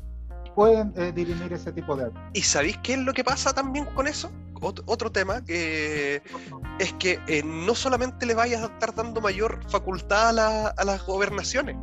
pueden 0.54 0.92
eh, 0.96 1.12
dirimir 1.14 1.52
ese 1.52 1.72
tipo 1.72 1.96
de 1.96 2.04
actos. 2.04 2.22
¿Y 2.32 2.42
sabéis 2.42 2.78
qué 2.82 2.94
es 2.94 2.98
lo 3.00 3.12
que 3.12 3.24
pasa 3.24 3.52
también 3.52 3.84
con 3.86 4.06
eso? 4.06 4.30
Ot- 4.60 4.82
otro 4.86 5.10
tema 5.12 5.44
que 5.44 6.22
es 6.78 6.92
que 6.94 7.20
eh, 7.26 7.42
no 7.44 7.74
solamente 7.74 8.24
le 8.24 8.34
vayas 8.34 8.62
a 8.62 8.66
estar 8.66 8.94
dando 8.94 9.20
mayor 9.20 9.60
facultad 9.68 10.28
a, 10.30 10.32
la- 10.32 10.68
a 10.68 10.84
las 10.84 11.04
gobernaciones, 11.04 11.76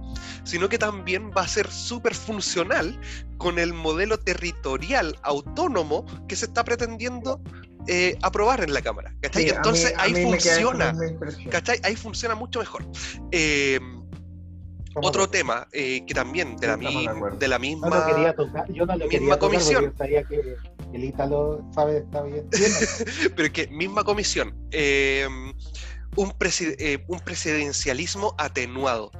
sino 0.43 0.68
que 0.69 0.77
también 0.80 1.30
va 1.38 1.41
a 1.41 1.48
ser 1.48 1.69
súper 1.69 2.15
funcional 2.15 2.99
con 3.38 3.60
el 3.60 3.73
modelo 3.73 4.18
territorial 4.19 5.15
autónomo 5.22 6.06
que 6.27 6.35
se 6.35 6.45
está 6.45 6.64
pretendiendo 6.64 7.39
eh, 7.88 8.18
aprobar 8.22 8.64
en 8.64 8.73
la 8.73 8.81
Cámara. 8.81 9.14
¿cachai? 9.22 9.43
Sí, 9.43 9.49
mí- 9.49 9.56
Entonces 9.57 9.93
ahí 9.98 10.14
mí 10.14 10.19
esa 10.19 10.30
funciona. 10.53 10.93
¿cachai? 11.52 11.80
Ahí 11.84 11.95
funciona 11.95 12.35
mucho 12.35 12.60
mejor. 12.60 12.85
Eh, 13.31 13.80
otro 14.95 15.30
tema 15.30 15.68
eh, 15.72 16.03
que 16.05 16.13
también 16.13 16.55
de 16.57 16.68
la, 16.68 16.77
mi- 16.77 17.07
de 17.39 17.47
la 17.47 17.59
misma... 17.59 17.89
No 17.89 18.05
quería 18.05 18.34
tocar, 18.34 18.65
yo 18.72 18.85
no 18.85 18.93
lo 18.95 19.05
misma 19.05 19.09
quería 19.09 19.39
tocar 19.39 19.49
comisión. 19.49 19.93
que 19.97 20.55
el 20.93 21.03
Ítalo 21.03 21.63
sabe, 21.73 21.99
está 21.99 22.22
bien. 22.23 22.47
Pero 23.35 23.45
es 23.45 23.51
que 23.51 23.68
misma 23.68 24.03
comisión, 24.03 24.53
eh, 24.72 25.27
un, 26.18 26.30
presi- 26.31 26.76
eh, 26.80 27.03
un 27.07 27.19
presidencialismo 27.22 28.35
atenuado. 28.38 29.11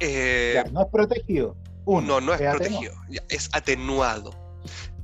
Eh, 0.00 0.52
Ya, 0.54 0.64
no 0.64 0.82
es 0.82 0.86
protegido. 0.90 1.56
Uno, 1.84 2.20
no, 2.20 2.26
no 2.26 2.34
es 2.34 2.40
atenuado. 2.40 2.58
protegido, 2.58 2.94
ya, 3.08 3.22
es 3.28 3.48
atenuado. 3.52 4.30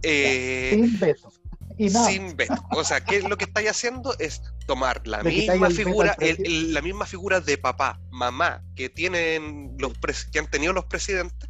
Eh, 0.03 0.71
Sin 0.75 0.99
veto. 0.99 1.33
Sin 1.79 2.37
veto. 2.37 2.55
O 2.73 2.83
sea, 2.85 3.05
¿qué 3.05 3.17
es 3.17 3.25
lo 3.29 3.37
que 3.37 3.45
estáis 3.45 3.69
haciendo? 3.71 4.15
Es 4.19 4.43
tomar 4.67 5.07
la 5.07 5.23
misma 5.23 5.71
figura, 5.71 6.17
el- 6.21 6.45
el- 6.47 6.75
la 6.75 6.81
misma 6.83 7.07
figura 7.07 7.41
de 7.41 7.59
papá, 7.59 8.01
mamá 8.11 8.63
que 8.75 8.89
tienen 8.89 9.75
los 9.79 9.93
que 10.33 10.39
han 10.39 10.51
tenido 10.51 10.73
los 10.73 10.87
presidentes, 10.87 11.49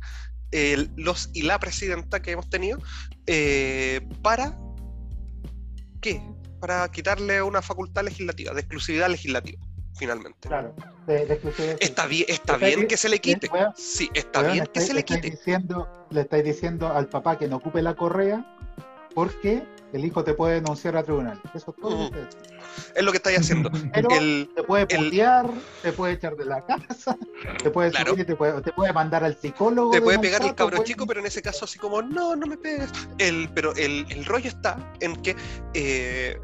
los 0.97 1.31
y 1.35 1.43
la 1.43 1.59
presidenta 1.59 2.21
que 2.23 2.33
hemos 2.33 2.49
tenido, 2.51 2.79
eh, 3.27 4.01
para 4.23 4.59
¿qué? 6.01 6.23
Para 6.61 6.91
quitarle 6.91 7.43
una 7.43 7.63
facultad 7.63 8.05
legislativa, 8.05 8.53
de 8.55 8.61
exclusividad 8.61 9.09
legislativa, 9.11 9.61
finalmente. 9.97 10.49
Claro. 10.49 10.75
de- 11.07 11.25
de 11.25 11.35
exclusividad. 11.35 11.77
Está 11.81 12.07
bien, 12.07 12.25
está 12.29 12.57
bien 12.57 12.89
que 12.89 12.97
se 12.97 13.09
le 13.09 13.21
quite. 13.21 13.49
Sí, 13.77 14.11
está 14.15 14.43
bien 14.43 14.67
que 14.73 14.81
se 14.81 14.93
le 14.93 15.05
quite. 15.05 15.31
Diciendo, 15.31 16.07
le 16.11 16.23
estáis 16.23 16.43
diciendo 16.45 16.89
al 16.89 17.09
papá 17.09 17.39
que 17.39 17.47
no 17.47 17.57
ocupe 17.59 17.81
la 17.81 17.95
correa 17.95 18.45
porque 19.15 19.63
el 19.97 20.05
hijo 20.05 20.23
te 20.25 20.35
puede 20.35 20.55
denunciar 20.55 20.97
a 20.97 21.03
tribunal. 21.03 21.41
Eso 21.55 21.71
es 21.71 21.77
todo 21.81 22.05
Ujú. 22.07 22.13
que 22.13 22.21
es. 22.21 23.03
Lo 23.05 23.11
que 23.11 23.17
estáis 23.17 23.39
haciendo. 23.41 23.71
Pero 23.95 24.09
El, 24.11 24.51
te 24.55 24.63
puede 24.63 24.87
el- 24.91 25.05
putear, 25.05 25.51
te 25.83 25.93
puede 25.93 26.13
echar 26.15 26.37
de 26.37 26.45
la 26.45 26.65
casa, 26.65 27.17
te 27.63 27.71
puede 27.71 27.91
Claro. 27.91 28.13
subir 28.13 28.27
te 28.27 28.37
puede, 28.37 28.61
te 28.63 28.73
puede 28.73 28.93
mandar 28.93 29.25
al 29.25 29.37
psicólogo. 29.37 29.91
te 29.91 29.99
de 29.99 30.03
puede 30.05 30.19
pegar 30.19 30.43
el 30.43 30.55
cabro 30.55 30.83
chico, 30.85 31.07
pero 31.07 31.21
en 31.21 31.27
ese 31.27 31.43
caso 31.43 31.65
así 31.65 31.79
como, 31.79 32.03
no, 32.03 32.37
no 32.37 32.47
me 32.47 32.57
pegues. 32.57 32.91
El, 33.19 33.49
pero 33.55 33.75
el, 33.77 34.07
el 34.11 34.25
rollo 34.25 34.49
está 34.49 34.77
en 35.01 35.17
que, 35.17 35.35
eh, 35.75 36.39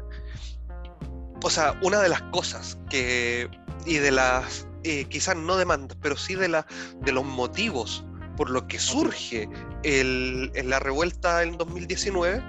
o 1.43 1.49
sea, 1.49 1.77
una 1.81 1.99
de 2.01 2.09
las 2.09 2.21
cosas 2.23 2.77
que, 2.89 3.49
y 3.85 3.97
de 3.97 4.11
las, 4.11 4.67
eh, 4.83 5.05
quizás 5.05 5.35
no 5.35 5.57
demandas, 5.57 5.97
pero 6.01 6.15
sí 6.17 6.35
de, 6.35 6.47
la, 6.47 6.65
de 7.01 7.11
los 7.11 7.25
motivos 7.25 8.05
por 8.37 8.49
lo 8.49 8.67
que 8.67 8.79
surge 8.79 9.47
el, 9.83 10.51
en 10.55 10.69
la 10.71 10.79
revuelta 10.79 11.43
en 11.43 11.55
2019 11.57 12.43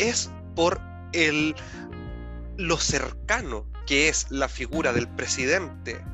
es 0.00 0.30
por 0.58 0.80
el, 1.12 1.54
lo 2.56 2.76
cercano 2.78 3.64
que 3.86 4.08
es 4.08 4.26
la 4.28 4.48
figura 4.48 4.92
del 4.92 5.06
presidente 5.06 6.04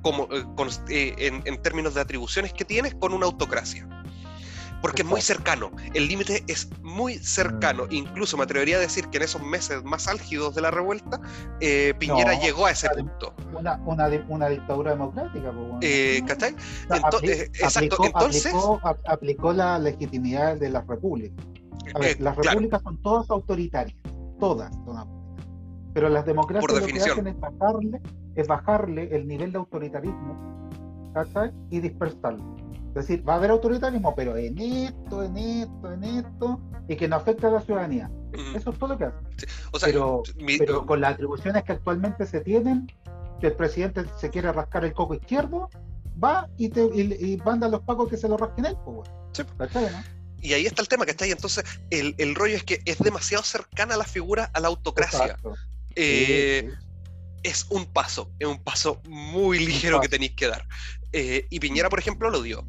como, 0.00 0.28
eh, 0.30 0.44
con- 0.54 0.68
eh, 0.88 1.16
en, 1.18 1.42
en 1.44 1.60
términos 1.60 1.94
de 1.94 2.00
atribuciones 2.00 2.52
que 2.52 2.64
tienes 2.64 2.94
con 2.94 3.12
una 3.12 3.26
autocracia. 3.26 3.88
Porque 4.80 5.02
es 5.02 5.08
muy 5.08 5.20
cercano, 5.20 5.72
el 5.92 6.06
límite 6.06 6.44
es 6.46 6.68
muy 6.82 7.18
cercano. 7.18 7.86
Incluso 7.90 8.36
me 8.38 8.44
atrevería 8.44 8.76
a 8.76 8.80
decir 8.80 9.08
que 9.08 9.16
en 9.18 9.24
esos 9.24 9.42
meses 9.42 9.82
más 9.82 10.06
álgidos 10.06 10.54
de 10.54 10.62
la 10.62 10.70
revuelta, 10.70 11.20
eh, 11.60 11.92
Piñera 11.98 12.34
No, 12.34 12.40
llegó 12.40 12.66
a 12.66 12.70
ese 12.70 12.88
punto. 12.90 13.34
Una, 13.52 13.74
una, 13.84 14.08
una 14.28 14.48
dictadura 14.48 14.92
democrática. 14.92 15.52
pues, 15.52 16.22
¿Cachai? 16.28 16.54
Aplicó, 17.64 18.06
entonces- 18.06 18.46
aplicó, 18.46 18.80
ap- 18.84 19.06
aplicó 19.08 19.52
la 19.52 19.78
legitimidad 19.80 20.56
de 20.56 20.70
las 20.70 20.86
repúblicas. 20.86 21.44
A 21.94 21.98
ver, 21.98 22.10
Eh, 22.12 22.16
las 22.20 22.34
claro. 22.34 22.50
repúblicas 22.50 22.82
son 22.82 23.02
todas 23.02 23.30
autoritarias, 23.30 23.96
todas 24.38 24.72
son 24.84 24.98
autoritarias. 24.98 25.46
Pero 25.94 26.08
las 26.08 26.24
democracias 26.24 26.80
lo 26.80 26.86
que 26.86 27.00
hacen 27.00 27.26
es 27.26 27.40
bajarle, 27.40 28.00
es 28.36 28.46
bajarle 28.46 29.14
el 29.16 29.26
nivel 29.26 29.50
de 29.52 29.58
autoritarismo 29.58 30.70
¿cachai? 31.14 31.50
y 31.70 31.80
dispersarlo. 31.80 32.56
Es 32.88 32.94
decir, 33.06 33.28
va 33.28 33.34
a 33.34 33.36
haber 33.36 33.50
autoritarismo, 33.50 34.14
pero 34.14 34.36
en 34.36 34.58
esto, 34.58 35.22
en 35.22 35.36
esto, 35.36 35.92
en 35.92 36.04
esto, 36.04 36.60
y 36.88 36.96
que 36.96 37.08
no 37.08 37.16
afecte 37.16 37.46
a 37.46 37.50
la 37.50 37.60
ciudadanía. 37.60 38.08
Mm, 38.32 38.56
Eso 38.56 38.70
es 38.70 38.78
todo 38.78 38.90
lo 38.90 38.98
que 38.98 39.04
hace. 39.04 39.16
o 39.72 39.78
sea, 39.78 39.86
pero, 39.88 40.22
mi- 40.36 40.58
pero 40.58 40.86
con 40.86 41.00
las 41.00 41.14
atribuciones 41.14 41.62
que 41.64 41.72
actualmente 41.72 42.26
se 42.26 42.40
tienen, 42.40 42.86
que 43.40 43.48
el 43.48 43.54
presidente 43.54 44.04
se 44.18 44.30
quiere 44.30 44.52
rascar 44.52 44.84
el 44.84 44.92
coco 44.92 45.14
izquierdo, 45.14 45.68
va 46.22 46.48
y, 46.56 46.68
te, 46.68 46.82
y, 46.84 47.32
y 47.32 47.36
manda 47.44 47.66
a 47.66 47.70
los 47.70 47.80
pacos 47.80 48.08
que 48.08 48.16
se 48.16 48.28
lo 48.28 48.36
rasquen 48.36 48.66
él, 48.66 48.76
pues, 48.84 48.96
güey. 48.98 49.08
Sí. 49.32 49.42
¿Cachai, 49.56 49.84
no? 49.84 49.98
Y 50.42 50.52
ahí 50.54 50.66
está 50.66 50.82
el 50.82 50.88
tema, 50.88 51.06
¿cachai? 51.06 51.30
Entonces, 51.30 51.64
el, 51.90 52.14
el 52.18 52.34
rollo 52.34 52.56
es 52.56 52.64
que 52.64 52.80
es 52.84 52.98
demasiado 52.98 53.42
cercana 53.44 53.96
la 53.96 54.04
figura 54.04 54.50
a 54.54 54.60
la 54.60 54.68
autocracia. 54.68 55.36
Eh, 55.96 56.68
Sí, 56.70 56.76
es 57.42 57.66
un 57.70 57.86
paso, 57.86 58.30
es 58.38 58.46
un 58.46 58.62
paso 58.62 59.00
muy 59.08 59.58
ligero 59.58 59.98
que 60.00 60.08
tenéis 60.08 60.32
que 60.32 60.46
dar. 60.46 60.66
Eh, 61.12 61.46
y 61.48 61.58
Piñera, 61.58 61.88
por 61.88 61.98
ejemplo, 61.98 62.28
lo 62.30 62.42
dio. 62.42 62.66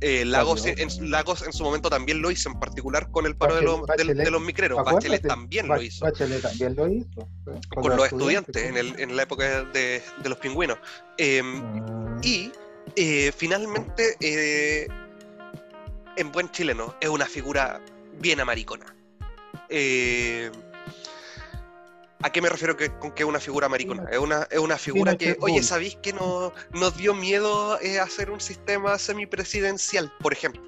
Eh, 0.00 0.24
Lagos, 0.24 0.64
en, 0.66 1.10
Lagos 1.12 1.42
en 1.42 1.52
su 1.52 1.62
momento 1.64 1.88
también 1.90 2.20
lo 2.22 2.30
hizo, 2.30 2.48
en 2.48 2.58
particular 2.58 3.08
con 3.12 3.24
el 3.26 3.36
paro 3.36 3.54
de, 3.56 3.62
los- 3.62 3.80
de 4.24 4.30
los 4.30 4.40
micreros. 4.42 4.78
Bachelet 4.84 5.22
también 5.28 5.66
lo 5.68 5.80
hizo. 5.82 6.04
Bachelet 6.04 6.40
también 6.42 6.74
lo 6.76 6.88
hizo. 6.88 7.28
Con 7.74 7.96
los 7.96 8.06
estudiantes 8.06 8.64
en, 8.64 8.76
el- 8.76 8.98
en 9.00 9.16
la 9.16 9.22
época 9.24 9.64
de, 9.64 10.02
de 10.22 10.28
los 10.28 10.38
pingüinos. 10.38 10.78
Mm. 11.18 12.18
y 12.22 12.50
eh, 12.96 13.32
finalmente, 13.36 14.16
eh, 14.20 14.86
en 16.16 16.32
buen 16.32 16.50
chileno, 16.50 16.94
es 17.00 17.08
una 17.08 17.26
figura 17.26 17.80
bien 18.20 18.40
amaricona. 18.40 18.86
Eh, 19.68 20.50
¿A 22.24 22.30
qué 22.30 22.40
me 22.40 22.48
refiero 22.48 22.76
que- 22.76 22.90
con 22.98 23.12
que 23.12 23.24
es 23.24 23.28
una 23.28 23.40
figura 23.40 23.66
amaricona? 23.66 24.04
Es 24.10 24.18
una, 24.18 24.46
es 24.50 24.58
una 24.58 24.78
figura 24.78 25.16
que, 25.16 25.36
oye. 25.40 25.62
¿sabéis 25.62 25.96
que 25.96 26.12
no, 26.12 26.52
nos 26.72 26.96
dio 26.96 27.14
miedo 27.14 27.80
eh, 27.80 27.98
hacer 27.98 28.30
un 28.30 28.40
sistema 28.40 28.96
semipresidencial, 28.98 30.12
por 30.20 30.32
ejemplo? 30.32 30.62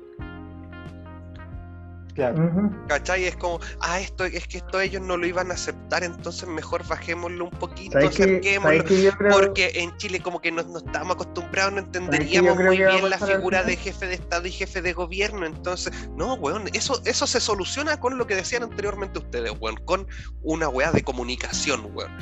Claro. 2.14 2.44
Ujú. 2.44 2.86
¿Cachai? 2.86 3.24
Es 3.24 3.36
como, 3.36 3.58
ah, 3.80 3.98
esto 3.98 4.24
es 4.24 4.46
que 4.46 4.58
esto 4.58 4.80
ellos 4.80 5.02
no 5.02 5.16
lo 5.16 5.26
iban 5.26 5.50
a 5.50 5.54
aceptar, 5.54 6.04
entonces 6.04 6.48
mejor 6.48 6.86
bajémoslo 6.86 7.46
un 7.46 7.50
poquito, 7.50 7.92
¿Sabes 7.92 8.16
que, 8.16 8.22
acerquémoslo. 8.22 8.84
creo 8.84 9.32
Porque 9.32 9.72
en 9.74 9.96
Chile 9.96 10.20
como 10.20 10.40
que 10.40 10.52
no, 10.52 10.62
no 10.62 10.78
estábamos 10.78 11.16
acostumbrados, 11.16 11.72
no 11.72 11.80
entenderíamos 11.80 12.56
muy 12.56 12.78
bien 12.78 13.10
la 13.10 13.18
figura 13.18 13.64
de 13.64 13.76
jefe 13.76 14.06
de 14.06 14.14
Estado 14.14 14.46
y 14.46 14.52
jefe 14.52 14.80
de 14.80 14.92
gobierno. 14.92 15.44
Entonces, 15.44 16.08
no, 16.16 16.34
weón, 16.34 16.68
eso, 16.72 17.02
eso 17.04 17.26
se 17.26 17.40
soluciona 17.40 17.98
con 17.98 18.16
lo 18.16 18.26
que 18.28 18.36
decían 18.36 18.62
anteriormente 18.62 19.18
ustedes, 19.18 19.52
weón, 19.58 19.76
con 19.84 20.06
una 20.42 20.68
weá 20.68 20.92
de 20.92 21.02
comunicación, 21.02 21.90
weón. 21.94 22.16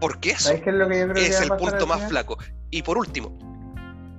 Porque 0.00 0.30
eso 0.30 0.48
¿Sabes 0.48 0.62
qué 0.62 0.70
es 0.70 0.76
lo 0.76 0.88
que 0.88 0.98
yo 1.00 1.04
creo 1.08 1.14
que 1.14 1.26
es 1.26 1.36
va 1.36 1.40
a 1.40 1.42
el 1.42 1.50
punto 1.56 1.86
más 1.86 2.08
flaco. 2.08 2.38
Y 2.70 2.82
por 2.82 2.98
último, 2.98 3.36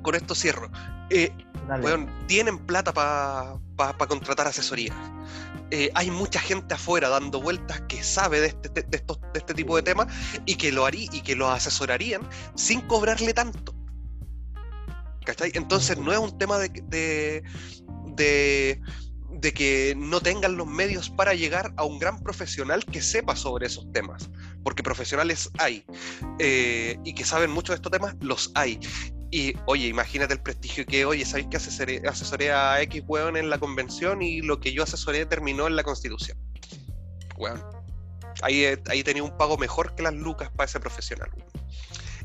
con 0.02 0.16
esto 0.16 0.36
cierro. 0.36 0.70
Eh, 1.10 1.32
Dale. 1.68 1.86
weón, 1.86 2.10
tienen 2.28 2.58
plata 2.58 2.94
para 2.94 3.58
contratar 3.76 4.48
asesoría. 4.48 4.94
Eh, 5.72 5.90
hay 5.96 6.12
mucha 6.12 6.40
gente 6.40 6.76
afuera 6.76 7.10
dando 7.10 7.42
vueltas 7.42 7.82
que 7.88 8.04
sabe 8.04 8.40
de 8.42 8.48
este, 8.48 8.70
de 8.70 8.98
estos- 8.98 9.20
de 9.34 9.40
este 9.40 9.54
tipo 9.54 9.76
de 9.76 9.82
temas 9.82 10.08
y 10.46 10.56
que 10.56 10.72
lo 10.72 10.86
harí, 10.86 11.10
y 11.12 11.22
que 11.22 11.36
lo 11.36 11.50
asesorarían 11.50 12.22
sin 12.56 12.82
cobrarle 12.82 13.34
tanto. 13.34 13.74
¿Cachai? 15.26 15.52
Entonces 15.56 15.98
no 15.98 16.12
es 16.12 16.20
un 16.20 16.38
tema 16.38 16.58
de, 16.58 16.70
de, 16.70 17.44
de, 18.16 18.82
de 19.30 19.54
que 19.54 19.96
no 19.98 20.20
tengan 20.20 20.58
los 20.58 20.68
medios 20.68 21.10
para 21.10 21.34
llegar 21.34 21.74
a 21.78 21.86
un 21.86 21.98
gran 21.98 22.22
profesional 22.22 22.84
que 22.86 23.02
sepa 23.02 23.36
sobre 23.36 23.68
esos 23.68 23.90
temas. 23.94 24.30
Porque 24.64 24.84
profesionales 24.84 25.50
hay. 25.60 25.86
eh, 26.40 26.98
y 27.04 27.14
que 27.14 27.26
saben 27.26 27.52
mucho 27.52 27.74
de 27.74 27.78
estos 27.78 27.92
temas, 27.92 28.16
los 28.22 28.52
hay. 28.56 28.80
Y 29.32 29.56
oye, 29.66 29.88
imagínate 29.88 30.34
el 30.34 30.42
prestigio 30.42 30.86
que, 30.86 31.06
oye, 31.06 31.26
¿sabéis 31.26 31.48
que 31.48 31.58
asesoré, 31.58 32.02
asesoré 32.08 32.52
a 32.52 32.80
X 32.84 33.04
weón 33.08 33.36
en 33.36 33.50
la 33.50 33.58
convención 33.58 34.22
y 34.22 34.42
lo 34.42 34.60
que 34.60 34.74
yo 34.74 34.84
asesoré 34.84 35.26
terminó 35.26 35.66
en 35.66 35.76
la 35.76 35.84
constitución? 35.84 36.38
Weón. 37.38 37.60
Ahí, 38.42 38.64
eh, 38.64 38.82
ahí 38.90 39.04
tenía 39.04 39.24
un 39.24 39.36
pago 39.38 39.58
mejor 39.58 39.96
que 39.96 40.04
las 40.04 40.14
lucas 40.14 40.50
para 40.56 40.66
ese 40.66 40.80
profesional. 40.80 41.30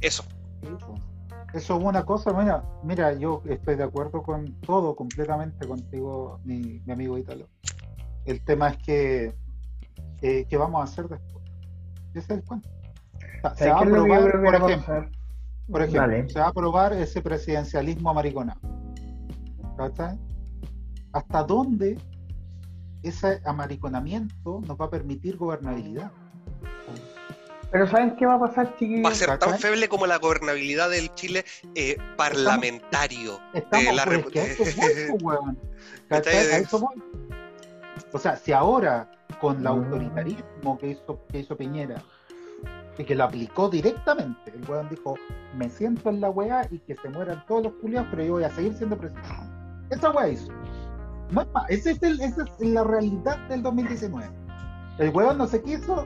Eso. 0.01 0.25
Eso 1.55 1.79
es 1.79 1.83
una 1.83 2.05
cosa, 2.05 2.33
mira, 2.35 2.63
mira, 2.83 3.15
yo 3.15 3.43
estoy 3.49 3.77
de 3.77 3.85
acuerdo 3.85 4.23
con 4.23 4.61
todo 4.61 4.95
completamente 4.95 5.67
contigo, 5.67 6.41
mi, 6.45 6.83
mi 6.85 6.93
amigo 6.93 7.17
Italo. 7.17 7.49
El 8.27 8.45
tema 8.45 8.69
es 8.69 8.77
que, 8.79 9.35
eh, 10.21 10.47
¿qué 10.47 10.57
vamos 10.59 10.83
a 10.83 10.85
hacer 10.85 11.09
después? 11.09 11.38
Ese 12.11 12.19
es 12.19 12.31
el 12.31 12.45
cuento. 12.45 12.69
O 12.69 13.41
sea, 13.41 13.55
se 13.55 13.65
¿Sabes 13.65 13.75
va 13.75 13.81
a 13.81 13.85
que 13.85 13.91
por 15.69 15.83
ejemplo, 15.83 16.17
por 16.17 16.31
se 16.31 16.39
va 16.39 16.47
a 16.47 16.49
aprobar 16.49 16.93
ese 16.95 17.21
presidencialismo 17.21 18.11
amariconado. 18.11 18.61
¿Cachai? 19.77 20.19
¿Hasta 21.13 21.43
dónde 21.43 21.99
ese 23.03 23.41
amariconamiento 23.45 24.61
nos 24.67 24.81
va 24.81 24.87
a 24.87 24.91
permitir 24.91 25.37
gobernabilidad? 25.37 26.11
Pero 27.71 27.87
¿saben 27.87 28.17
qué 28.17 28.25
va 28.25 28.35
a 28.35 28.41
pasar, 28.41 28.75
chiquillos? 28.79 29.05
Va 29.05 29.11
a 29.11 29.15
ser 29.15 29.39
tan 29.39 29.59
feble 29.59 29.89
como 29.89 30.07
la 30.07 30.17
gobernabilidad 30.17 30.89
del 30.89 31.13
Chile 31.15 31.45
eh, 31.75 31.99
parlamentario. 32.17 33.39
Estamos, 33.53 33.87
de 33.87 33.93
la 33.93 34.05
pues, 34.07 34.27
que 34.27 34.41
a 34.41 34.45
eso 34.45 34.65
voy, 34.65 34.73
pues, 35.11 35.23
weón. 35.23 35.59
¿Cachai? 36.09 36.35
¿Cachai? 36.35 36.53
A 36.53 36.59
eso 36.59 36.81
voy. 36.81 36.95
O 38.13 38.19
sea, 38.19 38.37
si 38.37 38.53
ahora 38.53 39.11
con 39.41 39.57
el 39.59 39.63
Mm. 39.63 39.67
autoritarismo 39.67 40.79
que 40.79 40.89
hizo, 40.91 41.21
que 41.29 41.41
hizo 41.41 41.57
Piñera 41.57 42.03
y 42.99 43.05
que 43.05 43.15
lo 43.15 43.25
aplicó 43.25 43.69
directamente, 43.69 44.53
el 44.53 44.69
weón 44.69 44.89
dijo, 44.89 45.15
me 45.57 45.69
siento 45.71 46.09
en 46.11 46.21
la 46.21 46.31
weá 46.31 46.67
y 46.71 46.79
que 46.81 46.97
se 46.97 47.09
mueran 47.09 47.45
todos 47.47 47.65
los 47.65 47.73
culiados, 47.75 48.09
pero 48.11 48.25
yo 48.25 48.33
voy 48.33 48.45
a 48.45 48.51
seguir 48.51 48.75
siendo 48.75 48.97
presidente. 48.99 49.29
Esa 49.91 50.11
weá 50.11 50.29
hizo. 50.29 50.53
No 51.31 51.43
es 51.43 51.49
más, 51.53 51.71
esa 51.71 51.91
es, 51.91 52.03
el- 52.03 52.21
esa 52.21 52.43
es 52.45 52.69
la 52.69 52.83
realidad 52.85 53.39
del 53.49 53.63
2019. 53.63 54.29
El 54.99 55.11
weón 55.11 55.39
no 55.39 55.47
se 55.47 55.63
quiso, 55.63 56.05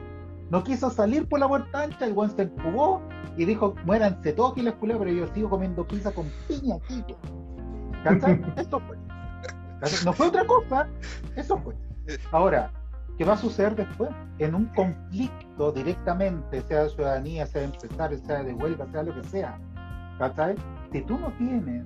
no 0.50 0.62
quiso 0.62 0.90
salir 0.90 1.26
por 1.28 1.40
la 1.40 1.48
puerta 1.48 1.82
ancha, 1.82 2.04
el 2.04 2.12
weón 2.12 2.30
se 2.36 2.42
empujó 2.42 3.00
y 3.38 3.46
dijo, 3.46 3.74
muéranse 3.86 4.32
todos 4.34 4.52
aquí 4.52 4.60
los 4.62 4.74
culiados, 4.74 5.04
pero 5.06 5.16
yo 5.16 5.32
sigo 5.32 5.48
comiendo 5.48 5.86
pizza 5.86 6.12
con 6.12 6.26
piña 6.48 6.74
aquí. 6.76 7.02
weón". 7.24 8.02
¿Cachai? 8.04 8.42
Esto 8.56 8.80
fue. 8.80 8.98
No 10.04 10.12
fue 10.12 10.26
otra 10.28 10.44
cosa, 10.46 10.88
eso 11.36 11.56
fue. 11.58 11.74
Ahora, 12.30 12.70
¿qué 13.22 13.28
va 13.28 13.34
a 13.34 13.38
suceder 13.38 13.76
después? 13.76 14.10
En 14.40 14.52
un 14.52 14.64
conflicto 14.74 15.70
directamente, 15.70 16.60
sea 16.62 16.82
de 16.82 16.90
ciudadanía, 16.90 17.46
sea 17.46 17.60
de 17.60 17.66
empresarios, 17.68 18.20
sea 18.22 18.42
de 18.42 18.52
huelga, 18.52 18.84
sea 18.90 19.04
lo 19.04 19.14
que 19.14 19.22
sea, 19.28 19.60
¿cachai? 20.18 20.56
Si 20.90 21.02
tú 21.02 21.16
no 21.20 21.30
tienes 21.38 21.84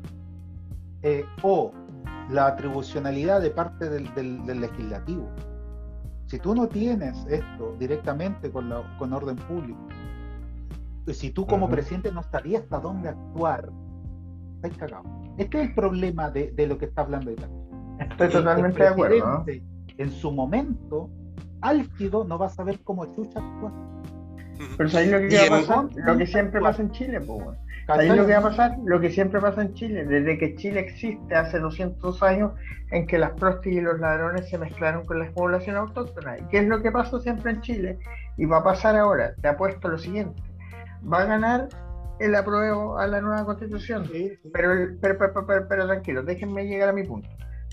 eh, 1.03 1.27
o 1.43 1.73
la 2.31 2.47
atribucionalidad 2.47 3.43
de 3.43 3.51
parte 3.51 3.91
del, 3.91 4.13
del- 4.15 4.47
del 4.47 4.63
legislativo, 4.63 5.29
si 6.25 6.39
tú 6.39 6.55
no 6.55 6.69
tienes 6.69 7.19
esto 7.29 7.77
directamente 7.79 8.51
con, 8.51 8.71
la, 8.71 8.83
con 8.99 9.13
orden 9.13 9.37
público, 9.37 9.79
si 11.13 11.31
tú 11.33 11.47
como 11.47 11.67
Ujú. 11.67 11.75
presidente 11.75 12.11
no 12.13 12.23
sabías 12.23 12.63
hasta 12.63 12.79
dónde 12.81 13.11
actuar, 13.11 13.69
estás 14.63 14.79
cagado. 14.79 15.05
Este 15.37 15.61
es 15.61 15.69
el 15.69 15.75
problema 15.75 16.31
de, 16.31 16.51
de 16.53 16.67
lo 16.67 16.79
que 16.79 16.87
está 16.87 17.03
hablando 17.03 17.29
ahorita. 17.29 17.47
Estoy 18.11 18.27
El- 18.29 18.33
totalmente 18.33 18.79
el 18.79 18.85
de 18.85 18.89
acuerdo. 18.89 19.45
En 19.99 20.11
su 20.11 20.33
momento 20.33 21.11
álgido 21.69 22.25
no 22.25 22.39
va 22.39 22.47
a 22.47 22.51
saber 22.51 22.81
cómo 22.85 23.07
chucha 23.15 23.41
actuar. 23.41 23.73
Pero 24.77 24.89
¿sabéis 24.89 25.13
lo 25.13 25.19
que 25.21 25.39
va 25.51 25.57
a 25.57 25.61
pasar? 25.61 25.85
Lo 25.95 26.17
que 26.19 26.27
siempre 26.27 26.61
pasa 26.61 26.83
en 26.83 26.91
Chile, 26.93 27.21
pues, 27.21 27.29
weón. 27.41 27.57
¿Sabéis 27.87 28.11
¿Cachai? 28.11 28.17
lo 28.17 28.27
que 28.27 28.33
va 28.33 28.39
a 28.39 28.43
pasar? 28.43 28.77
Lo 28.85 29.01
que 29.01 29.11
siempre 29.11 29.41
pasa 29.41 29.63
en 29.63 29.75
Chile, 29.75 30.05
desde 30.07 30.39
que 30.39 30.57
Chile 30.57 30.81
existe 30.81 31.35
hace 31.35 31.59
200 31.61 32.23
años, 32.23 32.53
en 32.91 33.07
que 33.07 33.17
las 33.19 33.31
próstigas 33.33 33.79
y 33.79 33.81
los 33.83 34.01
ladrones 34.01 34.49
se 34.49 34.59
mezclaron 34.59 35.05
con 35.05 35.19
la 35.21 35.31
población 35.31 35.77
autóctona. 35.77 36.39
¿Y 36.39 36.43
qué 36.49 36.59
es 36.59 36.67
lo 36.69 36.83
que 36.83 36.91
pasó 36.91 37.21
siempre 37.21 37.53
en 37.53 37.61
Chile? 37.61 37.99
Y 38.37 38.45
va 38.47 38.59
a 38.59 38.65
pasar 38.65 38.97
ahora, 38.97 39.35
te 39.41 39.49
apuesto 39.49 39.89
lo 39.89 39.99
siguiente, 39.99 40.43
va 41.13 41.23
a 41.23 41.25
ganar 41.27 41.69
el 42.19 42.35
apruebo 42.35 42.99
a 42.99 43.07
la 43.07 43.21
nueva 43.21 43.45
constitución. 43.45 44.07
Sí, 44.11 44.31
sí. 44.31 44.51
Pero, 44.53 44.73
el- 44.73 44.97
pero, 44.99 45.17
pero, 45.19 45.33
pero, 45.35 45.47
pero, 45.47 45.69
pero 45.69 45.87
tranquilo, 45.87 46.23
déjenme 46.23 46.67
llegar 46.67 46.89
a 46.89 46.93
mi 46.93 47.05
punto. 47.05 47.29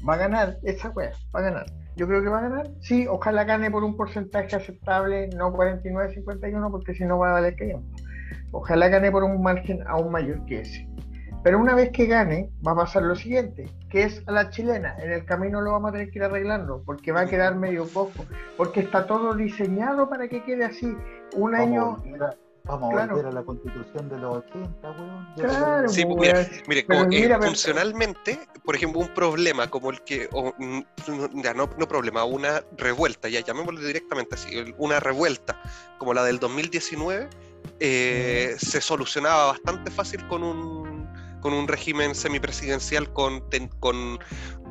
Va 0.08 0.14
a 0.16 0.18
ganar 0.18 0.58
esa 0.64 0.90
wea, 0.90 1.12
va 1.36 1.40
a 1.40 1.44
ganar. 1.44 1.66
Yo 1.96 2.08
creo 2.08 2.22
que 2.22 2.30
va 2.30 2.40
a 2.40 2.50
ganar. 2.50 2.68
Sí, 2.82 3.08
ojalá 3.08 3.44
gane 3.44 3.70
por 3.70 3.84
un 3.84 3.96
porcentaje 3.96 4.56
aceptable, 4.56 5.30
no 5.30 5.54
49-51, 5.54 6.72
porque 6.72 6.94
si 6.94 7.06
no 7.06 7.20
va 7.20 7.30
a 7.30 7.34
valer 7.34 7.56
que 7.56 7.76
Ojalá 8.52 8.88
gane 8.88 9.12
por 9.12 9.24
un 9.24 9.42
margen 9.42 9.84
aún 9.88 10.12
mayor 10.12 10.46
que 10.46 10.62
ese. 10.62 10.88
Pero 11.44 11.60
una 11.60 11.76
vez 11.76 11.92
que 11.92 12.06
gane, 12.06 12.50
va 12.66 12.72
a 12.72 12.76
pasar 12.76 13.04
lo 13.04 13.16
siguiente, 13.16 13.70
que 13.90 14.04
es 14.04 14.24
a 14.28 14.32
la 14.32 14.50
chilena. 14.50 14.96
En 15.00 15.12
el 15.12 15.26
camino 15.26 15.60
lo 15.60 15.74
vamos 15.74 15.90
a 15.90 15.92
tener 15.94 16.10
que 16.10 16.20
ir 16.20 16.24
arreglando, 16.24 16.82
porque 16.86 17.12
va 17.12 17.22
a 17.22 17.26
quedar 17.26 17.56
medio 17.56 17.86
cojo, 17.94 18.26
porque 18.56 18.80
está 18.80 19.06
todo 19.06 19.34
diseñado 19.34 20.10
para 20.10 20.30
que 20.30 20.42
quede 20.44 20.64
así. 20.64 20.96
Un 21.36 21.54
año. 21.56 22.02
A 22.66 22.72
a, 22.72 22.76
vamos 22.76 22.90
a 22.90 22.94
Claro. 22.96 23.16
volver 23.16 23.26
a 23.28 23.32
la 23.34 23.44
constitución 23.44 24.10
de 24.10 24.18
los 24.20 24.38
80, 24.38 24.92
weón. 24.92 25.28
Claro, 25.36 25.90
Sí, 25.90 26.06
pues, 26.06 26.18
mira, 26.20 26.34
weón. 26.40 26.48
Mire, 26.68 26.86
como, 26.86 27.04
eh, 27.04 27.08
mira, 27.10 27.42
funcionalmente, 27.42 28.48
por 28.64 28.76
ejemplo, 28.76 29.02
un 29.02 29.14
problema 29.14 29.70
como 29.70 29.90
el 29.92 30.02
que, 30.02 30.30
o, 30.32 30.54
mm, 30.58 30.80
no- 31.10 31.42
ya 31.44 31.54
no, 31.54 31.70
no 31.78 31.88
problema, 31.88 32.24
una 32.24 32.64
revuelta, 32.78 33.28
ya 33.30 33.42
llamémoslo 33.42 33.82
directamente 33.82 34.36
así, 34.36 34.74
una 34.78 35.00
revuelta 35.00 35.60
como 35.98 36.14
la 36.14 36.24
del 36.24 36.40
2019, 36.40 37.30
eh, 37.80 38.56
se 38.58 38.82
solucionaba 38.82 39.48
bastante 39.48 39.92
fácil 39.92 40.26
con 40.28 40.44
un, 40.44 41.08
con 41.42 41.54
un 41.54 41.68
régimen 41.68 42.16
semipresidencial, 42.16 43.12
con, 43.12 43.50
ten- 43.50 43.70
con 43.80 44.20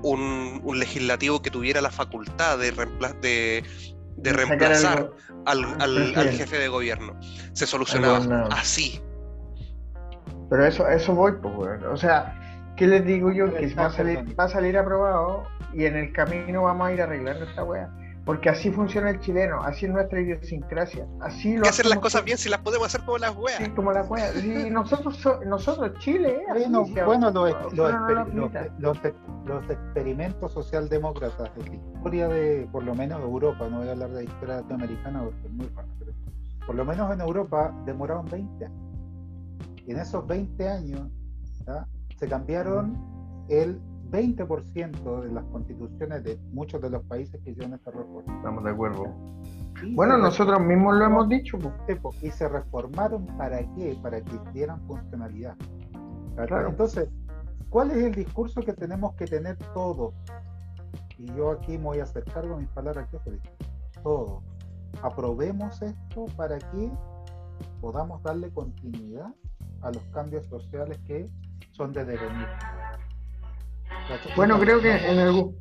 un, 0.02 0.60
un 0.64 0.78
legislativo 0.78 1.43
que 1.43 1.51
tuviera 1.51 1.81
la 1.82 1.90
facultad 1.90 2.59
de, 2.59 2.73
de, 3.20 3.62
de 4.22 4.32
reemplazar 4.32 5.10
al, 5.46 5.64
al- 5.64 5.80
al 5.80 5.94
presidente. 5.94 6.32
jefe 6.32 6.58
de 6.58 6.68
gobierno. 6.68 7.18
Se 7.52 7.66
solucionaba 7.66 8.46
así. 8.50 9.00
Pero 10.50 10.66
eso, 10.66 10.86
eso 10.88 11.14
voy, 11.14 11.32
pues, 11.40 11.54
weón. 11.56 11.84
O 11.86 11.96
sea, 11.96 12.72
¿qué 12.76 12.86
les 12.86 13.04
digo 13.04 13.32
yo? 13.32 13.52
Que 13.54 13.74
va 13.74 13.86
a, 13.86 13.90
salir, 13.90 14.38
va 14.38 14.44
a 14.44 14.48
salir 14.48 14.76
aprobado 14.76 15.44
y 15.72 15.86
en 15.86 15.96
el 15.96 16.12
camino 16.12 16.62
vamos 16.64 16.88
a 16.88 16.92
ir 16.92 17.00
arreglando 17.02 17.44
esta 17.44 17.64
weá. 17.64 17.88
Porque 18.24 18.48
así 18.50 18.70
funciona 18.70 19.10
el 19.10 19.18
chileno, 19.18 19.60
así 19.62 19.86
es 19.86 19.92
nuestra 19.92 20.20
idiosincrasia. 20.20 21.06
Así 21.20 21.56
lo 21.56 21.62
que 21.62 21.68
hacer 21.70 21.86
las 21.86 21.98
cosas 21.98 22.24
bien 22.24 22.38
si 22.38 22.48
las 22.48 22.60
podemos 22.60 22.86
hacer 22.86 23.00
como 23.04 23.18
las 23.18 23.36
weas. 23.36 23.58
Sí, 23.58 23.68
como 23.70 23.90
la 23.90 24.02
weá. 24.04 24.32
Sí, 24.32 24.70
nosotros, 24.70 25.16
so- 25.16 25.40
nosotros, 25.44 25.98
Chile, 25.98 26.44
así, 26.48 26.62
Bueno, 26.70 26.84
bueno 27.04 27.30
los, 28.78 28.98
los, 29.44 29.70
experimentos 29.70 30.52
socialdemócratas 30.52 31.50
de 31.56 31.66
la 31.68 31.74
historia 31.74 32.28
de, 32.28 32.68
por 32.70 32.84
lo 32.84 32.94
menos 32.94 33.20
Europa, 33.20 33.68
no 33.68 33.78
voy 33.78 33.88
a 33.88 33.92
hablar 33.92 34.10
de 34.10 34.24
historia 34.24 34.56
latinoamericana 34.56 35.24
porque 35.24 35.46
es 35.46 35.52
muy 35.52 35.66
raro, 35.74 35.88
pero 35.98 36.12
por 36.64 36.76
lo 36.76 36.84
menos 36.84 37.12
en 37.12 37.20
Europa 37.20 37.74
demoraron 37.84 38.26
20 38.26 38.66
años. 38.66 38.78
Y 39.84 39.90
en 39.90 39.98
esos 39.98 40.24
20 40.28 40.68
años 40.68 41.08
se 42.18 42.28
cambiaron 42.28 42.96
el 43.48 43.80
20% 44.12 45.22
de 45.22 45.32
las 45.32 45.44
constituciones 45.47 46.22
de 46.22 46.39
muchos 46.52 46.82
de 46.82 46.90
los 46.90 47.02
países 47.05 47.40
que 47.43 47.52
hicieron 47.52 47.72
esta 47.72 47.90
reforma. 47.90 48.36
Estamos 48.36 48.62
de 48.62 48.70
acuerdo. 48.70 49.06
Y 49.82 49.94
Bueno, 49.94 50.18
nosotros 50.18 50.60
mismos 50.60 50.97
lo 50.97 51.06
hemos 51.06 51.28
dicho, 51.30 51.59
po, 51.59 51.72
y 52.20 52.30
se 52.30 52.47
reformaron 52.47 53.26
para 53.39 53.60
qué? 53.74 53.98
Para 54.02 54.20
que 54.20 54.39
dieran 54.52 54.86
funcionalidad. 54.86 55.56
Entonces, 56.36 57.09
¿cuál 57.70 57.90
es 57.90 57.97
el 58.05 58.14
discurso 58.14 58.60
que 58.60 58.74
tenemos 58.74 59.14
que 59.14 59.26
tener 59.26 59.56
todos? 59.72 60.12
Y 61.18 61.26
yo 61.34 61.51
aquí 61.51 61.78
me 61.78 61.84
voy 61.84 62.01
a 62.01 62.05
hacer 62.05 62.24
cargo 62.24 62.56
de 62.56 62.62
mis 62.62 62.70
palabras 62.70 63.09
Felipe. 63.24 63.48
Todos. 64.02 64.43
Aprobemos 65.02 65.80
esto 65.80 66.26
para 66.36 66.59
que 66.59 66.90
podamos 67.80 68.22
darle 68.22 68.51
continuidad 68.51 69.32
a 69.80 69.90
los 69.90 70.02
cambios 70.12 70.47
sociales 70.47 70.98
que 71.06 71.30
son 71.72 71.93
de 71.93 72.05
devenir. 72.05 72.47
Bueno, 74.36 74.59
creo 74.60 74.81
que 74.81 74.90
en 74.94 75.19
algún, 75.19 75.56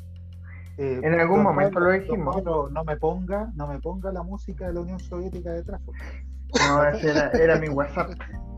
Eh, 0.77 0.99
en 1.03 1.19
algún 1.19 1.37
don 1.37 1.43
momento 1.43 1.73
Pablo, 1.75 1.89
lo 1.91 1.99
dijimos. 1.99 2.35
Pablo, 2.35 2.69
no 2.71 2.83
me 2.83 2.95
ponga, 2.97 3.51
no 3.55 3.67
me 3.67 3.79
ponga 3.79 4.11
la 4.11 4.23
música 4.23 4.67
de 4.67 4.73
la 4.73 4.81
Unión 4.81 4.99
Soviética 4.99 5.51
detrás. 5.51 5.79
por 5.81 5.95
favor. 5.95 6.81
No, 6.91 6.97
ese 6.97 7.09
era, 7.11 7.31
era 7.31 7.57
mi 7.57 7.69
WhatsApp. 7.69 8.11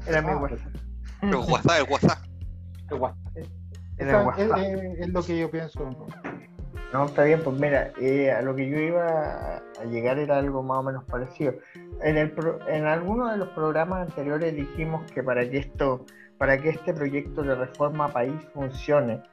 Era 0.07 0.21
mi 0.21 0.29
Ah, 0.31 0.37
WhatsApp. 0.37 0.75
El 1.21 1.35
WhatsApp, 1.35 1.77
el 1.79 1.91
WhatsApp. 1.91 2.19
Qué 2.89 2.95
guay. 2.95 3.13
Era 3.35 3.47
Esa- 3.97 4.19
es, 4.21 4.25
WhatsApp. 4.25 4.57
es- 4.59 4.99
es 4.99 5.09
lo 5.09 5.23
que 5.23 5.39
yo 5.39 5.51
pienso. 5.51 5.95
No, 6.91 7.05
está 7.05 7.23
bien, 7.23 7.41
pues 7.43 7.55
mira, 7.59 7.91
eh, 7.99 8.31
a 8.31 8.41
lo 8.41 8.55
que 8.55 8.69
yo 8.69 8.77
iba 8.77 9.03
a, 9.09 9.61
a 9.81 9.85
llegar 9.85 10.19
era 10.19 10.37
algo 10.37 10.61
más 10.61 10.77
o 10.79 10.83
menos 10.83 11.03
parecido. 11.05 11.53
En, 12.03 12.17
el 12.17 12.31
pro- 12.31 12.59
en 12.67 12.85
alguno 12.85 13.31
de 13.31 13.37
los 13.37 13.49
programas 13.49 14.07
anteriores 14.07 14.55
dijimos 14.55 15.09
que 15.11 15.23
para 15.23 15.49
que 15.49 15.57
esto, 15.59 16.05
para 16.37 16.57
que 16.59 16.69
este 16.69 16.93
proyecto 16.93 17.41
de 17.41 17.55
reforma 17.55 18.09
país 18.13 18.35
funcione, 18.53 19.23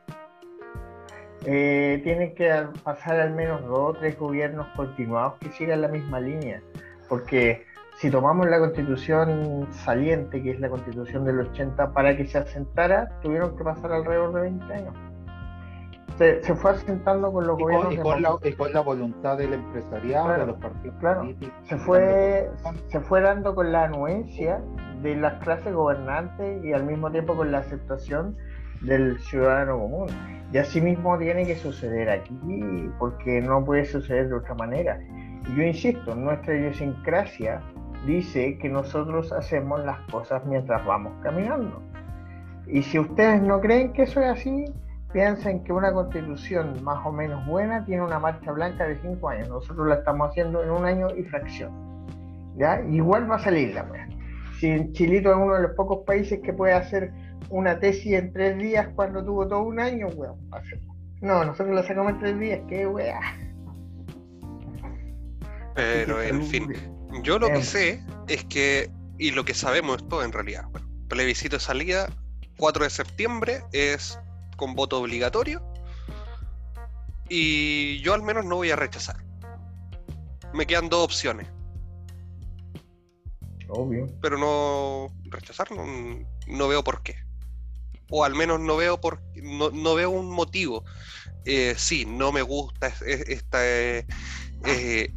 eh, 1.44 2.00
tienen 2.04 2.34
que 2.34 2.52
pasar 2.84 3.20
al 3.20 3.32
menos 3.32 3.62
dos 3.62 3.78
o 3.78 3.92
tres 3.94 4.18
gobiernos 4.18 4.66
continuados 4.76 5.34
que 5.40 5.50
sigan 5.50 5.80
la 5.82 5.88
misma 5.88 6.20
línea. 6.20 6.62
Porque 7.08 7.64
si 7.98 8.10
tomamos 8.10 8.48
la 8.48 8.58
constitución 8.58 9.66
saliente, 9.70 10.42
que 10.42 10.52
es 10.52 10.60
la 10.60 10.68
constitución 10.68 11.24
del 11.24 11.40
80, 11.40 11.92
para 11.92 12.16
que 12.16 12.26
se 12.26 12.38
asentara, 12.38 13.18
tuvieron 13.22 13.56
que 13.56 13.64
pasar 13.64 13.92
alrededor 13.92 14.32
de 14.34 14.40
20 14.42 14.74
años. 14.74 14.94
Se, 16.18 16.42
se 16.42 16.54
fue 16.54 16.72
asentando 16.72 17.32
con 17.32 17.46
los 17.46 17.58
Y 17.58 17.62
gobiernos 17.62 17.86
con, 17.86 17.92
y 17.94 17.96
de 17.96 18.02
con 18.02 18.22
la, 18.22 18.30
Montoro. 18.30 18.50
y 18.50 18.54
con 18.56 18.72
la 18.74 18.80
voluntad 18.80 19.38
del 19.38 19.54
empresariado, 19.54 20.26
Claro, 20.26 20.40
de 20.42 20.46
los 20.52 20.56
partidos 20.58 20.96
claro. 21.00 21.20
políticos. 21.20 21.54
se 21.64 21.76
fue, 21.78 22.50
se 22.88 23.00
fue 23.00 23.20
dando 23.22 23.54
con 23.54 23.72
la 23.72 23.84
anuencia 23.84 24.60
de 25.02 25.16
las 25.16 25.42
clases 25.42 25.72
gobernantes 25.72 26.62
y 26.62 26.74
al 26.74 26.84
mismo 26.84 27.10
tiempo 27.10 27.34
con 27.34 27.50
la 27.50 27.58
aceptación 27.58 28.36
del 28.82 29.18
ciudadano 29.20 29.78
común. 29.78 30.08
Y 30.52 30.58
así 30.58 30.80
mismo 30.80 31.16
tiene 31.18 31.46
que 31.46 31.54
suceder 31.56 32.10
aquí, 32.10 32.90
porque 32.98 33.40
no 33.40 33.64
puede 33.64 33.84
suceder 33.84 34.28
de 34.28 34.34
otra 34.34 34.54
manera. 34.54 34.98
Yo 35.56 35.62
insisto, 35.62 36.14
nuestra 36.14 36.56
idiosincrasia 36.56 37.60
dice 38.06 38.58
que 38.58 38.68
nosotros 38.68 39.32
hacemos 39.32 39.84
las 39.84 40.00
cosas 40.10 40.44
mientras 40.46 40.84
vamos 40.84 41.12
caminando. 41.22 41.82
Y 42.66 42.82
si 42.82 42.98
ustedes 42.98 43.42
no 43.42 43.60
creen 43.60 43.92
que 43.92 44.02
eso 44.02 44.20
es 44.20 44.26
así, 44.26 44.64
piensen 45.12 45.64
que 45.64 45.72
una 45.72 45.92
constitución 45.92 46.82
más 46.82 47.04
o 47.04 47.12
menos 47.12 47.44
buena 47.46 47.84
tiene 47.84 48.02
una 48.02 48.18
marcha 48.18 48.52
blanca 48.52 48.86
de 48.86 48.96
cinco 48.96 49.28
años. 49.28 49.48
Nosotros 49.48 49.88
la 49.88 49.96
estamos 49.96 50.30
haciendo 50.30 50.62
en 50.62 50.70
un 50.70 50.84
año 50.84 51.08
y 51.16 51.22
fracción. 51.24 51.72
¿Ya? 52.56 52.80
Igual 52.82 53.30
va 53.30 53.36
a 53.36 53.40
salir 53.40 53.74
la 53.74 53.84
wea. 53.84 54.08
Si 54.58 54.68
en 54.68 54.92
Chilito 54.92 55.30
es 55.30 55.36
uno 55.36 55.54
de 55.54 55.62
los 55.62 55.72
pocos 55.72 56.04
países 56.04 56.40
que 56.40 56.52
puede 56.52 56.74
hacer 56.74 57.12
una 57.48 57.78
tesis 57.80 58.12
en 58.12 58.32
tres 58.32 58.58
días 58.58 58.88
cuando 58.94 59.24
tuvo 59.24 59.46
todo 59.48 59.62
un 59.62 59.80
año, 59.80 60.08
weón. 60.08 60.38
No, 61.20 61.44
nosotros 61.44 61.74
la 61.74 61.82
sacamos 61.82 62.12
en 62.12 62.18
tres 62.20 62.38
días, 62.38 62.60
qué 62.68 62.86
wea. 62.86 63.20
Pero 65.74 66.22
en 66.22 66.42
fin, 66.44 66.72
yo 67.22 67.38
lo 67.38 67.48
que 67.48 67.62
sé 67.62 68.02
es 68.28 68.44
que, 68.44 68.90
y 69.18 69.30
lo 69.30 69.44
que 69.44 69.54
sabemos 69.54 69.98
es 69.98 70.08
todo 70.08 70.24
en 70.24 70.32
realidad, 70.32 70.64
bueno, 70.70 70.88
plebiscito 71.08 71.56
de 71.56 71.60
salida, 71.60 72.08
4 72.58 72.84
de 72.84 72.90
septiembre, 72.90 73.62
es 73.72 74.18
con 74.56 74.74
voto 74.74 75.00
obligatorio, 75.00 75.62
y 77.28 78.00
yo 78.00 78.14
al 78.14 78.22
menos 78.22 78.44
no 78.44 78.56
voy 78.56 78.70
a 78.70 78.76
rechazar. 78.76 79.16
Me 80.52 80.66
quedan 80.66 80.88
dos 80.88 81.04
opciones, 81.04 81.46
Obvio. 83.68 84.06
pero 84.20 84.36
no 84.36 85.06
rechazar 85.30 85.70
no, 85.70 85.84
no 86.46 86.68
veo 86.68 86.82
por 86.82 87.02
qué. 87.02 87.29
O 88.10 88.24
al 88.24 88.34
menos 88.34 88.60
no 88.60 88.76
veo 88.76 89.00
por 89.00 89.20
no, 89.36 89.70
no 89.70 89.94
veo 89.94 90.10
un 90.10 90.30
motivo. 90.30 90.84
Eh, 91.44 91.74
sí, 91.76 92.04
no 92.06 92.32
me 92.32 92.42
gusta 92.42 92.88
es- 92.88 93.02
es- 93.02 93.28
esta 93.28 93.58
eh, 93.66 94.06
eh, 94.64 95.14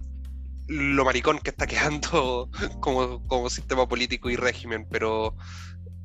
lo 0.68 1.04
maricón 1.04 1.40
que 1.40 1.50
está 1.50 1.68
quedando 1.68 2.50
como, 2.80 3.26
como 3.28 3.50
sistema 3.50 3.88
político 3.88 4.30
y 4.30 4.36
régimen, 4.36 4.86
pero 4.90 5.36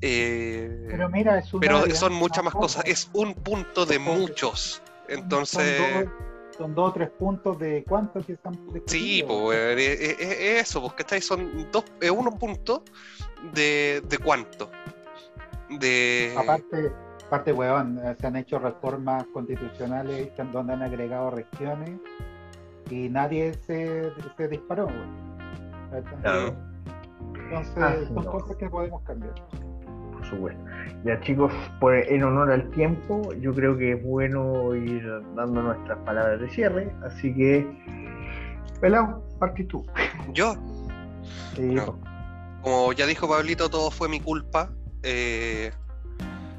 eh, 0.01 0.87
Pero 0.91 1.09
mira, 1.09 1.39
es 1.39 1.51
pero 1.61 1.95
son 1.95 2.13
muchas 2.15 2.45
más 2.45 2.55
cosa. 2.55 2.83
cosas. 2.83 2.93
Es 2.93 3.11
un 3.13 3.35
punto 3.35 3.87
de 3.87 3.99
muchos. 3.99 4.83
Entonces, 5.09 6.07
Son 6.57 6.75
dos, 6.75 6.91
o 6.91 6.93
tres 6.93 7.11
puntos 7.11 7.59
de 7.59 7.85
cuántos 7.85 8.27
que 8.27 8.33
están 8.33 8.59
sí, 8.87 9.23
pues 9.27 9.79
eh, 9.79 10.17
eh, 10.19 10.59
eso, 10.61 10.83
porque 10.83 11.03
estáis 11.03 11.25
son 11.25 11.71
dos, 11.71 11.85
eh, 12.01 12.11
uno 12.11 12.37
punto 12.37 12.83
de, 13.55 14.03
de 14.09 14.19
cuánto. 14.19 14.71
De 15.79 16.35
Aparte, 16.39 16.93
aparte, 17.27 17.53
weón, 17.53 17.99
eh, 18.03 18.17
se 18.21 18.27
han 18.27 18.37
hecho 18.37 18.59
reformas 18.59 19.27
constitucionales 19.35 20.31
donde 20.53 20.73
han 20.73 20.83
agregado 20.83 21.31
regiones 21.31 21.91
y 22.91 23.09
nadie 23.11 23.53
se, 23.67 24.11
se 24.37 24.49
disparó, 24.49 24.87
weón. 24.87 25.29
Entonces, 25.93 26.55
Ah, 27.77 27.95
son 28.07 28.15
no. 28.25 28.31
cosas 28.31 28.57
que 28.57 28.69
podemos 28.69 29.03
cambiar. 29.03 29.35
Por 30.13 30.25
supuesto. 30.27 30.61
Ya 31.05 31.21
chicos, 31.21 31.53
por, 31.81 31.95
en 31.95 32.23
honor 32.25 32.51
al 32.53 32.69
tiempo, 32.71 33.33
yo 33.35 33.55
creo 33.55 33.77
que 33.79 33.93
es 33.93 34.03
bueno 34.03 34.75
ir 34.75 35.03
dando 35.35 35.63
nuestras 35.63 35.99
palabras 36.01 36.41
de 36.41 36.49
cierre, 36.51 36.93
así 37.05 37.33
que, 37.35 37.67
pelado, 38.81 39.25
partí 39.39 39.65
tú. 39.65 39.85
yo, 40.33 40.55
Sí, 41.55 41.63
No. 41.63 41.99
como 42.63 42.93
ya 42.93 43.07
dijo 43.07 43.29
Pablito, 43.29 43.69
todo 43.69 43.91
fue 43.91 44.09
mi 44.09 44.21
culpa. 44.21 44.71
Eh, 45.03 45.71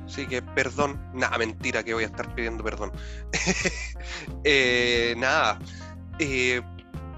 así 0.06 0.28
que 0.28 0.42
perdón. 0.42 1.00
Nada, 1.14 1.38
mentira 1.38 1.84
que 1.84 1.94
voy 1.94 2.04
a 2.04 2.08
estar 2.08 2.34
pidiendo 2.36 2.64
perdón. 2.64 2.92
Eh, 4.44 5.14
nada. 5.18 5.60
eh, 6.20 6.62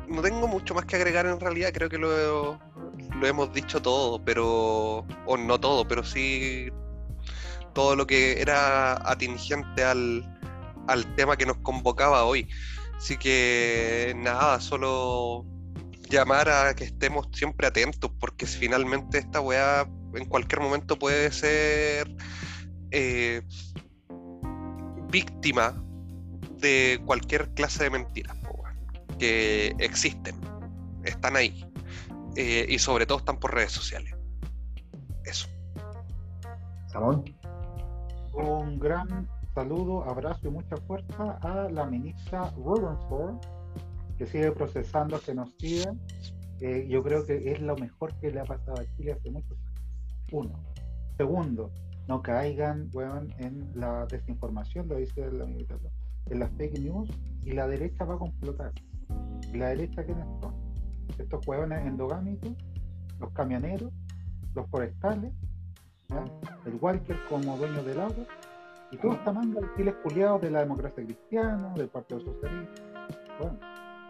no 0.07 0.21
tengo 0.21 0.47
mucho 0.47 0.73
más 0.75 0.85
que 0.85 0.95
agregar 0.95 1.25
en 1.25 1.39
realidad. 1.39 1.71
Creo 1.73 1.89
que 1.89 1.97
lo, 1.97 2.59
lo 3.19 3.27
hemos 3.27 3.53
dicho 3.53 3.81
todo, 3.81 4.23
pero. 4.23 5.05
O 5.25 5.37
no 5.37 5.59
todo, 5.59 5.87
pero 5.87 6.03
sí 6.03 6.69
todo 7.73 7.95
lo 7.95 8.05
que 8.07 8.41
era 8.41 8.93
atingente 9.09 9.83
al, 9.83 10.23
al 10.87 11.15
tema 11.15 11.37
que 11.37 11.45
nos 11.45 11.57
convocaba 11.57 12.25
hoy. 12.25 12.49
Así 12.97 13.17
que 13.17 14.13
nada, 14.17 14.59
solo 14.59 15.45
llamar 16.09 16.49
a 16.49 16.75
que 16.75 16.83
estemos 16.83 17.27
siempre 17.33 17.67
atentos, 17.67 18.11
porque 18.19 18.45
finalmente 18.45 19.17
esta 19.19 19.39
weá 19.41 19.87
en 20.13 20.25
cualquier 20.25 20.61
momento 20.61 20.97
puede 20.97 21.31
ser 21.31 22.13
eh, 22.91 23.41
víctima 25.09 25.83
de 26.59 27.01
cualquier 27.05 27.53
clase 27.53 27.85
de 27.85 27.89
mentiras 27.89 28.37
que 29.21 29.75
existen, 29.77 30.35
están 31.03 31.35
ahí, 31.35 31.63
eh, 32.35 32.65
y 32.67 32.79
sobre 32.79 33.05
todo 33.05 33.19
están 33.19 33.39
por 33.39 33.53
redes 33.53 33.71
sociales. 33.71 34.15
Eso. 35.23 35.47
Samón. 36.87 37.23
Un 38.33 38.79
gran 38.79 39.29
saludo, 39.53 40.03
abrazo 40.09 40.47
y 40.47 40.49
mucha 40.49 40.75
fuerza 40.87 41.37
a 41.41 41.69
la 41.69 41.85
ministra 41.85 42.49
Rutherford, 42.57 43.35
que 44.17 44.25
sigue 44.25 44.51
procesando 44.53 45.19
genocidio. 45.19 45.95
Eh, 46.61 46.87
yo 46.89 47.03
creo 47.03 47.23
que 47.23 47.51
es 47.51 47.61
lo 47.61 47.75
mejor 47.75 48.15
que 48.19 48.31
le 48.31 48.39
ha 48.39 48.45
pasado 48.45 48.81
a 48.81 48.95
Chile 48.97 49.13
hace 49.13 49.29
muchos 49.29 49.51
años. 49.51 49.60
Uno. 50.31 50.51
Segundo, 51.17 51.71
no 52.07 52.21
caigan 52.21 52.89
weón, 52.93 53.33
en 53.37 53.71
la 53.75 54.05
desinformación, 54.05 54.87
lo 54.87 54.95
dice 54.95 55.31
la 55.31 55.45
ministra, 55.45 55.77
en 56.29 56.39
las 56.39 56.51
fake 56.51 56.79
news, 56.79 57.09
y 57.43 57.51
la 57.51 57.67
derecha 57.67 58.05
va 58.05 58.15
a 58.15 58.17
complotar. 58.17 58.71
¿Y 59.53 59.57
la 59.57 59.69
derecha 59.69 60.03
quiénes 60.03 60.25
son? 60.41 60.55
Estos 61.17 61.45
huevones 61.45 61.85
endogámicos, 61.85 62.53
los 63.19 63.31
camioneros, 63.33 63.91
los 64.55 64.67
forestales, 64.69 65.33
el 66.65 66.75
Walker 66.81 67.17
como 67.29 67.57
dueño 67.57 67.83
del 67.83 67.99
agua, 67.99 68.25
y 68.91 68.97
toda 68.97 69.15
esta 69.15 69.31
manga 69.31 69.61
de 69.61 69.67
chiles 69.75 69.95
culiados 70.03 70.41
de 70.41 70.51
la 70.51 70.59
democracia 70.59 71.03
cristiana, 71.03 71.73
del 71.75 71.87
Partido 71.87 72.19
Socialista. 72.21 72.81
Bueno, 73.39 73.59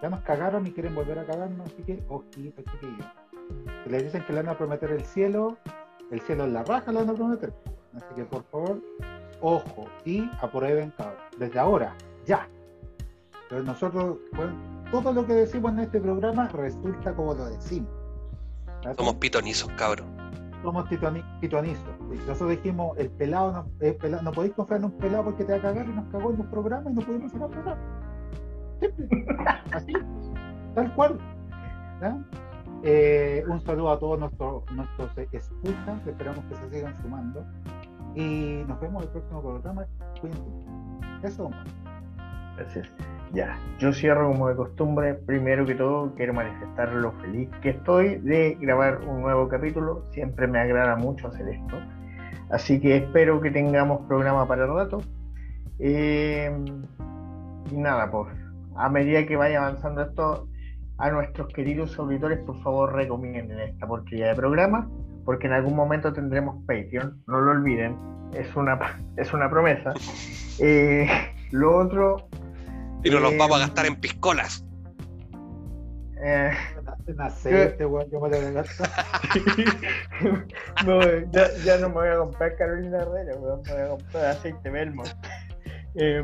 ya 0.01 0.09
nos 0.09 0.21
cagaron 0.21 0.65
y 0.65 0.71
quieren 0.71 0.95
volver 0.95 1.19
a 1.19 1.25
cagarnos, 1.25 1.67
así 1.67 1.83
que 1.83 2.03
ojito, 2.09 2.61
chiquillos. 2.63 3.05
Si 3.83 3.89
les 3.89 4.03
dicen 4.03 4.23
que 4.25 4.33
le 4.33 4.41
van 4.41 4.55
a 4.55 4.57
prometer 4.57 4.91
el 4.91 5.03
cielo, 5.05 5.57
el 6.11 6.21
cielo 6.21 6.43
en 6.43 6.53
la 6.53 6.63
raja 6.63 6.91
le 6.91 6.99
van 6.99 7.09
a 7.09 7.13
prometer. 7.13 7.53
Así 7.95 8.15
que 8.15 8.25
por 8.25 8.43
favor, 8.43 8.81
ojo 9.41 9.85
y 10.05 10.29
aprueben 10.41 10.91
cabrón. 10.97 11.17
Desde 11.37 11.59
ahora, 11.59 11.95
ya. 12.25 12.47
Pero 13.49 13.63
nosotros, 13.63 14.17
bueno, 14.33 14.53
todo 14.91 15.11
lo 15.13 15.25
que 15.25 15.33
decimos 15.33 15.71
en 15.73 15.79
este 15.79 15.99
programa 15.99 16.47
resulta 16.49 17.13
como 17.13 17.33
lo 17.33 17.45
decimos. 17.45 17.89
Somos 18.97 19.15
pitonizos, 19.15 19.69
cabros. 19.73 20.07
somos. 20.63 20.85
Y 20.91 21.47
Nosotros 22.27 22.49
dijimos, 22.49 22.97
el 22.97 23.09
pelado 23.11 23.51
no, 23.51 23.65
el 23.79 23.95
pelado, 23.95 24.23
no 24.23 24.31
podéis 24.31 24.53
confiar 24.53 24.79
en 24.79 24.85
un 24.85 24.91
pelado 24.97 25.25
porque 25.25 25.43
te 25.43 25.53
va 25.53 25.59
a 25.59 25.61
cagar 25.61 25.87
y 25.87 25.93
nos 25.93 26.05
cagó 26.07 26.31
en 26.31 26.41
un 26.41 26.49
programa 26.49 26.89
y 26.89 26.93
no 26.93 27.01
pudimos 27.01 27.31
hacer 27.31 27.41
un 27.41 27.51
programa. 27.51 27.81
Simple. 28.79 29.09
Así, 29.71 29.93
tal 30.75 30.95
cual. 30.95 31.19
¿Ya? 32.01 32.17
Eh, 32.83 33.43
un 33.47 33.61
saludo 33.61 33.91
a 33.91 33.99
todos 33.99 34.19
nuestros, 34.19 34.63
nuestros 34.71 35.17
eh, 35.17 35.27
escuchas, 35.31 36.07
esperamos 36.07 36.43
que 36.45 36.55
se 36.55 36.69
sigan 36.71 36.95
sumando. 37.01 37.45
Y 38.15 38.63
nos 38.67 38.79
vemos 38.81 39.03
en 39.03 39.07
el 39.07 39.13
próximo 39.13 39.41
programa. 39.41 39.85
Cuídense. 40.19 41.27
Eso. 41.27 41.49
Gracias. 42.57 42.91
Ya, 43.33 43.57
yo 43.79 43.93
cierro 43.93 44.31
como 44.31 44.49
de 44.49 44.55
costumbre. 44.55 45.13
Primero 45.13 45.65
que 45.65 45.75
todo, 45.75 46.13
quiero 46.15 46.33
manifestar 46.33 46.91
lo 46.93 47.13
feliz 47.13 47.49
que 47.61 47.69
estoy 47.69 48.17
de 48.17 48.57
grabar 48.59 49.01
un 49.07 49.21
nuevo 49.21 49.47
capítulo. 49.47 50.03
Siempre 50.11 50.47
me 50.47 50.59
agrada 50.59 50.95
mucho 50.97 51.27
hacer 51.27 51.47
esto. 51.47 51.77
Así 52.49 52.81
que 52.81 52.97
espero 52.97 53.39
que 53.39 53.51
tengamos 53.51 54.05
programa 54.07 54.47
para 54.47 54.65
el 54.65 54.73
rato. 54.73 55.01
Eh, 55.79 56.53
y 57.71 57.77
nada, 57.77 58.11
pues, 58.11 58.27
a 58.75 58.89
medida 58.89 59.25
que 59.25 59.37
vaya 59.37 59.65
avanzando 59.65 60.01
esto, 60.01 60.47
a 61.01 61.09
nuestros 61.11 61.47
queridos 61.53 61.97
auditores, 61.99 62.39
por 62.39 62.61
favor, 62.61 62.93
recomienden 62.93 63.59
esta 63.59 63.87
porquería 63.87 64.27
de 64.27 64.35
programa, 64.35 64.87
porque 65.25 65.47
en 65.47 65.53
algún 65.53 65.75
momento 65.75 66.13
tendremos 66.13 66.63
Patreon, 66.67 67.21
no 67.27 67.41
lo 67.41 67.51
olviden, 67.51 67.97
es 68.33 68.55
una, 68.55 68.79
es 69.17 69.33
una 69.33 69.49
promesa. 69.49 69.93
Eh, 70.63 71.07
lo 71.51 71.75
otro, 71.77 72.27
Y 73.03 73.09
nos 73.09 73.21
los 73.21 73.31
Eh, 73.31 73.37
vamos 73.39 73.57
a 73.57 73.59
gastar 73.61 73.87
en 73.87 73.95
piscolas. 73.95 74.63
eh, 76.23 76.51
En 77.07 77.19
aceite, 77.19 77.83
weón, 77.85 78.05
yo 78.11 78.19
me 78.21 78.29
lo 78.29 78.37
voy 78.37 78.45
a 78.47 78.51
gastar. 78.51 78.89
no, 80.85 80.99
ya, 81.31 81.47
ya 81.65 81.77
no 81.79 81.87
me 81.89 81.95
voy 81.95 82.07
a 82.09 82.17
comprar 82.17 82.55
Carolina 82.57 82.97
Herrera, 82.99 83.35
weón, 83.39 83.61
me 83.65 83.73
voy 83.73 83.81
a 83.81 83.87
comprar 83.89 84.25
aceite 84.25 84.69
Belmont. 84.69 85.09
Eh, 85.95 86.23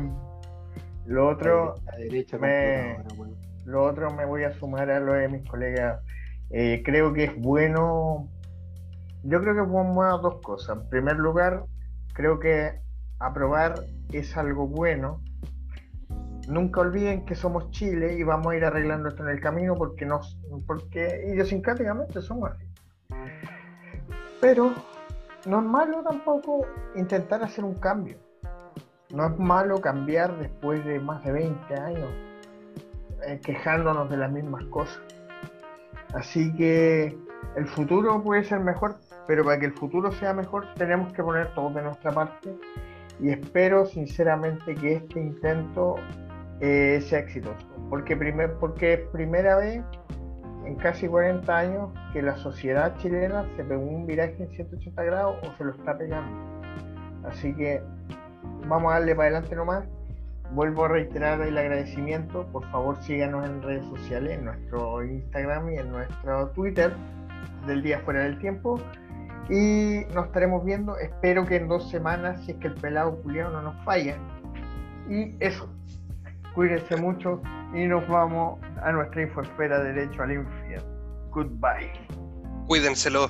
lo 1.06 1.28
otro, 1.30 1.74
A 1.88 1.92
la 1.92 1.98
derecha, 1.98 2.38
me- 2.38 2.96
computadora, 2.96 3.14
weón. 3.20 3.47
Lo 3.68 3.84
otro 3.84 4.10
me 4.10 4.24
voy 4.24 4.44
a 4.44 4.52
sumar 4.52 4.90
a 4.90 4.98
lo 4.98 5.12
de 5.12 5.28
mis 5.28 5.46
colegas. 5.46 6.02
Eh, 6.50 6.82
creo 6.84 7.12
que 7.12 7.24
es 7.24 7.36
bueno, 7.36 8.26
yo 9.22 9.40
creo 9.42 9.54
que 9.54 9.60
es 9.60 9.68
bueno 9.68 10.18
dos 10.18 10.40
cosas. 10.42 10.78
En 10.78 10.88
primer 10.88 11.16
lugar, 11.16 11.64
creo 12.14 12.38
que 12.40 12.80
aprobar 13.18 13.74
es 14.10 14.36
algo 14.38 14.66
bueno. 14.66 15.20
Nunca 16.48 16.80
olviden 16.80 17.26
que 17.26 17.34
somos 17.34 17.70
Chile 17.70 18.14
y 18.18 18.22
vamos 18.22 18.52
a 18.52 18.56
ir 18.56 18.64
arreglando 18.64 19.10
esto 19.10 19.22
en 19.22 19.28
el 19.28 19.40
camino 19.40 19.74
porque 19.74 20.06
nos, 20.06 20.40
porque 20.66 21.26
idiosincráticamente 21.28 22.22
somos 22.22 22.52
así. 22.52 22.64
Pero 24.40 24.72
no 25.44 25.58
es 25.58 25.66
malo 25.66 26.02
tampoco 26.02 26.66
intentar 26.96 27.42
hacer 27.42 27.64
un 27.64 27.74
cambio. 27.74 28.16
No 29.10 29.26
es 29.26 29.38
malo 29.38 29.78
cambiar 29.82 30.38
después 30.38 30.82
de 30.86 31.00
más 31.00 31.22
de 31.22 31.32
20 31.32 31.74
años 31.74 32.27
eh, 33.26 33.40
quejándonos 33.42 34.10
de 34.10 34.16
las 34.16 34.30
mismas 34.30 34.64
cosas. 34.66 35.00
Así 36.14 36.54
que 36.54 37.16
el 37.56 37.66
futuro 37.66 38.22
puede 38.22 38.44
ser 38.44 38.60
mejor, 38.60 38.96
pero 39.26 39.44
para 39.44 39.58
que 39.58 39.66
el 39.66 39.72
futuro 39.72 40.10
sea 40.12 40.32
mejor 40.32 40.66
tenemos 40.74 41.12
que 41.12 41.22
poner 41.22 41.52
todo 41.54 41.70
de 41.70 41.82
nuestra 41.82 42.12
parte 42.12 42.54
y 43.20 43.30
espero 43.30 43.86
sinceramente 43.86 44.74
que 44.74 44.94
este 44.94 45.20
intento 45.20 45.96
eh, 46.60 47.00
sea 47.02 47.20
exitoso, 47.20 47.66
porque, 47.90 48.16
primer, 48.16 48.54
porque 48.54 48.94
es 48.94 49.00
primera 49.10 49.56
vez 49.56 49.82
en 50.64 50.76
casi 50.76 51.08
40 51.08 51.56
años 51.56 51.90
que 52.12 52.22
la 52.22 52.36
sociedad 52.36 52.96
chilena 52.98 53.46
se 53.56 53.64
pegó 53.64 53.82
un 53.82 54.06
viraje 54.06 54.36
en 54.38 54.50
180 54.50 55.02
grados 55.02 55.36
o 55.42 55.56
se 55.56 55.64
lo 55.64 55.72
está 55.72 55.96
pegando. 55.96 56.30
Así 57.24 57.54
que 57.54 57.82
vamos 58.66 58.90
a 58.92 58.98
darle 58.98 59.14
para 59.14 59.28
adelante 59.28 59.56
nomás. 59.56 59.84
Vuelvo 60.52 60.86
a 60.86 60.88
reiterar 60.88 61.40
el 61.42 61.58
agradecimiento. 61.58 62.46
Por 62.46 62.68
favor, 62.70 63.02
síganos 63.02 63.46
en 63.46 63.62
redes 63.62 63.84
sociales, 63.86 64.38
en 64.38 64.46
nuestro 64.46 65.04
Instagram 65.04 65.72
y 65.72 65.78
en 65.78 65.90
nuestro 65.90 66.48
Twitter 66.50 66.92
del 67.66 67.82
día 67.82 68.00
fuera 68.00 68.22
del 68.22 68.38
tiempo. 68.38 68.80
Y 69.50 70.04
nos 70.14 70.26
estaremos 70.26 70.64
viendo. 70.64 70.96
Espero 70.98 71.46
que 71.46 71.56
en 71.56 71.68
dos 71.68 71.90
semanas, 71.90 72.42
si 72.44 72.52
es 72.52 72.58
que 72.58 72.68
el 72.68 72.74
pelado 72.74 73.20
culiao 73.22 73.50
no 73.50 73.62
nos 73.62 73.84
falla. 73.84 74.16
Y 75.08 75.34
eso. 75.40 75.68
Cuídense 76.54 76.96
mucho 76.96 77.40
y 77.74 77.86
nos 77.86 78.06
vamos 78.08 78.58
a 78.82 78.90
nuestra 78.92 79.22
infosfera 79.22 79.82
derecho 79.82 80.22
al 80.22 80.32
infierno. 80.32 80.88
Goodbye. 81.30 81.92
Cuídenselo. 82.66 83.28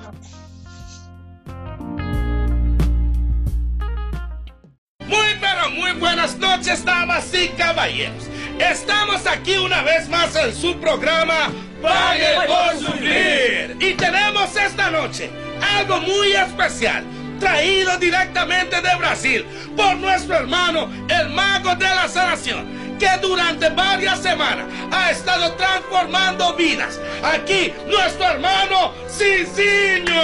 Muy 5.67 5.93
buenas 5.93 6.37
noches, 6.39 6.85
damas 6.85 7.33
y 7.35 7.49
caballeros. 7.49 8.25
Estamos 8.59 9.27
aquí 9.27 9.57
una 9.57 9.83
vez 9.83 10.09
más 10.09 10.35
en 10.37 10.55
su 10.55 10.79
programa 10.79 11.51
Pague 11.83 12.37
por 12.47 12.79
Sufrir. 12.79 13.77
Y 13.81 13.95
tenemos 13.95 14.55
esta 14.57 14.91
noche 14.91 15.31
algo 15.77 16.01
muy 16.01 16.33
especial, 16.33 17.05
traído 17.41 17.97
directamente 17.99 18.81
de 18.81 18.97
Brasil 18.97 19.45
por 19.77 19.97
nuestro 19.97 20.37
hermano, 20.37 20.91
el 21.09 21.29
mago 21.31 21.75
de 21.75 21.89
la 21.89 22.09
sanación 22.09 22.79
que 22.99 23.09
durante 23.23 23.69
varias 23.71 24.21
semanas 24.21 24.67
ha 24.91 25.11
estado 25.11 25.53
transformando 25.53 26.55
vidas. 26.55 27.01
Aquí, 27.23 27.73
nuestro 27.87 28.25
hermano 28.27 28.93
Cicinho. 29.09 30.23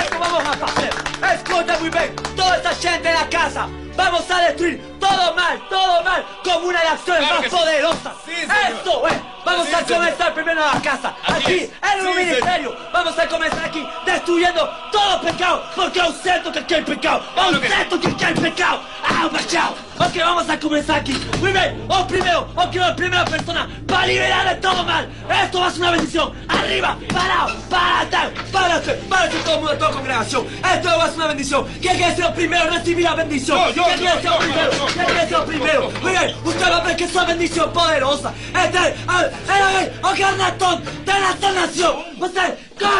Esto 0.00 0.18
vamos 0.18 0.44
a 0.44 0.64
hacer. 0.64 0.90
Escucha 1.34 1.78
muy 1.78 1.88
bien, 1.88 2.14
toda 2.36 2.56
esta 2.56 2.74
gente 2.74 3.08
en 3.08 3.14
la 3.14 3.28
casa. 3.30 3.68
Vamos 3.96 4.28
a 4.30 4.40
destruir 4.42 4.98
todo 4.98 5.34
mal, 5.34 5.60
todo 5.68 6.02
mal, 6.02 6.24
como 6.42 6.66
una 6.68 6.78
de 6.80 6.84
las 6.84 6.94
acciones 6.94 7.20
Claro 7.22 7.34
más 7.36 7.44
que 7.44 7.50
sí. 7.50 7.56
poderosas. 7.56 8.12
Sí. 8.26 8.32
Esto 8.32 9.06
es, 9.08 9.14
vamos 9.44 9.66
Sí, 9.68 9.74
a 9.74 9.78
señor. 9.84 9.98
comenzar 10.02 10.34
primero 10.34 10.60
en 10.66 10.74
la 10.74 10.82
casa, 10.82 11.14
aquí, 11.26 11.70
en 11.92 12.06
el 12.06 12.14
ministerio. 12.14 12.76
Vamos 12.92 13.18
a 13.18 13.28
comenzar 13.28 13.64
aquí 13.64 13.86
destruyendo 14.04 14.68
todo 14.90 15.20
pecado, 15.20 15.64
porque 15.76 15.98
yo 16.00 16.12
siento 16.12 16.50
que 16.52 16.58
aquí 16.58 16.74
hay 16.74 16.82
pecado. 16.82 17.22
Yo 17.52 17.60
siento 17.60 18.00
que 18.00 18.08
aquí 18.08 18.24
hay 18.24 18.34
pecado. 18.34 18.80
¡Ah, 19.06 19.28
pecado! 19.30 19.74
Ok, 20.06 20.16
vamos 20.18 20.48
a 20.50 20.60
comenzar 20.60 21.00
aquí. 21.00 21.12
Muy 21.40 21.50
bien, 21.50 21.82
oh 21.88 22.06
primero, 22.06 22.46
oh 22.54 22.68
quiero 22.70 22.88
la 22.88 22.96
primera 22.96 23.24
persona 23.24 23.68
para 23.86 24.06
liberar 24.06 24.54
de 24.54 24.60
todo 24.60 24.84
mal. 24.84 25.08
Esto 25.42 25.60
va 25.60 25.68
a 25.68 25.70
ser 25.70 25.80
una 25.80 25.90
bendición. 25.92 26.32
Arriba, 26.46 26.98
parado, 27.12 27.56
párate, 27.70 28.40
párate, 28.52 28.92
párate 29.08 29.36
todo 29.38 29.54
el 29.54 29.60
mundo, 29.60 29.78
toda 29.78 29.90
congregación. 29.92 30.46
Esto 30.46 30.88
va 30.98 31.04
a 31.04 31.06
ser 31.06 31.16
una 31.16 31.26
bendición. 31.28 31.66
¿Quién 31.80 31.96
quiere 31.96 32.16
ser 32.16 32.26
el 32.26 32.32
primero 32.34 32.70
recibir 32.70 33.04
la 33.04 33.14
bendición? 33.14 33.58
¿Quién 33.72 33.84
quiere 33.98 34.20
ser 34.20 34.32
el 34.32 34.38
primero? 34.38 34.70
¿Quién 34.92 35.04
quiere 35.06 35.28
ser 35.28 35.38
el 35.38 35.44
primero? 35.44 35.90
Muy 36.02 36.10
bien, 36.10 36.36
usted 36.44 36.70
va 36.70 36.76
a 36.76 36.80
ver 36.84 36.96
que 36.96 37.04
es 37.04 37.14
una 37.14 37.24
bendición 37.24 37.72
poderosa. 37.72 38.34
Este 38.62 38.78
es 38.78 38.84
el, 38.84 39.84
el 39.84 39.92
oh 40.02 40.14
carnatón 40.18 40.84
de 40.84 41.12
la 41.12 41.36
sanación. 41.40 41.96
Usted, 42.20 42.58
¡Gol! 42.78 42.90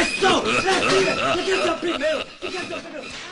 ¡Eso! 0.00 0.44
¡Recibe! 0.44 1.16
¿Quién 1.34 1.44
quiere 1.44 1.62
ser 1.62 1.68
el 1.68 1.74
primero? 1.74 2.24
¿Quién 2.40 2.52
quiere 2.52 2.66
ser 2.68 2.76
el 2.76 2.82
primero? 2.82 3.23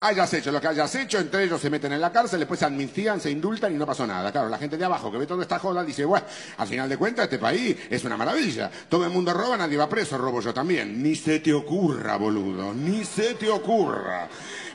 Hayas 0.00 0.32
hecho 0.32 0.52
lo 0.52 0.60
que 0.60 0.68
hayas 0.68 0.94
hecho, 0.94 1.18
entre 1.18 1.42
ellos 1.42 1.60
se 1.60 1.70
meten 1.70 1.92
en 1.92 2.00
la 2.00 2.12
cárcel, 2.12 2.38
después 2.38 2.60
se 2.60 2.66
amnistían, 2.66 3.20
se 3.20 3.32
indultan 3.32 3.74
y 3.74 3.76
no 3.76 3.84
pasó 3.84 4.06
nada. 4.06 4.30
Claro, 4.30 4.48
la 4.48 4.56
gente 4.56 4.76
de 4.76 4.84
abajo 4.84 5.10
que 5.10 5.18
ve 5.18 5.26
toda 5.26 5.42
esta 5.42 5.58
joda 5.58 5.82
dice, 5.82 6.04
bueno, 6.04 6.24
al 6.56 6.68
final 6.68 6.88
de 6.88 6.96
cuentas 6.96 7.24
este 7.24 7.40
país 7.40 7.76
es 7.90 8.04
una 8.04 8.16
maravilla. 8.16 8.70
Todo 8.88 9.04
el 9.04 9.10
mundo 9.10 9.34
roba, 9.34 9.56
nadie 9.56 9.76
va 9.76 9.88
preso, 9.88 10.16
robo 10.16 10.40
yo 10.40 10.54
también. 10.54 11.02
Ni 11.02 11.16
se 11.16 11.40
te 11.40 11.52
ocurra, 11.52 12.16
boludo, 12.16 12.72
ni 12.72 13.04
se 13.04 13.34
te 13.34 13.50
ocurra. 13.50 14.28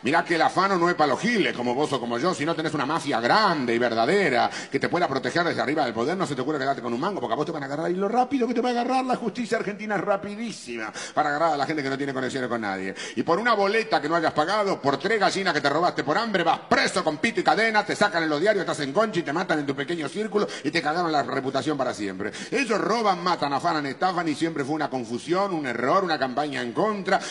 Mirá 0.03 0.25
que 0.25 0.35
el 0.35 0.41
afano 0.41 0.77
no 0.77 0.89
es 0.89 0.95
para 0.95 1.13
los 1.13 1.21
giles, 1.21 1.55
como 1.55 1.73
vos 1.73 1.93
o 1.93 1.99
como 1.99 2.17
yo, 2.17 2.33
si 2.33 2.45
no 2.45 2.53
tenés 2.55 2.73
una 2.73 2.85
mafia 2.85 3.21
grande 3.21 3.73
y 3.73 3.79
verdadera 3.79 4.49
que 4.69 4.79
te 4.79 4.89
pueda 4.89 5.07
proteger 5.07 5.45
desde 5.45 5.61
arriba 5.61 5.85
del 5.85 5.93
poder, 5.93 6.17
no 6.17 6.27
se 6.27 6.35
te 6.35 6.41
ocurre 6.41 6.59
quedarte 6.59 6.81
con 6.81 6.93
un 6.93 6.99
mango, 6.99 7.21
porque 7.21 7.33
a 7.33 7.37
vos 7.37 7.45
te 7.45 7.53
van 7.53 7.63
a 7.63 7.67
agarrar 7.67 7.89
y 7.89 7.95
lo 7.95 8.09
rápido 8.09 8.45
que 8.45 8.53
te 8.53 8.59
va 8.59 8.69
a 8.69 8.71
agarrar 8.73 9.05
la 9.05 9.15
justicia 9.15 9.57
argentina 9.57 9.95
es 9.95 10.01
rapidísima 10.01 10.91
para 11.13 11.29
agarrar 11.29 11.53
a 11.53 11.57
la 11.57 11.65
gente 11.65 11.81
que 11.81 11.89
no 11.89 11.97
tiene 11.97 12.13
conexiones 12.13 12.49
con 12.49 12.59
nadie. 12.59 12.93
Y 13.15 13.23
por 13.23 13.39
una 13.39 13.53
boleta 13.53 14.01
que 14.01 14.09
no 14.09 14.15
hayas 14.15 14.33
pagado, 14.33 14.81
por 14.81 14.97
tres 14.97 15.19
gallinas 15.19 15.53
que 15.53 15.61
te 15.61 15.69
robaste 15.69 16.03
por 16.03 16.17
hambre, 16.17 16.43
vas 16.43 16.59
preso 16.67 17.01
con 17.01 17.17
pito 17.17 17.39
y 17.39 17.43
cadena, 17.43 17.85
te 17.85 17.95
sacan 17.95 18.23
en 18.23 18.29
los 18.29 18.41
diarios, 18.41 18.61
estás 18.61 18.81
en 18.81 18.91
concha 18.91 19.21
y 19.21 19.23
te 19.23 19.31
matan 19.31 19.59
en 19.59 19.65
tu 19.65 19.73
pequeño 19.73 20.09
círculo 20.09 20.47
y 20.65 20.71
te 20.71 20.81
cagaron 20.81 21.13
la 21.13 21.23
reputación 21.23 21.77
para 21.77 21.93
siempre. 21.93 22.33
Ellos 22.51 22.79
roban, 22.81 23.23
matan, 23.23 23.53
afanan, 23.53 23.85
estafan 23.85 24.27
y 24.27 24.35
siempre 24.35 24.65
fue 24.65 24.75
una 24.75 24.89
confusión, 24.89 25.53
un 25.53 25.65
error, 25.65 26.03
una 26.03 26.19
campaña 26.19 26.61
en 26.61 26.73
contra. 26.73 27.21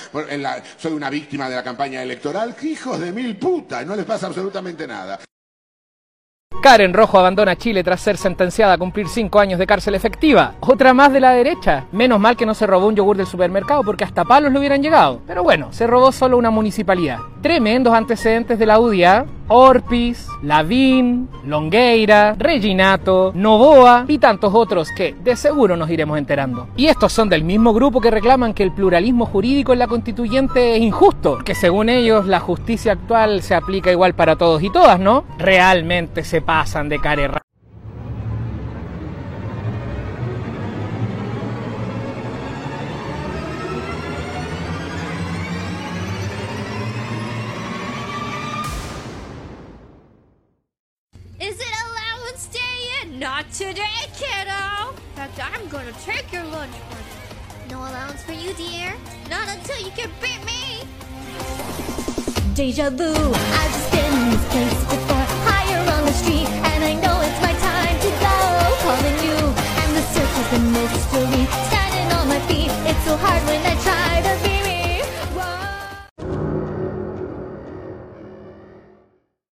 Soy 0.79 0.93
una 0.93 1.11
víctima 1.11 1.51
de 1.51 1.57
la 1.57 1.63
campaña 1.63 2.03
electoral. 2.03 2.57
¡Qué 2.63 2.69
hijos 2.69 3.01
de 3.01 3.11
mil 3.11 3.37
putas! 3.37 3.85
No 3.85 3.97
les 3.97 4.05
pasa 4.05 4.29
absolutamente 4.29 4.87
nada. 4.87 5.19
Karen 6.63 6.95
Rojo 6.95 7.19
abandona 7.19 7.57
Chile 7.57 7.83
tras 7.83 8.01
ser 8.01 8.17
sentenciada 8.17 8.75
a 8.75 8.79
cumplir 8.79 9.09
5 9.09 9.41
años 9.41 9.59
de 9.59 9.67
cárcel 9.67 9.97
efectiva. 9.97 10.55
Otra 10.61 10.95
más 10.95 11.13
de 11.13 11.19
la 11.19 11.33
derecha. 11.33 11.87
Menos 11.91 12.21
mal 12.21 12.37
que 12.37 12.47
no 12.47 12.55
se 12.55 12.69
robó 12.69 12.87
un 12.87 12.95
yogur 12.95 13.17
del 13.17 13.27
supermercado 13.27 13.83
porque 13.83 14.05
hasta 14.05 14.25
palos 14.25 14.53
le 14.53 14.61
hubieran 14.61 14.81
llegado. 14.81 15.23
Pero 15.27 15.43
bueno, 15.43 15.73
se 15.73 15.89
robó 15.89 16.13
solo 16.13 16.39
una 16.39 16.51
municipalidad. 16.51 17.19
Tremendos 17.43 17.93
antecedentes 17.93 18.59
de 18.59 18.67
la 18.67 18.79
UDIA. 18.79 19.27
Orpis, 19.49 20.27
Lavín, 20.43 21.29
Longueira, 21.45 22.35
Reginato, 22.39 23.33
Novoa 23.35 24.07
y 24.09 24.17
tantos 24.17 24.55
otros 24.55 24.89
que 24.97 25.15
de 25.23 25.37
seguro 25.37 25.77
nos 25.77 25.91
iremos 25.91 26.17
enterando. 26.17 26.69
Y 26.75 26.87
estos 26.87 27.13
son 27.13 27.29
del 27.29 27.45
mismo 27.45 27.75
grupo 27.75 28.01
que 28.01 28.11
reclaman 28.11 28.55
que 28.55 28.63
el 28.63 28.73
pluralismo 28.73 29.27
jurídico 29.27 29.75
en 29.75 29.81
la 29.81 29.89
constituyente 29.89 30.77
es 30.77 30.83
injusto, 30.83 31.39
que 31.45 31.55
según 31.55 31.91
ellos 31.91 32.27
la 32.27 32.41
justicia 32.41 32.93
actual 32.93 33.43
se 33.43 33.55
aplica 33.55 33.91
igual 33.91 34.15
para 34.15 34.37
todos 34.37 34.63
y 34.63 34.71
todas, 34.71 34.99
¿no? 34.99 35.25
Realmente 35.37 36.25
se 36.25 36.41
pasan 36.41 36.89
de 36.89 36.99
carerra. 36.99 37.42
Take 56.05 56.33
your 56.33 56.45
lunch 56.45 56.73
money. 56.91 57.71
No 57.71 57.79
allowance 57.79 58.23
for 58.25 58.33
you, 58.33 58.53
dear. 58.55 58.93
Not 59.31 59.49
until 59.49 59.79
you 59.79 59.93
can 59.93 60.11
beat 60.21 60.45
me. 60.45 60.83
Deja 62.55 62.91
vu. 62.91 63.13
I've 63.13 63.73
just 63.73 63.91
been 63.93 64.15
in 64.15 64.31
this 64.31 64.45
place 64.51 65.02